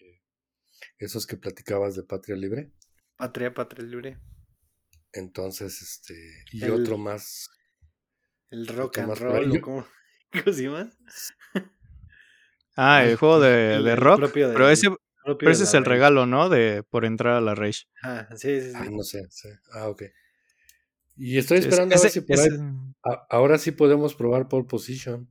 Eh, 0.00 0.22
esos 0.96 1.26
que 1.26 1.36
platicabas 1.36 1.94
de 1.96 2.04
Patria 2.04 2.36
Libre. 2.36 2.72
Patria, 3.18 3.52
Patria 3.52 3.84
Libre. 3.84 4.18
Entonces, 5.12 5.82
este. 5.82 6.14
Y 6.50 6.64
otro 6.64 6.96
más. 6.96 7.50
El 8.48 8.66
rock 8.68 9.00
and 9.00 9.18
roll, 9.18 9.60
¿cómo, 9.60 9.86
¿cómo 10.32 10.56
se 10.56 10.62
llama? 10.62 10.90
Ah, 12.82 13.04
el 13.04 13.16
juego 13.16 13.40
de, 13.40 13.94
rock. 13.94 14.30
pero 14.32 14.70
ese, 14.70 14.88
ese 15.40 15.64
es 15.64 15.74
el 15.74 15.84
regalo, 15.84 16.24
¿no? 16.24 16.48
De 16.48 16.82
por 16.82 17.04
entrar 17.04 17.34
a 17.34 17.40
la 17.42 17.54
Rage. 17.54 17.84
Ah, 18.02 18.26
sí, 18.34 18.58
sí, 18.58 18.70
sí. 18.70 18.72
Ah, 18.74 18.86
no 18.90 19.02
sé, 19.02 19.20
Ah, 19.72 19.88
ok. 19.88 20.04
Y 21.14 21.36
estoy 21.36 21.58
esperando 21.58 21.94
a 21.94 22.00
ver 22.00 22.10
si 22.10 22.22
por 22.22 22.40
ahí. 22.40 22.48
ahora 23.28 23.58
sí 23.58 23.72
podemos 23.72 24.14
probar 24.14 24.48
pole 24.48 24.64
position. 24.64 25.30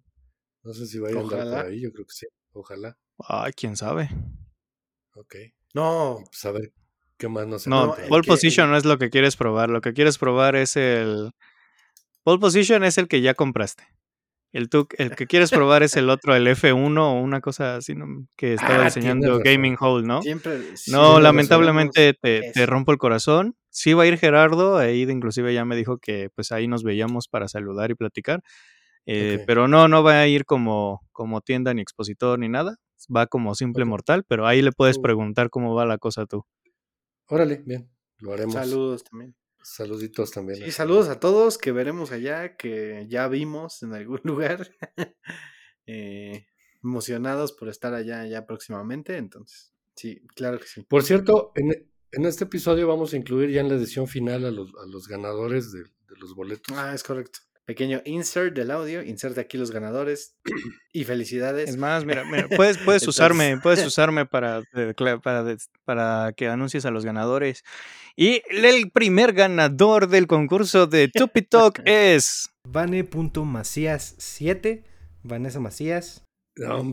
No 0.61 0.73
sé 0.73 0.85
si 0.85 0.99
va 0.99 1.09
a 1.09 1.11
andar 1.19 1.49
por 1.49 1.65
ahí, 1.65 1.81
yo 1.81 1.91
creo 1.91 2.05
que 2.05 2.13
sí. 2.13 2.27
Ojalá. 2.51 2.99
Ay, 3.17 3.53
quién 3.53 3.75
sabe. 3.75 4.09
Ok. 5.15 5.35
No. 5.73 6.19
pues 6.29 6.45
a 6.45 6.51
ver 6.51 6.71
qué 7.17 7.27
más 7.29 7.47
nos 7.47 7.65
No, 7.65 7.95
pole 8.09 8.27
position 8.27 8.69
no 8.69 8.77
es 8.77 8.85
lo 8.85 8.99
que 8.99 9.09
quieres 9.09 9.35
probar. 9.35 9.71
Lo 9.71 9.81
que 9.81 9.93
quieres 9.93 10.19
probar 10.19 10.55
es 10.55 10.75
el. 10.75 11.31
Pole 12.21 12.39
position 12.39 12.83
es 12.83 12.99
el 12.99 13.07
que 13.07 13.21
ya 13.21 13.33
compraste. 13.33 13.87
El, 14.51 14.67
el 14.97 15.15
que 15.15 15.27
quieres 15.27 15.51
probar 15.51 15.83
es 15.83 15.95
el 15.95 16.09
otro, 16.09 16.35
el 16.35 16.47
F1 16.47 16.99
o 16.99 17.21
una 17.21 17.39
cosa 17.39 17.75
así 17.75 17.93
que 18.35 18.55
estaba 18.55 18.81
ah, 18.81 18.85
diseñando 18.85 19.39
Gaming 19.39 19.77
Hole, 19.79 20.07
¿no? 20.07 20.23
Siempre, 20.23 20.59
no, 20.87 21.19
lamentablemente 21.19 22.15
te, 22.19 22.51
te, 22.51 22.65
rompo 22.65 22.91
el 22.91 22.97
corazón. 22.97 23.55
Sí 23.69 23.93
va 23.93 24.03
a 24.03 24.07
ir 24.07 24.17
Gerardo, 24.17 24.77
ahí 24.77 25.03
inclusive 25.03 25.53
ya 25.53 25.65
me 25.65 25.75
dijo 25.75 25.99
que 25.99 26.29
pues 26.33 26.51
ahí 26.51 26.67
nos 26.67 26.83
veíamos 26.83 27.27
para 27.27 27.47
saludar 27.47 27.91
y 27.91 27.95
platicar. 27.95 28.41
Eh, 29.05 29.43
pero 29.45 29.67
no, 29.67 29.87
no 29.87 30.03
va 30.03 30.19
a 30.19 30.27
ir 30.27 30.45
como, 30.45 31.01
como 31.11 31.41
tienda 31.41 31.73
ni 31.73 31.81
expositor 31.81 32.39
ni 32.39 32.49
nada. 32.49 32.77
Va 33.15 33.27
como 33.27 33.55
simple 33.55 33.85
mortal, 33.85 34.23
pero 34.27 34.45
ahí 34.45 34.61
le 34.61 34.71
puedes 34.71 34.97
uh. 34.97 35.01
preguntar 35.01 35.49
cómo 35.49 35.73
va 35.75 35.85
la 35.85 35.97
cosa 35.97 36.25
tú. 36.25 36.43
Órale, 37.27 37.61
bien, 37.65 37.89
lo 38.17 38.33
haremos. 38.33 38.53
Saludos 38.53 39.03
también. 39.03 39.35
Saluditos 39.61 40.31
también. 40.31 40.65
Y 40.65 40.71
saludos 40.71 41.09
a 41.09 41.19
todos 41.19 41.57
que 41.57 41.71
veremos 41.71 42.11
allá, 42.11 42.55
que 42.55 43.05
ya 43.09 43.27
vimos 43.27 43.83
en 43.83 43.93
algún 43.93 44.21
lugar. 44.23 44.71
Eh, 45.91 46.45
emocionados 46.83 47.51
por 47.51 47.67
estar 47.67 47.93
allá 47.93 48.25
ya 48.27 48.45
próximamente. 48.45 49.17
Entonces, 49.17 49.73
sí, 49.95 50.21
claro 50.35 50.59
que 50.59 50.67
sí. 50.67 50.83
Por 50.83 51.03
cierto, 51.03 51.51
en, 51.55 51.89
en 52.11 52.25
este 52.25 52.43
episodio 52.43 52.87
vamos 52.87 53.13
a 53.13 53.17
incluir 53.17 53.49
ya 53.49 53.61
en 53.61 53.69
la 53.69 53.75
edición 53.75 54.07
final 54.07 54.45
a 54.45 54.51
los, 54.51 54.69
a 54.75 54.85
los 54.85 55.07
ganadores 55.07 55.71
de, 55.71 55.79
de 55.83 56.17
los 56.19 56.35
boletos. 56.35 56.77
Ah, 56.77 56.93
es 56.93 57.03
correcto 57.03 57.39
pequeño 57.69 58.01
insert 58.03 58.55
del 58.55 58.71
audio, 58.71 59.03
inserte 59.03 59.41
aquí 59.41 59.55
los 59.55 59.69
ganadores 59.69 60.35
y 60.91 61.03
felicidades. 61.03 61.69
Es 61.69 61.77
más, 61.77 62.03
mira, 62.03 62.23
puedes, 62.57 62.77
puedes 62.85 63.07
usarme, 63.07 63.59
puedes 63.61 63.85
usarme 63.85 64.25
para, 64.25 64.63
para, 65.21 65.55
para 65.85 66.33
que 66.35 66.47
anuncies 66.47 66.85
a 66.85 66.91
los 66.91 67.05
ganadores. 67.05 67.63
Y 68.15 68.41
el 68.49 68.89
primer 68.89 69.33
ganador 69.33 70.07
del 70.07 70.25
concurso 70.25 70.87
de 70.87 71.09
Tupi 71.09 71.43
Talk 71.43 71.79
es 71.85 72.49
Vane.macías7, 72.63 74.83
Vanessa 75.21 75.59
Macías. 75.59 76.25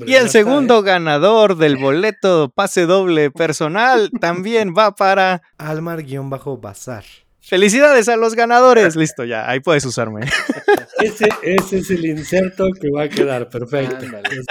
y 0.06 0.12
el 0.12 0.28
segundo 0.28 0.82
ganador 0.82 1.56
del 1.56 1.78
boleto 1.78 2.52
pase 2.54 2.84
doble 2.84 3.30
personal 3.30 4.10
también 4.20 4.74
va 4.76 4.94
para 4.94 5.40
Almar-Bazar. 5.56 7.04
Felicidades 7.46 8.08
a 8.08 8.16
los 8.16 8.34
ganadores. 8.34 8.96
Listo, 8.96 9.24
ya, 9.24 9.48
ahí 9.48 9.60
puedes 9.60 9.84
usarme. 9.84 10.22
Ese, 11.00 11.28
es 11.44 11.90
el 11.90 12.04
inserto 12.04 12.68
que 12.72 12.90
va 12.90 13.04
a 13.04 13.08
quedar 13.08 13.48
perfecto. 13.48 14.04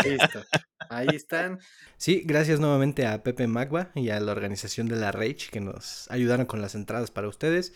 listo. 0.05 0.43
Ahí 0.89 1.07
están. 1.13 1.59
Sí, 1.97 2.21
gracias 2.23 2.61
nuevamente 2.61 3.05
a 3.05 3.21
Pepe 3.21 3.47
Magua 3.47 3.91
y 3.95 4.11
a 4.11 4.19
la 4.21 4.31
organización 4.31 4.87
de 4.87 4.95
la 4.95 5.11
Rage 5.11 5.49
que 5.51 5.59
nos 5.59 6.09
ayudaron 6.09 6.45
con 6.45 6.61
las 6.61 6.73
entradas 6.73 7.11
para 7.11 7.27
ustedes. 7.27 7.73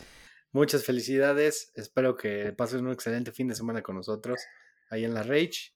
Muchas 0.54 0.86
felicidades. 0.86 1.74
Espero 1.76 2.16
que 2.16 2.54
pasen 2.54 2.86
un 2.86 2.94
excelente 2.94 3.34
fin 3.34 3.50
de 3.50 3.56
semana 3.56 3.82
con 3.82 3.98
nosotros 3.98 4.40
ahí 4.90 5.04
en 5.04 5.14
la 5.14 5.24
Rage. 5.24 5.74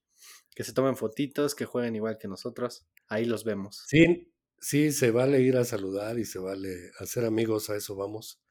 Que 0.56 0.64
se 0.64 0.72
tomen 0.72 0.96
fotitos, 0.96 1.54
que 1.54 1.66
jueguen 1.66 1.98
igual 1.98 2.18
que 2.18 2.30
nosotros. 2.30 2.86
Ahí 3.10 3.26
los 3.26 3.44
vemos. 3.44 3.84
Sí, 3.88 4.32
sí, 4.60 4.94
se 4.94 5.12
vale 5.12 5.42
ir 5.42 5.58
a 5.58 5.66
saludar 5.66 6.18
y 6.18 6.24
se 6.24 6.40
vale 6.40 6.92
hacer 7.00 7.26
amigos, 7.26 7.70
a 7.70 7.76
eso 7.76 7.96
vamos. 7.98 8.43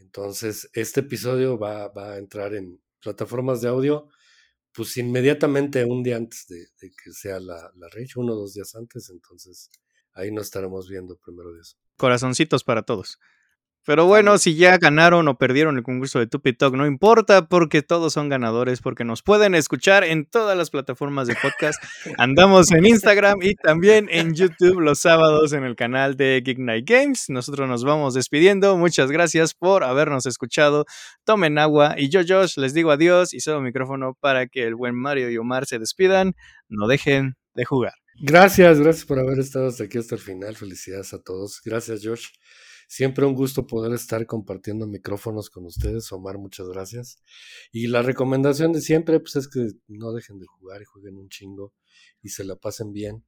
Entonces, 0.00 0.68
este 0.72 1.00
episodio 1.00 1.58
va, 1.58 1.88
va, 1.88 2.12
a 2.12 2.18
entrar 2.18 2.54
en 2.54 2.80
plataformas 3.00 3.60
de 3.60 3.68
audio, 3.68 4.08
pues 4.72 4.96
inmediatamente 4.96 5.84
un 5.84 6.02
día 6.02 6.16
antes 6.16 6.46
de, 6.48 6.66
que 6.80 7.12
sea 7.12 7.40
la, 7.40 7.70
la 7.76 7.88
uno 8.16 8.32
o 8.32 8.36
dos 8.36 8.54
días 8.54 8.74
antes. 8.74 9.10
Entonces, 9.10 9.70
ahí 10.12 10.30
nos 10.32 10.46
estaremos 10.46 10.88
viendo 10.88 11.16
primero 11.16 11.52
de 11.52 11.60
eso. 11.60 11.76
Corazoncitos 11.96 12.64
para 12.64 12.82
todos. 12.82 13.18
Pero 13.86 14.06
bueno, 14.06 14.36
si 14.36 14.56
ya 14.56 14.76
ganaron 14.76 15.26
o 15.28 15.38
perdieron 15.38 15.78
el 15.78 15.82
concurso 15.82 16.18
de 16.18 16.26
Tupi 16.26 16.52
Talk, 16.52 16.74
no 16.74 16.86
importa 16.86 17.46
porque 17.48 17.82
todos 17.82 18.12
son 18.12 18.28
ganadores, 18.28 18.80
porque 18.82 19.04
nos 19.04 19.22
pueden 19.22 19.54
escuchar 19.54 20.04
en 20.04 20.26
todas 20.26 20.56
las 20.56 20.70
plataformas 20.70 21.26
de 21.26 21.34
podcast. 21.34 21.82
Andamos 22.18 22.70
en 22.72 22.84
Instagram 22.84 23.38
y 23.42 23.54
también 23.54 24.08
en 24.10 24.34
YouTube 24.34 24.80
los 24.80 25.00
sábados 25.00 25.54
en 25.54 25.64
el 25.64 25.76
canal 25.76 26.16
de 26.16 26.42
Geek 26.44 26.58
Night 26.58 26.88
Games. 26.88 27.26
Nosotros 27.28 27.68
nos 27.68 27.82
vamos 27.82 28.14
despidiendo. 28.14 28.76
Muchas 28.76 29.10
gracias 29.10 29.54
por 29.54 29.82
habernos 29.82 30.26
escuchado. 30.26 30.84
Tomen 31.24 31.58
agua 31.58 31.94
y 31.96 32.10
yo, 32.10 32.20
Josh, 32.26 32.58
les 32.58 32.74
digo 32.74 32.90
adiós 32.90 33.32
y 33.32 33.40
cedo 33.40 33.56
el 33.56 33.64
micrófono 33.64 34.14
para 34.20 34.46
que 34.46 34.64
el 34.64 34.74
buen 34.74 34.94
Mario 34.94 35.30
y 35.30 35.38
Omar 35.38 35.64
se 35.66 35.78
despidan. 35.78 36.34
No 36.68 36.86
dejen 36.86 37.36
de 37.54 37.64
jugar. 37.64 37.94
Gracias, 38.22 38.78
gracias 38.78 39.06
por 39.06 39.18
haber 39.18 39.38
estado 39.38 39.68
hasta 39.68 39.84
aquí 39.84 39.96
hasta 39.96 40.14
el 40.14 40.20
final. 40.20 40.54
Felicidades 40.54 41.14
a 41.14 41.22
todos. 41.22 41.62
Gracias, 41.64 42.02
Josh. 42.04 42.26
Siempre 42.90 43.24
un 43.24 43.36
gusto 43.36 43.68
poder 43.68 43.92
estar 43.92 44.26
compartiendo 44.26 44.84
micrófonos 44.84 45.48
con 45.48 45.64
ustedes. 45.64 46.10
Omar, 46.10 46.38
muchas 46.38 46.66
gracias. 46.66 47.22
Y 47.70 47.86
la 47.86 48.02
recomendación 48.02 48.72
de 48.72 48.80
siempre, 48.80 49.20
pues 49.20 49.36
es 49.36 49.46
que 49.46 49.68
no 49.86 50.12
dejen 50.12 50.40
de 50.40 50.46
jugar 50.46 50.82
y 50.82 50.86
jueguen 50.86 51.16
un 51.16 51.28
chingo 51.28 51.72
y 52.20 52.30
se 52.30 52.42
la 52.42 52.56
pasen 52.56 52.92
bien 52.92 53.24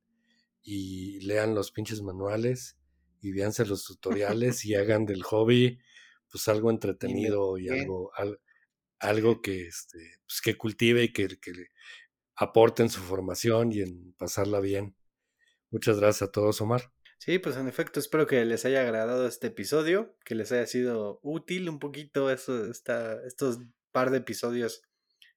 y 0.64 1.20
lean 1.20 1.54
los 1.54 1.70
pinches 1.70 2.02
manuales 2.02 2.76
y 3.20 3.30
véanse 3.30 3.64
los 3.64 3.84
tutoriales 3.84 4.64
y 4.64 4.74
hagan 4.74 5.06
del 5.06 5.22
hobby 5.22 5.78
pues 6.28 6.48
algo 6.48 6.68
entretenido 6.68 7.56
y 7.56 7.68
algo, 7.68 8.10
algo, 8.98 9.42
que, 9.42 9.68
este, 9.68 10.16
pues, 10.26 10.40
que 10.40 10.56
cultive 10.56 11.04
y 11.04 11.12
que, 11.12 11.28
que 11.38 11.52
aporte 12.34 12.82
en 12.82 12.90
su 12.90 13.00
formación 13.00 13.70
y 13.70 13.82
en 13.82 14.12
pasarla 14.14 14.58
bien. 14.58 14.96
Muchas 15.70 16.00
gracias 16.00 16.28
a 16.28 16.32
todos, 16.32 16.60
Omar. 16.60 16.90
Sí, 17.24 17.38
pues 17.38 17.56
en 17.56 17.68
efecto, 17.68 18.00
espero 18.00 18.26
que 18.26 18.44
les 18.44 18.64
haya 18.64 18.80
agradado 18.80 19.28
este 19.28 19.46
episodio, 19.46 20.16
que 20.24 20.34
les 20.34 20.50
haya 20.50 20.66
sido 20.66 21.20
útil 21.22 21.68
un 21.68 21.78
poquito 21.78 22.32
eso, 22.32 22.68
esta, 22.68 23.24
estos 23.24 23.60
par 23.92 24.10
de 24.10 24.18
episodios 24.18 24.82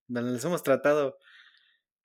donde 0.07 0.31
les 0.31 0.43
hemos 0.43 0.63
tratado 0.63 1.19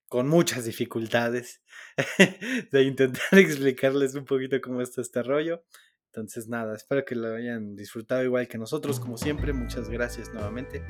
con 0.06 0.28
muchas 0.28 0.66
dificultades 0.66 1.62
de 2.72 2.82
intentar 2.82 3.22
explicarles 3.32 4.14
un 4.14 4.26
poquito 4.26 4.60
cómo 4.60 4.82
está 4.82 5.00
este 5.00 5.22
rollo. 5.22 5.64
Entonces 6.12 6.46
nada, 6.46 6.76
espero 6.76 7.06
que 7.06 7.14
lo 7.14 7.34
hayan 7.34 7.74
disfrutado 7.74 8.22
igual 8.22 8.48
que 8.48 8.58
nosotros, 8.58 9.00
como 9.00 9.16
siempre. 9.16 9.54
Muchas 9.54 9.88
gracias 9.88 10.30
nuevamente. 10.34 10.84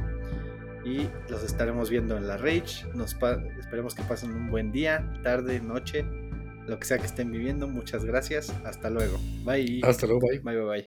Y 0.85 1.09
los 1.31 1.45
estaremos 1.45 1.91
viendo 1.91 2.17
en 2.17 2.27
la 2.27 2.39
Rage. 2.39 2.89
Nos 2.97 3.15
esperemos 3.57 3.95
que 3.95 4.03
pasen 4.03 4.33
un 4.33 4.51
buen 4.51 4.73
día, 4.73 5.09
tarde, 5.23 5.61
noche 5.61 6.05
lo 6.67 6.79
que 6.79 6.87
sea 6.87 6.99
que 6.99 7.07
estén 7.07 7.31
viviendo. 7.31 7.67
Muchas 7.69 8.05
gracias. 8.05 8.51
Hasta 8.65 8.91
luego. 8.91 9.19
Bye. 9.45 9.81
Hasta 9.85 10.07
luego. 10.07 10.21
Bye. 10.21 10.41
Bye, 10.41 10.57
bye, 10.57 10.65
bye. 10.67 10.90